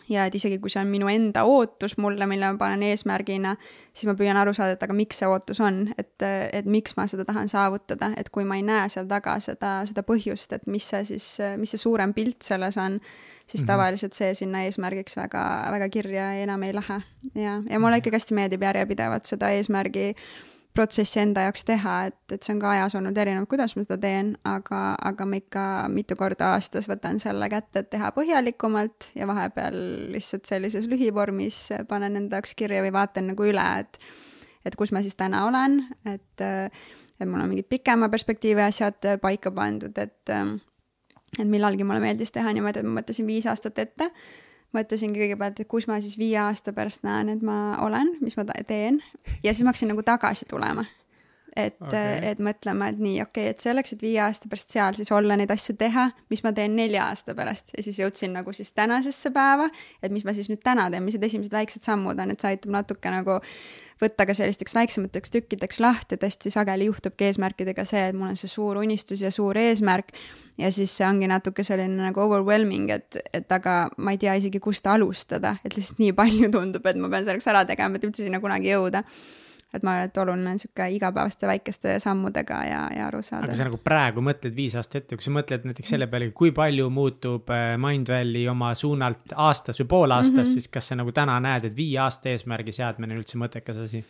ja 0.09 0.25
et 0.27 0.35
isegi 0.35 0.59
kui 0.61 0.71
see 0.71 0.81
on 0.81 0.89
minu 0.91 1.09
enda 1.11 1.43
ootus 1.47 1.95
mulle, 2.01 2.25
mille 2.29 2.51
ma 2.51 2.57
panen 2.59 2.83
eesmärgina, 2.89 3.55
siis 3.93 4.09
ma 4.09 4.15
püüan 4.17 4.37
aru 4.39 4.53
saada, 4.57 4.75
et 4.75 4.83
aga 4.85 4.95
miks 4.95 5.21
see 5.21 5.29
ootus 5.29 5.61
on, 5.65 5.81
et, 5.97 6.13
et 6.25 6.69
miks 6.69 6.95
ma 6.97 7.07
seda 7.09 7.25
tahan 7.27 7.49
saavutada, 7.51 8.11
et 8.17 8.29
kui 8.33 8.45
ma 8.47 8.59
ei 8.59 8.65
näe 8.65 8.89
seal 8.91 9.09
taga 9.09 9.37
seda, 9.43 9.79
seda 9.89 10.05
põhjust, 10.07 10.53
et 10.55 10.69
mis 10.69 10.85
see 10.93 11.05
siis, 11.13 11.27
mis 11.61 11.73
see 11.75 11.81
suurem 11.81 12.13
pilt 12.17 12.45
selles 12.45 12.77
on, 12.77 12.99
siis 12.99 13.61
mm 13.61 13.63
-hmm. 13.63 13.71
tavaliselt 13.73 14.13
see 14.13 14.33
sinna 14.33 14.63
eesmärgiks 14.65 15.17
väga, 15.17 15.43
väga 15.71 15.89
kirja 15.89 16.31
enam 16.43 16.63
ei 16.63 16.75
lähe. 16.75 17.01
ja, 17.35 17.61
ja 17.69 17.79
mulle 17.79 17.97
ikkagi 17.97 18.15
hästi 18.15 18.33
meeldib 18.33 18.63
järjepidevalt 18.63 19.25
seda 19.25 19.49
eesmärgi 19.49 20.09
äh, 20.09 20.49
protsessi 20.75 21.19
enda 21.21 21.43
jaoks 21.47 21.65
teha, 21.67 21.95
et, 22.09 22.19
et 22.35 22.45
see 22.45 22.53
on 22.53 22.61
ka 22.61 22.73
ajas 22.75 22.95
olnud 22.99 23.17
erinev, 23.17 23.47
kuidas 23.49 23.73
ma 23.75 23.83
seda 23.83 23.97
teen, 24.01 24.31
aga, 24.47 24.81
aga 25.09 25.27
ma 25.27 25.39
ikka 25.39 25.63
mitu 25.91 26.17
korda 26.19 26.53
aastas 26.55 26.87
võtan 26.89 27.19
selle 27.21 27.49
kätte, 27.51 27.83
et 27.83 27.89
teha 27.93 28.11
põhjalikumalt 28.15 29.09
ja 29.17 29.27
vahepeal 29.29 29.79
lihtsalt 30.13 30.49
sellises 30.49 30.87
lühivormis 30.91 31.61
panen 31.89 32.19
enda 32.21 32.39
jaoks 32.39 32.55
kirja 32.59 32.83
või 32.85 32.93
vaatan 32.95 33.31
nagu 33.33 33.49
üle, 33.49 33.67
et 33.83 34.01
et 34.67 34.75
kus 34.75 34.91
ma 34.91 35.01
siis 35.01 35.15
täna 35.17 35.45
olen, 35.47 35.79
et, 36.05 36.41
et 36.43 37.25
mul 37.25 37.41
on 37.41 37.49
mingid 37.49 37.69
pikema 37.71 38.09
perspektiivi 38.11 38.61
asjad 38.61 39.15
paika 39.23 39.53
pandud, 39.55 39.95
et 39.97 40.35
et 41.39 41.47
millalgi 41.47 41.85
mulle 41.87 42.01
meeldis 42.03 42.33
teha 42.35 42.51
niimoodi, 42.53 42.81
et 42.81 42.87
ma 42.87 42.99
mõtlesin 42.99 43.27
viis 43.29 43.47
aastat 43.49 43.79
ette 43.79 44.09
mõtlesingi 44.75 45.21
kõigepealt, 45.23 45.59
et 45.61 45.69
kus 45.69 45.87
ma 45.89 45.99
siis 46.03 46.17
viie 46.19 46.37
aasta 46.41 46.73
pärast 46.75 47.05
näen, 47.07 47.31
et 47.33 47.43
ma 47.45 47.79
olen, 47.85 48.15
mis 48.21 48.37
ma 48.37 48.45
teen 48.67 49.01
ja 49.43 49.53
siis 49.53 49.65
ma 49.65 49.73
hakkasin 49.73 49.93
nagu 49.93 50.05
tagasi 50.05 50.47
tulema. 50.49 50.85
et 51.55 51.75
okay., 51.81 52.19
et 52.29 52.39
mõtlema, 52.39 52.91
et 52.91 52.99
nii, 53.01 53.15
okei 53.23 53.47
okay,, 53.47 53.55
et 53.55 53.63
selleks, 53.63 53.95
et 53.95 54.03
viie 54.05 54.19
aasta 54.21 54.47
pärast 54.47 54.69
seal 54.69 54.95
siis 54.95 55.09
olla, 55.11 55.35
neid 55.35 55.49
asju 55.51 55.73
teha, 55.75 56.05
mis 56.29 56.43
ma 56.45 56.53
teen 56.55 56.75
nelja 56.77 57.07
aasta 57.09 57.33
pärast 57.35 57.73
ja 57.75 57.83
siis 57.83 57.97
jõudsin 57.99 58.35
nagu 58.37 58.53
siis 58.53 58.69
tänasesse 58.77 59.33
päeva, 59.33 59.65
et 60.03 60.13
mis 60.13 60.23
ma 60.25 60.35
siis 60.37 60.51
nüüd 60.51 60.61
täna 60.63 60.85
teen, 60.93 61.03
mis 61.03 61.17
need 61.17 61.25
esimesed 61.25 61.55
väiksed 61.55 61.83
sammud 61.83 62.21
on, 62.21 62.31
et 62.31 62.39
see 62.39 62.53
aitab 62.53 62.75
natuke 62.77 63.11
nagu 63.11 63.39
võtta 63.99 64.25
ka 64.27 64.35
sellisteks 64.37 64.75
väiksemateks 64.75 65.33
tükkideks 65.33 65.81
lahti, 65.83 66.15
et 66.15 66.23
hästi 66.23 66.51
sageli 66.53 66.87
juhtubki 66.87 67.27
eesmärkidega 67.29 67.85
see, 67.87 68.05
et 68.11 68.17
mul 68.17 68.31
on 68.31 68.39
see 68.39 68.51
suur 68.51 68.79
unistus 68.81 69.23
ja 69.23 69.31
suur 69.33 69.57
eesmärk 69.59 70.13
ja 70.59 70.71
siis 70.75 70.93
see 70.95 71.07
ongi 71.07 71.27
natuke 71.31 71.65
selline 71.67 71.99
nagu 71.99 72.23
overwhelming, 72.23 72.89
et, 72.95 73.19
et 73.33 73.51
aga 73.51 73.81
ma 73.97 74.15
ei 74.15 74.21
tea 74.21 74.37
isegi, 74.39 74.61
kust 74.63 74.87
alustada, 74.87 75.57
et 75.63 75.75
lihtsalt 75.75 76.01
nii 76.03 76.15
palju 76.17 76.51
tundub, 76.55 76.87
et 76.87 76.99
ma 76.99 77.11
pean 77.11 77.27
selleks 77.27 77.51
ära 77.51 77.65
tegema, 77.69 77.99
et 77.99 78.07
üldse 78.07 78.25
sinna 78.25 78.41
kunagi 78.43 78.73
jõuda 78.73 79.03
et 79.73 79.83
ma 79.85 79.93
arvan, 79.93 80.09
et 80.09 80.17
oluline 80.17 80.53
on 80.55 80.59
sihuke 80.61 80.87
igapäevaste 80.95 81.47
väikeste 81.47 81.95
sammudega 82.01 82.59
ja, 82.65 82.81
ja 82.95 83.07
aru 83.07 83.21
saada. 83.25 83.45
aga 83.45 83.57
sa 83.57 83.67
nagu 83.67 83.79
praegu 83.83 84.23
mõtled 84.25 84.55
viis 84.55 84.75
aastat 84.79 85.03
ette, 85.03 85.19
kui 85.19 85.25
sa 85.25 85.33
mõtled 85.35 85.67
näiteks 85.69 85.93
selle 85.93 86.09
peale, 86.09 86.31
kui 86.35 86.53
palju 86.55 86.89
muutub 86.93 87.53
äh, 87.53 87.75
Mindvalley 87.81 88.47
oma 88.49 88.73
suunalt 88.77 89.35
aastas 89.35 89.81
või 89.83 89.89
poole 89.93 90.17
aastas 90.17 90.33
mm, 90.33 90.43
-hmm. 90.43 90.53
siis 90.57 90.67
kas 90.73 90.91
sa 90.91 90.99
nagu 90.99 91.13
täna 91.15 91.37
näed, 91.43 91.69
et 91.69 91.77
viie 91.77 91.99
aasta 92.01 92.33
eesmärgi 92.33 92.73
seadmine 92.81 93.13
on 93.13 93.21
üldse 93.21 93.41
mõttekas 93.41 93.83
asi? 93.85 94.03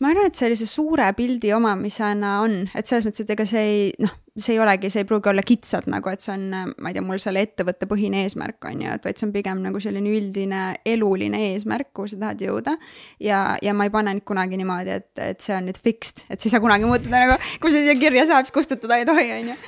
Ma 0.00 0.10
arvan, 0.14 0.30
et 0.30 0.38
sellise 0.38 0.66
suure 0.68 1.10
pildi 1.16 1.52
omamisena 1.52 2.38
on, 2.44 2.62
et 2.74 2.88
selles 2.88 3.04
mõttes, 3.06 3.24
et 3.24 3.32
ega 3.34 3.44
see 3.48 3.64
ei, 3.68 3.86
noh, 4.00 4.14
see 4.40 4.54
ei 4.54 4.60
olegi, 4.62 4.88
see 4.92 5.02
ei 5.02 5.08
pruugi 5.08 5.28
olla 5.28 5.42
kitsalt 5.44 5.88
nagu, 5.90 6.08
et 6.08 6.22
see 6.24 6.32
on, 6.32 6.46
ma 6.50 6.90
ei 6.90 6.96
tea, 6.96 7.04
mul 7.04 7.20
selle 7.20 7.42
ettevõtte 7.44 7.88
põhine 7.90 8.22
eesmärk 8.24 8.64
on 8.70 8.84
ju, 8.84 8.94
et 8.96 9.04
vaid 9.06 9.20
see 9.20 9.26
on 9.28 9.34
pigem 9.34 9.60
nagu 9.64 9.82
selline 9.82 10.12
üldine 10.16 10.62
eluline 10.88 11.42
eesmärk, 11.50 11.90
kuhu 11.96 12.12
sa 12.12 12.20
tahad 12.22 12.44
jõuda. 12.46 12.76
ja, 13.20 13.42
ja 13.60 13.74
ma 13.76 13.88
ei 13.88 13.92
pane 13.92 14.16
nüüd 14.16 14.26
kunagi 14.28 14.60
niimoodi, 14.60 14.96
et, 15.02 15.10
et 15.20 15.44
see 15.44 15.56
on 15.56 15.68
nüüd 15.68 15.80
fixed, 15.82 16.24
et 16.30 16.40
see 16.40 16.48
ei 16.48 16.54
saa 16.54 16.64
kunagi 16.64 16.88
muutuda 16.88 17.24
nagu, 17.26 17.36
kui 17.60 17.74
see 17.74 17.84
siia 17.84 17.98
kirja 18.00 18.24
saab, 18.30 18.48
siis 18.48 18.56
kustutada 18.56 19.00
ei 19.00 19.08
tohi, 19.08 19.28
on 19.36 19.52
ju. 19.52 19.58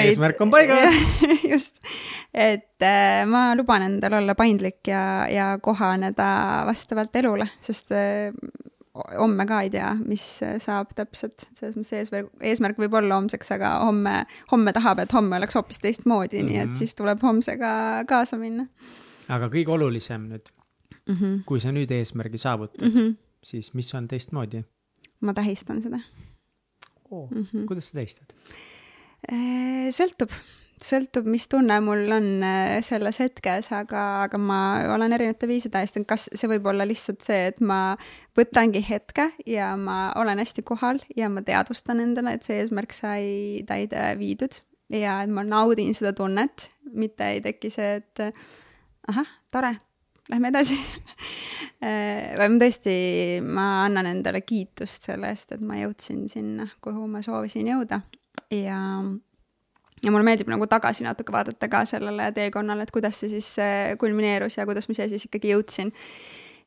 eesmärk 0.00 0.42
on 0.42 0.50
paigas 0.52 0.98
just, 1.52 1.78
et 2.34 2.82
äh, 2.82 3.22
ma 3.30 3.52
luban 3.58 3.86
endal 3.86 4.18
olla 4.18 4.34
paindlik 4.38 4.90
ja, 4.90 5.28
ja 5.30 5.52
kohaneda 5.62 6.32
vastavalt 6.66 7.22
elule, 7.22 7.52
sest 7.62 7.94
äh, 7.94 8.34
homme 8.94 9.46
ka 9.48 9.60
ei 9.64 9.70
tea, 9.72 9.92
mis 10.04 10.24
saab 10.62 10.92
täpselt, 10.96 11.46
selles 11.56 11.76
mõttes 11.78 11.94
eesmärk, 11.96 12.32
eesmärk 12.44 12.80
võib 12.82 12.96
olla 13.00 13.16
homseks, 13.20 13.52
aga 13.56 13.74
homme, 13.86 14.14
homme 14.52 14.74
tahab, 14.76 15.00
et 15.04 15.14
homme 15.16 15.38
oleks 15.38 15.56
hoopis 15.56 15.80
teistmoodi 15.80 16.42
mm, 16.42 16.42
-hmm. 16.42 16.50
nii 16.50 16.60
et 16.60 16.68
mhm. 16.68 16.78
siis 16.78 16.94
tuleb 16.98 17.22
homsega 17.24 17.72
kaasa 18.08 18.36
minna. 18.40 18.66
aga 19.28 19.48
kõige 19.48 19.72
olulisem 19.72 20.28
nüüd 20.28 20.52
mm, 21.08 21.14
-hmm. 21.14 21.40
kui 21.46 21.60
sa 21.60 21.72
nüüd 21.72 21.90
eesmärgi 21.90 22.38
saavutad 22.38 22.84
mm, 22.84 22.92
-hmm. 22.96 23.14
siis 23.42 23.74
mis 23.74 23.94
on 23.94 24.08
teistmoodi? 24.08 24.64
ma 25.20 25.34
tähistan 25.34 25.82
seda 25.82 26.00
oh,. 27.10 27.30
Mm 27.30 27.42
-hmm. 27.42 27.66
kuidas 27.66 27.88
sa 27.88 27.92
tähistad? 27.94 28.34
sõltub 29.90 30.30
sõltub, 30.86 31.26
mis 31.30 31.46
tunne 31.50 31.76
mul 31.84 32.04
on 32.14 32.26
äh, 32.46 32.78
selles 32.84 33.20
hetkes, 33.22 33.70
aga, 33.76 34.02
aga 34.26 34.40
ma 34.40 34.58
olen 34.94 35.14
erinevate 35.16 35.48
viise 35.50 35.70
tähistanud, 35.72 36.08
kas 36.10 36.28
see 36.32 36.50
võib 36.50 36.66
olla 36.72 36.86
lihtsalt 36.88 37.24
see, 37.24 37.48
et 37.52 37.62
ma 37.62 37.94
võtangi 38.38 38.82
hetke 38.86 39.30
ja 39.48 39.72
ma 39.78 40.12
olen 40.20 40.42
hästi 40.42 40.64
kohal 40.66 41.00
ja 41.16 41.30
ma 41.32 41.44
teadvustan 41.46 42.02
endale, 42.04 42.36
et 42.36 42.46
see 42.46 42.60
eesmärk 42.62 42.96
sai 42.96 43.24
täide 43.68 44.12
viidud 44.20 44.60
ja 44.92 45.20
et 45.24 45.32
ma 45.32 45.44
naudin 45.46 45.94
seda 45.96 46.12
tunnet, 46.16 46.70
mitte 46.92 47.30
ei 47.34 47.40
teki 47.44 47.72
see, 47.72 47.96
et 48.02 48.26
ahah, 49.08 49.34
tore, 49.54 49.76
lähme 50.32 50.52
edasi. 50.54 50.78
Äh, 51.82 52.36
või 52.38 52.52
ma 52.52 52.58
tõesti, 52.62 52.92
ma 53.42 53.62
annan 53.88 54.06
endale 54.06 54.44
kiitust 54.46 55.08
selle 55.08 55.32
eest, 55.34 55.50
et 55.50 55.62
ma 55.66 55.80
jõudsin 55.80 56.28
sinna, 56.30 56.68
kuhu 56.78 57.08
ma 57.10 57.18
soovisin 57.26 57.66
jõuda 57.72 57.98
ja 58.54 58.76
ja 60.02 60.10
mulle 60.10 60.26
meeldib 60.26 60.50
nagu 60.50 60.66
tagasi 60.70 61.06
natuke 61.06 61.34
vaadata 61.34 61.68
ka 61.70 61.84
sellele 61.88 62.30
teekonnale, 62.36 62.86
et 62.86 62.94
kuidas 62.94 63.20
see 63.22 63.32
siis 63.32 63.50
kulmineerus 64.00 64.58
ja 64.58 64.66
kuidas 64.68 64.88
ma 64.88 64.96
siia 64.98 65.08
siis 65.10 65.26
ikkagi 65.28 65.52
jõudsin. 65.54 65.92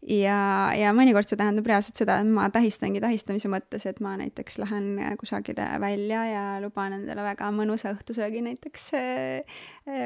ja, 0.08 0.38
ja 0.78 0.92
mõnikord 0.96 1.28
see 1.28 1.40
tähendab 1.40 1.68
reaalselt 1.68 1.98
seda, 1.98 2.20
et 2.22 2.30
ma 2.30 2.48
tähistangi 2.54 3.02
tähistamise 3.04 3.50
mõttes, 3.52 3.88
et 3.90 4.00
ma 4.06 4.14
näiteks 4.22 4.60
lähen 4.62 5.02
kusagile 5.20 5.68
välja 5.82 6.22
ja 6.30 6.46
luban 6.64 6.94
endale 7.00 7.26
väga 7.26 7.50
mõnusa 7.56 7.96
õhtusöögi 7.96 8.46
näiteks 8.46 8.88
äh, 9.00 9.60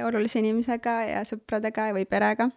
olulise 0.08 0.40
inimesega 0.40 0.98
ja 1.10 1.28
sõpradega 1.28 1.92
või 1.98 2.08
perega 2.10 2.50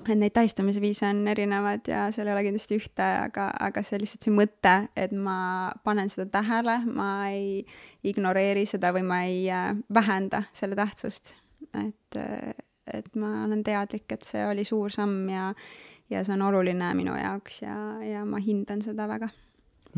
et 0.00 0.16
neid 0.18 0.32
tähistamise 0.34 0.80
viise 0.80 1.06
on 1.06 1.22
erinevad 1.28 1.88
ja 1.88 2.06
seal 2.14 2.28
ei 2.28 2.34
ole 2.34 2.44
kindlasti 2.46 2.78
ühte, 2.80 3.04
aga, 3.26 3.50
aga 3.60 3.84
see 3.86 4.00
lihtsalt 4.00 4.26
see 4.26 4.34
mõte, 4.34 4.74
et 4.96 5.12
ma 5.12 5.36
panen 5.84 6.10
seda 6.12 6.28
tähele, 6.38 6.78
ma 6.88 7.08
ei 7.30 7.62
ignoreeri 8.08 8.64
seda 8.68 8.92
või 8.96 9.04
ma 9.06 9.22
ei 9.28 9.44
äh, 9.52 9.70
vähenda 9.94 10.44
selle 10.56 10.78
tähtsust. 10.78 11.36
et, 11.74 12.16
äh, 12.16 12.52
et 12.86 13.14
ma 13.16 13.44
olen 13.44 13.62
teadlik, 13.64 14.08
et 14.12 14.26
see 14.26 14.44
oli 14.46 14.64
suur 14.64 14.90
samm 14.92 15.28
ja, 15.30 15.52
ja 16.10 16.24
see 16.24 16.34
on 16.34 16.48
oluline 16.48 16.94
minu 16.98 17.14
jaoks 17.16 17.62
ja, 17.62 17.76
ja 18.02 18.24
ma 18.24 18.40
hindan 18.42 18.82
seda 18.82 19.08
väga 19.08 19.30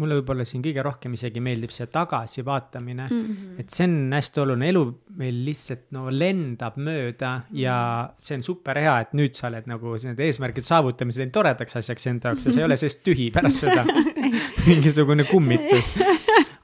mulle 0.00 0.18
võib-olla 0.18 0.44
siin 0.48 0.62
kõige 0.64 0.82
rohkem 0.82 1.14
isegi 1.14 1.40
meeldib 1.44 1.72
see 1.74 1.86
tagasivaatamine 1.92 3.06
mm, 3.06 3.24
-hmm. 3.24 3.60
et 3.62 3.70
see 3.70 3.86
on 3.86 4.14
hästi 4.16 4.42
oluline, 4.42 4.68
elu 4.72 4.84
meil 5.20 5.40
lihtsalt 5.46 5.84
no 5.94 6.06
lendab 6.10 6.78
mööda 6.82 7.34
ja 7.54 7.76
see 8.18 8.38
on 8.38 8.46
super 8.46 8.80
hea, 8.82 8.94
et 9.04 9.14
nüüd 9.14 9.38
sa 9.38 9.48
oled 9.50 9.68
nagu 9.70 9.96
nende 10.04 10.26
eesmärkide 10.26 10.66
saavutamise 10.66 11.22
teinud 11.22 11.36
toredaks 11.38 11.78
asjaks 11.80 12.08
enda 12.10 12.32
jaoks 12.32 12.48
ja 12.48 12.54
sa 12.56 12.62
ei 12.62 12.68
ole 12.68 12.78
sellest 12.80 13.04
tühi 13.06 13.30
pärast 13.34 13.64
seda 13.64 13.84
mingisugune 14.68 15.28
kummitus. 15.30 15.92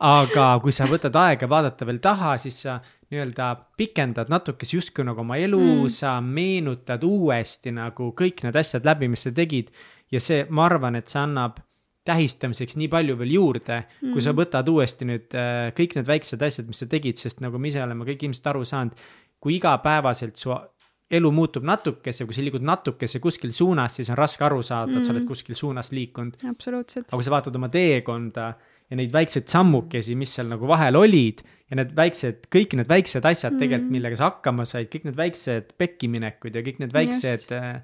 aga 0.01 0.47
kui 0.65 0.73
sa 0.73 0.89
võtad 0.89 1.17
aega 1.21 1.49
vaadata 1.49 1.87
veel 1.87 2.01
taha, 2.03 2.37
siis 2.41 2.63
sa 2.65 2.79
nii-öelda 3.11 3.55
pikendad 3.77 4.31
natukese 4.33 4.79
justkui 4.79 5.05
nagu 5.05 5.21
oma 5.21 5.37
elu 5.37 5.61
mm., 5.61 5.89
sa 5.93 6.19
meenutad 6.25 7.05
uuesti 7.05 7.75
nagu 7.75 8.13
kõik 8.17 8.45
need 8.47 8.57
asjad 8.57 8.87
läbi, 8.87 9.11
mis 9.13 9.27
sa 9.27 9.33
tegid. 9.35 9.71
ja 10.11 10.21
see, 10.21 10.47
ma 10.51 10.65
arvan, 10.67 10.97
et 10.99 11.11
see 11.11 11.21
annab 11.21 11.61
tähistamiseks 12.05 12.77
nii 12.81 12.89
palju 12.89 13.17
veel 13.21 13.33
juurde 13.35 13.85
mm., 14.03 14.13
kui 14.13 14.21
sa 14.25 14.33
Mhm. 14.33 14.39
võtad 14.41 14.69
uuesti 14.73 15.05
nüüd 15.05 15.35
äh, 15.37 15.71
kõik 15.77 15.97
need 15.97 16.07
väiksed 16.07 16.43
asjad, 16.43 16.67
mis 16.67 16.79
sa 16.79 16.87
tegid, 16.87 17.17
sest 17.21 17.41
nagu 17.41 17.59
me 17.59 17.69
ise 17.69 17.83
oleme 17.83 18.05
kõik 18.05 18.23
ilmselt 18.25 18.47
aru 18.47 18.65
saanud. 18.65 18.93
kui 19.41 19.55
igapäevaselt 19.57 20.37
su 20.37 20.51
elu 21.11 21.31
muutub 21.33 21.65
natukese, 21.65 22.25
kui 22.27 22.35
sa 22.35 22.43
liigud 22.43 22.63
natukese 22.63 23.19
kuskil 23.21 23.51
suunas, 23.53 23.95
siis 23.97 24.11
on 24.11 24.17
raske 24.17 24.45
aru 24.45 24.63
saada, 24.63 24.99
et 24.99 25.05
sa 25.05 25.13
oled 25.13 25.23
Mhm. 25.25 25.29
kuskil 25.29 25.55
suunas 25.57 25.91
liikunud. 25.93 26.37
aga 27.09 27.17
kui 27.17 27.23
sa 27.25 27.31
vaatad 27.31 27.57
oma 27.57 27.69
teekonda 27.69 28.55
ja 28.91 28.97
neid 28.97 29.11
väikseid 29.13 29.47
sammukesi, 29.49 30.15
mis 30.17 30.31
seal 30.35 30.47
nagu 30.49 30.67
vahel 30.67 30.95
olid 30.97 31.43
ja 31.71 31.77
need 31.77 31.95
väiksed, 31.95 32.47
kõik 32.51 32.75
need 32.77 32.87
väiksed 32.89 33.25
asjad 33.25 33.53
tegelikult, 33.59 33.89
Mhm. 33.91 33.93
millega 33.93 34.17
sa 34.17 34.31
hakkama 34.31 34.67
said, 34.67 34.89
kõik 34.91 35.05
need 35.05 35.17
väiksed 35.17 35.73
pekkiminekud 35.79 36.55
ja 36.55 36.63
kõik 36.63 36.79
need 36.81 36.93
väiksed 36.93 37.31
Just. 37.33 37.53
äh, 37.53 37.81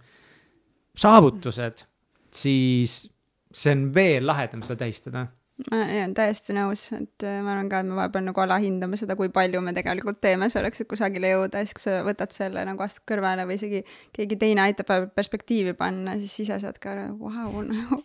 saavutused, 0.97 1.84
siis 2.30 3.09
see 3.57 3.74
on 3.74 3.91
veel 3.95 4.27
lahedam 4.27 4.62
seda 4.66 4.85
tähistada. 4.85 5.27
ma 5.70 5.78
olen 5.81 6.12
täiesti 6.16 6.53
nõus, 6.53 6.83
et 6.93 7.24
äh, 7.24 7.39
ma 7.45 7.55
arvan 7.55 7.70
ka, 7.73 7.81
et 7.81 7.89
me 7.89 7.97
vahepeal 7.97 8.27
nagu 8.27 8.43
alahindame 8.45 8.99
seda, 9.01 9.16
kui 9.16 9.31
palju 9.33 9.62
me 9.65 9.73
tegelikult 9.77 10.20
teeme 10.20 10.51
selleks, 10.53 10.83
et 10.83 10.91
kusagile 10.91 11.31
jõuda 11.33 11.62
ja 11.62 11.69
siis, 11.69 11.77
kui 11.78 11.87
sa 11.87 12.03
võtad 12.05 12.35
selle 12.37 12.65
nagu 12.69 12.85
astud 12.85 13.07
kõrvale 13.09 13.47
või 13.49 13.57
isegi 13.57 13.81
keegi 14.16 14.37
teine 14.43 14.66
aitab 14.66 14.93
perspektiivi 15.16 15.73
panna, 15.78 16.19
siis 16.20 16.45
ise 16.45 16.61
saad 16.61 16.77
ka, 16.83 16.93
vau, 17.16 17.65
nagu, 17.70 18.03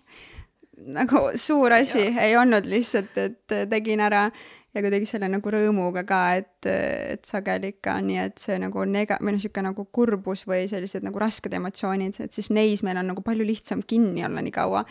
nagu 1.01 1.25
suur 1.35 1.75
asi, 1.75 2.07
ei 2.23 2.37
olnud 2.39 2.71
lihtsalt, 2.71 3.19
et 3.19 3.57
äh, 3.57 3.67
tegin 3.75 4.07
ära 4.07 4.29
ja 4.73 4.81
kuidagi 4.81 5.05
selle 5.09 5.27
nagu 5.27 5.51
rõõmuga 5.51 6.03
ka, 6.07 6.19
et, 6.39 6.65
et 6.71 7.25
sageli 7.27 7.73
ikka 7.75 7.97
on 7.99 8.07
nii, 8.07 8.17
et 8.29 8.37
see 8.39 8.57
nagu 8.61 8.85
nega- 8.87 9.17
või 9.19 9.33
noh, 9.33 9.39
niisugune 9.39 9.65
nagu 9.69 9.85
kurbus 9.91 10.45
või 10.47 10.67
sellised 10.71 11.03
nagu 11.03 11.19
rasked 11.19 11.53
emotsioonid, 11.53 12.19
et 12.23 12.31
siis 12.31 12.49
neis 12.49 12.83
meil 12.87 12.97
on 13.01 13.09
nagu 13.11 13.21
palju 13.25 13.43
lihtsam 13.47 13.81
kinni 13.83 14.23
olla 14.25 14.41
nii 14.41 14.51
kaua, 14.55 14.85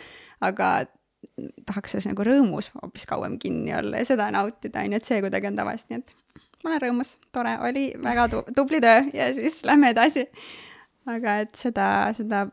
aga 0.44 0.70
tahaks 1.68 1.96
siis 1.96 2.06
nagu 2.08 2.24
rõõmus 2.24 2.70
hoopis 2.76 3.06
kauem 3.08 3.38
kinni 3.40 3.72
olla 3.76 3.98
ja 4.00 4.08
seda 4.08 4.30
nautida, 4.32 4.80
on 4.84 4.92
ju, 4.92 5.00
et 5.00 5.08
see 5.08 5.20
kuidagi 5.24 5.48
on 5.50 5.56
tavaliselt 5.56 5.90
nii, 5.92 5.98
et 6.04 6.64
ma 6.64 6.70
olen 6.74 6.82
rõõmus, 6.86 7.14
tore, 7.32 7.54
oli 7.64 7.86
väga 8.04 8.26
tu 8.32 8.40
tubli 8.56 8.80
töö 8.84 9.02
ja 9.16 9.30
siis 9.36 9.62
lähme 9.68 9.90
edasi. 9.94 10.26
aga 11.08 11.38
et 11.46 11.54
seda, 11.56 11.86
seda 12.16 12.44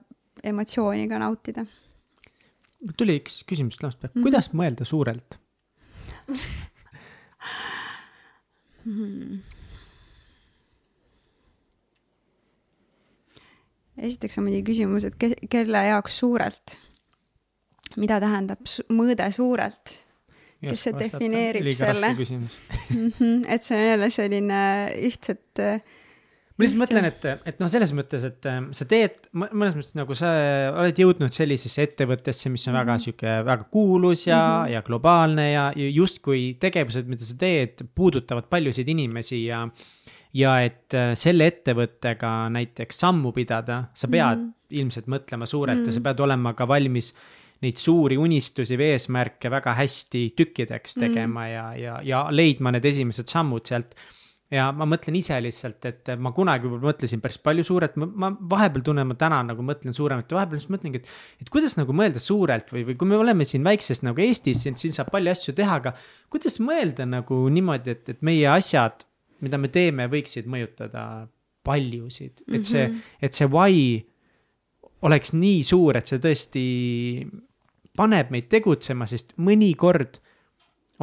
emotsiooni 0.48 1.08
ka 1.12 1.20
nautida. 1.20 1.66
tuli 2.98 3.18
üks 3.20 3.42
küsimus 3.50 3.82
lamast 3.84 4.00
peale, 4.00 4.14
Mhm. 4.16 4.24
kuidas 4.24 4.50
mõelda 4.54 4.86
suurelt? 4.88 5.38
Hmm. 8.88 9.42
esiteks 13.98 14.38
on 14.38 14.46
muidugi 14.48 14.72
küsimus, 14.72 15.08
et 15.08 15.16
ke-, 15.20 15.36
kelle 15.52 15.82
jaoks 15.90 16.20
suurelt? 16.22 16.78
mida 17.98 18.20
tähendab 18.22 18.68
su 18.70 18.86
mõõde 18.94 19.28
suurelt? 19.34 19.96
Kes 20.62 20.88
see 20.88 20.96
defineerib 20.98 21.68
selle? 21.78 22.14
et 23.54 23.66
see 23.66 23.78
on 23.78 23.84
jälle 23.84 24.10
selline 24.14 24.62
ühtset 25.10 25.62
ma 26.58 26.66
lihtsalt 26.66 26.82
mõtlen, 26.82 27.06
et, 27.06 27.26
et 27.52 27.60
noh, 27.62 27.70
selles 27.72 27.94
mõttes, 27.94 28.24
et 28.26 28.48
äh, 28.50 28.58
sa 28.74 28.88
teed 28.90 29.30
mõ- 29.38 29.52
mõnes 29.54 29.78
mõttes 29.78 29.94
nagu 29.98 30.18
sa 30.18 30.32
oled 30.74 31.02
jõudnud 31.04 31.34
sellisesse 31.34 31.86
ettevõttesse, 31.86 32.50
mis 32.50 32.66
on 32.66 32.74
mm 32.74 32.80
-hmm. 32.80 32.82
väga 32.82 32.98
sihuke 33.04 33.36
väga 33.46 33.70
kuulus 33.72 34.26
ja 34.28 34.40
mm, 34.40 34.66
-hmm. 34.66 34.74
ja 34.74 34.82
globaalne 34.82 35.48
ja 35.52 35.72
justkui 35.76 36.58
tegevused, 36.60 37.08
mida 37.08 37.22
sa 37.26 37.38
teed, 37.38 37.86
puudutavad 37.96 38.50
paljusid 38.50 38.90
inimesi 38.90 39.46
ja. 39.46 39.68
ja 40.34 40.60
et 40.62 40.94
äh, 40.94 41.14
selle 41.14 41.48
ettevõttega 41.48 42.50
näiteks 42.50 43.00
sammu 43.00 43.32
pidada, 43.32 43.84
sa 43.94 44.08
pead 44.08 44.38
mm 44.38 44.46
-hmm. 44.46 44.80
ilmselt 44.82 45.08
mõtlema 45.08 45.46
suurelt 45.46 45.80
mm 45.80 45.84
-hmm. 45.84 45.88
ja 45.88 45.94
sa 45.94 46.02
pead 46.02 46.20
olema 46.20 46.54
ka 46.54 46.68
valmis 46.68 47.14
neid 47.64 47.80
suuri 47.82 48.18
unistusi 48.18 48.78
või 48.78 48.94
eesmärke 48.96 49.50
väga 49.50 49.74
hästi 49.78 50.24
tükkideks 50.38 50.98
tegema 51.00 51.48
mm. 51.48 51.52
ja, 51.52 51.66
ja, 51.76 52.00
ja 52.06 52.22
leidma 52.32 52.74
need 52.76 52.86
esimesed 52.86 53.32
sammud 53.32 53.66
sealt. 53.66 53.96
Ja 54.54 54.68
ma 54.76 54.86
mõtlen 54.88 55.18
ise 55.20 55.38
lihtsalt, 55.44 55.86
et 55.90 56.12
ma 56.24 56.32
kunagi 56.36 56.68
võib-olla 56.68 56.94
mõtlesin 56.94 57.22
päris 57.24 57.40
palju 57.44 57.66
suurelt, 57.68 57.98
ma 58.00 58.30
vahepeal 58.54 58.86
tunnen, 58.90 59.08
ma 59.10 59.18
täna 59.20 59.42
nagu 59.50 59.66
mõtlen 59.66 59.96
suuremalt 59.96 60.32
ja 60.32 60.40
vahepeal 60.40 60.62
just 60.62 60.72
mõtlengi, 60.74 61.02
et. 61.02 61.16
et 61.44 61.52
kuidas 61.54 61.76
nagu 61.80 61.96
mõelda 61.96 62.22
suurelt 62.24 62.72
või, 62.72 62.86
või 62.88 62.98
kui 63.00 63.12
me 63.12 63.20
oleme 63.20 63.48
siin 63.48 63.66
väikses 63.68 64.04
nagu 64.08 64.24
Eestis, 64.24 64.64
siin 64.64 64.96
saab 64.96 65.12
palju 65.14 65.34
asju 65.34 65.56
teha, 65.58 65.80
aga 65.82 65.94
kuidas 66.34 66.60
mõelda 66.64 67.08
nagu 67.10 67.42
niimoodi, 67.52 67.98
et, 67.98 68.14
et 68.16 68.24
meie 68.26 68.48
asjad, 68.54 69.04
mida 69.44 69.60
me 69.60 69.72
teeme, 69.74 70.08
võiksid 70.12 70.48
mõjutada 70.50 71.28
paljusid, 71.68 72.46
et 72.48 72.64
see 72.64 72.86
mm, 72.86 72.94
-hmm. 72.94 73.18
et 73.28 73.36
see 73.36 73.50
why 73.52 73.82
oleks 75.08 75.34
nii 75.36 75.60
suur, 75.68 76.00
et 76.00 76.08
see 76.08 76.22
tõesti 76.24 76.64
paneb 77.98 78.32
meid 78.32 78.48
tegutsema, 78.50 79.08
sest 79.10 79.36
mõnikord 79.42 80.22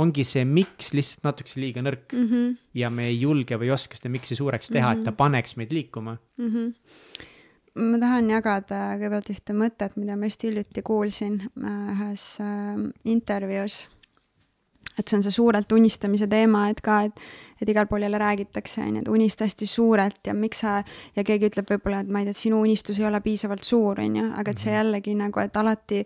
ongi 0.00 0.24
see 0.26 0.44
miks 0.48 0.92
lihtsalt 0.96 1.26
natukese 1.28 1.60
liiga 1.62 1.82
nõrk 1.84 2.12
mm. 2.12 2.26
-hmm. 2.26 2.52
ja 2.80 2.90
me 2.90 3.08
ei 3.10 3.20
julge 3.20 3.58
või 3.60 3.70
ei 3.70 3.76
oska 3.76 3.98
seda 3.98 4.12
miks'i 4.14 4.36
suureks 4.38 4.70
teha 4.70 4.88
mm, 4.88 4.94
-hmm. 4.94 5.00
et 5.00 5.04
ta 5.04 5.12
paneks 5.12 5.56
meid 5.56 5.72
liikuma 5.72 6.16
mm. 6.38 6.50
-hmm. 6.50 7.82
ma 7.90 8.02
tahan 8.02 8.30
jagada 8.30 8.82
kõigepealt 8.98 9.32
ühte 9.36 9.58
mõtet, 9.58 9.96
mida 9.96 10.16
ma 10.16 10.30
just 10.30 10.42
hiljuti 10.42 10.82
kuulsin 10.82 11.40
äh, 11.42 11.90
ühes 11.94 12.28
äh, 12.40 12.90
intervjuus. 13.04 13.86
et 14.98 15.08
see 15.08 15.16
on 15.16 15.22
see 15.22 15.34
suurelt 15.34 15.72
unistamise 15.72 16.26
teema, 16.30 16.68
et 16.70 16.80
ka, 16.80 17.00
et, 17.02 17.20
et 17.62 17.68
igal 17.68 17.86
pool 17.86 18.02
jälle 18.02 18.18
räägitakse, 18.18 18.80
on 18.82 18.94
ju, 18.94 19.00
et 19.02 19.08
unista 19.08 19.44
hästi 19.44 19.66
suurelt 19.66 20.26
ja 20.26 20.34
miks 20.34 20.60
sa, 20.60 20.84
ja 21.16 21.24
keegi 21.24 21.50
ütleb 21.50 21.66
võib-olla, 21.70 22.00
et 22.00 22.08
ma 22.08 22.20
ei 22.20 22.28
tea, 22.28 22.30
et 22.30 22.36
sinu 22.36 22.60
unistus 22.60 22.98
ei 22.98 23.06
ole 23.06 23.20
piisavalt 23.20 23.62
suur, 23.62 23.98
on 24.00 24.16
ju, 24.16 24.28
aga 24.38 24.50
et 24.50 24.58
see 24.58 24.70
jällegi 24.74 25.14
nagu, 25.18 25.40
et 25.40 25.56
alati 25.56 26.04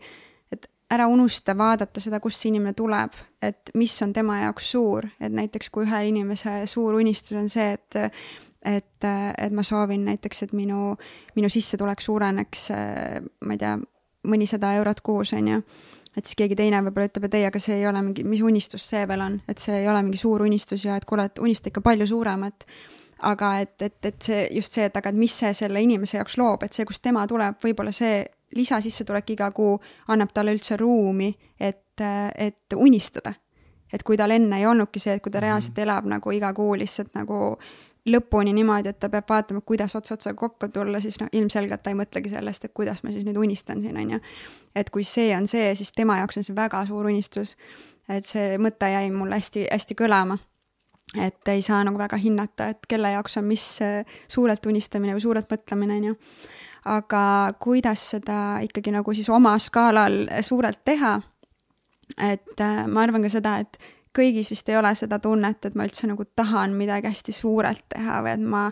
ära 0.91 1.07
unusta 1.09 1.55
vaadata 1.57 2.01
seda, 2.01 2.21
kust 2.21 2.41
see 2.41 2.53
inimene 2.53 2.75
tuleb, 2.77 3.17
et 3.45 3.73
mis 3.77 3.93
on 4.05 4.13
tema 4.17 4.41
jaoks 4.43 4.71
suur, 4.73 5.09
et 5.21 5.33
näiteks 5.33 5.71
kui 5.73 5.85
ühe 5.85 6.03
inimese 6.09 6.63
suur 6.71 6.97
unistus 7.01 7.37
on 7.37 7.49
see, 7.53 7.75
et 7.77 8.15
et, 8.67 9.05
et 9.39 9.53
ma 9.55 9.63
soovin 9.63 10.03
näiteks, 10.09 10.43
et 10.43 10.53
minu, 10.53 10.97
minu 11.37 11.49
sissetulek 11.53 12.01
suureneks, 12.03 12.65
ma 13.47 13.55
ei 13.55 13.61
tea, 13.61 13.77
mõnisada 14.29 14.73
eurot 14.81 15.01
kuus, 15.07 15.33
on 15.37 15.49
ju. 15.49 15.61
et 16.17 16.27
siis 16.27 16.37
keegi 16.41 16.57
teine 16.59 16.81
võib-olla 16.83 17.07
ütleb, 17.07 17.29
et 17.29 17.37
ei, 17.39 17.45
aga 17.47 17.61
see 17.63 17.77
ei 17.79 17.87
ole 17.87 18.03
mingi, 18.03 18.25
mis 18.27 18.43
unistus 18.43 18.89
see 18.91 19.05
veel 19.09 19.23
on, 19.23 19.37
et 19.49 19.63
see 19.63 19.77
ei 19.83 19.89
ole 19.89 20.03
mingi 20.03 20.19
suur 20.19 20.43
unistus 20.43 20.85
ja 20.85 20.97
et 20.99 21.07
kuule, 21.07 21.29
et 21.31 21.39
unista 21.39 21.71
ikka 21.71 21.85
palju 21.85 22.09
suuremat. 22.11 22.67
Aga 23.29 23.53
et, 23.59 23.75
et, 23.83 23.97
et 24.07 24.19
see 24.23 24.43
just 24.55 24.75
see, 24.75 24.85
et 24.87 24.97
aga 24.97 25.11
et 25.11 25.17
mis 25.19 25.33
see 25.35 25.51
selle 25.55 25.81
inimese 25.83 26.21
jaoks 26.21 26.37
loob, 26.39 26.63
et 26.63 26.75
see, 26.75 26.87
kust 26.87 27.03
tema 27.03 27.25
tuleb, 27.27 27.57
võib-olla 27.63 27.91
see 27.95 28.21
lisasissetulek 28.55 29.31
iga 29.31 29.51
kuu 29.51 29.77
annab 30.09 30.33
talle 30.35 30.55
üldse 30.57 30.77
ruumi, 30.77 31.35
et, 31.61 32.01
et 32.39 32.77
unistada. 32.77 33.35
et 33.93 34.03
kui 34.03 34.17
tal 34.17 34.31
enne 34.31 34.59
ei 34.59 34.67
olnudki 34.67 35.01
see, 35.01 35.15
et 35.17 35.23
kui 35.25 35.33
ta 35.33 35.41
reaalselt 35.41 35.79
elab 35.79 36.05
nagu 36.05 36.31
iga 36.31 36.53
kuu 36.55 36.75
lihtsalt 36.77 37.15
nagu 37.17 37.57
lõpuni 38.09 38.53
niimoodi, 38.57 38.93
et 38.93 38.99
ta 39.01 39.09
peab 39.13 39.29
vaatama, 39.29 39.61
kuidas 39.67 39.95
ots 39.97 40.13
otsaga 40.13 40.37
kokku 40.37 40.69
tulla, 40.73 41.01
siis 41.01 41.19
noh, 41.21 41.29
ilmselgelt 41.33 41.83
ta 41.83 41.93
ei 41.93 41.99
mõtlegi 41.99 42.33
sellest, 42.33 42.65
et 42.65 42.75
kuidas 42.77 43.03
ma 43.05 43.13
siis 43.13 43.25
nüüd 43.27 43.37
unistan 43.41 43.83
siin, 43.83 43.97
on 43.97 44.17
ju. 44.17 44.21
et 44.77 44.91
kui 44.91 45.05
see 45.05 45.33
on 45.37 45.49
see, 45.49 45.75
siis 45.75 45.93
tema 45.97 46.19
jaoks 46.21 46.41
on 46.41 46.47
see 46.47 46.57
väga 46.57 46.85
suur 46.89 47.09
unistus. 47.09 47.57
et 48.09 48.25
see 48.25 48.57
mõte 48.59 48.89
jäi 48.93 49.11
mul 49.13 49.33
hästi-hästi 49.37 49.97
kõlama 49.99 50.39
et 51.17 51.49
ei 51.49 51.63
saa 51.63 51.81
nagu 51.85 51.99
väga 51.99 52.17
hinnata, 52.21 52.69
et 52.69 52.89
kelle 52.89 53.11
jaoks 53.15 53.39
on 53.41 53.47
mis 53.49 53.65
suurelt 54.29 54.67
unistamine 54.67 55.15
või 55.17 55.25
suurelt 55.25 55.51
mõtlemine, 55.51 55.97
on 55.97 56.11
ju. 56.11 56.19
Aga 56.85 57.53
kuidas 57.61 58.11
seda 58.15 58.59
ikkagi 58.65 58.93
nagu 58.95 59.15
siis 59.15 59.29
oma 59.29 59.57
skaalal 59.59 60.27
suurelt 60.41 60.85
teha, 60.85 61.19
et 62.19 62.61
äh, 62.61 62.87
ma 62.87 63.03
arvan 63.03 63.23
ka 63.23 63.33
seda, 63.33 63.59
et 63.59 63.79
kõigis 64.17 64.51
vist 64.51 64.69
ei 64.69 64.79
ole 64.79 64.95
seda 64.99 65.19
tunnet, 65.23 65.65
et 65.65 65.77
ma 65.77 65.87
üldse 65.87 66.09
nagu 66.11 66.25
tahan 66.37 66.75
midagi 66.79 67.11
hästi 67.11 67.35
suurelt 67.35 67.85
teha 67.95 68.23
või 68.25 68.35
et 68.35 68.49
ma 68.55 68.65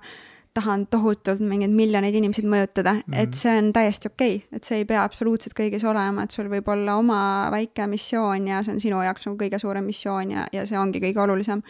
tahan 0.57 0.87
tohutult 0.89 1.43
mingeid 1.45 1.75
miljoneid 1.77 2.15
inimesid 2.17 2.47
mõjutada 2.49 2.95
mm, 2.97 3.03
-hmm. 3.03 3.19
et 3.23 3.37
see 3.37 3.59
on 3.61 3.73
täiesti 3.77 4.09
okei 4.09 4.37
okay., 4.37 4.57
et 4.57 4.65
see 4.65 4.81
ei 4.81 4.89
pea 4.89 5.03
absoluutselt 5.05 5.57
kõigis 5.59 5.85
olema, 5.85 6.25
et 6.25 6.33
sul 6.33 6.49
võib 6.53 6.69
olla 6.73 6.97
oma 6.97 7.21
väike 7.53 7.87
missioon 7.93 8.49
ja 8.49 8.63
see 8.65 8.73
on 8.73 8.81
sinu 8.81 9.03
jaoks 9.05 9.29
nagu 9.29 9.37
kõige 9.43 9.61
suurem 9.61 9.85
missioon 9.85 10.33
ja, 10.33 10.47
ja 10.53 10.65
see 10.67 10.79
ongi 10.81 11.03
kõige 11.05 11.21
olulisem 11.27 11.63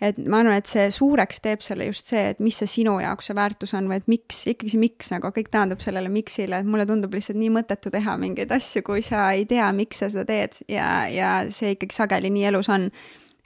et 0.00 0.18
ma 0.24 0.40
arvan, 0.40 0.56
et 0.56 0.70
see 0.70 0.86
suureks 0.94 1.42
teeb 1.44 1.64
selle 1.64 1.86
just 1.90 2.08
see, 2.10 2.30
et 2.32 2.40
mis 2.42 2.56
see 2.56 2.68
sinu 2.70 2.96
jaoks 3.02 3.30
see 3.30 3.36
väärtus 3.36 3.74
on 3.76 3.90
või 3.90 4.00
et 4.00 4.08
miks, 4.10 4.42
ikkagi 4.48 4.72
see 4.72 4.80
miks 4.80 5.12
nagu 5.12 5.32
kõik 5.36 5.50
taandub 5.52 5.82
sellele 5.84 6.08
miksile, 6.12 6.62
et 6.62 6.68
mulle 6.68 6.86
tundub 6.88 7.14
lihtsalt 7.16 7.38
nii 7.40 7.52
mõttetu 7.58 7.92
teha 7.92 8.16
mingeid 8.20 8.52
asju, 8.56 8.82
kui 8.86 9.04
sa 9.04 9.28
ei 9.36 9.44
tea, 9.50 9.68
miks 9.76 10.00
sa 10.00 10.10
seda 10.12 10.26
teed 10.28 10.60
ja, 10.72 10.90
ja 11.12 11.32
see 11.52 11.76
ikkagi 11.76 11.96
sageli 11.96 12.32
nii 12.32 12.48
elus 12.52 12.72
on. 12.72 12.90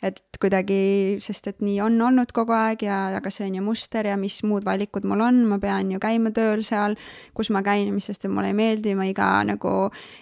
Et 0.05 0.21
kuidagi, 0.41 1.17
sest 1.25 1.49
et 1.49 1.63
nii 1.65 1.79
on 1.85 1.97
olnud 2.05 2.33
kogu 2.37 2.53
aeg 2.57 2.85
ja, 2.85 2.99
aga 3.19 3.31
see 3.33 3.47
on 3.49 3.59
ju 3.59 3.65
muster 3.65 4.07
ja 4.09 4.17
mis 4.21 4.37
muud 4.45 4.67
valikud 4.67 5.07
mul 5.09 5.23
on, 5.25 5.43
ma 5.49 5.59
pean 5.63 5.93
ju 5.95 6.01
käima 6.03 6.33
tööl 6.37 6.65
seal, 6.67 6.97
kus 7.37 7.51
ma 7.55 7.63
käin, 7.65 7.93
mis 7.95 8.11
sest, 8.11 8.27
et 8.27 8.33
mulle 8.33 8.51
ei 8.53 8.59
meeldi, 8.59 8.97
ma 8.99 9.07
iga 9.09 9.29
nagu 9.49 9.75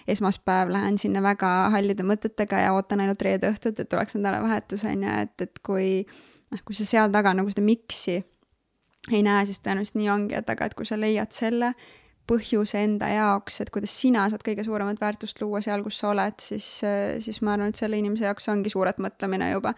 esmaspäev 0.09 0.71
lähen 0.73 0.99
sinna 1.01 1.23
väga 1.25 1.51
hallide 1.73 2.05
mõtetega 2.07 2.61
ja 2.65 2.75
ootan 2.77 3.03
ainult 3.03 3.25
reede 3.25 3.51
õhtut, 3.51 3.79
et 3.79 3.91
tuleks 3.91 4.15
nädalavahetus, 4.19 4.85
on 4.89 5.03
ju, 5.07 5.17
et, 5.25 5.47
et 5.47 5.63
kui 5.65 5.89
noh, 6.03 6.63
kui 6.63 6.77
sa 6.77 6.87
seal 6.87 7.11
taga 7.13 7.35
nagu 7.35 7.51
seda 7.51 7.65
miks'i 7.65 8.21
ei 9.11 9.19
näe, 9.25 9.43
siis 9.49 9.59
tõenäoliselt 9.59 9.99
nii 9.99 10.13
ongi, 10.13 10.37
et 10.39 10.49
aga 10.49 10.69
et 10.69 10.77
kui 10.79 10.87
sa 10.87 10.95
leiad 10.99 11.35
selle 11.35 11.73
põhjuse 12.29 12.79
enda 12.79 13.09
jaoks, 13.11 13.59
et 13.61 13.71
kuidas 13.73 13.93
sina 13.99 14.25
saad 14.31 14.43
kõige 14.45 14.63
suuremat 14.63 15.01
väärtust 15.01 15.41
luua 15.43 15.61
seal, 15.63 15.83
kus 15.83 15.99
sa 15.99 16.11
oled, 16.13 16.39
siis, 16.39 16.67
siis 17.23 17.41
ma 17.43 17.57
arvan, 17.57 17.73
et 17.73 17.79
selle 17.79 17.99
inimese 17.99 18.29
jaoks 18.29 18.47
ongi 18.53 18.71
suuret 18.71 19.01
mõtlemine 19.03 19.51
juba. 19.51 19.73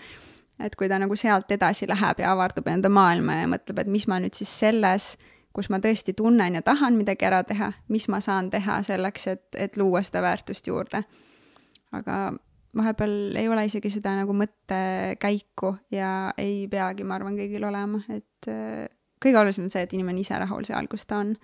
et 0.59 0.75
kui 0.79 0.87
ta 0.87 0.95
nagu 0.95 1.15
sealt 1.19 1.49
edasi 1.51 1.83
läheb 1.87 2.19
ja 2.23 2.29
avardub 2.31 2.67
enda 2.71 2.87
maailma 2.89 3.41
ja 3.41 3.47
mõtleb, 3.51 3.81
et 3.81 3.89
mis 3.91 4.05
ma 4.07 4.21
nüüd 4.23 4.37
siis 4.37 4.53
selles, 4.59 5.17
kus 5.51 5.67
ma 5.69 5.81
tõesti 5.83 6.13
tunnen 6.15 6.55
ja 6.55 6.61
tahan 6.63 6.95
midagi 6.95 7.27
ära 7.27 7.41
teha, 7.43 7.73
mis 7.91 8.07
ma 8.07 8.21
saan 8.23 8.47
teha 8.53 8.77
selleks, 8.83 9.27
et, 9.27 9.45
et 9.57 9.75
luua 9.75 10.03
seda 10.03 10.21
väärtust 10.23 10.67
juurde. 10.67 11.03
aga 11.91 12.33
vahepeal 12.75 13.35
ei 13.39 13.49
ole 13.49 13.65
isegi 13.65 13.89
seda 13.89 14.13
nagu 14.15 14.35
mõttekäiku 14.35 15.75
ja 15.95 16.31
ei 16.37 16.67
peagi, 16.71 17.03
ma 17.03 17.15
arvan, 17.19 17.35
kõigil 17.39 17.63
olema, 17.67 18.01
et 18.09 18.49
kõige 19.23 19.39
olulisem 19.39 19.67
on 19.67 19.71
see, 19.73 19.85
et 19.85 19.93
inimene 19.95 20.21
ise 20.21 20.37
rahul 20.39 20.67
seal, 20.67 20.87
kus 20.91 21.07
ta 21.09 21.21
on 21.23 21.35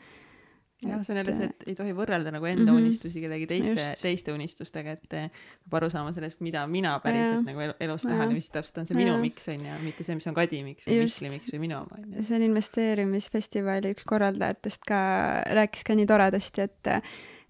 jah, 0.86 1.02
see 1.06 1.14
on 1.14 1.20
jälle 1.22 1.34
see, 1.36 1.49
et 1.52 1.66
ei 1.70 1.76
tohi 1.78 1.94
võrrelda 1.95 2.34
nagu 2.34 2.48
enda 2.49 2.64
mm 2.64 2.70
-hmm. 2.70 2.82
unistusi 2.82 3.22
kellegi 3.22 3.48
teiste, 3.48 3.88
teiste 4.02 4.34
unistustega, 4.34 4.95
et 4.98 5.18
eh, 5.18 5.41
peab 5.64 5.78
aru 5.82 5.90
saama 5.94 6.14
sellest, 6.14 6.41
mida 6.41 6.66
mina 6.68 6.94
päriselt 7.03 7.41
ja. 7.41 7.41
nagu 7.52 7.76
elus 7.80 8.06
tahan 8.08 8.30
ja 8.30 8.34
mis 8.34 8.49
täpselt 8.49 8.78
on 8.78 8.90
see 8.90 8.98
minu 8.98 9.14
ja. 9.14 9.18
miks 9.22 9.48
on 9.48 9.66
ju, 9.66 9.82
mitte 9.84 10.03
see, 10.03 10.16
mis 10.16 10.28
on 10.28 10.38
Kadi 10.38 10.64
miks 10.64 10.88
või 10.88 11.02
Just. 11.02 11.22
Mikli 11.22 11.36
miks 11.38 11.53
või 11.53 11.60
minu 11.68 11.78
oma 11.82 11.99
on 11.99 12.16
ju. 12.16 12.24
see 12.24 12.40
on 12.40 12.48
investeerimisfestivali 12.48 13.94
üks 13.95 14.08
korraldajatest 14.08 14.88
ka, 14.88 15.02
rääkis 15.60 15.86
ka 15.86 15.95
nii 15.95 16.10
toredasti, 16.10 16.62
et 16.62 16.95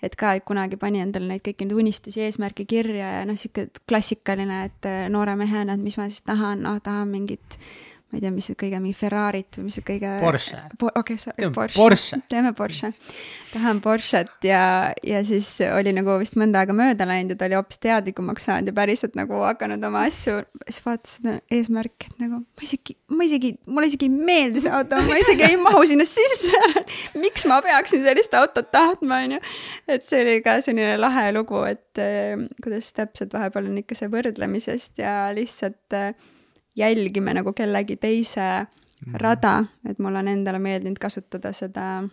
et 0.02 0.16
ka, 0.18 0.34
et 0.34 0.44
kunagi 0.44 0.80
pani 0.82 1.00
endale 1.00 1.28
neid 1.30 1.44
kõiki 1.46 1.68
neid 1.68 1.78
unistusi, 1.78 2.24
eesmärke 2.26 2.66
kirja 2.66 3.20
ja 3.20 3.26
noh, 3.26 3.38
sihuke 3.38 3.68
klassikaline, 3.88 4.64
et 4.66 4.90
noore 5.14 5.36
mehena, 5.38 5.78
et 5.78 5.84
mis 5.84 5.98
ma 5.98 6.10
siis 6.10 6.24
tahan, 6.26 6.64
noh, 6.66 6.80
tahan 6.82 7.08
mingit 7.08 7.60
ma 8.12 8.20
ei 8.20 8.24
tea, 8.26 8.32
mis 8.36 8.48
see 8.50 8.58
kõige 8.60 8.80
mingi 8.84 8.98
Ferrarit 8.98 9.56
või 9.56 9.70
mis 9.70 9.78
see 9.78 9.86
kõige. 9.88 10.10
Porsche 10.20 10.58
po. 10.76 10.90
okei 10.90 11.16
okay,, 11.16 11.20
sorry, 11.22 11.48
Porsche, 11.56 11.78
Porsche.. 11.80 12.18
teeme 12.32 12.52
Porsche. 12.58 12.90
tahan 13.54 13.80
Porsche't 13.84 14.48
ja, 14.48 14.64
ja 15.08 15.22
siis 15.28 15.48
oli 15.70 15.94
nagu 15.96 16.18
vist 16.20 16.36
mõnda 16.40 16.62
aega 16.62 16.76
mööda 16.76 17.08
läinud 17.08 17.32
ja 17.32 17.40
ta 17.40 17.48
oli 17.48 17.56
hoopis 17.56 17.80
teadlikumaks 17.84 18.48
saanud 18.50 18.68
ja 18.68 18.76
päriselt 18.76 19.16
nagu 19.20 19.40
hakanud 19.46 19.84
oma 19.88 20.04
asju, 20.10 20.42
siis 20.66 20.82
vaatas 20.84 21.16
seda 21.20 21.38
eesmärki, 21.56 22.12
et 22.12 22.26
nagu 22.26 22.42
ma 22.44 22.68
isegi, 22.68 22.98
ma 23.16 23.30
isegi, 23.30 23.54
mulle 23.72 23.92
isegi 23.92 24.10
ei 24.10 24.28
meeldi 24.32 24.66
see 24.66 24.76
auto, 24.76 25.00
ma 25.08 25.22
isegi 25.22 25.48
ei 25.48 25.60
mahu 25.62 25.86
sinna 25.88 26.08
sisse 26.08 26.84
miks 27.24 27.48
ma 27.48 27.62
peaksin 27.64 28.04
sellist 28.04 28.36
autot 28.36 28.68
tahtma, 28.76 29.22
onju. 29.24 29.40
et 29.88 30.04
see 30.08 30.20
oli 30.26 30.36
ka 30.44 30.60
selline 30.66 31.00
lahe 31.00 31.30
lugu, 31.38 31.64
et 31.70 32.04
eh, 32.04 32.36
kuidas 32.60 32.92
täpselt 32.98 33.32
vahepeal 33.40 33.72
on 33.72 33.80
ikka 33.86 33.96
see 33.98 34.12
võrdlemisest 34.12 35.00
ja 35.00 35.16
lihtsalt 35.36 35.96
äh, 35.96 36.12
jälgime 36.78 37.34
nagu 37.34 37.54
kellegi 37.54 37.98
teise 38.00 38.48
mm. 38.64 39.20
rada, 39.22 39.66
et 39.90 40.00
mul 40.00 40.16
on 40.16 40.32
endale 40.32 40.60
meeldinud 40.60 41.00
kasutada 41.02 41.54
seda 41.56 42.04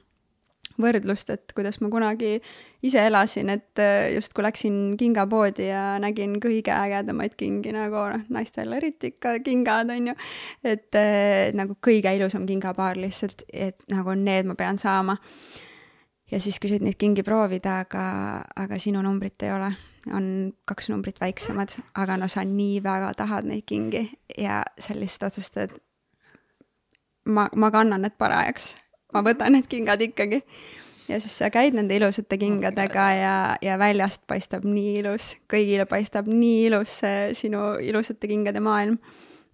võrdlust, 0.79 1.31
et 1.35 1.53
kuidas 1.57 1.81
ma 1.83 1.91
kunagi 1.91 2.39
ise 2.87 3.03
elasin, 3.09 3.51
et 3.51 3.83
äh, 3.83 4.13
justkui 4.15 4.45
läksin 4.47 4.77
kingapoodi 5.01 5.69
ja 5.71 5.83
nägin 6.03 6.37
kõige 6.43 6.73
ägedamaid 6.75 7.35
kingi 7.39 7.73
nagu 7.75 8.05
noh, 8.13 8.27
naistel 8.35 8.73
eriti 8.77 9.15
ikka 9.15 9.39
kingad 9.47 9.91
on 9.95 10.13
ju. 10.13 10.17
et 10.65 10.99
äh, 10.99 11.49
nagu 11.59 11.79
kõige 11.85 12.15
ilusam 12.17 12.47
kingapaar 12.49 13.01
lihtsalt, 13.01 13.47
et 13.53 13.83
nagu 13.91 14.15
need 14.19 14.51
ma 14.51 14.59
pean 14.59 14.79
saama. 14.79 15.19
Ja 16.31 16.41
siis 16.41 16.59
küsid 16.61 16.85
neid 16.85 16.99
kingi 17.01 17.25
proovida, 17.27 17.81
aga, 17.87 18.05
aga 18.57 18.79
sinu 18.79 19.03
numbrit 19.05 19.43
ei 19.47 19.53
ole 19.55 19.73
on 20.15 20.53
kaks 20.69 20.89
numbrit 20.89 21.21
väiksemad, 21.21 21.77
aga 21.99 22.17
no 22.17 22.29
sa 22.29 22.45
nii 22.47 22.81
väga 22.85 23.13
tahad 23.19 23.49
neid 23.49 23.67
kingi 23.69 24.05
ja 24.39 24.63
sa 24.79 24.97
lihtsalt 24.97 25.33
otsustad, 25.33 25.75
ma, 27.29 27.49
ma 27.55 27.71
kannan 27.75 28.05
need 28.05 28.17
parajaks, 28.21 28.75
ma 29.15 29.23
võtan 29.27 29.57
need 29.57 29.69
kingad 29.71 30.03
ikkagi. 30.05 30.43
ja 31.09 31.21
siis 31.21 31.39
sa 31.41 31.51
käid 31.51 31.77
nende 31.77 31.97
ilusate 31.97 32.39
kingadega 32.39 33.07
ja, 33.17 33.37
ja 33.65 33.79
väljast 33.81 34.27
paistab 34.29 34.65
nii 34.69 34.99
ilus, 35.03 35.35
kõigile 35.51 35.89
paistab 35.89 36.29
nii 36.29 36.67
ilus 36.69 37.01
see 37.03 37.35
sinu 37.35 37.79
ilusate 37.81 38.29
kingade 38.29 38.61
maailm. 38.61 38.99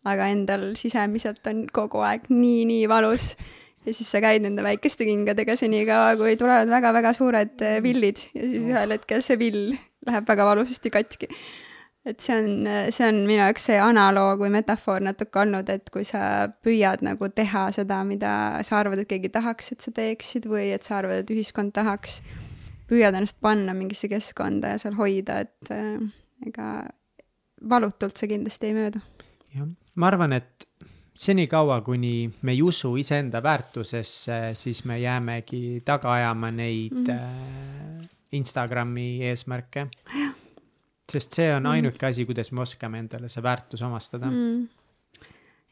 aga 0.05 0.28
endal 0.28 0.74
sisemiselt 0.76 1.46
on 1.48 1.66
kogu 1.72 2.02
aeg 2.05 2.26
nii-nii 2.28 2.88
valus 2.88 3.34
ja 3.85 3.94
siis 3.94 4.11
sa 4.11 4.20
käid 4.24 4.44
nende 4.44 4.65
väikeste 4.65 5.06
kingadega 5.09 5.56
senikaua, 5.61 6.15
kui 6.20 6.39
tulevad 6.40 6.70
väga-väga 6.73 7.12
suured 7.16 7.66
villid 7.85 8.23
ja 8.35 8.48
siis 8.48 8.70
ühel 8.70 8.97
hetkel 8.97 9.23
see 9.24 9.39
vill 9.40 9.77
läheb 10.09 10.28
väga 10.28 10.47
valusasti 10.48 10.93
katki. 10.93 11.28
et 12.05 12.20
see 12.20 12.35
on, 12.36 12.66
see 12.93 13.06
on 13.09 13.23
minu 13.24 13.40
jaoks 13.40 13.70
see 13.70 13.77
analoog 13.81 14.43
või 14.44 14.51
metafoor 14.52 15.01
natuke 15.05 15.40
olnud, 15.40 15.70
et 15.73 15.89
kui 15.93 16.05
sa 16.05 16.51
püüad 16.65 17.01
nagu 17.06 17.31
teha 17.32 17.70
seda, 17.73 18.02
mida 18.05 18.32
sa 18.66 18.82
arvad, 18.82 19.01
et 19.01 19.09
keegi 19.09 19.31
tahaks, 19.32 19.73
et 19.73 19.85
sa 19.85 19.93
teeksid 19.97 20.48
või 20.51 20.66
et 20.77 20.85
sa 20.85 20.98
arvad, 20.98 21.23
et 21.23 21.32
ühiskond 21.32 21.73
tahaks, 21.77 22.19
püüad 22.90 23.16
ennast 23.16 23.40
panna 23.40 23.73
mingisse 23.77 24.11
keskkonda 24.12 24.74
ja 24.74 24.82
seal 24.82 24.98
hoida, 24.98 25.40
et 25.47 25.73
äh, 25.73 25.97
ega 26.44 26.69
valutult 27.70 28.20
see 28.20 28.28
kindlasti 28.35 28.69
ei 28.69 28.77
möödu. 28.77 29.01
jah, 29.56 29.73
ma 29.97 30.12
arvan, 30.12 30.36
et 30.36 30.64
senikaua, 31.15 31.81
kuni 31.81 32.31
me 32.43 32.53
ei 32.53 32.62
usu 32.62 32.97
iseenda 32.97 33.43
väärtusesse, 33.43 34.39
siis 34.55 34.85
me 34.85 34.99
jäämegi 34.99 35.81
taga 35.85 36.12
ajama 36.12 36.51
neid 36.51 37.09
mm. 37.09 38.09
Instagrami 38.35 39.23
eesmärke. 39.28 39.86
sest 41.12 41.36
see 41.36 41.53
on 41.55 41.66
ainuke 41.70 42.07
asi, 42.07 42.24
kuidas 42.27 42.51
me 42.53 42.65
oskame 42.65 42.99
endale 42.99 43.28
see 43.28 43.43
väärtus 43.43 43.82
omastada 43.86 44.27
mm.. 44.27 44.65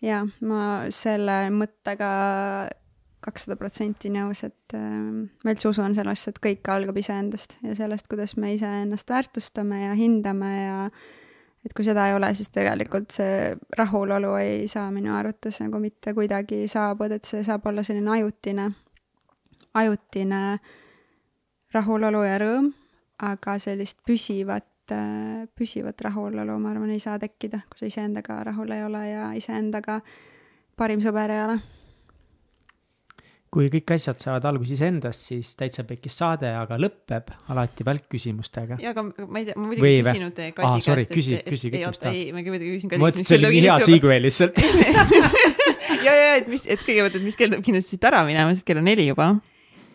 ja 0.04 0.20
ma 0.46 0.66
selle 0.94 1.48
mõttega 1.50 2.10
kakssada 3.22 3.56
protsenti 3.58 4.10
nõus, 4.12 4.42
et 4.46 4.74
äh, 4.76 4.84
ma 5.42 5.54
üldse 5.54 5.70
usun 5.70 5.94
sellesse, 5.96 6.32
et 6.32 6.40
kõik 6.42 6.70
algab 6.70 6.98
iseendast 6.98 7.58
ja 7.62 7.74
sellest, 7.78 8.08
kuidas 8.10 8.36
me 8.36 8.54
iseennast 8.56 9.10
väärtustame 9.10 9.84
ja 9.84 9.92
hindame 9.98 10.52
ja 10.56 10.78
et 11.62 11.74
kui 11.76 11.86
seda 11.86 12.08
ei 12.08 12.16
ole, 12.16 12.32
siis 12.34 12.50
tegelikult 12.54 13.14
see 13.14 13.52
rahulolu 13.78 14.34
ei 14.40 14.68
saa 14.70 14.88
minu 14.94 15.14
arvates 15.14 15.60
nagu 15.62 15.78
mitte 15.82 16.14
kuidagi 16.16 16.64
saabuda, 16.70 17.18
et 17.18 17.28
see 17.28 17.44
saab 17.46 17.66
olla 17.70 17.84
selline 17.86 18.10
ajutine, 18.16 18.68
ajutine 19.78 20.42
rahulolu 21.74 22.24
ja 22.26 22.38
rõõm, 22.42 22.72
aga 23.22 23.56
sellist 23.62 24.02
püsivat, 24.06 24.66
püsivat 25.56 26.02
rahulolu, 26.08 26.58
ma 26.58 26.74
arvan, 26.74 26.90
ei 26.90 27.00
saa 27.00 27.20
tekkida, 27.22 27.62
kui 27.70 27.84
sa 27.84 27.92
iseendaga 27.92 28.42
rahul 28.50 28.74
ei 28.74 28.82
ole 28.84 29.06
ja 29.08 29.30
iseendaga 29.38 30.00
parim 30.76 31.00
sõber 31.04 31.30
ei 31.30 31.44
ole 31.46 31.60
kui 33.52 33.68
kõik 33.72 33.92
asjad 33.94 34.22
saavad 34.22 34.46
alguse 34.48 34.72
iseendast, 34.76 35.26
siis 35.28 35.50
täitsa 35.60 35.84
pekkis 35.88 36.14
saade, 36.22 36.48
aga 36.56 36.78
lõpeb 36.80 37.28
alati 37.52 37.84
välkküsimustega. 37.84 38.80
ja, 38.80 38.94
aga 38.94 39.04
ma 39.04 39.42
ei 39.42 39.48
tea, 39.50 39.58
ma 39.58 39.68
muidugi 39.68 39.90
ei 39.90 40.02
küsinud 40.06 40.40
Kadi 40.40 40.66
ah, 40.68 40.78
sorry, 40.80 41.04
käest. 41.04 41.14
küsi, 41.18 41.38
küsi 41.46 41.72
kõik, 41.74 41.86
mis 41.92 42.02
tahad. 42.02 42.16
ei, 42.16 42.32
ma 42.32 42.44
muidugi 42.46 42.74
küsin 42.78 42.92
Kadi. 42.92 43.02
ma 43.02 43.08
mõtlesin, 43.10 43.26
et 43.26 43.32
see 43.32 43.40
oli 43.40 43.54
nii 43.58 43.64
hea 43.68 43.78
segue 43.86 44.18
lihtsalt 44.26 44.62
ja, 46.06 46.12
ja, 46.16 46.34
et 46.40 46.48
mis, 46.48 46.64
et 46.64 46.80
kõigepealt, 46.80 47.20
et 47.20 47.26
mis 47.28 47.40
kell 47.40 47.52
peab 47.52 47.66
kindlasti 47.68 47.96
siit 47.96 48.08
ära 48.08 48.24
minema, 48.28 48.56
sest 48.56 48.68
kell 48.68 48.80
on 48.80 48.88
neli 48.88 49.10
juba 49.10 49.34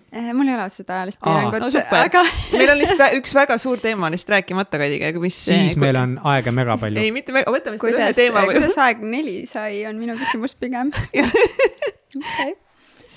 Eh, 0.07 0.29
mul 0.31 0.47
ei 0.47 0.53
ole 0.55 0.69
seda 0.71 1.01
ajalist 1.01 1.19
piirangut 1.19 1.59
no,, 1.59 1.67
aga 1.99 2.21
meil 2.53 2.69
on 2.71 2.77
lihtsalt 2.79 3.17
üks 3.17 3.33
väga 3.35 3.57
suur 3.59 3.81
teema 3.83 4.07
lihtsalt 4.13 4.37
rääkimata 4.37 4.79
Kadiga, 4.79 5.09
mis. 5.19 5.35
siis 5.49 5.75
kui... 5.75 5.81
meil 5.83 5.99
on 5.99 6.13
aega 6.31 6.53
mega 6.55 6.77
palju. 6.79 7.01
ei, 7.01 7.11
mitte 7.11 7.35
väga, 7.35 7.51
võtame 7.51 7.81
selle 7.81 7.99
ühe 8.05 8.13
teema. 8.15 8.45
kuidas 8.47 8.77
aeg 8.85 9.03
neli 9.03 9.41
sai, 9.49 9.81
on 9.89 9.99
minu 9.99 10.15
küsimus 10.15 10.55
pigem 10.55 10.93
okay. 12.21 12.55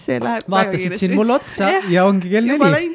See 0.00 0.18
läheb. 0.22 0.48
vaatasid 0.56 0.96
siin 1.00 1.14
mulle 1.18 1.38
otsa 1.38 1.70
ja, 1.76 1.84
ja 1.98 2.08
ongi 2.08 2.32
kell 2.32 2.50
neli. 2.50 2.90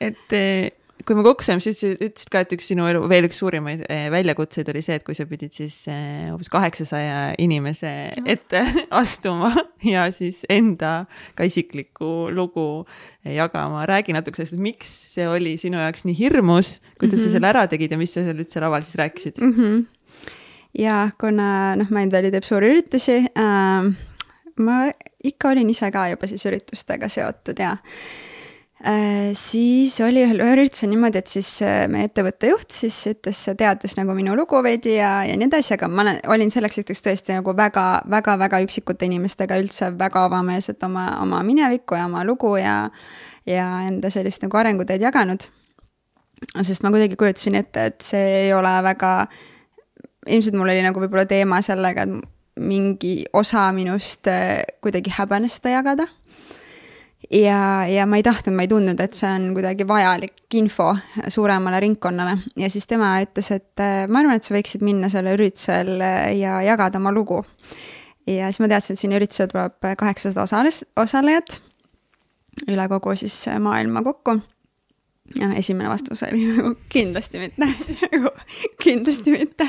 et 0.00 0.36
eh, 0.36 0.70
kui 1.06 1.16
me 1.16 1.24
kokku 1.24 1.44
saime, 1.44 1.62
siis 1.64 1.80
ütlesid 1.90 2.30
ka, 2.32 2.42
et 2.44 2.52
üks 2.54 2.68
sinu 2.70 2.86
elu, 2.88 3.02
veel 3.10 3.26
üks 3.28 3.40
suurimaid 3.40 3.84
eh, 3.90 4.06
väljakutseid 4.12 4.68
oli 4.72 4.82
see, 4.84 4.98
et 5.00 5.04
kui 5.06 5.16
sa 5.16 5.26
pidid 5.28 5.54
siis 5.56 5.76
eh, 5.90 6.28
umbes 6.32 6.50
kaheksasaja 6.52 7.36
inimese 7.42 7.90
ette 8.28 8.62
astuma 9.02 9.52
ja 9.86 10.06
siis 10.14 10.42
enda 10.52 11.06
ka 11.38 11.46
isiklikku 11.48 12.30
lugu 12.36 12.66
eh, 13.24 13.34
jagama. 13.38 13.86
räägi 13.90 14.16
natuke 14.16 14.40
sellest, 14.40 14.60
miks 14.60 14.92
see 15.14 15.28
oli 15.28 15.56
sinu 15.60 15.80
jaoks 15.80 16.06
nii 16.08 16.18
hirmus, 16.18 16.78
kuidas 16.98 17.20
mm 17.20 17.24
-hmm. 17.24 17.24
sa 17.24 17.36
selle 17.36 17.52
ära 17.54 17.66
tegid 17.70 17.92
ja 17.92 17.98
mis 18.00 18.14
sa 18.14 18.24
seal 18.26 18.44
üldse 18.44 18.60
laval 18.62 18.84
siis 18.84 19.00
rääkisid 19.00 19.40
mm? 19.40 19.52
-hmm. 19.56 20.30
ja 20.78 21.10
kuna 21.20 21.76
noh, 21.76 21.90
Mindvalley 21.90 22.30
teeb 22.30 22.44
suuri 22.44 22.74
üritusi 22.74 23.24
äh,, 23.34 23.90
ma 24.60 24.82
ikka 25.24 25.54
olin 25.54 25.70
ise 25.72 25.90
ka 25.92 26.08
juba 26.12 26.28
siis 26.30 26.44
üritustega 26.48 27.08
seotud 27.08 27.58
ja 27.60 27.76
Äh, 28.80 29.34
siis 29.36 29.98
oli 30.00 30.22
ühel 30.24 30.38
üritusel 30.40 30.88
niimoodi, 30.88 31.20
et 31.20 31.28
siis 31.28 31.48
äh, 31.60 31.82
meie 31.92 32.06
ettevõtte 32.08 32.48
juht 32.48 32.72
siis 32.72 32.96
ütles, 33.10 33.42
teadis 33.60 33.92
nagu 33.98 34.14
minu 34.16 34.32
lugu 34.38 34.56
veidi 34.64 34.94
ja, 34.94 35.18
ja 35.28 35.34
nii 35.36 35.50
edasi, 35.50 35.74
aga 35.76 35.90
ma 35.92 36.06
olin 36.32 36.48
selleks 36.48 36.80
hetkeks 36.80 37.04
tõesti 37.04 37.36
nagu 37.36 37.52
väga, 37.58 37.84
väga, 38.08 38.38
väga 38.40 38.62
üksikute 38.64 39.04
inimestega 39.04 39.60
üldse 39.60 39.90
väga 40.00 40.24
avameelselt 40.30 40.88
oma, 40.88 41.10
oma 41.20 41.42
minevikku 41.44 41.98
ja 42.00 42.06
oma 42.08 42.24
lugu 42.24 42.54
ja, 42.56 42.78
ja 43.44 43.68
enda 43.84 44.08
sellist 44.08 44.48
nagu 44.48 44.62
arenguteed 44.62 45.04
jaganud. 45.04 45.44
sest 46.64 46.80
ma 46.80 46.96
kuidagi 46.96 47.20
kujutasin 47.20 47.60
ette, 47.60 47.84
et 47.92 48.00
see 48.00 48.26
ei 48.46 48.52
ole 48.56 48.72
väga, 48.88 49.14
ilmselt 50.24 50.56
mul 50.56 50.72
oli 50.72 50.80
nagu 50.88 51.04
võib-olla 51.04 51.28
teema 51.28 51.60
sellega, 51.60 52.08
et 52.08 52.39
mingi 52.60 53.24
osa 53.32 53.70
minust 53.72 54.28
äh, 54.30 54.62
kuidagi 54.82 55.12
häbenes 55.16 55.58
seda 55.58 55.78
jagada. 55.78 56.06
Ja, 57.30 57.86
ja 57.86 58.06
ma 58.08 58.18
ei 58.18 58.24
tahtnud, 58.26 58.56
ma 58.56 58.64
ei 58.64 58.70
tundnud, 58.70 59.00
et 59.04 59.14
see 59.14 59.28
on 59.28 59.50
kuidagi 59.54 59.84
vajalik 59.86 60.56
info 60.56 60.88
suuremale 61.28 61.82
ringkonnale. 61.84 62.38
Ja 62.58 62.70
siis 62.72 62.88
tema 62.90 63.12
ütles, 63.24 63.50
et 63.54 63.82
äh, 63.82 64.04
ma 64.08 64.22
arvan, 64.22 64.40
et 64.40 64.48
sa 64.48 64.56
võiksid 64.56 64.84
minna 64.86 65.10
sellel 65.12 65.38
üritusel 65.38 65.96
äh, 66.00 66.30
ja 66.40 66.60
jagada 66.66 67.00
oma 67.00 67.12
lugu. 67.14 67.42
ja 68.26 68.48
siis 68.50 68.62
ma 68.62 68.70
teadsin, 68.70 68.96
et 68.96 69.02
sinna 69.02 69.18
üritusele 69.20 69.50
tuleb 69.52 69.90
kaheksasada 69.98 70.46
osales-, 70.46 70.84
osalejat 71.00 71.60
üle 72.68 72.88
kogu 72.90 73.14
siis 73.16 73.36
maailma 73.62 74.02
kokku 74.04 74.40
ja 75.38 75.50
esimene 75.56 75.88
vastus 75.88 76.22
oli 76.26 76.42
nagu 76.48 76.72
kindlasti 76.90 77.38
mitte 77.38 77.68
nagu 78.04 78.32
kindlasti 78.82 79.34
mitte. 79.34 79.68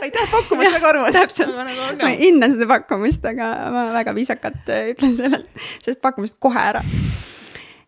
aitäh 0.00 0.30
pakkumast, 0.30 0.76
väga 0.76 0.88
armas. 0.92 1.16
täpselt, 1.16 1.56
nagu 1.56 1.88
ma 2.02 2.12
hindan 2.18 2.54
seda 2.54 2.68
pakkumist, 2.70 3.26
aga 3.26 3.50
ma 3.74 3.88
väga 3.96 4.14
viisakalt 4.16 4.72
ütlen 4.94 5.18
selle, 5.18 5.42
sellest 5.82 6.02
pakkumist 6.04 6.38
kohe 6.42 6.62
ära. 6.62 6.84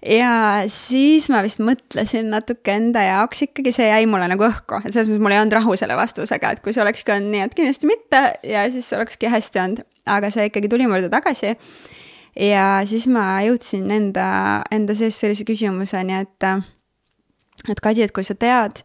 ja 0.03 0.35
siis 0.73 1.31
ma 1.31 1.45
vist 1.47 1.63
mõtlesin 1.63 2.33
natuke 2.35 2.75
enda 2.75 3.07
jaoks 3.07 3.47
ikkagi, 3.49 3.75
see 3.75 3.89
jäi 3.93 4.05
mulle 4.11 4.29
nagu 4.35 4.49
õhku, 4.49 4.83
et 4.83 4.91
selles 4.91 5.13
mõttes 5.13 5.27
mul 5.29 5.37
ei 5.37 5.43
olnud 5.45 5.59
rahu 5.61 5.79
selle 5.79 5.99
vastusega, 6.01 6.57
et 6.57 6.65
kui 6.65 6.75
see 6.75 6.83
olekski 6.83 7.15
olnud 7.15 7.37
nii, 7.37 7.47
et 7.47 7.59
kindlasti 7.59 7.91
mitte 7.91 8.25
ja 8.51 8.67
siis 8.75 8.91
olekski 8.99 9.31
hästi 9.31 9.63
olnud, 9.63 9.87
aga 10.11 10.33
see 10.35 10.51
ikkagi 10.51 10.73
tuli 10.73 10.91
mu 10.91 10.99
juurde 10.99 11.13
tagasi 11.15 11.55
ja 12.39 12.67
siis 12.89 13.07
ma 13.11 13.43
jõudsin 13.47 13.91
enda, 13.95 14.29
enda 14.75 14.97
sees 14.99 15.19
sellise 15.21 15.47
küsimuseni, 15.49 16.17
et, 16.25 16.49
et 17.71 17.83
Kadi, 17.83 18.05
et 18.07 18.15
kui 18.15 18.27
sa 18.27 18.37
tead, 18.39 18.83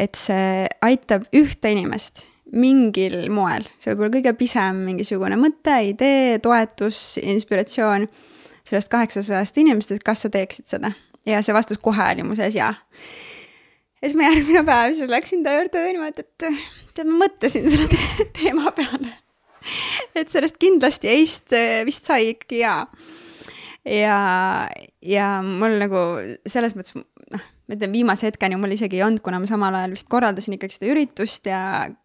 et 0.00 0.18
see 0.18 0.66
aitab 0.84 1.26
ühte 1.36 1.72
inimest 1.72 2.26
mingil 2.50 3.28
moel, 3.32 3.66
see 3.78 3.92
võib 3.92 4.06
olla 4.06 4.16
kõige 4.16 4.34
pisem 4.38 4.82
mingisugune 4.88 5.38
mõte, 5.38 5.76
idee, 5.92 6.40
toetus, 6.42 7.14
inspiratsioon 7.22 8.08
sellest 8.66 8.90
kaheksasajast 8.90 9.60
inimesest, 9.62 10.04
kas 10.06 10.26
sa 10.26 10.32
teeksid 10.32 10.68
seda? 10.70 10.94
ja 11.28 11.42
see 11.44 11.54
vastus 11.54 11.78
kohe 11.82 12.06
oli 12.14 12.24
mu 12.24 12.34
sees 12.34 12.56
jaa. 12.56 12.72
ja 12.72 14.08
siis 14.08 14.16
ma 14.18 14.30
järgmine 14.30 14.64
päev 14.66 14.94
siis 14.96 15.12
läksin 15.12 15.44
ta 15.46 15.54
juurde 15.58 15.84
niimoodi, 15.92 16.24
et 16.24 16.46
tead, 16.96 17.06
ma 17.06 17.26
mõtlesin 17.26 17.68
selle 17.70 17.90
te 17.92 18.30
teema 18.40 18.72
peale 18.76 19.12
et 20.18 20.30
sellest 20.32 20.58
kindlasti 20.60 21.10
Eist 21.12 21.54
eh, 21.56 21.80
vist 21.88 22.08
sai 22.08 22.32
ikkagi 22.34 22.62
jaa. 22.62 22.84
ja, 23.84 24.18
ja 25.02 25.30
mul 25.44 25.78
nagu 25.80 26.04
selles 26.48 26.76
mõttes 26.76 26.96
noh, 26.96 27.44
ma 27.70 27.76
ütlen 27.76 27.94
viimase 27.94 28.26
hetkeni 28.26 28.58
mul 28.60 28.74
isegi 28.74 28.98
ei 28.98 29.04
olnud, 29.06 29.22
kuna 29.24 29.38
ma 29.40 29.48
samal 29.48 29.76
ajal 29.78 29.94
vist 29.94 30.08
korraldasin 30.10 30.56
ikkagi 30.56 30.76
seda 30.76 30.90
üritust 30.90 31.46
ja 31.48 31.60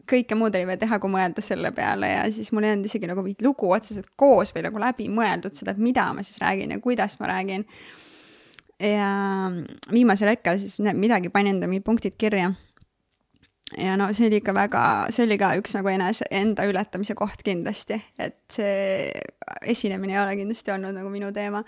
kõike 0.10 0.38
muud 0.38 0.56
oli 0.56 0.70
veel 0.70 0.80
teha, 0.82 1.00
kui 1.02 1.12
mõelda 1.12 1.44
selle 1.46 1.72
peale 1.76 2.12
ja 2.12 2.24
siis 2.34 2.52
mul 2.54 2.68
ei 2.68 2.76
olnud 2.76 2.90
isegi 2.90 3.10
nagu 3.10 3.26
mingit 3.26 3.44
lugu 3.46 3.72
otseselt 3.74 4.12
koos 4.20 4.54
või 4.56 4.68
nagu 4.68 4.82
läbi 4.82 5.10
mõeldud 5.12 5.58
seda, 5.58 5.74
et 5.74 5.82
mida 5.82 6.12
ma 6.14 6.26
siis 6.26 6.38
räägin 6.44 6.76
ja 6.76 6.82
kuidas 6.84 7.18
ma 7.20 7.32
räägin. 7.34 7.66
ja 8.80 9.10
viimasel 9.92 10.34
hetkel 10.36 10.60
siis 10.60 10.80
midagi 10.94 11.32
panin 11.34 11.56
enda 11.56 11.68
mingid 11.72 11.86
punktid 11.88 12.18
kirja 12.20 12.54
ja 13.74 13.98
no 13.98 14.10
see 14.14 14.30
oli 14.30 14.42
ikka 14.42 14.54
väga, 14.56 14.82
see 15.14 15.26
oli 15.26 15.38
ka 15.42 15.54
üks 15.60 15.76
nagu 15.78 15.90
enese, 15.92 16.28
enda 16.34 16.66
ületamise 16.70 17.16
koht 17.18 17.44
kindlasti, 17.46 17.98
et 18.22 18.42
see 18.54 19.10
esinemine 19.66 20.16
ei 20.16 20.22
ole 20.22 20.36
kindlasti 20.42 20.76
olnud 20.76 20.96
nagu 21.00 21.12
minu 21.14 21.32
teema, 21.36 21.64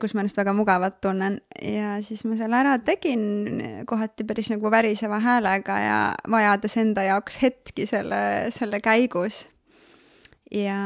kus 0.00 0.12
ma 0.14 0.20
ennast 0.20 0.36
väga 0.36 0.52
mugavalt 0.52 0.98
tunnen. 1.00 1.40
Ja 1.64 1.96
siis 2.04 2.26
ma 2.28 2.36
selle 2.36 2.60
ära 2.60 2.76
tegin 2.84 3.84
kohati 3.88 4.26
päris 4.28 4.52
nagu 4.52 4.70
väriseva 4.72 5.20
häälega 5.24 5.78
ja 5.80 6.00
vajades 6.28 6.76
enda 6.80 7.06
jaoks 7.08 7.40
hetki 7.42 7.88
selle, 7.88 8.20
selle 8.54 8.82
käigus 8.84 9.46
ja, 10.52 10.78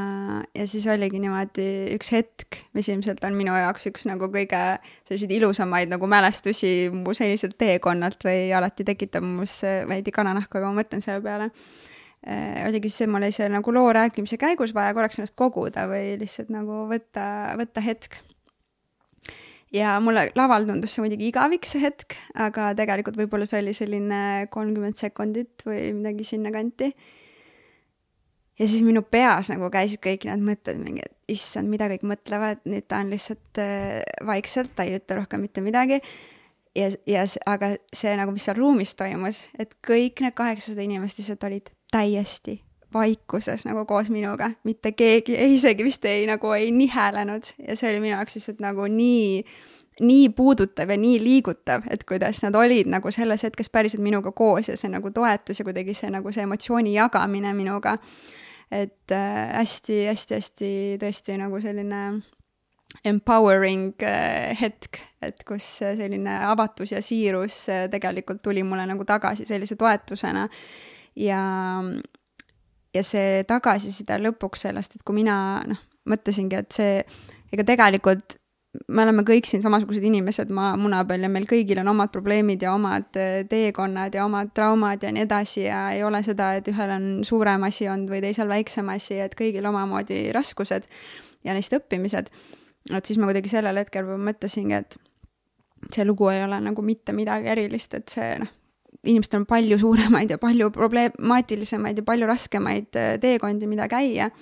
ja 0.54 0.66
siis 0.66 0.86
oligi 0.90 1.20
niimoodi 1.22 1.66
üks 1.94 2.10
hetk, 2.14 2.58
mis 2.76 2.88
ilmselt 2.90 3.22
on 3.26 3.36
minu 3.38 3.54
jaoks 3.54 3.86
üks 3.92 4.06
nagu 4.08 4.28
kõige 4.32 4.62
selliseid 5.08 5.34
ilusamaid 5.38 5.92
nagu 5.92 6.08
mälestusi 6.10 6.90
mu 6.94 7.14
seniselt 7.16 7.56
teekonnalt 7.60 8.26
või 8.26 8.50
alati 8.56 8.86
tekitab 8.88 9.26
mus 9.26 9.60
veidi 9.88 10.14
kananahku, 10.14 10.58
aga 10.58 10.72
ma 10.72 10.82
mõtlen 10.82 11.04
selle 11.04 11.22
peale 11.24 11.50
äh,. 12.26 12.66
oligi 12.66 12.90
see, 12.90 13.06
mul 13.10 13.22
oli 13.22 13.34
see 13.34 13.48
nagu 13.52 13.74
loo 13.74 13.94
rääkimise 13.94 14.40
käigus 14.40 14.74
vaja 14.74 14.96
korraks 14.98 15.20
ennast 15.20 15.38
koguda 15.38 15.86
või 15.90 16.18
lihtsalt 16.20 16.52
nagu 16.54 16.84
võtta, 16.90 17.24
võtta 17.60 17.86
hetk. 17.86 18.18
ja 19.72 19.94
mulle 20.02 20.30
laval 20.38 20.66
tundus 20.66 20.96
see 20.96 21.06
muidugi 21.06 21.30
igavik, 21.30 21.70
see 21.70 21.86
hetk, 21.86 22.18
aga 22.34 22.72
tegelikult 22.78 23.18
võib-olla 23.20 23.46
see 23.46 23.62
oli 23.62 23.78
selline 23.78 24.22
kolmkümmend 24.50 24.98
sekundit 24.98 25.62
või 25.68 25.92
midagi 26.02 26.26
sinnakanti 26.34 26.94
ja 28.58 28.68
siis 28.68 28.82
minu 28.86 29.02
peas 29.02 29.50
nagu 29.52 29.70
käisid 29.72 30.02
kõik 30.04 30.26
need 30.28 30.44
mõtted 30.44 30.80
mingi, 30.80 31.04
et 31.06 31.34
issand, 31.34 31.70
mida 31.72 31.88
kõik 31.92 32.04
mõtlevad, 32.06 32.62
nüüd 32.68 32.86
ta 32.88 33.00
on 33.02 33.12
lihtsalt 33.12 33.62
äh, 33.62 34.02
vaikselt, 34.26 34.74
ta 34.76 34.86
ei 34.86 34.98
ütle 34.98 35.22
rohkem 35.22 35.42
mitte 35.44 35.64
midagi. 35.64 36.00
ja, 36.76 36.90
ja 37.06 37.24
aga 37.46 37.74
see 37.94 38.12
nagu, 38.16 38.34
mis 38.34 38.44
seal 38.48 38.58
ruumis 38.58 38.94
toimus, 38.98 39.46
et 39.58 39.74
kõik 39.84 40.24
need 40.24 40.36
kaheksasada 40.36 40.84
inimest 40.84 41.20
lihtsalt 41.20 41.48
olid 41.48 41.72
täiesti 41.92 42.60
vaikuses 42.92 43.64
nagu 43.64 43.86
koos 43.88 44.10
minuga, 44.12 44.50
mitte 44.68 44.92
keegi 44.92 45.36
isegi 45.54 45.84
vist 45.84 46.04
ei 46.04 46.26
nagu 46.28 46.52
ei 46.52 46.70
nihelenud. 46.76 47.54
Ja 47.68 47.76
see 47.76 47.88
oli 47.88 48.02
minu 48.02 48.16
jaoks 48.16 48.36
lihtsalt 48.36 48.60
nagu 48.64 48.88
nii 48.88 49.44
nii 50.02 50.28
puudutav 50.32 50.90
ja 50.90 50.96
nii 50.96 51.18
liigutav, 51.20 51.84
et 51.90 52.04
kuidas 52.08 52.40
nad 52.42 52.56
olid 52.56 52.88
nagu 52.88 53.10
selles 53.12 53.42
hetkes 53.44 53.68
päriselt 53.70 54.02
minuga 54.02 54.32
koos 54.32 54.70
ja 54.72 54.76
see 54.76 54.88
nagu 54.90 55.10
toetus 55.12 55.60
ja 55.60 55.66
kuidagi 55.68 55.94
see 55.94 56.10
nagu 56.10 56.32
see 56.32 56.46
emotsiooni 56.46 56.94
jagamine 56.94 57.52
minuga 57.54 57.98
et 58.72 59.12
hästi-hästi-hästi 59.12 60.70
äh, 60.94 61.00
tõesti 61.02 61.36
nagu 61.40 61.60
selline 61.60 62.02
empowering 63.08 64.02
äh, 64.04 64.52
hetk, 64.58 65.00
et 65.24 65.44
kus 65.48 65.66
selline 65.80 66.38
avatus 66.48 66.94
ja 66.94 67.02
siirus 67.04 67.64
äh, 67.72 67.86
tegelikult 67.92 68.42
tuli 68.44 68.64
mulle 68.66 68.86
nagu 68.88 69.04
tagasi 69.08 69.46
sellise 69.48 69.76
toetusena. 69.80 70.48
ja, 71.16 71.42
ja 72.94 73.02
see 73.04 73.42
tagasiside 73.48 74.20
lõpuks 74.20 74.68
sellest, 74.68 74.96
et 74.96 75.04
kui 75.04 75.20
mina 75.22 75.36
noh, 75.68 75.80
mõtlesingi, 76.08 76.58
et 76.58 76.72
see, 76.72 77.02
ega 77.52 77.66
tegelikult 77.68 78.38
me 78.72 79.04
oleme 79.04 79.24
kõik 79.28 79.46
siin 79.48 79.62
samasugused 79.64 80.04
inimesed 80.08 80.52
maa 80.54 80.72
muna 80.80 81.02
peal 81.08 81.26
ja 81.26 81.30
meil 81.32 81.44
kõigil 81.48 81.82
on 81.82 81.90
omad 81.92 82.12
probleemid 82.14 82.62
ja 82.64 82.72
omad 82.72 83.18
äh, 83.20 83.42
teekonnad 83.48 84.14
ja 84.16 84.24
omad 84.24 84.54
traumad 84.56 85.04
ja 85.04 85.12
nii 85.12 85.26
edasi 85.26 85.66
ja 85.66 85.82
ei 85.92 86.00
ole 86.06 86.22
seda, 86.24 86.54
et 86.56 86.70
ühel 86.72 86.94
on 86.94 87.06
suurem 87.28 87.68
asi 87.68 87.88
olnud 87.92 88.12
või 88.12 88.22
teisel 88.24 88.48
väiksem 88.48 88.88
asi, 88.94 89.18
et 89.20 89.36
kõigil 89.38 89.68
omamoodi 89.68 90.24
raskused 90.32 90.88
ja 91.44 91.56
neist 91.56 91.76
õppimised. 91.76 92.32
et 92.96 93.06
siis 93.06 93.20
ma 93.20 93.28
kuidagi 93.28 93.52
sellel 93.52 93.82
hetkel 93.82 94.08
mõtlesingi, 94.08 94.80
et 94.80 94.96
see 95.92 96.06
lugu 96.08 96.30
ei 96.32 96.42
ole 96.44 96.60
nagu 96.62 96.82
mitte 96.82 97.12
midagi 97.12 97.52
erilist, 97.52 97.94
et 97.94 98.08
see 98.08 98.32
noh, 98.40 98.50
inimestel 99.04 99.42
on 99.42 99.46
palju 99.50 99.78
suuremaid 99.82 100.32
ja 100.32 100.40
palju 100.40 100.70
problemaatilisemaid 100.72 102.00
ja 102.00 102.08
palju 102.08 102.30
raskemaid 102.30 102.96
äh, 102.96 103.14
teekondi, 103.20 103.68
mida 103.68 103.90
käia 103.92 104.32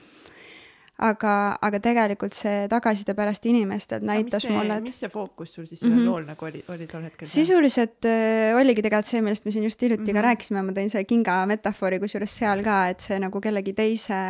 aga, 1.00 1.34
aga 1.64 1.80
tegelikult 1.82 2.34
see 2.36 2.66
tagasiside 2.70 3.14
pärast 3.16 3.46
inimestelt 3.48 4.04
näitas 4.06 4.44
see, 4.44 4.52
mulle, 4.52 4.76
et 4.80 4.88
mis 4.90 4.98
see 5.02 5.10
fookus 5.12 5.54
sul 5.56 5.66
siis 5.68 5.80
sellel 5.80 5.96
mm 5.96 6.02
-hmm. 6.02 6.10
lool 6.10 6.26
nagu 6.28 6.46
oli, 6.48 6.62
oli 6.68 6.86
tol 6.90 7.02
hetkel? 7.06 7.28
sisuliselt 7.28 8.08
äh, 8.08 8.52
oligi 8.56 8.84
tegelikult 8.84 9.10
see, 9.10 9.22
millest 9.24 9.44
me 9.48 9.54
siin 9.54 9.64
just 9.64 9.82
hiljuti 9.82 10.02
mm 10.02 10.06
-hmm. 10.06 10.12
ka 10.12 10.20
mhm. 10.20 10.28
rääkisime, 10.28 10.62
ma 10.62 10.76
tõin 10.76 10.92
selle 10.92 11.08
kinga 11.08 11.38
metafoori 11.46 12.00
kusjuures 12.04 12.36
seal 12.42 12.64
ka, 12.64 12.76
et 12.92 13.00
see 13.00 13.18
nagu 13.18 13.40
kellegi 13.40 13.72
teise 13.72 14.20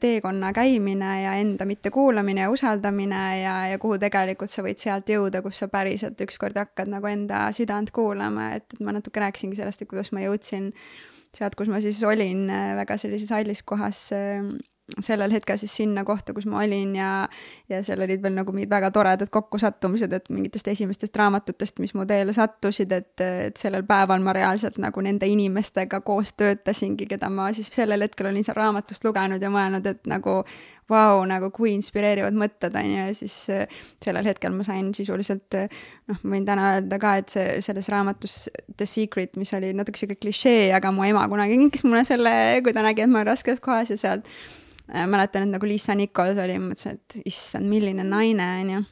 teekonna 0.00 0.52
käimine 0.52 1.12
ja 1.22 1.34
enda 1.44 1.64
mittekuulamine 1.64 2.40
ja 2.40 2.50
usaldamine 2.50 3.22
ja, 3.42 3.56
ja 3.68 3.78
kuhu 3.78 3.98
tegelikult 3.98 4.50
sa 4.50 4.62
võid 4.62 4.80
sealt 4.80 5.08
jõuda, 5.08 5.42
kus 5.42 5.58
sa 5.58 5.68
päriselt 5.68 6.20
ükskord 6.20 6.56
hakkad 6.56 6.88
nagu 6.88 7.06
enda 7.06 7.52
südant 7.52 7.90
kuulama, 7.90 8.54
et, 8.54 8.72
et 8.72 8.80
ma 8.80 8.92
natuke 8.92 9.20
rääkisingi 9.20 9.56
sellest, 9.56 9.82
et 9.82 9.88
kuidas 9.88 10.12
ma 10.12 10.24
jõudsin 10.24 10.72
sealt, 11.34 11.54
kus 11.54 11.68
ma 11.68 11.80
siis 11.80 12.02
olin 12.02 12.48
äh, 12.50 12.76
väga 12.76 12.96
sellises 12.96 13.30
hallis 13.30 13.62
kohas 13.62 14.12
äh, 14.12 14.40
sellel 15.00 15.32
hetkel 15.32 15.56
siis 15.58 15.72
sinna 15.76 16.04
kohta, 16.04 16.34
kus 16.36 16.44
ma 16.50 16.60
olin 16.60 16.92
ja, 16.96 17.10
ja 17.72 17.80
seal 17.84 18.02
olid 18.04 18.20
veel 18.22 18.34
nagu 18.36 18.52
mingid 18.52 18.70
väga 18.72 18.90
toredad 18.92 19.30
kokkusattumised, 19.32 20.12
et 20.12 20.28
mingitest 20.34 20.68
esimestest 20.68 21.16
raamatutest, 21.16 21.80
mis 21.80 21.94
mu 21.96 22.04
teele 22.08 22.34
sattusid, 22.36 22.92
et, 22.92 23.14
et 23.24 23.56
sellel 23.60 23.86
päeval 23.88 24.20
ma 24.24 24.34
reaalselt 24.36 24.76
nagu 24.82 25.04
nende 25.04 25.28
inimestega 25.30 26.02
koos 26.04 26.34
töötasingi, 26.36 27.08
keda 27.14 27.30
ma 27.32 27.48
siis 27.56 27.72
sellel 27.72 28.04
hetkel 28.04 28.28
olin 28.28 28.44
seal 28.44 28.58
raamatust 28.60 29.08
lugenud 29.08 29.42
ja 29.42 29.52
mõelnud, 29.52 29.88
et 29.88 30.04
nagu 30.10 30.42
vau 30.84 31.14
wow,, 31.16 31.22
nagu 31.24 31.48
kui 31.48 31.70
inspireerivad 31.72 32.36
mõtted, 32.36 32.74
on 32.76 32.90
ju, 32.90 33.04
ja 33.06 33.14
siis 33.16 33.34
äh, 33.48 33.78
sellel 34.04 34.26
hetkel 34.28 34.52
ma 34.52 34.66
sain 34.66 34.90
sisuliselt 34.92 35.56
noh, 35.56 36.18
ma 36.18 36.34
võin 36.34 36.44
täna 36.44 36.74
öelda 36.74 36.98
ka, 37.00 37.14
et 37.22 37.32
see 37.32 37.54
selles 37.64 37.88
raamatus 37.88 38.34
The 38.76 38.84
Secret, 38.84 39.38
mis 39.40 39.54
oli 39.56 39.72
natuke 39.72 39.96
sihuke 39.96 40.18
klišee, 40.20 40.68
aga 40.76 40.92
mu 40.92 41.06
ema 41.08 41.24
kunagi 41.32 41.56
kinkis 41.56 41.86
mulle 41.88 42.04
selle, 42.04 42.34
kui 42.60 42.76
ta 42.76 42.84
nägi, 42.84 43.06
et 43.06 43.08
ma 43.08 43.22
olen 43.22 43.32
raskes 43.32 43.64
kohas 43.64 43.94
ja 43.94 43.96
sealt 43.96 44.28
mäletan, 44.88 45.46
et 45.46 45.54
nagu 45.54 45.68
Liisa 45.68 45.94
Nichols 45.96 46.38
oli, 46.40 46.58
mõtlesin, 46.60 46.98
et 46.98 47.28
issand, 47.30 47.68
milline 47.70 48.04
naine, 48.04 48.48
on 48.60 48.74
ju. 48.74 48.82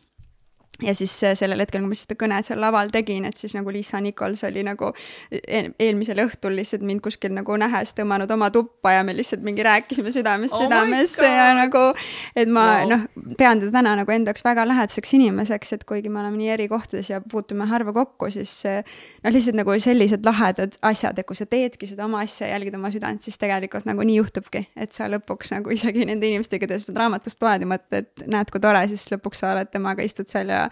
Ja 0.83 0.95
siis 0.95 1.15
äh, 1.25 1.37
sellel 1.39 1.63
hetkel, 1.63 1.83
kui 1.83 1.93
ma 1.93 1.99
seda 1.99 2.17
kõnet 2.19 2.49
seal 2.49 2.61
laval 2.63 2.91
tegin, 2.95 3.27
et 3.29 3.39
siis 3.39 3.55
nagu 3.57 3.73
Liisa 3.73 4.01
Nichols 4.03 4.45
oli 4.49 4.65
nagu 4.67 4.93
eel 5.31 5.73
eelmisel 5.83 6.23
õhtul 6.25 6.57
lihtsalt 6.59 6.85
mind 6.87 7.03
kuskil 7.05 7.35
nagu 7.35 7.57
nähes 7.61 7.95
tõmmanud 7.97 8.31
oma 8.35 8.51
tuppa 8.55 8.97
ja 8.97 9.05
me 9.07 9.15
lihtsalt 9.17 9.43
mingi 9.47 9.65
rääkisime 9.67 10.13
südamest 10.15 10.57
Oh 10.57 10.65
südamesse 10.65 11.27
ja 11.27 11.53
nagu, 11.59 11.91
et 12.37 12.49
ma 12.49 12.63
Wow. 12.73 12.89
noh, 12.89 13.03
pean 13.39 13.61
teda 13.61 13.73
täna 13.75 13.95
nagu 13.99 14.13
enda 14.15 14.33
jaoks 14.33 14.45
väga 14.47 14.65
lähedaseks 14.69 15.15
inimeseks, 15.19 15.73
et 15.77 15.85
kuigi 15.89 16.11
me 16.13 16.21
oleme 16.23 16.39
nii 16.39 16.51
eri 16.55 16.69
kohtades 16.71 17.11
ja 17.11 17.21
puutume 17.21 17.67
harva 17.69 17.93
kokku, 17.97 18.31
siis 18.33 18.53
äh, 18.69 18.87
noh, 19.25 19.33
lihtsalt 19.35 19.59
nagu 19.59 19.75
sellised 19.83 20.25
lahedad 20.27 20.79
asjad, 20.89 21.19
et 21.19 21.29
kui 21.29 21.39
sa 21.39 21.47
teedki 21.51 21.89
seda 21.91 22.07
oma 22.07 22.23
asja, 22.27 22.49
jälgid 22.51 22.77
oma 22.79 22.91
südant, 22.95 23.23
siis 23.25 23.39
tegelikult 23.41 23.87
nagu 23.89 24.07
nii 24.07 24.19
juhtubki, 24.21 24.65
et 24.77 24.95
sa 24.97 25.09
lõpuks 25.13 25.53
nagu 25.57 25.75
isegi 25.75 26.07
nende 26.09 26.29
inimestega, 26.31 26.67
keda 26.67 26.81
sa 26.81 26.95
raamatust 26.97 27.43
loed 27.43 27.67
ja 27.67 27.71
mõtled, 27.75 28.07
et 28.07 28.27
näed, 28.31 28.53
kui 28.53 28.63
tore, 28.63 28.85
siis 28.93 29.07
lõpuks 29.13 29.43
sa 29.43 29.53
oled 29.57 29.71
temaga, 29.73 30.07
istud 30.07 30.31
seal 30.31 30.53
ja 30.53 30.65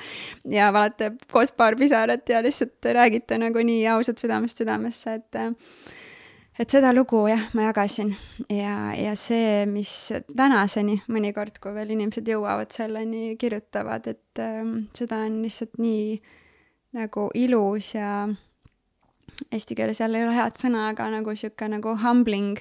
ja 0.50 0.72
valate 0.72 1.12
koos 1.32 1.52
paar 1.52 1.76
pisarat 1.76 2.28
ja 2.28 2.42
lihtsalt 2.42 2.90
räägite 2.96 3.38
nagu 3.38 3.64
nii 3.64 3.86
ausalt 3.94 4.22
südamest 4.22 4.62
südamesse, 4.62 5.18
et 5.20 5.42
et 6.60 6.68
seda 6.68 6.90
lugu 6.92 7.22
jah, 7.30 7.46
ma 7.56 7.70
jagasin. 7.70 8.12
Ja, 8.52 8.92
ja 8.92 9.14
see, 9.16 9.64
mis 9.70 10.12
tänaseni 10.36 10.98
mõnikord, 11.08 11.56
kui 11.62 11.72
veel 11.76 11.94
inimesed 11.94 12.28
jõuavad 12.28 12.72
selleni, 12.74 13.36
kirjutavad, 13.40 14.10
et 14.12 14.42
ähm, 14.44 14.76
seda 14.96 15.22
on 15.24 15.40
lihtsalt 15.44 15.80
nii 15.80 16.20
nagu 16.98 17.28
ilus 17.38 17.94
ja 17.94 18.28
eesti 19.48 19.74
keeles 19.78 20.00
jälle 20.02 20.18
ei 20.20 20.26
ole 20.26 20.36
head 20.36 20.58
sõna, 20.58 20.88
aga 20.90 21.06
nagu 21.14 21.34
sihuke 21.38 21.68
nagu 21.70 21.94
humbling 22.02 22.58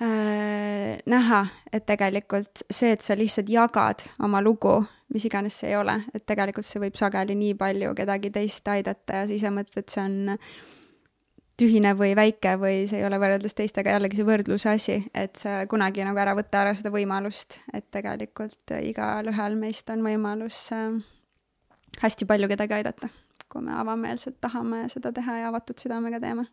äh, 0.00 0.98
näha, 1.08 1.46
et 1.72 1.86
tegelikult 1.88 2.62
see, 2.70 2.92
et 2.92 3.02
sa 3.02 3.16
lihtsalt 3.18 3.50
jagad 3.50 4.06
oma 4.22 4.42
lugu, 4.44 4.78
mis 5.14 5.26
iganes 5.28 5.58
see 5.60 5.70
ei 5.70 5.76
ole, 5.78 6.00
et 6.14 6.24
tegelikult 6.26 6.66
see 6.66 6.82
võib 6.82 6.96
sageli 6.98 7.36
nii 7.38 7.54
palju 7.58 7.92
kedagi 7.98 8.32
teist 8.34 8.66
aidata 8.68 9.22
ja 9.22 9.28
sa 9.28 9.36
ise 9.36 9.52
mõtled, 9.54 9.84
et 9.84 9.92
see 9.92 10.02
on 10.02 10.16
tühine 11.56 11.94
või 11.96 12.12
väike 12.16 12.56
või 12.60 12.82
see 12.90 13.00
ei 13.00 13.06
ole 13.06 13.20
võrreldes 13.20 13.56
teistega 13.56 13.94
jällegi 13.94 14.18
see 14.18 14.28
võrdluse 14.28 14.72
asi, 14.72 14.96
et 15.14 15.38
sa 15.40 15.62
kunagi 15.70 16.04
nagu 16.04 16.20
ära 16.20 16.34
võta 16.36 16.64
ära 16.64 16.74
seda 16.76 16.92
võimalust, 16.92 17.60
et 17.72 17.86
tegelikult 17.94 18.74
igalühel 18.80 19.56
meist 19.60 19.90
on 19.94 20.04
võimalus 20.04 20.58
äh, 20.76 20.98
hästi 22.02 22.28
palju 22.28 22.50
kedagi 22.52 22.80
aidata, 22.80 23.08
kui 23.48 23.64
me 23.64 23.78
avameelselt 23.78 24.40
tahame 24.42 24.84
seda 24.92 25.14
teha 25.16 25.40
ja 25.44 25.48
avatud 25.52 25.80
südamega 25.80 26.20
teeme. 26.20 26.48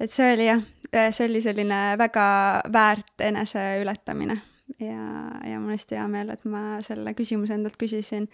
et 0.00 0.10
see 0.10 0.32
oli 0.32 0.48
jah, 0.48 0.66
see 0.90 1.28
oli 1.28 1.44
selline 1.44 1.80
väga 2.00 2.26
väärt 2.72 3.28
eneseületamine 3.30 4.40
ja, 4.80 5.02
ja 5.46 5.58
mul 5.58 5.70
on 5.70 5.74
hästi 5.74 5.98
hea 5.98 6.06
meel, 6.12 6.30
et 6.34 6.44
ma 6.44 6.80
selle 6.84 7.14
küsimuse 7.18 7.54
endalt 7.56 7.78
küsisin 7.80 8.30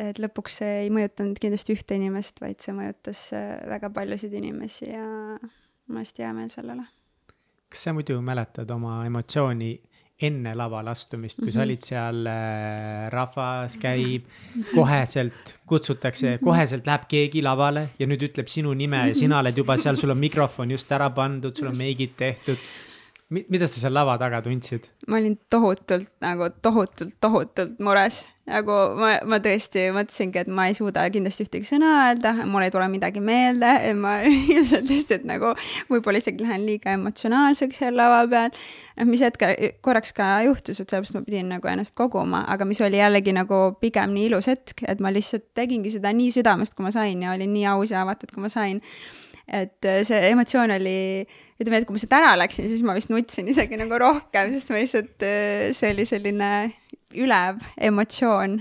et 0.00 0.20
lõpuks 0.22 0.60
see 0.62 0.78
ei 0.86 0.90
mõjutanud 0.94 1.38
kindlasti 1.40 1.74
ühte 1.76 1.98
inimest, 1.98 2.40
vaid 2.42 2.62
see 2.62 2.74
mõjutas 2.76 3.26
äh, 3.36 3.52
väga 3.68 3.90
paljusid 3.94 4.34
inimesi 4.38 4.88
ja 4.88 5.04
mul 5.04 5.98
on 5.98 6.02
hästi 6.02 6.26
hea 6.26 6.32
meel 6.36 6.50
selle 6.52 6.76
üle. 6.78 6.88
kas 7.70 7.86
sa 7.86 7.94
muidu 7.94 8.18
mäletad 8.24 8.70
oma 8.74 9.00
emotsiooni 9.06 9.74
enne 10.20 10.52
lavale 10.58 10.90
astumist, 10.90 11.38
kui 11.38 11.46
mm 11.46 11.48
-hmm. 11.48 11.54
sa 11.54 11.62
olid 11.62 11.84
seal 11.86 12.26
äh,, 12.26 13.08
rahvas 13.12 13.76
käib, 13.80 14.26
koheselt 14.74 15.54
kutsutakse, 15.66 16.38
koheselt 16.44 16.86
läheb 16.86 17.06
keegi 17.08 17.42
lavale 17.42 17.88
ja 17.98 18.06
nüüd 18.06 18.26
ütleb 18.28 18.48
sinu 18.48 18.74
nime 18.74 19.08
ja 19.08 19.14
sina 19.14 19.38
oled 19.38 19.56
juba 19.56 19.76
seal, 19.76 19.96
sul 19.96 20.10
on 20.10 20.18
mikrofon 20.18 20.70
just 20.70 20.92
ära 20.92 21.10
pandud, 21.10 21.56
sul 21.56 21.68
on 21.68 21.78
meigid 21.78 22.16
tehtud. 22.16 22.58
Mida 23.30 23.68
sa 23.70 23.78
seal 23.78 23.94
lava 23.94 24.16
taga 24.18 24.40
tundsid? 24.42 24.88
ma 25.06 25.20
olin 25.20 25.36
tohutult 25.52 26.10
nagu 26.22 26.50
tohutult, 26.62 27.14
tohutult 27.22 27.78
mures, 27.82 28.24
nagu 28.50 28.76
ma, 28.98 29.12
ma 29.28 29.38
tõesti 29.42 29.86
mõtlesingi, 29.94 30.42
et 30.42 30.50
ma 30.50 30.66
ei 30.70 30.74
suuda 30.74 31.04
kindlasti 31.14 31.46
ühtegi 31.46 31.68
sõna 31.68 31.92
öelda, 32.08 32.32
mul 32.50 32.66
ei 32.66 32.72
tule 32.74 32.88
midagi 32.90 33.22
meelde, 33.22 33.70
ma 33.98 34.16
ilmselt 34.54 34.90
lihtsalt 34.90 35.26
nagu 35.30 35.54
võib-olla 35.92 36.22
isegi 36.22 36.42
lähen 36.42 36.66
liiga 36.66 36.96
emotsionaalseks 36.98 37.82
seal 37.84 37.96
lava 38.00 38.24
peal. 38.32 38.50
noh, 38.98 39.10
mis 39.12 39.22
hetkel 39.24 39.54
korraks 39.84 40.14
ka 40.16 40.32
juhtus, 40.48 40.82
et 40.82 40.90
sellepärast 40.90 41.20
ma 41.20 41.24
pidin 41.28 41.54
nagu 41.54 41.70
ennast 41.70 41.94
koguma, 41.98 42.42
aga 42.50 42.66
mis 42.66 42.82
oli 42.82 42.98
jällegi 42.98 43.34
nagu 43.36 43.62
pigem 43.80 44.14
nii 44.16 44.30
ilus 44.32 44.50
hetk, 44.50 44.82
et 44.90 45.02
ma 45.02 45.14
lihtsalt 45.14 45.52
tegingi 45.54 45.94
seda 45.94 46.12
nii 46.16 46.34
südamest, 46.34 46.74
kui 46.74 46.86
ma 46.88 46.94
sain 46.94 47.22
ja 47.22 47.36
olin 47.36 47.54
nii 47.54 47.66
aus 47.76 47.94
ja 47.94 48.02
avatud, 48.02 48.34
kui 48.34 48.42
ma 48.42 48.50
sain 48.50 48.82
et 49.50 49.88
äh, 49.88 50.02
see 50.06 50.20
emotsioon 50.30 50.70
oli, 50.76 51.26
ütleme, 51.58 51.80
et 51.80 51.88
kui 51.88 51.96
ma 51.96 52.02
sealt 52.02 52.16
ära 52.20 52.36
läksin, 52.38 52.68
siis 52.70 52.84
ma 52.86 52.94
vist 52.94 53.10
nutsin 53.10 53.50
isegi 53.50 53.78
nagu 53.80 53.98
rohkem, 54.00 54.52
sest 54.54 54.70
ma 54.70 54.78
lihtsalt, 54.78 55.26
see 55.76 55.90
oli 55.90 56.06
selline 56.08 56.50
ülev 57.18 57.58
emotsioon, 57.90 58.60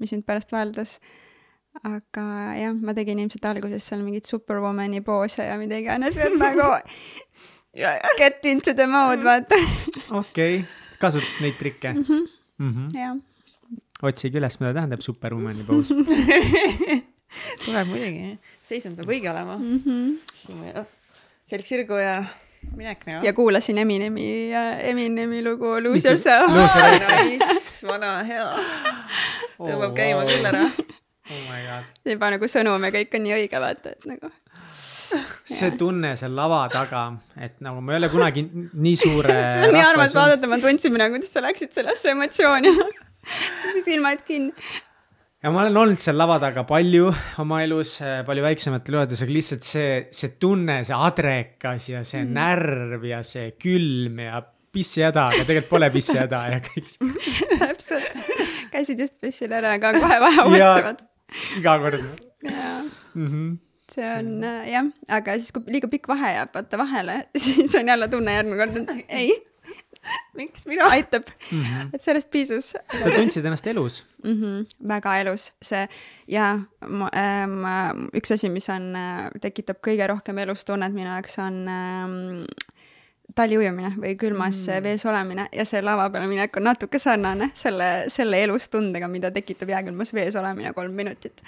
mis 0.00 0.14
mind 0.14 0.26
pärast 0.28 0.52
valdas. 0.54 0.98
aga 1.84 2.22
jah, 2.56 2.72
ma 2.72 2.94
tegin 2.96 3.18
ilmselt 3.20 3.44
alguses 3.50 3.84
seal 3.84 4.00
mingeid 4.00 4.24
superwomani 4.24 5.02
poose 5.04 5.44
ja 5.44 5.58
mida 5.60 5.76
iganes, 5.76 6.16
et 6.16 6.32
nagu 6.40 6.70
get 8.18 8.44
into 8.48 8.72
the 8.72 8.86
mode, 8.86 9.20
vaata. 9.20 9.58
okei 10.10 10.60
okay., 10.60 10.64
kasutasid 10.98 11.42
neid 11.44 11.58
trikke 11.60 11.92
mm? 11.92 12.04
-hmm. 12.08 12.28
Mm 12.58 12.72
-hmm. 12.72 12.98
jah. 12.98 13.16
otsige 14.02 14.38
üles, 14.38 14.60
mida 14.60 14.72
tähendab 14.74 15.00
superwomani 15.00 15.64
poos 15.68 15.92
tuleb 17.64 17.86
muidugi, 17.88 18.38
seisund 18.66 18.98
peab 18.98 19.10
õige 19.12 19.30
olema 19.30 19.56
mm. 19.58 19.82
-hmm. 19.86 20.84
selg 21.46 21.66
sirgu 21.68 22.00
ja 22.00 22.18
minek 22.74 23.06
nagu. 23.06 23.26
ja 23.26 23.32
kuulasin 23.32 23.78
Eminemi, 23.78 24.50
Eminemi 24.82 25.44
lugu 25.44 25.76
Lose 25.82 26.08
Yourself. 26.08 26.50
Nice, 26.50 27.86
vana 27.86 28.22
hea. 28.24 28.48
tõmbab 29.58 29.90
Oh, 29.90 29.94
käima 29.94 30.24
wow. 30.24 30.30
küll 30.30 30.50
ära. 30.50 30.64
oh 31.30 31.44
my 31.50 31.62
god. 31.68 31.94
juba 32.04 32.32
nagu 32.34 32.50
sõnum 32.50 32.88
ja 32.88 32.92
kõik 32.94 33.14
on 33.18 33.24
nii 33.26 33.36
õige, 33.38 33.62
vaata, 33.62 33.94
et 33.94 34.08
nagu. 34.10 34.32
see 35.46 35.70
tunne 35.78 36.16
seal 36.18 36.34
lava 36.34 36.64
taga, 36.72 37.06
et 37.38 37.60
nagu 37.62 37.80
ma 37.80 37.94
ei 37.94 38.00
ole 38.00 38.10
kunagi 38.10 38.42
nii 38.50 38.96
suure 38.98 39.36
see 39.52 39.68
on 39.68 39.76
nii 39.76 39.86
armas 39.86 40.16
vaadata, 40.16 40.50
ma 40.50 40.58
tundsin 40.62 40.96
nagu, 40.98 41.14
kuidas 41.14 41.32
sa 41.36 41.44
läksid 41.44 41.74
sellesse 41.76 42.10
emotsiooni 42.16 42.74
silmad 43.86 44.22
kinni. 44.26 44.52
Ja 45.46 45.52
ma 45.54 45.62
olen 45.62 45.76
olnud 45.78 46.00
seal 46.02 46.16
lava 46.18 46.40
taga 46.42 46.64
palju 46.66 47.06
oma 47.42 47.60
elus, 47.62 47.96
palju 48.26 48.42
väiksematel 48.42 48.96
juhtudel, 48.98 49.20
aga 49.22 49.34
lihtsalt 49.36 49.66
see, 49.66 49.90
see 50.18 50.32
tunne, 50.42 50.80
see 50.88 50.96
adrekas 51.08 51.86
ja 51.92 52.00
see 52.02 52.24
mm. 52.24 52.32
närv 52.34 53.04
ja 53.06 53.20
see 53.26 53.52
külm 53.62 54.18
ja 54.24 54.40
pissihäda, 54.74 55.28
aga 55.30 55.44
tegelikult 55.46 55.70
pole 55.70 55.90
pissihäda 55.94 56.40
ja 56.50 56.58
kõik 56.64 56.96
täpselt, 57.62 58.26
käisid 58.74 59.04
just 59.04 59.20
pessil 59.22 59.54
ära, 59.54 59.76
aga 59.78 59.94
kohe 59.94 60.18
vaja 60.24 60.48
uuestivad. 60.50 61.06
iga 61.60 61.76
kord 61.84 62.02
jaa. 62.02 62.74
-hmm. 63.14 63.48
see 63.94 64.10
on 64.18 64.32
äh, 64.50 64.68
jah, 64.72 64.90
aga 65.20 65.38
siis, 65.38 65.54
kui 65.54 65.78
liiga 65.78 65.92
pikk 65.94 66.10
vahe 66.10 66.34
jääb 66.40 66.58
vaata 66.58 66.82
vahele, 66.82 67.20
siis 67.46 67.78
on 67.78 67.94
jälle 67.94 68.10
tunne 68.10 68.34
järgmine 68.40 68.64
kord, 68.64 68.82
et 68.82 69.14
ei, 69.22 69.30
miks 70.38 70.66
mina? 70.66 70.90
aitab 70.94 71.26
mm, 71.28 71.62
-hmm. 71.62 71.90
et 71.94 72.02
sellest 72.02 72.30
piisas 72.30 72.72
sa 72.74 73.10
tundsid 73.10 73.44
ennast 73.44 73.66
elus 73.66 74.04
mm. 74.24 74.32
-hmm, 74.32 74.88
väga 74.88 75.16
elus, 75.24 75.52
see 75.62 75.88
ja 76.28 76.54
ma, 76.88 77.10
äh, 77.12 77.44
ma, 77.48 77.76
üks 78.14 78.32
asi, 78.34 78.48
mis 78.48 78.68
on, 78.70 78.92
tekitab 79.40 79.82
kõige 79.88 80.06
rohkem 80.06 80.38
elustunnet 80.38 80.92
minu 80.92 81.10
jaoks 81.10 81.38
on 81.38 81.62
ähm, 81.68 82.44
taliujumine 83.34 83.92
või 83.96 84.14
külmas 84.18 84.58
mm. 84.66 84.82
vees 84.84 85.04
olemine 85.06 85.48
ja 85.52 85.64
see 85.68 85.82
lava 85.82 86.08
peale 86.12 86.28
minek 86.30 86.56
on 86.56 86.68
natuke 86.68 87.00
sarnane 87.02 87.50
selle, 87.54 88.06
selle 88.12 88.42
elustundega, 88.46 89.08
mida 89.08 89.30
tekitab 89.34 89.72
jääkülmas 89.74 90.14
vees 90.14 90.36
olemine 90.36 90.72
kolm 90.76 90.94
minutit. 90.94 91.42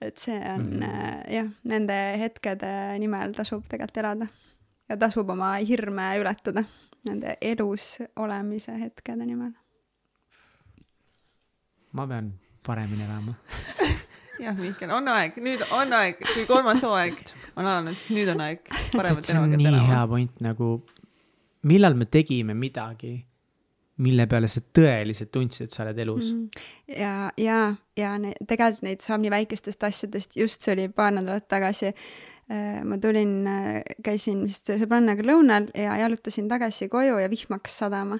et 0.00 0.18
see 0.18 0.36
on 0.38 0.66
mm. 0.78 0.82
äh, 0.82 1.22
jah, 1.38 1.48
nende 1.64 1.96
hetkede 2.20 2.74
nimel 3.02 3.34
tasub 3.34 3.64
tegelikult 3.68 4.04
elada 4.04 4.28
ja 4.88 4.96
tasub 4.96 5.30
oma 5.34 5.56
hirme 5.68 6.12
ületada 6.20 6.64
nende 7.08 7.36
elus 7.40 7.98
olemise 8.16 8.76
hetkede 8.80 9.26
nimel. 9.26 9.52
ma 11.92 12.06
pean 12.06 12.32
paremini 12.66 13.04
elama 13.04 13.34
jah, 14.44 14.58
Mihkel, 14.58 14.90
on 14.94 15.08
aeg, 15.12 15.38
nüüd 15.42 15.62
on 15.74 15.94
aeg, 15.98 16.20
kui 16.22 16.44
kolmas 16.48 16.82
hooaeg 16.86 17.16
on 17.56 17.64
alanud, 17.64 17.96
siis 17.96 18.14
nüüd 18.18 18.32
on 18.34 18.44
aeg 18.44 18.62
paremat 18.94 19.26
see 19.26 19.40
on 19.40 19.56
nii 19.56 19.66
hea 19.66 19.80
elama. 19.80 20.06
point 20.12 20.44
nagu, 20.44 20.70
millal 21.68 21.98
me 21.98 22.06
tegime 22.10 22.56
midagi, 22.58 23.16
mille 24.04 24.28
peale 24.30 24.50
sa 24.50 24.62
tõeliselt 24.62 25.32
tundsid, 25.34 25.66
et 25.66 25.74
sa 25.74 25.82
oled 25.84 25.98
elus 26.04 26.32
mm. 26.32 26.42
-hmm. 26.44 26.98
ja, 27.00 27.14
ja, 27.36 27.60
ja 27.98 28.14
ne, 28.22 28.34
tegelikult 28.46 28.84
neid 28.86 29.02
saab 29.04 29.24
nii 29.24 29.34
väikestest 29.34 29.88
asjadest, 29.90 30.36
just 30.38 30.62
see 30.62 30.76
oli 30.76 30.88
paar 30.88 31.14
nädalat 31.14 31.48
tagasi. 31.48 31.94
Ma 32.48 32.96
tulin, 32.96 33.32
käisin 34.04 34.46
vist 34.46 34.70
sõbrannaga 34.70 35.24
lõunal 35.26 35.66
ja 35.76 35.98
jalutasin 36.00 36.46
tagasi 36.48 36.88
koju 36.88 37.18
ja 37.20 37.28
vihm 37.28 37.58
hakkas 37.58 37.74
sadama. 37.82 38.16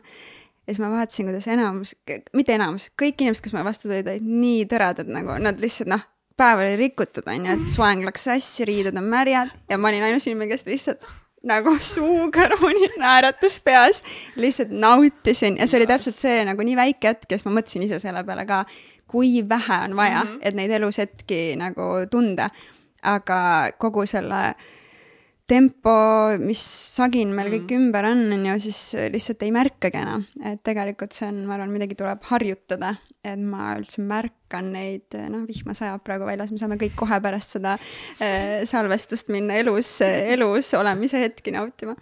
ja 0.67 0.75
siis 0.75 0.83
ma 0.85 0.91
vaatasin, 0.93 1.31
kuidas 1.31 1.49
enamus, 1.49 1.95
mitte 2.37 2.55
enamus, 2.59 2.91
kõik 3.01 3.23
inimesed, 3.25 3.45
kes 3.45 3.55
mulle 3.57 3.65
vastu 3.71 3.89
tulid, 3.89 4.11
olid 4.11 4.27
nii 4.29 4.67
toredad 4.69 5.09
nagu, 5.09 5.39
nad 5.41 5.61
lihtsalt 5.63 5.89
noh, 5.89 6.05
päev 6.39 6.61
oli 6.63 6.77
rikutud, 6.79 7.27
onju, 7.27 7.55
et 7.57 7.73
soeng 7.73 8.05
läks 8.07 8.29
sassi, 8.29 8.67
riided 8.69 8.99
on 9.01 9.09
märjad 9.11 9.51
ja 9.71 9.79
ma 9.81 9.91
olin 9.91 10.05
ainus 10.11 10.29
inimene, 10.29 10.53
kes 10.53 10.69
lihtsalt 10.69 11.09
nagu 11.47 11.75
suukõrmuni 11.83 12.93
naeratas 13.03 13.59
peas, 13.65 14.03
lihtsalt 14.39 14.73
nautisin 14.75 15.59
ja 15.59 15.69
see 15.69 15.81
oli 15.81 15.89
täpselt 15.91 16.19
see 16.21 16.43
nagu 16.49 16.65
nii 16.67 16.79
väike 16.79 17.13
hetk 17.13 17.31
ja 17.31 17.39
siis 17.39 17.47
ma 17.49 17.55
mõtlesin 17.59 17.87
ise 17.87 18.01
selle 18.03 18.25
peale 18.27 18.47
ka, 18.49 18.65
kui 19.09 19.43
vähe 19.49 19.79
on 19.87 19.97
vaja 19.97 20.25
mm, 20.25 20.33
-hmm. 20.33 20.41
et 20.43 20.59
neid 20.59 20.75
elushetki 20.79 21.41
nagu 21.57 21.89
tunda. 22.11 22.51
Aga 23.03 23.39
kogu 23.79 24.07
selle 24.09 24.43
tempo, 25.49 25.93
mis 26.43 26.61
sagin 26.99 27.31
meil 27.33 27.49
kõik 27.55 27.71
mm 27.71 27.77
ümber 27.79 28.09
on, 28.11 28.21
on 28.37 28.45
ju, 28.51 28.57
siis 28.67 28.81
lihtsalt 29.13 29.43
ei 29.47 29.53
märkagi 29.55 30.01
enam. 30.01 30.25
et 30.45 30.61
tegelikult 30.67 31.17
see 31.17 31.29
on, 31.29 31.41
ma 31.49 31.57
arvan, 31.57 31.73
midagi 31.73 31.97
tuleb 31.97 32.25
harjutada, 32.29 32.95
et 33.25 33.41
ma 33.41 33.73
üldse 33.79 34.05
märkan 34.05 34.73
neid, 34.75 35.17
noh, 35.33 35.47
vihma 35.49 35.77
sajab 35.77 36.05
praegu 36.05 36.29
väljas, 36.29 36.53
me 36.53 36.61
saame 36.61 36.79
kõik 36.81 36.97
kohe 36.99 37.21
pärast 37.25 37.57
seda 37.57 37.79
äh, 38.21 38.65
salvestust 38.69 39.33
minna 39.33 39.57
elus, 39.63 39.95
elus 40.05 40.75
olemise 40.77 41.23
hetki 41.25 41.55
nautima. 41.57 41.97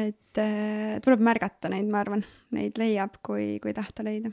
et 0.00 0.40
äh, 0.40 0.96
tuleb 1.04 1.20
märgata 1.20 1.68
neid, 1.68 1.90
ma 1.90 2.00
arvan, 2.00 2.24
neid 2.56 2.80
leiab, 2.80 3.20
kui, 3.22 3.58
kui 3.60 3.76
tahta 3.76 4.06
leida. 4.06 4.32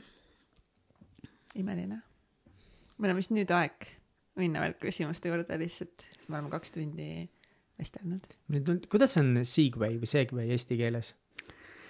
imeline. 1.54 2.00
meil 2.96 3.12
on 3.12 3.20
vist 3.20 3.34
nüüd 3.34 3.52
aeg 3.52 3.92
minna 4.40 4.62
veel 4.64 4.76
küsimuste 4.80 5.32
juurde 5.32 5.58
lihtsalt, 5.60 6.04
sest 6.16 6.30
me 6.30 6.38
oleme 6.38 6.52
kaks 6.52 6.74
tundi 6.76 7.08
vestelnud. 7.80 8.30
nüüd, 8.52 8.86
kuidas 8.92 9.16
on 9.20 9.34
Segway 9.48 9.98
või 10.00 10.10
Segway 10.10 10.54
eesti 10.54 10.78
keeles? 10.80 11.14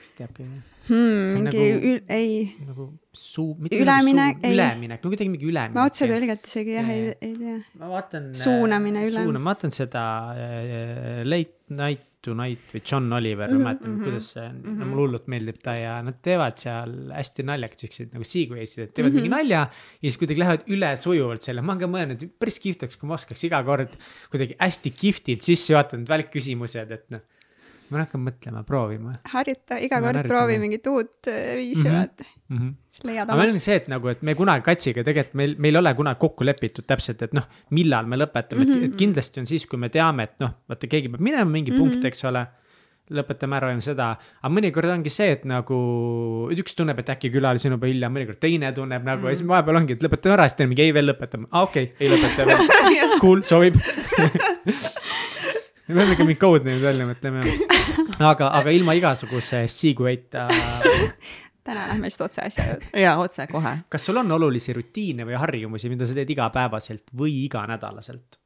kas 0.02 0.10
teab 0.18 0.32
keegi 0.34 0.50
hmm,? 0.88 1.34
mingi 1.36 1.44
nagu, 1.46 1.88
ül, 1.92 1.98
ei. 2.10 2.38
nagu 2.66 2.86
suu, 3.14 3.52
mitte 3.62 3.78
üleminek, 3.78 4.40
nagu 4.40 4.54
üleminek, 4.56 5.02
no 5.04 5.12
kuidagi 5.12 5.30
mingi 5.30 5.46
üleminek. 5.46 5.76
ma 5.78 5.86
otsetõlget 5.90 6.48
isegi 6.50 6.74
jah, 6.74 6.90
ei, 6.90 7.12
ei 7.22 7.36
tea. 7.38 7.58
ma 7.78 7.90
vaatan. 7.92 8.32
suunamine 8.38 9.04
üle. 9.06 9.22
suuna, 9.22 9.42
ma 9.42 9.54
vaatan 9.54 9.74
seda 9.74 10.06
äh, 10.34 11.20
Late 11.28 11.78
Night 11.78 12.08
Tonight 12.22 12.74
või 12.74 12.82
John 12.86 13.12
Oliver 13.16 13.50
mm, 13.50 13.56
-hmm, 13.56 13.64
ma 13.64 13.72
ei 13.72 13.74
mäleta 13.74 13.88
mm 13.88 13.96
-hmm. 13.96 14.04
kuidas 14.08 14.28
see 14.34 14.44
on 14.44 14.56
mm, 14.56 14.76
-hmm. 14.76 14.90
mulle 14.92 15.02
hullult 15.02 15.26
meeldib 15.34 15.58
ta 15.62 15.74
ja 15.78 15.96
nad 16.06 16.20
teevad 16.22 16.58
seal 16.62 16.94
hästi 17.16 17.46
naljakas 17.48 17.84
siukseid 17.84 18.14
nagu 18.16 18.28
segway'sid, 18.32 18.84
et 18.84 18.94
teevad 18.94 19.12
mm 19.12 19.18
-hmm. 19.18 19.22
mingi 19.22 19.28
mhm. 19.28 19.38
nalja. 19.38 19.60
ja 20.02 20.06
siis 20.08 20.18
kuidagi 20.22 20.40
lähevad 20.40 20.72
üle 20.76 20.96
sujuvalt 20.96 21.42
selle, 21.42 21.62
ma 21.62 21.72
olen 21.72 21.82
ka 21.82 21.90
mõelnud, 21.96 22.26
päris 22.38 22.58
kihvt 22.62 22.86
oleks, 22.86 22.96
kui 22.96 23.08
ma 23.08 23.14
oskaks 23.14 23.44
iga 23.44 23.62
kord 23.64 23.98
kuidagi 24.30 24.56
hästi 24.58 24.90
kihvtilt 25.02 25.42
sisse 25.42 25.72
juhatada 25.72 25.98
need 25.98 26.08
välkküsimused, 26.14 26.90
et 26.90 27.10
noh 27.10 27.22
ma 27.92 28.04
hakkan 28.04 28.22
mõtlema, 28.24 28.62
proovima. 28.68 29.16
harjuta, 29.34 29.78
iga 29.84 30.00
ma 30.00 30.08
kord 30.08 30.30
proovi 30.30 30.58
mingit 30.62 30.88
uut 30.90 31.28
äh, 31.30 31.58
viisi 31.60 31.84
mm, 31.84 31.90
-hmm. 31.90 31.98
vaata 31.98 32.24
mm. 32.24 32.56
-hmm. 32.58 32.72
siis 32.88 33.04
leiad 33.08 33.28
oma. 33.28 33.36
aga 33.36 33.42
meil 33.42 33.54
on 33.54 33.66
see, 33.66 33.76
et 33.82 33.92
nagu, 33.92 34.08
et 34.12 34.22
me 34.22 34.34
kunagi 34.38 34.66
Katsiga 34.70 35.04
tegelikult 35.04 35.38
meil, 35.42 35.54
meil 35.58 35.78
ei 35.78 35.82
ole 35.82 35.94
kunagi 36.00 36.20
kokku 36.24 36.48
lepitud 36.48 36.88
täpselt, 36.88 37.22
et 37.22 37.36
noh, 37.36 37.46
millal 37.70 38.08
me 38.08 38.18
lõpetame 38.20 38.64
mm, 38.64 38.72
-hmm. 38.72 38.88
et, 38.88 38.92
et 38.92 38.98
kindlasti 39.04 39.44
on 39.44 39.46
siis, 39.46 39.66
kui 39.66 39.78
me 39.78 39.92
teame, 39.92 40.28
et 40.30 40.42
noh, 40.44 40.58
vaata, 40.68 40.90
keegi 40.90 41.12
peab 41.12 41.20
minema 41.20 41.50
mingi 41.50 41.70
mm 41.70 41.78
-hmm. 41.78 41.94
punkt, 41.94 42.04
eks 42.10 42.24
ole 42.30 42.46
lõpetame 43.12 43.58
ära 43.58 43.72
või 43.72 43.82
seda, 43.84 44.12
aga 44.40 44.50
mõnikord 44.52 44.92
ongi 44.92 45.10
see, 45.12 45.32
et 45.36 45.44
nagu 45.48 45.78
üks 46.54 46.78
tunneb, 46.78 47.02
et 47.02 47.10
äkki 47.16 47.32
külalisi 47.34 47.68
on 47.68 47.76
juba 47.76 47.90
hilja, 47.90 48.10
mõnikord 48.12 48.40
teine 48.42 48.72
tunneb 48.76 49.04
nagu 49.04 49.26
mm. 49.26 49.32
ja 49.32 49.40
siis 49.40 49.48
vahepeal 49.48 49.80
ongi, 49.82 49.98
et 49.98 50.06
lõpetame 50.06 50.38
ära, 50.38 50.48
siis 50.48 50.60
teeme 50.60 50.72
mingi 50.72 50.86
ei 50.86 50.94
veel 50.96 51.10
lõpetame, 51.10 51.50
aa 51.50 51.60
ah, 51.60 51.68
okei 51.68 51.90
okay,, 51.90 52.06
ei 52.06 52.12
lõpeta 52.14 52.48
veel 52.48 53.18
cool, 53.22 53.44
sobib 53.46 53.78
me 55.92 56.00
peame 56.00 56.16
ikka 56.16 56.26
mingi 56.26 56.40
code 56.40 56.66
name'id 56.66 56.84
välja 56.84 57.06
mõtlema, 57.08 57.44
aga, 58.32 58.50
aga 58.60 58.74
ilma 58.74 58.96
igasuguse 58.98 59.64
segway'ta 59.70 60.48
täna 61.62 61.86
lähme 61.92 62.08
lihtsalt 62.08 62.30
otse 62.30 62.44
asja 62.44 62.66
juurde. 62.70 62.92
jaa, 63.04 63.16
otse 63.22 63.46
kohe. 63.50 63.74
kas 63.92 64.06
sul 64.08 64.20
on 64.22 64.32
olulisi 64.38 64.74
rutiine 64.76 65.26
või 65.28 65.38
harjumusi, 65.38 65.90
mida 65.92 66.08
sa 66.08 66.16
teed 66.18 66.32
igapäevaselt 66.34 67.12
või 67.18 67.44
iganädalaselt? 67.44 68.38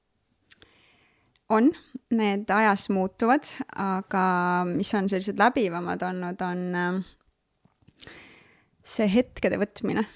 on, 1.49 1.71
need 2.11 2.51
ajas 2.51 2.89
muutuvad, 2.91 3.47
aga 3.79 4.23
mis 4.67 4.91
on 4.99 5.09
sellised 5.11 5.39
läbivamad 5.39 6.03
olnud, 6.03 6.43
on 6.43 6.63
äh, 6.75 8.15
see 8.87 9.09
hetkede 9.11 9.61
võtmine. 9.63 10.07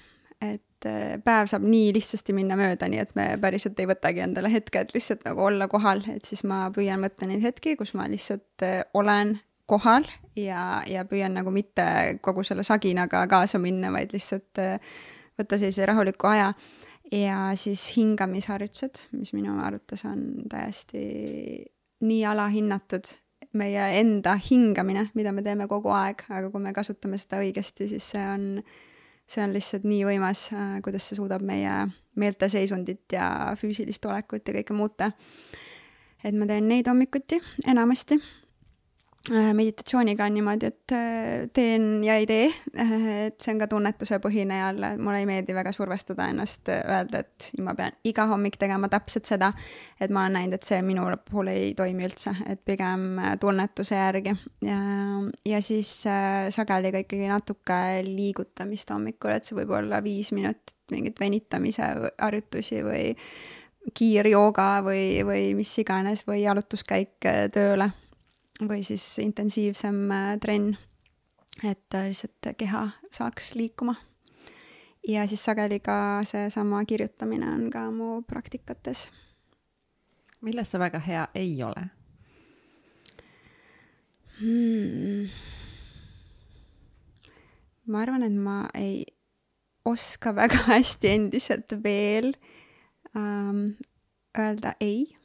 Et 0.81 0.89
äh, 0.89 1.21
päev 1.23 1.49
saab 1.51 1.65
nii 1.67 1.91
lihtsasti 1.95 2.33
minna 2.33 2.57
mööda, 2.59 2.89
nii 2.89 3.01
et 3.03 3.13
me 3.15 3.27
päriselt 3.41 3.79
ei 3.79 3.89
võtagi 3.89 4.23
endale 4.25 4.51
hetke, 4.51 4.81
et 4.81 4.93
lihtsalt 4.95 5.23
nagu 5.27 5.45
olla 5.45 5.67
kohal, 5.71 6.03
et 6.09 6.25
siis 6.25 6.43
ma 6.47 6.65
püüan 6.73 7.03
võtta 7.05 7.29
neid 7.29 7.45
hetki, 7.45 7.75
kus 7.79 7.93
ma 7.97 8.07
lihtsalt 8.09 8.65
äh, 8.65 8.81
olen 8.97 9.37
kohal 9.69 10.07
ja, 10.35 10.81
ja 10.89 11.05
püüan 11.07 11.37
nagu 11.37 11.53
mitte 11.53 11.85
kogu 12.21 12.43
selle 12.43 12.65
saginaga 12.67 13.23
kaasa 13.31 13.61
minna, 13.61 13.91
vaid 13.93 14.11
lihtsalt 14.11 14.59
võtta 15.39 15.57
sellise 15.57 15.85
rahuliku 15.87 16.27
aja. 16.27 16.51
Ja 17.11 17.51
siis 17.59 17.89
hingamisharjutused, 17.97 19.05
mis 19.15 19.33
minu 19.35 19.57
arvates 19.59 20.05
on 20.07 20.45
täiesti 20.51 21.01
nii 22.07 22.21
alahinnatud, 22.25 23.09
meie 23.59 23.87
enda 23.99 24.37
hingamine, 24.39 25.09
mida 25.17 25.33
me 25.35 25.43
teeme 25.43 25.67
kogu 25.67 25.91
aeg, 25.91 26.23
aga 26.29 26.51
kui 26.53 26.63
me 26.63 26.71
kasutame 26.75 27.19
seda 27.19 27.41
õigesti, 27.43 27.89
siis 27.91 28.07
see 28.13 28.23
on, 28.23 28.45
see 29.31 29.43
on 29.43 29.53
lihtsalt 29.55 29.87
nii 29.87 30.03
võimas, 30.07 30.47
äh, 30.55 30.77
kuidas 30.83 31.07
see 31.07 31.19
suudab 31.19 31.43
meie 31.45 31.85
meelteseisundit 32.19 33.15
ja 33.15 33.55
füüsilist 33.59 34.05
olekut 34.09 34.47
ja 34.47 34.55
kõike 34.59 34.75
muuta. 34.75 35.11
et 36.23 36.35
ma 36.37 36.45
teen 36.45 36.67
neid 36.69 36.87
hommikuti 36.87 37.39
enamasti 37.67 38.19
meditatsiooniga 39.29 40.25
on 40.25 40.33
niimoodi, 40.33 40.65
et 40.71 40.93
äh, 40.97 41.49
teen 41.53 42.03
ja 42.03 42.15
ei 42.17 42.25
tee, 42.25 42.47
äh, 42.73 42.93
et 43.27 43.43
see 43.43 43.53
on 43.53 43.59
ka 43.61 43.67
tunnetuse 43.69 44.17
põhine 44.23 44.57
jälle, 44.57 44.95
mulle 44.97 45.19
ei 45.21 45.27
meeldi 45.29 45.53
väga 45.53 45.73
survestada 45.75 46.25
ennast, 46.31 46.71
öelda, 46.73 47.21
et 47.21 47.51
ma 47.61 47.75
pean 47.77 47.93
iga 48.07 48.25
hommik 48.31 48.57
tegema 48.61 48.89
täpselt 48.89 49.29
seda, 49.29 49.51
et 50.01 50.09
ma 50.09 50.25
olen 50.25 50.39
näinud, 50.39 50.57
et 50.57 50.65
see 50.65 50.81
minu 50.85 51.05
puhul 51.29 51.53
ei 51.53 51.69
toimi 51.77 52.07
üldse, 52.09 52.33
et 52.49 52.63
pigem 52.65 53.21
tunnetuse 53.41 54.01
järgi. 54.01 54.35
Ja, 54.65 54.81
ja 55.53 55.61
siis 55.61 55.93
äh, 56.09 56.49
sageli 56.49 56.93
ka 56.93 57.05
ikkagi 57.05 57.29
natuke 57.29 57.81
liigutamist 58.09 58.89
hommikul, 58.89 59.35
et 59.37 59.45
see 59.45 59.61
võib 59.61 59.77
olla 59.77 60.01
viis 60.01 60.33
minutit 60.33 60.77
mingit 60.91 61.21
venitamise 61.21 61.85
harjutusi 62.17 62.81
või 62.83 63.03
kiirjooga 63.95 64.71
või, 64.83 65.21
või 65.23 65.51
mis 65.55 65.71
iganes 65.79 66.25
või 66.27 66.41
jalutuskäik 66.41 67.29
tööle 67.53 67.93
või 68.67 68.83
siis 68.85 69.03
intensiivsem 69.19 70.11
äh, 70.11 70.35
trenn, 70.41 70.75
et 71.63 71.97
äh, 71.97 72.09
lihtsalt 72.11 72.53
keha 72.57 72.87
saaks 73.11 73.55
liikuma. 73.55 73.95
ja 75.07 75.27
siis 75.27 75.43
sageli 75.43 75.79
ka 75.79 76.21
seesama 76.23 76.85
kirjutamine 76.85 77.47
on 77.49 77.69
ka 77.71 77.91
mu 77.91 78.21
praktikates. 78.21 79.09
milles 80.41 80.71
sa 80.71 80.79
väga 80.79 80.99
hea 80.99 81.27
ei 81.35 81.63
ole 81.63 81.89
hmm.? 84.41 85.29
ma 87.85 88.01
arvan, 88.01 88.23
et 88.23 88.33
ma 88.33 88.67
ei 88.73 89.05
oska 89.85 90.35
väga 90.41 90.63
hästi 90.67 91.09
endiselt 91.09 91.73
veel 91.83 92.33
ähm, 93.15 93.73
öelda 94.37 94.75
ei 94.79 95.20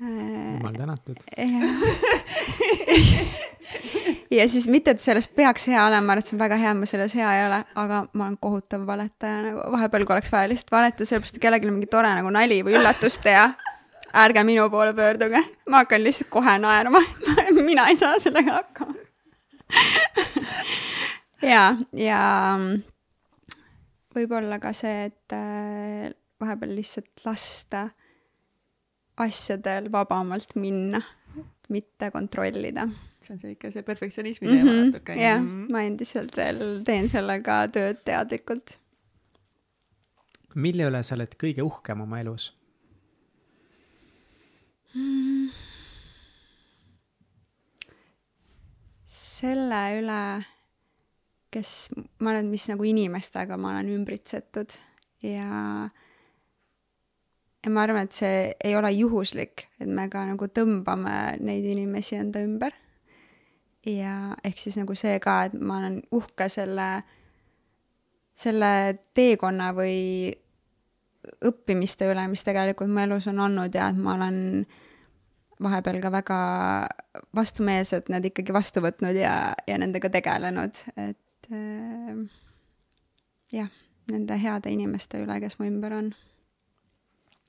jumal 0.00 0.74
tänatud. 0.76 1.16
ja 4.38 4.48
siis 4.48 4.68
mitte, 4.68 4.94
et 4.94 5.02
sellest 5.02 5.34
peaks 5.36 5.66
hea 5.68 5.86
olema, 5.86 6.06
ma 6.06 6.12
arvan, 6.14 6.24
et 6.24 6.30
see 6.30 6.36
on 6.36 6.44
väga 6.44 6.56
hea, 6.60 6.72
ma 6.76 6.88
selles 6.88 7.14
hea 7.18 7.32
ei 7.36 7.42
ole, 7.48 7.58
aga 7.82 7.96
ma 8.12 8.28
olen 8.28 8.38
kohutav 8.40 8.86
valetaja 8.88 9.42
nagu 9.44 9.58
vahepeal, 9.74 10.06
kui 10.06 10.16
oleks 10.16 10.32
vaja 10.32 10.50
lihtsalt 10.50 10.72
valetada, 10.74 11.08
sellepärast 11.08 11.36
et 11.36 11.44
kellelgi 11.44 11.68
on 11.68 11.76
mingi 11.76 11.92
tore 11.92 12.10
nagu 12.16 12.28
nali 12.34 12.58
või 12.66 12.74
üllatus 12.80 13.16
teha. 13.24 13.46
ärge 14.24 14.42
minu 14.42 14.64
poole 14.70 14.92
pöörduge, 14.94 15.40
ma 15.70 15.76
hakkan 15.84 16.02
lihtsalt 16.02 16.30
kohe 16.32 16.54
naerma, 16.58 17.00
et 17.46 17.56
mina 17.70 17.82
ei 17.92 17.96
saa 17.96 18.18
sellega 18.18 18.52
hakkama 18.56 18.94
ja, 21.52 21.76
ja 21.94 22.20
võib-olla 24.14 24.58
ka 24.62 24.72
see, 24.74 25.10
et 25.10 25.36
äh, 25.36 26.10
vahepeal 26.42 26.74
lihtsalt 26.74 27.22
lasta 27.24 27.88
asjadel 29.24 29.88
vabamalt 29.92 30.54
minna, 30.56 31.02
mitte 31.70 32.10
kontrollida. 32.10 32.88
see 33.20 33.34
on 33.34 33.40
see 33.40 33.54
ikka 33.54 33.70
see 33.70 33.82
perfektsionismi 33.86 34.48
teema 34.48 34.62
mm 34.62 34.76
-hmm. 34.76 34.92
natuke. 34.92 35.16
jah, 35.20 35.42
ma 35.42 35.82
endiselt 35.86 36.36
veel 36.36 36.82
teen 36.84 37.08
sellega 37.08 37.66
tööd 37.68 38.04
teadlikult. 38.04 38.78
mille 40.54 40.88
üle 40.90 41.02
sa 41.02 41.14
oled 41.14 41.36
kõige 41.44 41.62
uhkem 41.62 42.00
oma 42.00 42.20
elus 42.20 42.52
mm.? 44.94 45.50
selle 49.40 49.80
üle, 50.00 50.22
kes, 51.54 51.90
ma 52.20 52.32
arvan, 52.32 52.50
mis 52.52 52.66
nagu 52.70 52.84
inimestega 52.84 53.56
ma 53.56 53.74
olen 53.74 53.88
ümbritsetud 53.94 54.76
ja 55.26 55.88
ja 57.64 57.70
ma 57.72 57.84
arvan, 57.84 58.08
et 58.08 58.16
see 58.16 58.52
ei 58.64 58.76
ole 58.76 58.92
juhuslik, 58.96 59.66
et 59.80 59.88
me 59.88 60.08
ka 60.12 60.24
nagu 60.28 60.48
tõmbame 60.48 61.16
neid 61.44 61.66
inimesi 61.68 62.18
enda 62.20 62.42
ümber. 62.44 62.76
ja 63.86 64.36
ehk 64.44 64.58
siis 64.60 64.76
nagu 64.76 64.94
see 64.94 65.18
ka, 65.24 65.44
et 65.48 65.56
ma 65.56 65.78
olen 65.80 66.02
uhke 66.12 66.48
selle, 66.52 66.88
selle 68.36 68.72
teekonna 69.16 69.70
või 69.76 70.30
õppimiste 71.44 72.08
üle, 72.10 72.26
mis 72.28 72.44
tegelikult 72.44 72.92
mu 72.92 73.02
elus 73.04 73.28
on 73.30 73.40
olnud 73.40 73.74
ja 73.74 73.90
et 73.92 73.98
ma 74.00 74.14
olen 74.16 74.66
vahepeal 75.60 76.00
ka 76.00 76.12
väga 76.12 76.38
vastumeelsed 77.36 78.08
need 78.12 78.30
ikkagi 78.30 78.54
vastu 78.56 78.80
võtnud 78.84 79.16
ja, 79.16 79.52
ja 79.68 79.76
nendega 79.80 80.08
tegelenud, 80.12 80.80
et 80.96 81.52
äh, 81.52 82.24
jah 83.52 83.70
nende 84.10 84.36
heade 84.42 84.72
inimeste 84.72 85.20
üle, 85.22 85.38
kes 85.42 85.58
mu 85.60 85.68
ümber 85.68 85.94
on. 85.96 86.12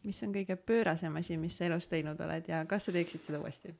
Mis 0.03 0.23
on 0.25 0.33
kõige 0.33 0.55
pöörasem 0.55 1.15
asi, 1.19 1.37
mis 1.37 1.57
sa 1.57 1.67
elus 1.67 1.87
teinud 1.91 2.19
oled 2.21 2.47
ja 2.49 2.63
kas 2.69 2.87
sa 2.87 2.95
teeksid 2.95 3.25
seda 3.27 3.41
uuesti? 3.41 3.75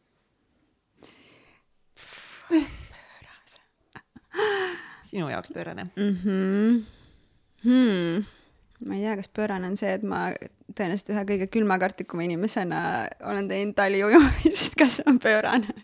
sinu 5.12 5.30
jaoks 5.30 5.52
pöörane 5.52 5.84
mm? 5.96 6.18
-hmm. 6.24 6.84
Hmm. 7.64 8.26
ma 8.86 8.96
ei 8.96 9.02
tea, 9.02 9.16
kas 9.16 9.30
pöörane 9.30 9.68
on 9.68 9.78
see, 9.78 9.94
et 9.94 10.04
ma 10.04 10.32
tõenäoliselt 10.76 11.14
ühe 11.14 11.24
kõige 11.34 11.48
külmakartlikuma 11.48 12.24
inimesena 12.24 12.82
olen 13.30 13.48
teinud 13.48 13.76
taliujumist, 13.76 14.76
kas 14.80 15.00
see 15.00 15.08
on 15.12 15.20
pöörane 15.20 15.84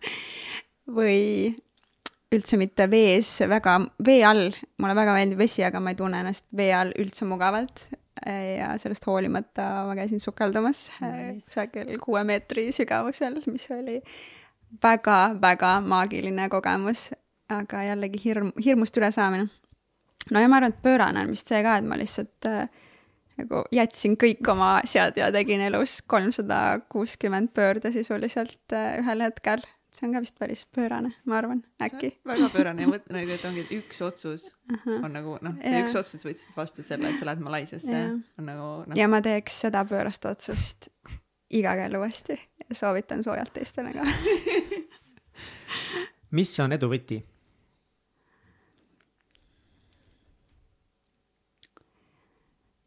või 0.88 1.56
üldse 2.34 2.58
mitte 2.60 2.88
vees 2.92 3.30
väga, 3.50 3.78
vee 4.06 4.24
all, 4.28 4.52
mulle 4.82 4.96
väga 4.98 5.14
meeldib 5.16 5.40
vesi, 5.44 5.64
aga 5.64 5.80
ma 5.80 5.94
ei 5.94 6.00
tunne 6.00 6.24
ennast 6.24 6.48
vee 6.56 6.74
all 6.76 6.92
üldse 7.00 7.28
mugavalt. 7.28 7.88
Ja 8.26 8.72
sellest 8.81 9.06
hoolimata 9.07 9.68
ma 9.88 9.95
käisin 9.98 10.19
sukeldumas 10.19 10.88
nice. 11.02 11.34
kusagil 11.38 11.94
kuue 12.03 12.23
meetri 12.27 12.69
sügavusel, 12.76 13.39
mis 13.52 13.69
oli 13.72 14.02
väga-väga 14.84 15.77
maagiline 15.85 16.49
kogemus, 16.49 17.11
aga 17.49 17.84
jällegi 17.88 18.22
hirm, 18.23 18.52
hirmust 18.64 18.98
ülesaamine. 18.98 19.48
no 20.31 20.44
ja 20.44 20.49
ma 20.49 20.60
arvan, 20.60 20.73
et 20.76 20.81
pöörane 20.84 21.23
on 21.23 21.31
vist 21.31 21.48
see 21.48 21.64
ka, 21.64 21.77
et 21.77 21.88
ma 21.88 21.98
lihtsalt 21.99 22.49
äh, 22.49 22.68
nagu 23.38 23.64
jätsin 23.72 24.18
kõik 24.19 24.48
oma 24.52 24.77
asjad 24.81 25.18
ja 25.19 25.31
tegin 25.31 25.61
elus 25.69 26.02
kolmsada 26.02 26.80
kuuskümmend 26.89 27.53
pöörde 27.53 27.94
sisuliselt 27.95 28.76
äh, 28.76 28.98
ühel 29.02 29.23
hetkel 29.27 29.64
see 29.98 30.07
on 30.07 30.14
ka 30.14 30.22
vist 30.22 30.38
päris 30.40 30.65
pöörane, 30.76 31.11
ma 31.26 31.38
arvan, 31.40 31.64
äkki. 31.82 32.11
väga 32.28 32.49
pöörane 32.53 32.86
ja 32.86 32.90
mõtle 32.91 33.15
nagu, 33.15 33.34
et 33.34 33.45
ongi, 33.49 33.64
et 33.65 33.72
üks 33.80 34.02
otsus 34.06 34.49
uh 34.72 34.84
-huh. 34.86 35.06
on 35.06 35.14
nagu 35.14 35.38
noh, 35.41 35.56
see 35.61 35.74
ja. 35.74 35.86
üks 35.86 35.95
otsus, 35.98 36.26
võtsid 36.26 36.57
vastu 36.57 36.84
selle, 36.84 37.10
et 37.10 37.19
sa 37.19 37.26
lähed 37.26 37.41
Malaisiasse, 37.41 38.03
on 38.38 38.45
nagu 38.45 38.68
noh. 38.86 38.98
ja 38.98 39.07
ma 39.07 39.22
teeks 39.22 39.61
seda 39.65 39.86
pöörast 39.86 40.26
otsust 40.26 40.90
iga 41.49 41.76
kell 41.76 41.98
uuesti 41.98 42.38
ja 42.38 42.76
soovitan 42.76 43.24
soojalt 43.24 43.53
teistele 43.53 43.94
ka 43.94 44.06
mis 46.38 46.60
on 46.60 46.72
edu 46.72 46.91
võti? 46.91 47.24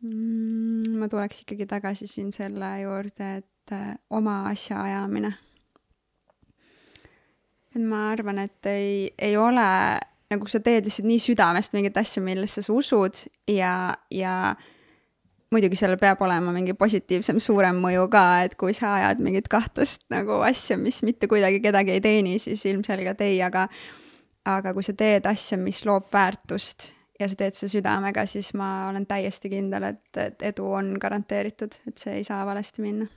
Mm, 0.00 0.96
ma 0.96 1.08
tuleks 1.08 1.42
ikkagi 1.42 1.66
tagasi 1.66 2.06
siin 2.06 2.32
selle 2.32 2.80
juurde, 2.80 3.36
et 3.42 3.72
äh, 3.72 3.98
oma 4.08 4.46
asja 4.48 4.82
ajamine 4.82 5.34
et 7.74 7.82
ma 7.82 8.08
arvan, 8.10 8.42
et 8.42 8.66
ei, 8.70 9.10
ei 9.18 9.36
ole, 9.38 9.66
nagu 10.30 10.50
sa 10.50 10.60
teed 10.64 10.88
lihtsalt 10.88 11.08
nii 11.08 11.22
südamest 11.22 11.74
mingit 11.76 11.96
asja, 12.00 12.22
millesse 12.24 12.64
sa 12.66 12.74
usud 12.74 13.24
ja, 13.50 13.72
ja 14.14 14.34
muidugi 15.50 15.78
sellel 15.78 15.98
peab 16.00 16.22
olema 16.22 16.52
mingi 16.54 16.74
positiivsem, 16.78 17.40
suurem 17.42 17.80
mõju 17.82 18.06
ka, 18.12 18.24
et 18.46 18.54
kui 18.58 18.74
sa 18.76 18.94
ajad 18.98 19.22
mingit 19.22 19.50
kahtlast 19.50 20.06
nagu 20.12 20.40
asja, 20.46 20.78
mis 20.78 21.02
mitte 21.06 21.30
kuidagi 21.30 21.62
kedagi 21.62 21.96
ei 21.96 22.04
teeni, 22.04 22.38
siis 22.42 22.64
ilmselgelt 22.70 23.22
ei, 23.26 23.40
aga 23.42 23.66
aga 24.48 24.72
kui 24.74 24.86
sa 24.86 24.94
teed 24.96 25.26
asja, 25.28 25.58
mis 25.60 25.82
loob 25.86 26.08
väärtust 26.12 26.90
ja 27.20 27.28
sa 27.28 27.36
teed 27.36 27.56
seda 27.58 27.72
südamega, 27.74 28.24
siis 28.30 28.52
ma 28.56 28.88
olen 28.88 29.06
täiesti 29.08 29.50
kindel, 29.52 29.90
et, 29.92 30.06
et 30.16 30.46
edu 30.52 30.70
on 30.78 30.94
garanteeritud, 31.00 31.80
et 31.90 32.00
see 32.00 32.20
ei 32.20 32.26
saa 32.26 32.44
valesti 32.48 32.86
minna. 32.86 33.10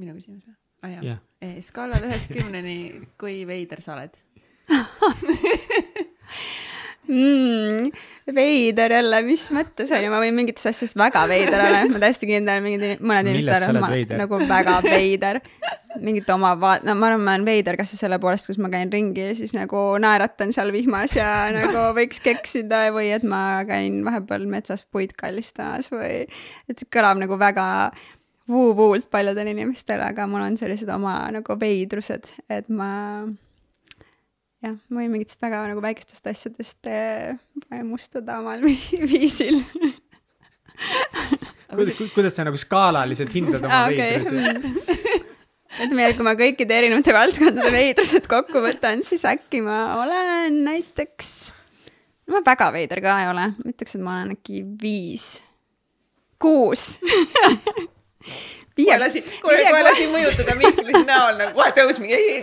minu 0.00 0.14
küsimus 0.16 0.44
või? 0.46 0.61
Jah 0.90 1.02
yeah. 1.02 1.20
Eh, 1.42 1.58
skaalal 1.62 2.04
ühest 2.06 2.30
kümneni, 2.30 3.02
kui 3.18 3.42
veider 3.48 3.80
sa 3.82 3.96
oled 3.96 4.14
mm,? 7.08 7.90
veider 8.34 8.94
jälle, 8.94 9.20
mis 9.26 9.44
mõttes 9.54 9.90
on 9.90 10.04
ju, 10.04 10.10
ma 10.12 10.20
võin 10.22 10.36
mingites 10.36 10.68
asjades 10.70 10.94
väga 10.98 11.24
veider 11.30 11.64
olla, 11.64 11.80
ma 11.90 12.00
täiesti 12.04 12.28
kindel, 12.30 12.62
mingid, 12.64 13.02
mõned 13.02 13.30
inimesed 13.32 13.66
arvavad, 13.66 14.14
nagu 14.22 14.40
väga 14.46 14.76
veider. 14.86 15.40
mingit 16.00 16.30
oma 16.32 16.54
va-, 16.56 16.78
no 16.86 16.94
ma 16.96 17.10
arvan, 17.10 17.24
ma 17.26 17.34
olen 17.34 17.44
veider 17.44 17.76
kas 17.76 17.90
või 17.92 18.00
selle 18.00 18.20
poolest, 18.22 18.48
kus 18.48 18.62
ma 18.62 18.70
käin 18.72 18.92
ringi 18.92 19.26
ja 19.26 19.34
siis 19.36 19.52
nagu 19.58 19.82
naeratan 20.00 20.54
seal 20.54 20.72
vihmas 20.72 21.18
ja 21.18 21.50
nagu 21.52 21.90
võiks 21.98 22.22
keksida 22.24 22.86
või 22.94 23.10
et 23.12 23.26
ma 23.26 23.60
käin 23.68 24.00
vahepeal 24.06 24.46
metsas 24.48 24.86
puid 24.88 25.12
kallistamas 25.18 25.90
või 25.92 26.24
et 26.24 26.78
see 26.78 26.88
kõlab 26.88 27.20
nagu 27.20 27.36
väga 27.40 27.66
vuu-vuult 28.52 29.08
paljudele 29.12 29.54
inimestele, 29.54 30.12
aga 30.12 30.26
mul 30.30 30.44
on 30.44 30.58
sellised 30.60 30.90
oma 30.92 31.16
nagu 31.34 31.56
veidrused, 31.60 32.28
et 32.52 32.68
ma 32.72 32.92
jah, 34.62 34.76
ma 34.88 35.02
võin 35.02 35.12
mingitest 35.16 35.42
väga 35.42 35.64
nagu 35.72 35.82
väikestest 35.84 36.28
asjadest 36.32 36.90
vaimustuda 37.70 38.36
eh, 38.36 38.42
omal 38.42 38.64
viisil 39.12 39.60
kuidas 42.14 42.36
sa 42.36 42.46
nagu 42.46 42.58
skaalaliselt 42.58 43.32
hindad 43.34 43.64
oma 43.64 43.86
okay. 43.88 44.20
veidrusi? 44.20 45.20
ütleme, 45.82 46.04
et 46.04 46.18
kui 46.18 46.26
ma 46.26 46.34
kõikide 46.38 46.76
erinevate 46.76 47.14
valdkondade 47.16 47.72
veidrused 47.72 48.28
kokku 48.30 48.62
võtan, 48.64 49.02
siis 49.04 49.24
äkki 49.28 49.62
ma 49.64 49.78
olen 50.02 50.60
näiteks, 50.66 51.30
no 52.28 52.36
ma 52.36 52.42
väga 52.46 52.68
veider 52.74 53.00
ka 53.04 53.16
ei 53.22 53.30
ole, 53.30 53.48
ma 53.56 53.72
ütleks, 53.72 53.96
et 53.96 54.04
ma 54.04 54.18
olen 54.18 54.36
äkki 54.36 54.62
viis, 54.82 55.34
kuus 56.42 56.90
kohe 58.76 58.98
lasi, 58.98 59.22
kohe, 59.42 59.62
kohe 59.68 59.82
lasi 59.86 60.06
mõjutada 60.10 60.56
Mihkli 60.58 61.02
näol 61.06 61.40
nagu 61.40 61.56
kohe 61.56 61.72
tõus 61.76 61.98
mingi, 62.02 62.42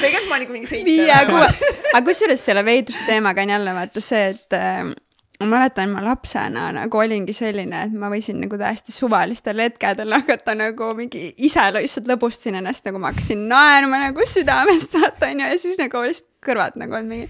tegelikult 0.00 0.30
ma 0.30 0.36
olen 0.36 0.46
ikka 0.46 0.54
mingi 0.54 0.70
seitse. 0.70 0.86
viie, 0.88 1.18
kuue, 1.30 1.48
aga 1.92 2.04
kusjuures 2.06 2.46
selle 2.48 2.64
veidruse 2.66 3.04
teemaga 3.08 3.44
on 3.44 3.52
jälle 3.56 3.74
vaata 3.76 4.04
see, 4.04 4.22
et 4.32 4.56
äh, 4.56 4.94
ma 5.40 5.48
mäletan, 5.52 5.92
ma 5.92 6.04
lapsena 6.04 6.70
nagu 6.72 7.00
olingi 7.02 7.34
selline, 7.36 7.82
et 7.88 7.96
ma 7.96 8.10
võisin 8.12 8.40
nagu 8.40 8.58
täiesti 8.60 8.94
suvalistel 8.94 9.60
hetkedel 9.66 10.16
hakata 10.16 10.56
nagu 10.56 10.92
mingi 10.98 11.28
ise 11.36 11.64
lihtsalt 11.76 12.08
lõbustasin 12.12 12.60
ennast, 12.62 12.86
nagu 12.88 13.02
ma 13.02 13.12
hakkasin 13.12 13.44
naerma 13.50 14.00
nagu 14.08 14.28
südamest, 14.28 14.96
vaata 14.96 15.32
onju, 15.32 15.50
ja 15.52 15.58
siis 15.60 15.80
nagu 15.82 16.04
lihtsalt 16.06 16.32
kõrvad 16.46 16.78
nagu 16.80 16.96
on 16.96 17.10
mingi 17.10 17.28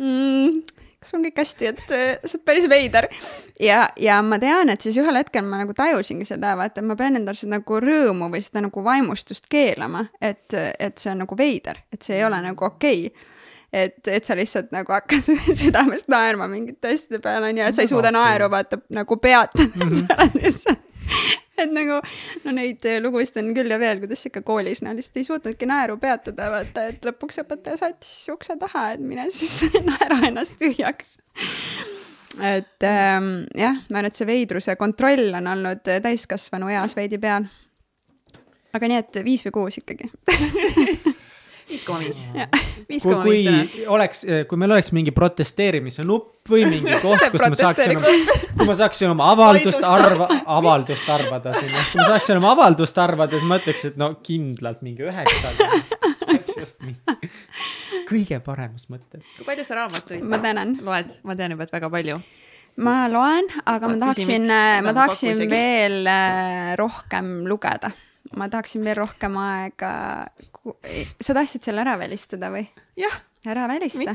mm, 0.00 0.80
kas 1.02 1.16
on 1.16 1.26
kõik 1.26 1.42
hästi, 1.42 1.68
et 1.72 1.82
äh, 1.90 2.06
sa 2.22 2.38
oled 2.38 2.46
päris 2.48 2.68
veider. 2.70 3.08
ja, 3.60 3.84
ja 4.00 4.20
ma 4.26 4.38
tean, 4.42 4.72
et 4.72 4.84
siis 4.84 4.98
ühel 5.02 5.18
hetkel 5.18 5.44
ma 5.46 5.60
nagu 5.64 5.76
tajusingi 5.76 6.26
seda, 6.28 6.54
vaata, 6.58 6.80
et 6.80 6.88
ma 6.88 6.96
pean 6.98 7.18
endal 7.20 7.38
seda 7.38 7.58
nagu 7.58 7.82
rõõmu 7.82 8.30
või 8.32 8.42
seda 8.44 8.64
nagu 8.68 8.86
vaimustust 8.86 9.50
keelama, 9.52 10.06
et, 10.20 10.54
et 10.54 10.98
see 10.98 11.12
on 11.12 11.24
nagu 11.26 11.38
veider, 11.38 11.84
et 11.92 12.02
see 12.02 12.18
ei 12.20 12.26
ole 12.28 12.40
nagu 12.44 12.70
okei 12.70 13.06
okay 13.10 13.30
et, 13.72 14.08
et 14.08 14.24
sa 14.24 14.36
lihtsalt 14.36 14.72
nagu 14.74 14.92
hakkad 14.92 15.30
südamest 15.62 16.10
naerma 16.12 16.48
mingite 16.50 16.92
asjade 16.92 17.22
peale, 17.24 17.48
on 17.48 17.60
ju, 17.60 17.68
et 17.68 17.76
sa 17.76 17.86
ei 17.86 17.90
suuda 17.90 18.12
naeru 18.14 18.50
vaata 18.52 18.82
nagu 18.92 19.16
peatada 19.16 19.64
mm, 19.64 19.88
-hmm. 19.88 19.94
sa 20.00 20.18
oled 20.18 20.42
lihtsalt 20.42 20.88
et 21.62 21.72
nagu 21.72 21.98
no 22.44 22.54
neid 22.56 22.86
lugusid 23.04 23.40
on 23.42 23.52
küll 23.56 23.72
ja 23.72 23.78
veel, 23.80 24.02
kuidas 24.02 24.24
ikka 24.28 24.42
koolis 24.46 24.82
no 24.84 24.94
lihtsalt 24.96 25.20
ei 25.20 25.28
suutnudki 25.28 25.68
naeru 25.68 25.98
peatada, 26.02 26.50
vaata, 26.54 26.86
et 26.92 27.04
lõpuks 27.06 27.42
õpetaja 27.44 27.80
saatis 27.80 28.14
ukse 28.32 28.56
taha, 28.60 28.92
et 28.96 29.02
mine 29.04 29.28
siis 29.34 29.72
naera 29.88 30.22
ennast 30.28 30.56
tühjaks. 30.60 31.18
et 32.40 32.88
ähm, 32.88 33.32
jah, 33.58 33.82
ma 33.88 34.00
arvan, 34.00 34.10
et 34.10 34.20
see 34.20 34.28
veidruse 34.28 34.76
kontroll 34.80 35.34
on 35.40 35.50
olnud 35.56 35.84
täiskasvanu 35.84 36.72
eas 36.72 36.96
veidi 36.96 37.20
peal. 37.22 37.48
aga 38.72 38.88
nii, 38.88 39.02
et 39.04 39.24
viis 39.26 39.44
või 39.48 39.58
kuus 39.60 39.82
ikkagi 39.82 40.08
viis 41.72 41.84
koma 41.86 41.98
viis. 42.02 42.20
viis 42.88 43.04
koma 43.06 43.24
viis 43.24 43.46
täna. 43.46 43.62
kui 43.72 43.86
oleks, 43.96 44.24
kui 44.48 44.60
meil 44.60 44.74
oleks 44.76 44.92
mingi 44.96 45.14
protesteerimise 45.16 46.04
nupp 46.06 46.50
või 46.52 46.66
mingi 46.72 46.98
koht, 47.02 47.24
kus 47.32 47.44
ma 47.46 47.58
saaksin 47.58 47.96
oma, 47.96 48.36
kui 48.58 48.68
ma 48.68 48.76
saaksin 48.82 49.12
oma 49.12 49.30
avaldust 49.32 49.86
arva, 49.86 50.28
avaldust 50.58 51.08
arvada 51.12 51.54
sinna, 51.58 51.86
kui 51.92 52.02
ma 52.02 52.08
saaksin 52.14 52.42
oma 52.42 52.52
avaldust 52.56 53.02
arvada, 53.02 53.38
siis 53.38 53.48
ma 53.48 53.60
ütleks, 53.62 53.86
et 53.90 53.98
no 54.00 54.12
kindlalt 54.26 54.84
mingi 54.84 55.08
üheksa. 55.08 55.54
just 56.52 56.84
nii, 56.84 56.94
kõige 58.10 58.38
paremas 58.44 58.88
mõttes. 58.92 59.26
kui 59.38 59.48
palju 59.48 59.66
sa 59.66 59.82
raamatuid 59.82 60.24
ma 60.28 60.40
tänan. 60.42 60.78
loed, 60.84 61.18
ma 61.26 61.38
tean 61.38 61.56
juba, 61.56 61.68
et 61.68 61.76
väga 61.78 61.92
palju 61.92 62.22
ma 62.82 63.02
loen, 63.12 63.50
aga 63.68 63.90
ma 63.92 64.00
tahaksin, 64.06 64.48
ma 64.84 64.96
tahaksin 64.96 65.44
veel 65.50 66.00
äh, 66.08 66.72
rohkem 66.80 67.42
lugeda 67.48 67.92
ma 68.36 68.48
tahaksin 68.48 68.84
veel 68.84 68.96
rohkem 68.96 69.36
aega. 69.40 69.92
Sa 71.20 71.34
tahtsid 71.34 71.64
selle 71.64 71.82
ära 71.84 71.96
välistada 71.98 72.50
või? 72.54 72.64
jah. 72.98 73.16
ära 73.46 73.66
välista. 73.70 74.14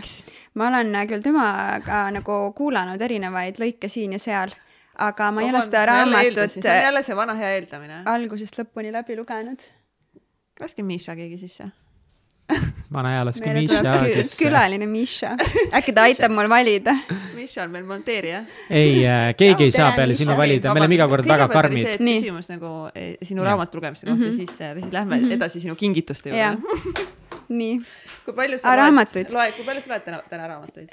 ma 0.56 0.70
olen 0.72 0.96
küll 1.10 1.26
temaga 1.26 2.06
nagu 2.16 2.40
kuulanud 2.58 3.02
erinevaid 3.02 3.60
lõike 3.62 3.90
siin 3.92 4.16
ja 4.16 4.22
seal, 4.22 4.54
aga 5.08 5.32
ma 5.32 5.44
ei 5.44 5.52
ole 5.52 5.64
seda 5.66 5.86
raamatut. 5.92 6.60
see 6.60 6.72
on 6.72 6.86
jälle 6.90 7.04
see 7.04 7.20
vana 7.20 7.36
hea 7.40 7.58
eeldamine. 7.58 8.04
algusest 8.06 8.62
lõpuni 8.62 8.94
läbi 8.96 9.20
lugenud. 9.20 9.68
laske 10.62 10.84
Miša 10.84 11.16
keegi 11.20 11.42
sisse 11.44 11.72
vanaealaske 12.94 13.54
Miša 13.54 13.96
siis. 14.10 14.32
külaline 14.40 14.88
Miša, 14.90 15.34
äkki 15.80 15.94
ta 15.96 16.06
aitab 16.08 16.32
mul 16.36 16.48
valida? 16.52 16.96
Miša 17.36 17.66
on 17.66 17.74
meil 17.74 17.86
monteerija. 17.88 18.44
ei 18.70 19.04
äh,, 19.06 19.34
keegi 19.38 19.68
ei 19.68 19.74
saa 19.76 19.92
peale 19.96 20.16
sinu 20.18 20.38
valida, 20.38 20.74
me 20.74 20.84
oleme 20.84 20.98
iga 21.00 21.10
kord 21.12 21.28
väga 21.28 21.50
karmid. 21.52 21.98
küsimus 22.00 22.50
nagu 22.52 22.74
eh, 22.96 23.18
sinu 23.28 23.44
raamatu 23.48 23.82
lugemise 23.82 24.06
kohta 24.06 24.24
mm, 24.24 24.30
-hmm. 24.30 24.38
siis, 24.38 24.58
siis 24.58 24.94
lähme 24.94 25.20
mm 25.20 25.26
-hmm. 25.26 25.34
edasi 25.40 25.60
sinu 25.60 25.76
kingituste 25.76 26.30
juurde 26.30 26.58
nii. 27.60 27.82
kui 28.26 28.34
palju 28.34 28.58
sa 28.58 28.70
loed 28.70 28.80
raamatuid., 28.84 29.34
loe, 29.34 29.52
kui 29.52 29.66
palju 29.66 29.82
sa 29.82 29.94
loed 29.94 30.06
täna, 30.06 30.22
täna 30.30 30.48
raamatuid? 30.48 30.90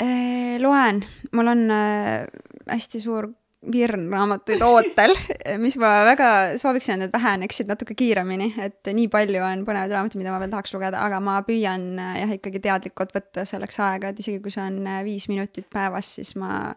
loen, 0.58 1.04
mul 1.32 1.46
on 1.46 1.70
äh, 1.70 2.26
hästi 2.66 3.00
suur 3.00 3.30
virn 3.72 4.08
raamatuid 4.12 4.62
ootel, 4.64 5.14
mis 5.64 5.76
ma 5.80 5.92
väga 6.06 6.28
sooviksin, 6.60 7.06
et 7.06 7.12
väheneksid 7.12 7.70
natuke 7.70 7.96
kiiremini, 7.98 8.50
et 8.64 8.92
nii 8.96 9.08
palju 9.12 9.42
on 9.44 9.64
põnevaid 9.66 9.94
raamatuid, 9.94 10.20
mida 10.20 10.34
ma 10.34 10.40
veel 10.42 10.52
tahaks 10.52 10.74
lugeda, 10.76 11.02
aga 11.06 11.20
ma 11.24 11.38
püüan 11.46 11.86
jah, 11.98 12.34
ikkagi 12.36 12.62
teadlikult 12.64 13.14
võtta 13.16 13.46
selleks 13.48 13.80
aega, 13.84 14.12
et 14.12 14.20
isegi 14.24 14.42
kui 14.44 14.54
see 14.54 14.64
on 14.64 14.80
äh, 14.86 15.02
viis 15.06 15.28
minutit 15.32 15.68
päevas, 15.72 16.14
siis 16.18 16.34
ma 16.40 16.74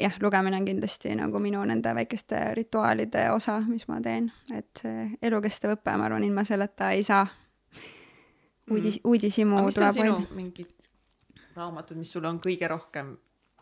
jah, 0.00 0.16
lugemine 0.22 0.58
on 0.60 0.68
kindlasti 0.68 1.16
nagu 1.18 1.42
minu 1.42 1.64
nende 1.68 1.94
väikeste 1.94 2.44
rituaalide 2.58 3.28
osa, 3.34 3.60
mis 3.66 3.86
ma 3.90 4.00
teen, 4.04 4.30
et 4.54 4.84
see 4.84 5.10
elukestev 5.22 5.76
õpe, 5.76 5.96
ma 5.98 6.08
arvan, 6.08 6.24
ilma 6.26 6.46
selleta 6.48 6.92
ei 6.96 7.04
saa. 7.06 7.26
uudis, 8.70 9.00
uudishimu 9.04 9.66
mis 9.66 9.76
on 9.76 9.92
tuleb 9.92 10.02
hoida. 10.02 10.34
mingid 10.34 10.90
raamatud, 11.56 11.98
mis 12.00 12.12
sulle 12.12 12.30
on 12.30 12.40
kõige 12.42 12.68
rohkem 12.68 13.12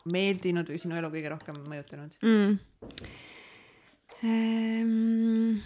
meeldinud 0.07 0.71
või 0.71 0.81
sinu 0.81 0.97
elu 1.01 1.11
kõige 1.13 1.35
rohkem 1.35 1.61
mõjutanud? 1.67 2.17
mm.. 2.23 2.59
Ehm, 4.21 5.61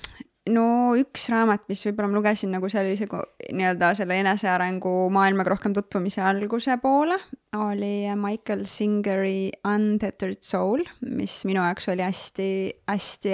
no 0.54 0.66
üks 0.98 1.24
raamat, 1.32 1.64
mis 1.70 1.82
võib-olla 1.88 2.10
ma 2.10 2.18
lugesin 2.18 2.52
nagu 2.54 2.68
sellise 2.70 3.08
nii-öelda 3.08 3.90
selle 3.98 4.18
enesearengu 4.22 4.92
maailmaga 5.14 5.54
rohkem 5.54 5.74
tutvumise 5.76 6.22
alguse 6.24 6.76
poole, 6.82 7.16
oli 7.58 8.06
Michael 8.20 8.66
Singeri 8.70 9.50
Untethered 9.66 10.42
Soul, 10.46 10.84
mis 11.08 11.40
minu 11.48 11.64
jaoks 11.64 11.90
oli 11.92 12.04
hästi, 12.04 12.50
hästi, 12.86 13.32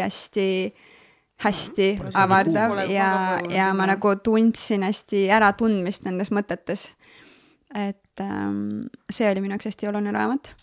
avardav 2.20 2.78
ja 2.93 3.10
ja 3.51 3.70
ma 3.74 3.90
nagu 3.90 4.14
tundsin 4.24 4.86
hästi 4.86 5.27
äratundmist 5.35 6.06
nendes 6.06 6.31
mõtetes. 6.32 6.90
et 7.74 8.20
ähm, 8.20 8.89
see 9.10 9.28
oli 9.31 9.43
minu 9.44 9.55
jaoks 9.55 9.70
hästi 9.70 9.90
oluline 9.90 10.14
raamat. 10.14 10.55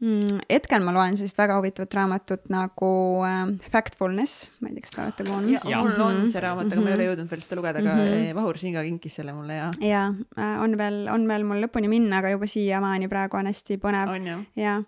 Hetkel 0.00 0.82
ma 0.86 0.92
loen 0.94 1.16
sellist 1.18 1.38
väga 1.40 1.56
huvitavat 1.58 1.94
raamatut 1.98 2.44
nagu 2.54 2.90
ähm, 3.26 3.56
Factfulness, 3.72 4.48
ma 4.60 4.68
ei 4.70 4.74
tea, 4.76 4.84
kas 4.84 4.92
te 4.94 5.00
olete 5.02 5.24
kuulnud. 5.26 5.66
Ja 5.70 5.80
mul 5.82 6.00
on 6.04 6.20
see 6.30 6.40
raamat, 6.44 6.70
aga 6.70 6.80
ma 6.84 6.90
ei 6.90 6.94
ole 6.94 7.02
Mhm. 7.02 7.10
jõudnud 7.10 7.30
veel 7.32 7.40
seda 7.42 7.56
lugeda, 7.58 7.78
aga 7.82 7.94
Mhm. 7.96 8.12
eh, 8.28 8.34
Vahur 8.36 8.58
Singa 8.58 8.82
kinkis 8.86 9.16
selle 9.18 9.32
mulle 9.34 9.56
ja 9.58 9.70
jaa, 9.82 10.14
on 10.62 10.76
veel, 10.78 11.08
on 11.10 11.26
veel 11.28 11.44
mul 11.44 11.62
lõpuni 11.64 11.88
minna, 11.90 12.18
aga 12.22 12.30
juba 12.30 12.46
siiamaani 12.46 13.08
praegu 13.10 13.36
on 13.40 13.46
hästi 13.50 13.76
põnev. 13.82 14.44
Ja, 14.56 14.82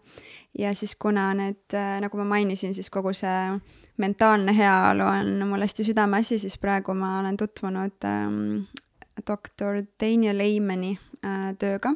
ja 0.59 0.75
siis 0.75 0.95
kuna 0.97 1.33
need, 1.35 1.75
nagu 2.01 2.17
ma 2.19 2.25
mainisin, 2.37 2.75
siis 2.75 2.91
kogu 2.91 3.13
see 3.13 3.61
mentaalne 3.99 4.55
heaolu 4.57 5.03
on 5.05 5.49
mul 5.49 5.61
hästi 5.61 5.85
südameasi, 5.91 6.39
siis 6.39 6.57
praegu 6.59 6.95
ma 6.95 7.19
olen 7.21 7.37
tutvunud 7.37 7.99
ähm, 8.05 8.63
doktor 9.27 9.83
Daniel 10.01 10.39
Leimani 10.39 10.99
äh, 11.25 11.51
tööga, 11.59 11.93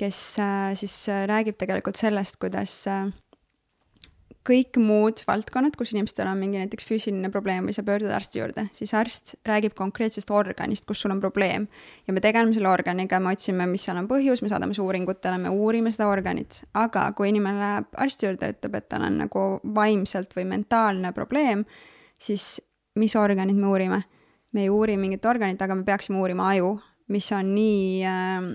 kes 0.00 0.20
äh, 0.40 0.70
siis 0.78 0.94
äh, 1.12 1.26
räägib 1.28 1.58
tegelikult 1.60 1.98
sellest, 2.00 2.38
kuidas 2.40 2.72
äh, 2.88 3.10
kõik 4.46 4.78
muud 4.80 5.20
valdkonnad, 5.28 5.74
kus 5.76 5.92
inimestel 5.92 6.28
on 6.30 6.38
mingi 6.40 6.60
näiteks 6.62 6.86
füüsiline 6.88 7.28
probleem 7.32 7.66
või 7.68 7.74
sa 7.76 7.84
pöördud 7.84 8.12
arsti 8.14 8.40
juurde, 8.40 8.64
siis 8.76 8.94
arst 8.96 9.34
räägib 9.46 9.74
konkreetsest 9.76 10.32
organist, 10.32 10.86
kus 10.88 11.02
sul 11.04 11.12
on 11.12 11.20
probleem. 11.20 11.66
Ja 12.08 12.14
me 12.16 12.22
tegeleme 12.24 12.56
selle 12.56 12.70
organiga, 12.72 13.20
me 13.20 13.34
otsime, 13.34 13.68
mis 13.68 13.84
seal 13.84 14.00
on 14.00 14.08
põhjus, 14.10 14.40
me 14.40 14.48
saadame 14.52 14.76
see 14.76 14.84
uuringutele, 14.84 15.36
me 15.42 15.52
uurime 15.52 15.92
seda 15.92 16.08
organit, 16.08 16.62
aga 16.80 17.10
kui 17.18 17.28
inimene 17.34 17.60
läheb 17.60 18.00
arsti 18.06 18.30
juurde 18.30 18.52
ütleb, 18.54 18.80
et 18.80 18.88
tal 18.88 19.04
on 19.10 19.20
nagu 19.26 19.44
vaimselt 19.76 20.32
või 20.38 20.48
mentaalne 20.54 21.12
probleem, 21.16 21.66
siis 22.20 22.56
mis 22.98 23.16
organit 23.16 23.58
me 23.58 23.68
uurime? 23.68 24.02
me 24.50 24.64
ei 24.64 24.70
uuri 24.72 24.96
mingit 24.98 25.22
organit, 25.30 25.60
aga 25.62 25.76
me 25.78 25.84
peaksime 25.86 26.18
uurima 26.18 26.48
aju, 26.50 26.72
mis 27.14 27.28
on 27.36 27.52
nii 27.54 28.00
äh, 28.02 28.48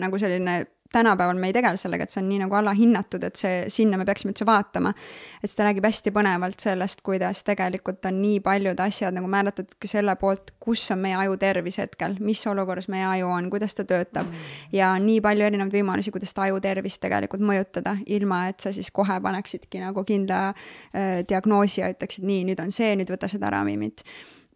nagu 0.00 0.18
selline 0.22 0.54
tänapäeval 0.94 1.38
me 1.38 1.50
ei 1.50 1.56
tegele 1.56 1.78
sellega, 1.80 2.06
et 2.06 2.14
see 2.14 2.20
on 2.22 2.28
nii 2.30 2.40
nagu 2.44 2.56
alahinnatud, 2.58 3.24
et 3.26 3.38
see, 3.38 3.64
sinna 3.72 3.98
me 4.00 4.06
peaksime 4.08 4.32
üldse 4.32 4.46
vaatama. 4.48 4.94
et 5.42 5.48
siis 5.48 5.56
ta 5.58 5.66
räägib 5.66 5.86
hästi 5.88 6.12
põnevalt 6.14 6.62
sellest, 6.62 7.02
kuidas 7.06 7.42
tegelikult 7.46 8.06
on 8.10 8.20
nii 8.22 8.40
paljud 8.44 8.80
asjad 8.80 9.16
nagu 9.16 9.30
määratletud 9.30 9.76
ka 9.80 9.90
selle 9.90 10.16
poolt, 10.20 10.54
kus 10.62 10.84
on 10.94 11.02
meie 11.04 11.16
aju 11.18 11.36
tervis 11.40 11.78
hetkel, 11.82 12.16
mis 12.20 12.44
olukorras 12.50 12.88
meie 12.92 13.06
aju 13.08 13.32
on, 13.34 13.50
kuidas 13.52 13.74
ta 13.74 13.86
töötab 13.88 14.30
ja 14.72 14.92
on 14.94 15.06
nii 15.08 15.20
palju 15.24 15.48
erinevaid 15.48 15.74
võimalusi, 15.78 16.14
kuidas 16.14 16.34
seda 16.34 16.48
aju 16.48 16.62
tervist 16.64 17.02
tegelikult 17.02 17.44
mõjutada, 17.44 17.96
ilma 18.06 18.46
et 18.52 18.64
sa 18.64 18.72
siis 18.72 18.90
kohe 18.94 19.18
paneksidki 19.20 19.82
nagu 19.82 20.06
kindla 20.06 20.46
äh, 20.50 21.20
diagnoosi 21.28 21.82
ja 21.82 21.90
ütleksid 21.92 22.24
nii, 22.26 22.46
nüüd 22.50 22.62
on 22.62 22.72
see, 22.74 22.94
nüüd 22.98 23.10
võta 23.12 23.30
seda 23.30 23.52
ravimit 23.54 24.06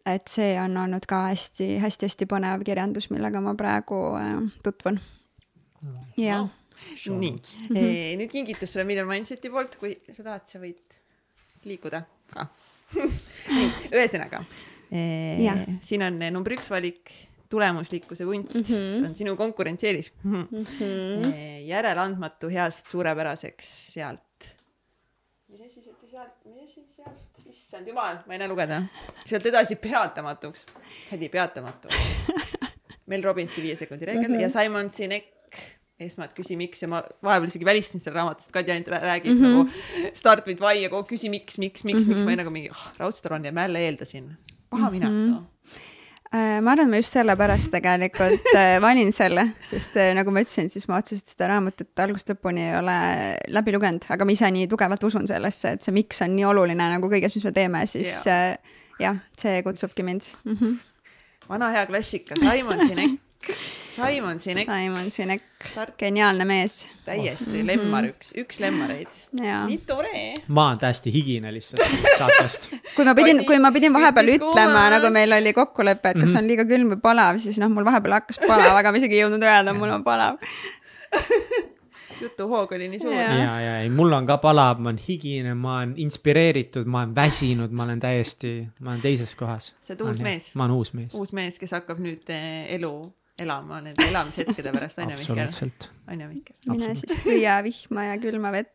et 0.05 0.31
see 0.31 0.55
on 0.61 0.77
olnud 0.79 1.05
ka 1.09 1.25
hästi-hästi-hästi 1.29 2.27
põnev 2.29 2.63
kirjandus, 2.67 3.09
millega 3.13 3.41
ma 3.43 3.55
praegu 3.59 4.01
äh, 4.19 4.35
tutvun. 4.65 4.99
Ja 6.17 6.41
nii, 7.69 8.15
nüüd 8.19 8.31
kingitus 8.31 8.71
sulle 8.73 8.85
Million 8.87 9.07
Mindseti 9.09 9.49
poolt, 9.51 9.75
kui 9.79 9.95
sa 10.11 10.23
tahad, 10.23 10.45
sa 10.47 10.59
võid 10.61 10.99
liikuda 11.67 12.03
ka. 12.33 12.47
nii, 13.57 13.71
ühesõnaga 13.91 14.43
Jah. 14.89 15.59
siin 15.85 16.01
on 16.01 16.15
eh, 16.23 16.31
number 16.33 16.55
üks 16.55 16.69
valik 16.71 17.11
tulemuslikkuse 17.49 18.25
kunst 18.25 18.55
mm, 18.55 18.61
Mhm. 18.61 18.73
-hmm. 18.73 18.95
see 18.95 19.05
on 19.09 19.15
sinu 19.15 19.35
konkurentsieelis 19.37 20.11
mm. 20.23 20.47
-hmm. 20.51 21.33
järeleandmatu 21.67 22.49
heast 22.49 22.87
suurepäraseks 22.87 23.93
sealt. 23.93 24.55
mis 25.47 25.61
asi 25.61 25.81
sealt, 25.81 26.09
sealt, 26.11 26.45
mis 26.45 26.63
asi 26.63 26.85
sealt, 26.95 27.45
issand 27.49 27.87
jumal, 27.87 28.17
ma 28.25 28.33
ei 28.33 28.39
näe 28.39 28.47
lugeda. 28.47 28.83
sealt 29.25 29.45
edasi 29.45 29.75
peatamatuks, 29.75 30.65
hädi 31.11 31.29
peatamatu. 31.29 31.87
Mel 33.09 33.23
Robbinsi 33.23 33.61
viie 33.61 33.75
sekundi 33.75 34.05
reegel 34.05 34.27
mm 34.29 34.35
-hmm. 34.35 34.41
ja 34.41 34.49
Simon 34.49 34.89
Sinek 34.89 35.25
esmalt 35.99 36.33
küsi 36.37 36.55
miks 36.59 36.83
ja 36.83 36.87
ma 36.91 37.01
vahepeal 37.25 37.51
isegi 37.51 37.67
välistasin 37.67 38.03
selle 38.03 38.15
raamatust, 38.19 38.51
Kadri 38.55 38.75
ainult 38.75 38.91
rää- 38.93 39.03
räägib 39.03 39.35
mm 39.35 39.45
-hmm. 39.45 39.57
nagu 39.57 40.13
start 40.13 40.47
with 40.47 40.61
why 40.63 40.79
ja 40.79 40.89
kogu 40.89 41.03
aeg 41.03 41.13
küsi 41.13 41.29
miks, 41.29 41.57
miks, 41.57 41.83
miks 41.83 42.05
mm, 42.05 42.05
-hmm. 42.05 42.15
miks 42.15 42.23
ma 42.23 42.31
olin 42.31 42.43
nagu 42.43 42.51
mingi 42.55 42.69
oh, 42.71 42.85
raudselt 42.99 43.31
on 43.31 43.45
ja 43.45 43.51
ma 43.51 43.67
jälle 43.67 43.85
eeldasin. 43.85 44.37
paha 44.69 44.91
mina 44.91 45.09
Mhm. 45.09 45.31
no.. 45.31 45.43
Äh, 46.31 46.61
ma 46.61 46.75
arvan, 46.75 46.91
ma 46.91 46.99
just 46.99 47.15
sellepärast 47.15 47.71
tegelikult 47.73 48.51
äh, 48.55 48.75
valin 48.81 49.11
selle, 49.11 49.47
sest 49.65 49.95
äh, 49.97 50.11
nagu 50.13 50.29
ma 50.29 50.43
ütlesin, 50.43 50.67
siis 50.69 50.85
ma 50.87 50.99
otseselt 51.01 51.31
seda 51.31 51.47
raamatut 51.49 51.99
algusest 52.03 52.29
lõpuni 52.29 52.67
ei 52.67 52.75
ole 52.77 52.97
läbi 53.47 53.73
lugenud, 53.73 54.05
aga 54.13 54.25
ma 54.25 54.35
ise 54.35 54.51
nii 54.53 54.67
tugevalt 54.69 55.03
usun 55.03 55.25
sellesse, 55.25 55.71
et 55.73 55.81
see 55.81 55.95
miks 55.95 56.21
on 56.21 56.35
nii 56.35 56.45
oluline 56.45 56.85
nagu 56.91 57.09
kõiges, 57.09 57.33
mis 57.33 57.47
me 57.49 57.51
teeme, 57.55 57.81
siis 57.89 58.27
jah, 58.27 59.17
see 59.41 59.63
kutsubki 59.65 60.05
mind 60.05 60.29
mm. 60.43 60.53
-hmm. 60.53 60.77
vana 61.49 61.71
hea 61.73 61.85
klassika, 61.89 62.37
Simon 62.37 62.85
Sinek, 62.85 63.17
Simon 63.95 64.39
Sinek, 64.39 64.67
Simon 64.69 65.11
Sinek, 65.11 65.43
geniaalne 65.99 66.45
mees 66.47 66.75
täiesti 67.05 67.63
lemmar, 67.67 68.05
üks, 68.11 68.31
üks 68.39 68.59
lemmareid. 68.63 69.15
ja 69.43 69.61
nii 69.67 69.79
tore. 69.87 70.33
ma 70.47 70.67
olen 70.69 70.81
täiesti 70.83 71.11
higine 71.13 71.51
lihtsalt 71.53 71.83
saatest. 72.19 72.69
kui 72.95 73.05
ma 73.07 73.15
pidin, 73.17 73.41
kui 73.47 73.59
ma 73.59 73.71
pidin 73.75 73.95
vahepeal 73.95 74.33
ütlema, 74.37 74.85
nagu 74.95 75.11
meil 75.15 75.33
oli 75.39 75.53
kokkulepe, 75.57 76.13
et 76.13 76.19
kas 76.21 76.29
Mhm. 76.33 76.37
on 76.43 76.47
liiga 76.51 76.65
külm 76.69 76.93
või 76.95 77.01
palav, 77.03 77.39
siis 77.43 77.59
noh, 77.59 77.71
mul 77.71 77.87
vahepeal 77.87 78.19
hakkas 78.19 78.39
palav, 78.45 78.75
aga 78.75 78.91
ma 78.91 79.01
isegi 79.01 79.17
ei 79.19 79.23
jõudnud 79.25 79.43
öelda, 79.43 79.73
mul 79.75 79.91
on 79.97 80.03
palav. 80.03 80.37
jutuhoog 82.21 82.71
oli 82.75 82.89
nii 82.91 82.99
suur 82.99 83.13
Jaa. 83.15 83.35
ja, 83.39 83.53
ja 83.63 83.75
ei, 83.83 83.89
mul 83.89 84.11
on 84.15 84.25
ka 84.27 84.37
palav, 84.43 84.79
ma 84.83 84.91
olen 84.91 84.99
higine, 85.07 85.53
ma 85.55 85.77
olen 85.79 85.93
inspireeritud, 86.03 86.85
ma 86.91 87.03
olen 87.05 87.15
väsinud, 87.15 87.71
ma 87.71 87.83
olen 87.87 87.99
täiesti, 88.03 88.53
ma 88.79 88.91
olen 88.93 89.01
teises 89.01 89.35
kohas. 89.39 89.73
Sa 89.81 89.93
oled 89.95 90.03
uus 90.07 90.19
mees. 90.23 90.51
ma 90.55 90.67
olen 90.67 90.75
uus 90.75 90.93
mees. 90.93 91.15
uus 91.15 91.31
mees, 91.35 91.59
kes 91.59 91.71
hakkab 91.79 91.99
nüüd 92.03 92.27
eh, 92.35 92.67
elu 92.75 92.93
elama 93.39 93.79
nende 93.81 94.03
elamishetkede 94.09 94.71
pärast, 94.75 94.99
on 94.99 95.11
ju, 95.13 95.17
Mihkel? 95.19 95.51
on 96.11 96.21
ju, 96.21 96.27
Mihkel? 96.33 96.55
mine 96.71 96.95
siis 96.99 97.21
püüa 97.25 97.59
vihma 97.65 98.05
ja 98.09 98.17
külma 98.21 98.51
vett. 98.55 98.73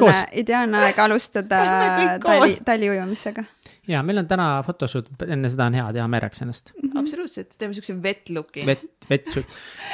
Koos. 0.00 0.22
ideaalne 0.44 0.80
aeg 0.86 0.98
alustada 1.04 1.60
tali 2.24 2.56
taliujumisega. 2.64 3.44
Ja 3.88 4.02
meil 4.02 4.18
on 4.22 4.28
täna 4.28 4.46
photoshoot, 4.64 5.08
enne 5.28 5.48
seda 5.52 5.68
on 5.68 5.76
hea 5.78 5.86
teha 5.96 6.06
mereks 6.10 6.44
ennast. 6.44 6.70
absoluutselt, 6.94 7.56
teeme 7.58 7.74
siukse 7.76 7.96
wet 8.02 8.30
look'i. 8.32 8.64
vett, 8.66 8.86
vett, 9.10 9.28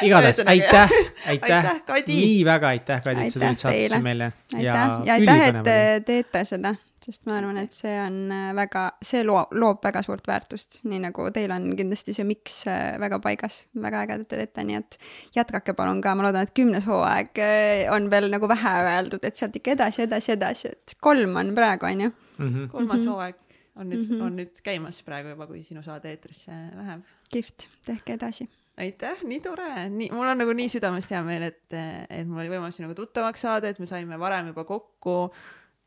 igatahes 0.06 0.42
aitäh, 0.44 0.92
aitäh. 1.28 1.72
Aitäh,, 1.88 2.14
nii 2.14 2.44
väga 2.46 2.74
aitäh, 2.74 3.02
Kadi, 3.04 3.26
et 3.26 3.34
sa 3.34 3.40
tulid 3.40 3.64
saatesse 3.64 4.00
meile. 4.04 4.32
aitäh. 4.54 4.62
Ja 5.08 5.16
aitäh, 5.16 5.42
et 5.48 5.60
te 5.66 5.76
teete 6.06 6.44
seda, 6.48 6.74
sest 7.02 7.26
ma 7.26 7.38
arvan, 7.40 7.58
et 7.64 7.74
see 7.74 7.96
on 8.02 8.20
äh, 8.34 8.46
väga, 8.56 8.84
see 9.02 9.24
loo-, 9.26 9.46
loob 9.58 9.82
väga 9.84 10.04
suurt 10.06 10.30
väärtust, 10.30 10.80
nii 10.86 11.02
nagu 11.08 11.26
teil 11.34 11.52
on 11.54 11.70
kindlasti 11.78 12.14
see 12.16 12.28
miks 12.28 12.62
äh, 12.70 12.94
väga 13.02 13.18
paigas, 13.24 13.64
väga 13.82 14.06
äge, 14.06 14.20
et 14.20 14.30
te 14.30 14.40
teete, 14.44 14.66
nii 14.70 14.80
et 14.80 14.98
jätkake 15.36 15.74
palun 15.78 16.02
ka, 16.04 16.14
ma 16.14 16.28
loodan, 16.28 16.46
et 16.46 16.54
kümnes 16.56 16.86
hooaeg 16.88 17.42
äh, 17.42 17.84
on 17.94 18.10
veel 18.12 18.30
nagu 18.32 18.48
vähe 18.50 18.74
öeldud, 18.94 19.24
et 19.26 19.40
sealt 19.40 19.56
ikka 19.58 19.74
edasi, 19.78 20.06
edasi, 20.06 20.34
edasi, 20.36 20.74
et 20.76 20.98
kolm 21.02 21.38
on 21.40 21.54
praegu, 21.58 21.90
on 21.90 22.08
ju. 22.08 22.16
Mhm. 22.40 22.68
kolmas 22.72 23.02
hooaeg 23.04 23.36
on 23.76 23.90
nüüd 23.90 24.02
mm. 24.02 24.08
-hmm. 24.14 24.24
on 24.26 24.40
nüüd 24.40 24.62
käimas 24.66 25.02
praegu 25.06 25.34
juba, 25.34 25.46
kui 25.50 25.62
sinu 25.66 25.82
saade 25.82 26.10
eetrisse 26.10 26.56
läheb. 26.76 27.04
kihvt, 27.30 27.68
tehke 27.86 28.16
edasi. 28.18 28.48
aitäh, 28.80 29.22
nii 29.24 29.40
tore, 29.44 29.88
nii, 29.88 30.10
mul 30.16 30.32
on 30.32 30.38
nagu 30.38 30.52
nii 30.56 30.68
südamest 30.72 31.10
hea 31.10 31.22
meel, 31.22 31.48
et, 31.50 31.64
et 32.08 32.26
mul 32.26 32.42
oli 32.44 32.52
võimalus 32.54 32.80
sinuga 32.80 32.94
tuttavaks 32.98 33.40
saada, 33.46 33.68
et 33.68 33.78
me 33.78 33.86
saime 33.86 34.18
varem 34.18 34.52
juba 34.52 34.64
kokku 34.64 35.30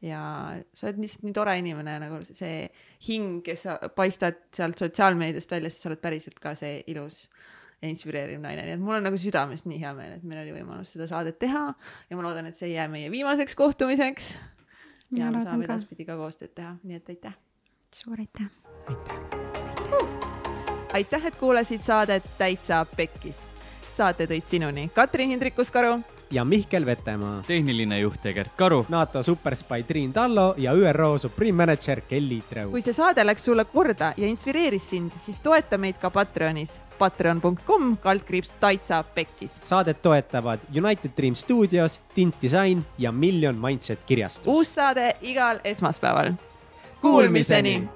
ja 0.04 0.22
sa 0.76 0.88
oled 0.90 1.00
lihtsalt 1.02 1.26
nii 1.28 1.36
tore 1.36 1.56
inimene 1.62 1.96
nagu 2.04 2.20
see 2.28 2.68
hing, 3.08 3.42
kes 3.46 3.66
sa 3.68 3.78
paistad 3.96 4.42
sealt 4.56 4.82
sotsiaalmeediast 4.84 5.52
välja, 5.52 5.72
siis 5.72 5.86
sa 5.86 5.92
oled 5.92 6.04
päriselt 6.04 6.40
ka 6.44 6.56
see 6.60 6.82
ilus 6.92 7.24
ja 7.84 7.92
inspireeriv 7.92 8.42
naine, 8.44 8.66
nii 8.68 8.78
et 8.78 8.84
mul 8.84 8.98
on 8.98 9.08
nagu 9.08 9.20
südamest 9.20 9.68
nii 9.70 9.80
hea 9.82 9.94
meel, 9.98 10.18
et 10.18 10.28
meil 10.28 10.44
oli 10.44 10.56
võimalus 10.58 10.94
seda 10.96 11.08
saadet 11.10 11.40
teha 11.42 11.66
ja 12.10 12.20
ma 12.20 12.26
loodan, 12.26 12.48
et 12.50 12.58
see 12.58 12.72
ei 12.72 12.78
jää 12.78 12.90
meie 12.92 13.12
viimaseks 13.14 13.58
kohtumiseks. 13.60 14.34
ja 15.18 15.32
me 15.32 15.44
saame 15.44 15.68
edaspidi 15.68 16.08
ka 16.08 16.18
koostööd 16.20 16.56
teha, 16.56 16.78
nii 16.84 17.00
et 17.00 17.16
aitäh. 17.16 17.36
Suur 17.94 18.20
aitäh. 18.20 18.46
aitäh. 18.88 19.16
aitäh, 20.94 21.26
et 21.26 21.36
kuulasid 21.36 21.82
saadet 21.82 22.24
Täitsa 22.38 22.86
Pekkis. 22.98 23.48
saate 23.90 24.26
tõid 24.26 24.46
sinuni 24.50 24.90
Katrin 24.90 25.30
Hindrikus-Karu 25.30 26.00
ja 26.32 26.46
Mihkel 26.46 26.86
Vetemaa. 26.86 27.44
tehniline 27.48 28.00
juht 28.00 28.26
Egert 28.26 28.52
Karu. 28.58 28.86
NATO 28.90 29.24
superspai 29.24 29.84
Triin 29.84 30.14
Tallo 30.14 30.56
ja 30.58 30.74
ÜRO 30.74 31.18
Supreme 31.18 31.52
Manager 31.66 32.02
Kelly 32.02 32.42
Treu. 32.50 32.72
kui 32.72 32.82
see 32.82 32.94
saade 32.94 33.26
läks 33.26 33.46
sulle 33.46 33.66
korda 33.66 34.14
ja 34.18 34.28
inspireeris 34.28 34.90
sind, 34.90 35.12
siis 35.18 35.42
toeta 35.42 35.78
meid 35.78 36.00
ka 36.02 36.10
Patreonis 36.10 36.80
patreon.com 37.00 37.98
kaldkriips 37.98 38.52
Taitsa 38.60 39.04
Pekkis. 39.04 39.60
saadet 39.64 40.02
toetavad 40.02 40.60
United 40.76 41.12
Dream 41.18 41.36
Studios, 41.36 42.00
Tint 42.16 42.36
Disain 42.42 42.86
ja 42.98 43.12
Million 43.12 43.56
Mindset 43.56 44.00
kirjastus. 44.06 44.48
uus 44.48 44.76
saade 44.76 45.16
igal 45.22 45.60
esmaspäeval. 45.64 46.34
Kuulmiseni, 47.04 47.74
Kuulmiseni.! 47.74 47.90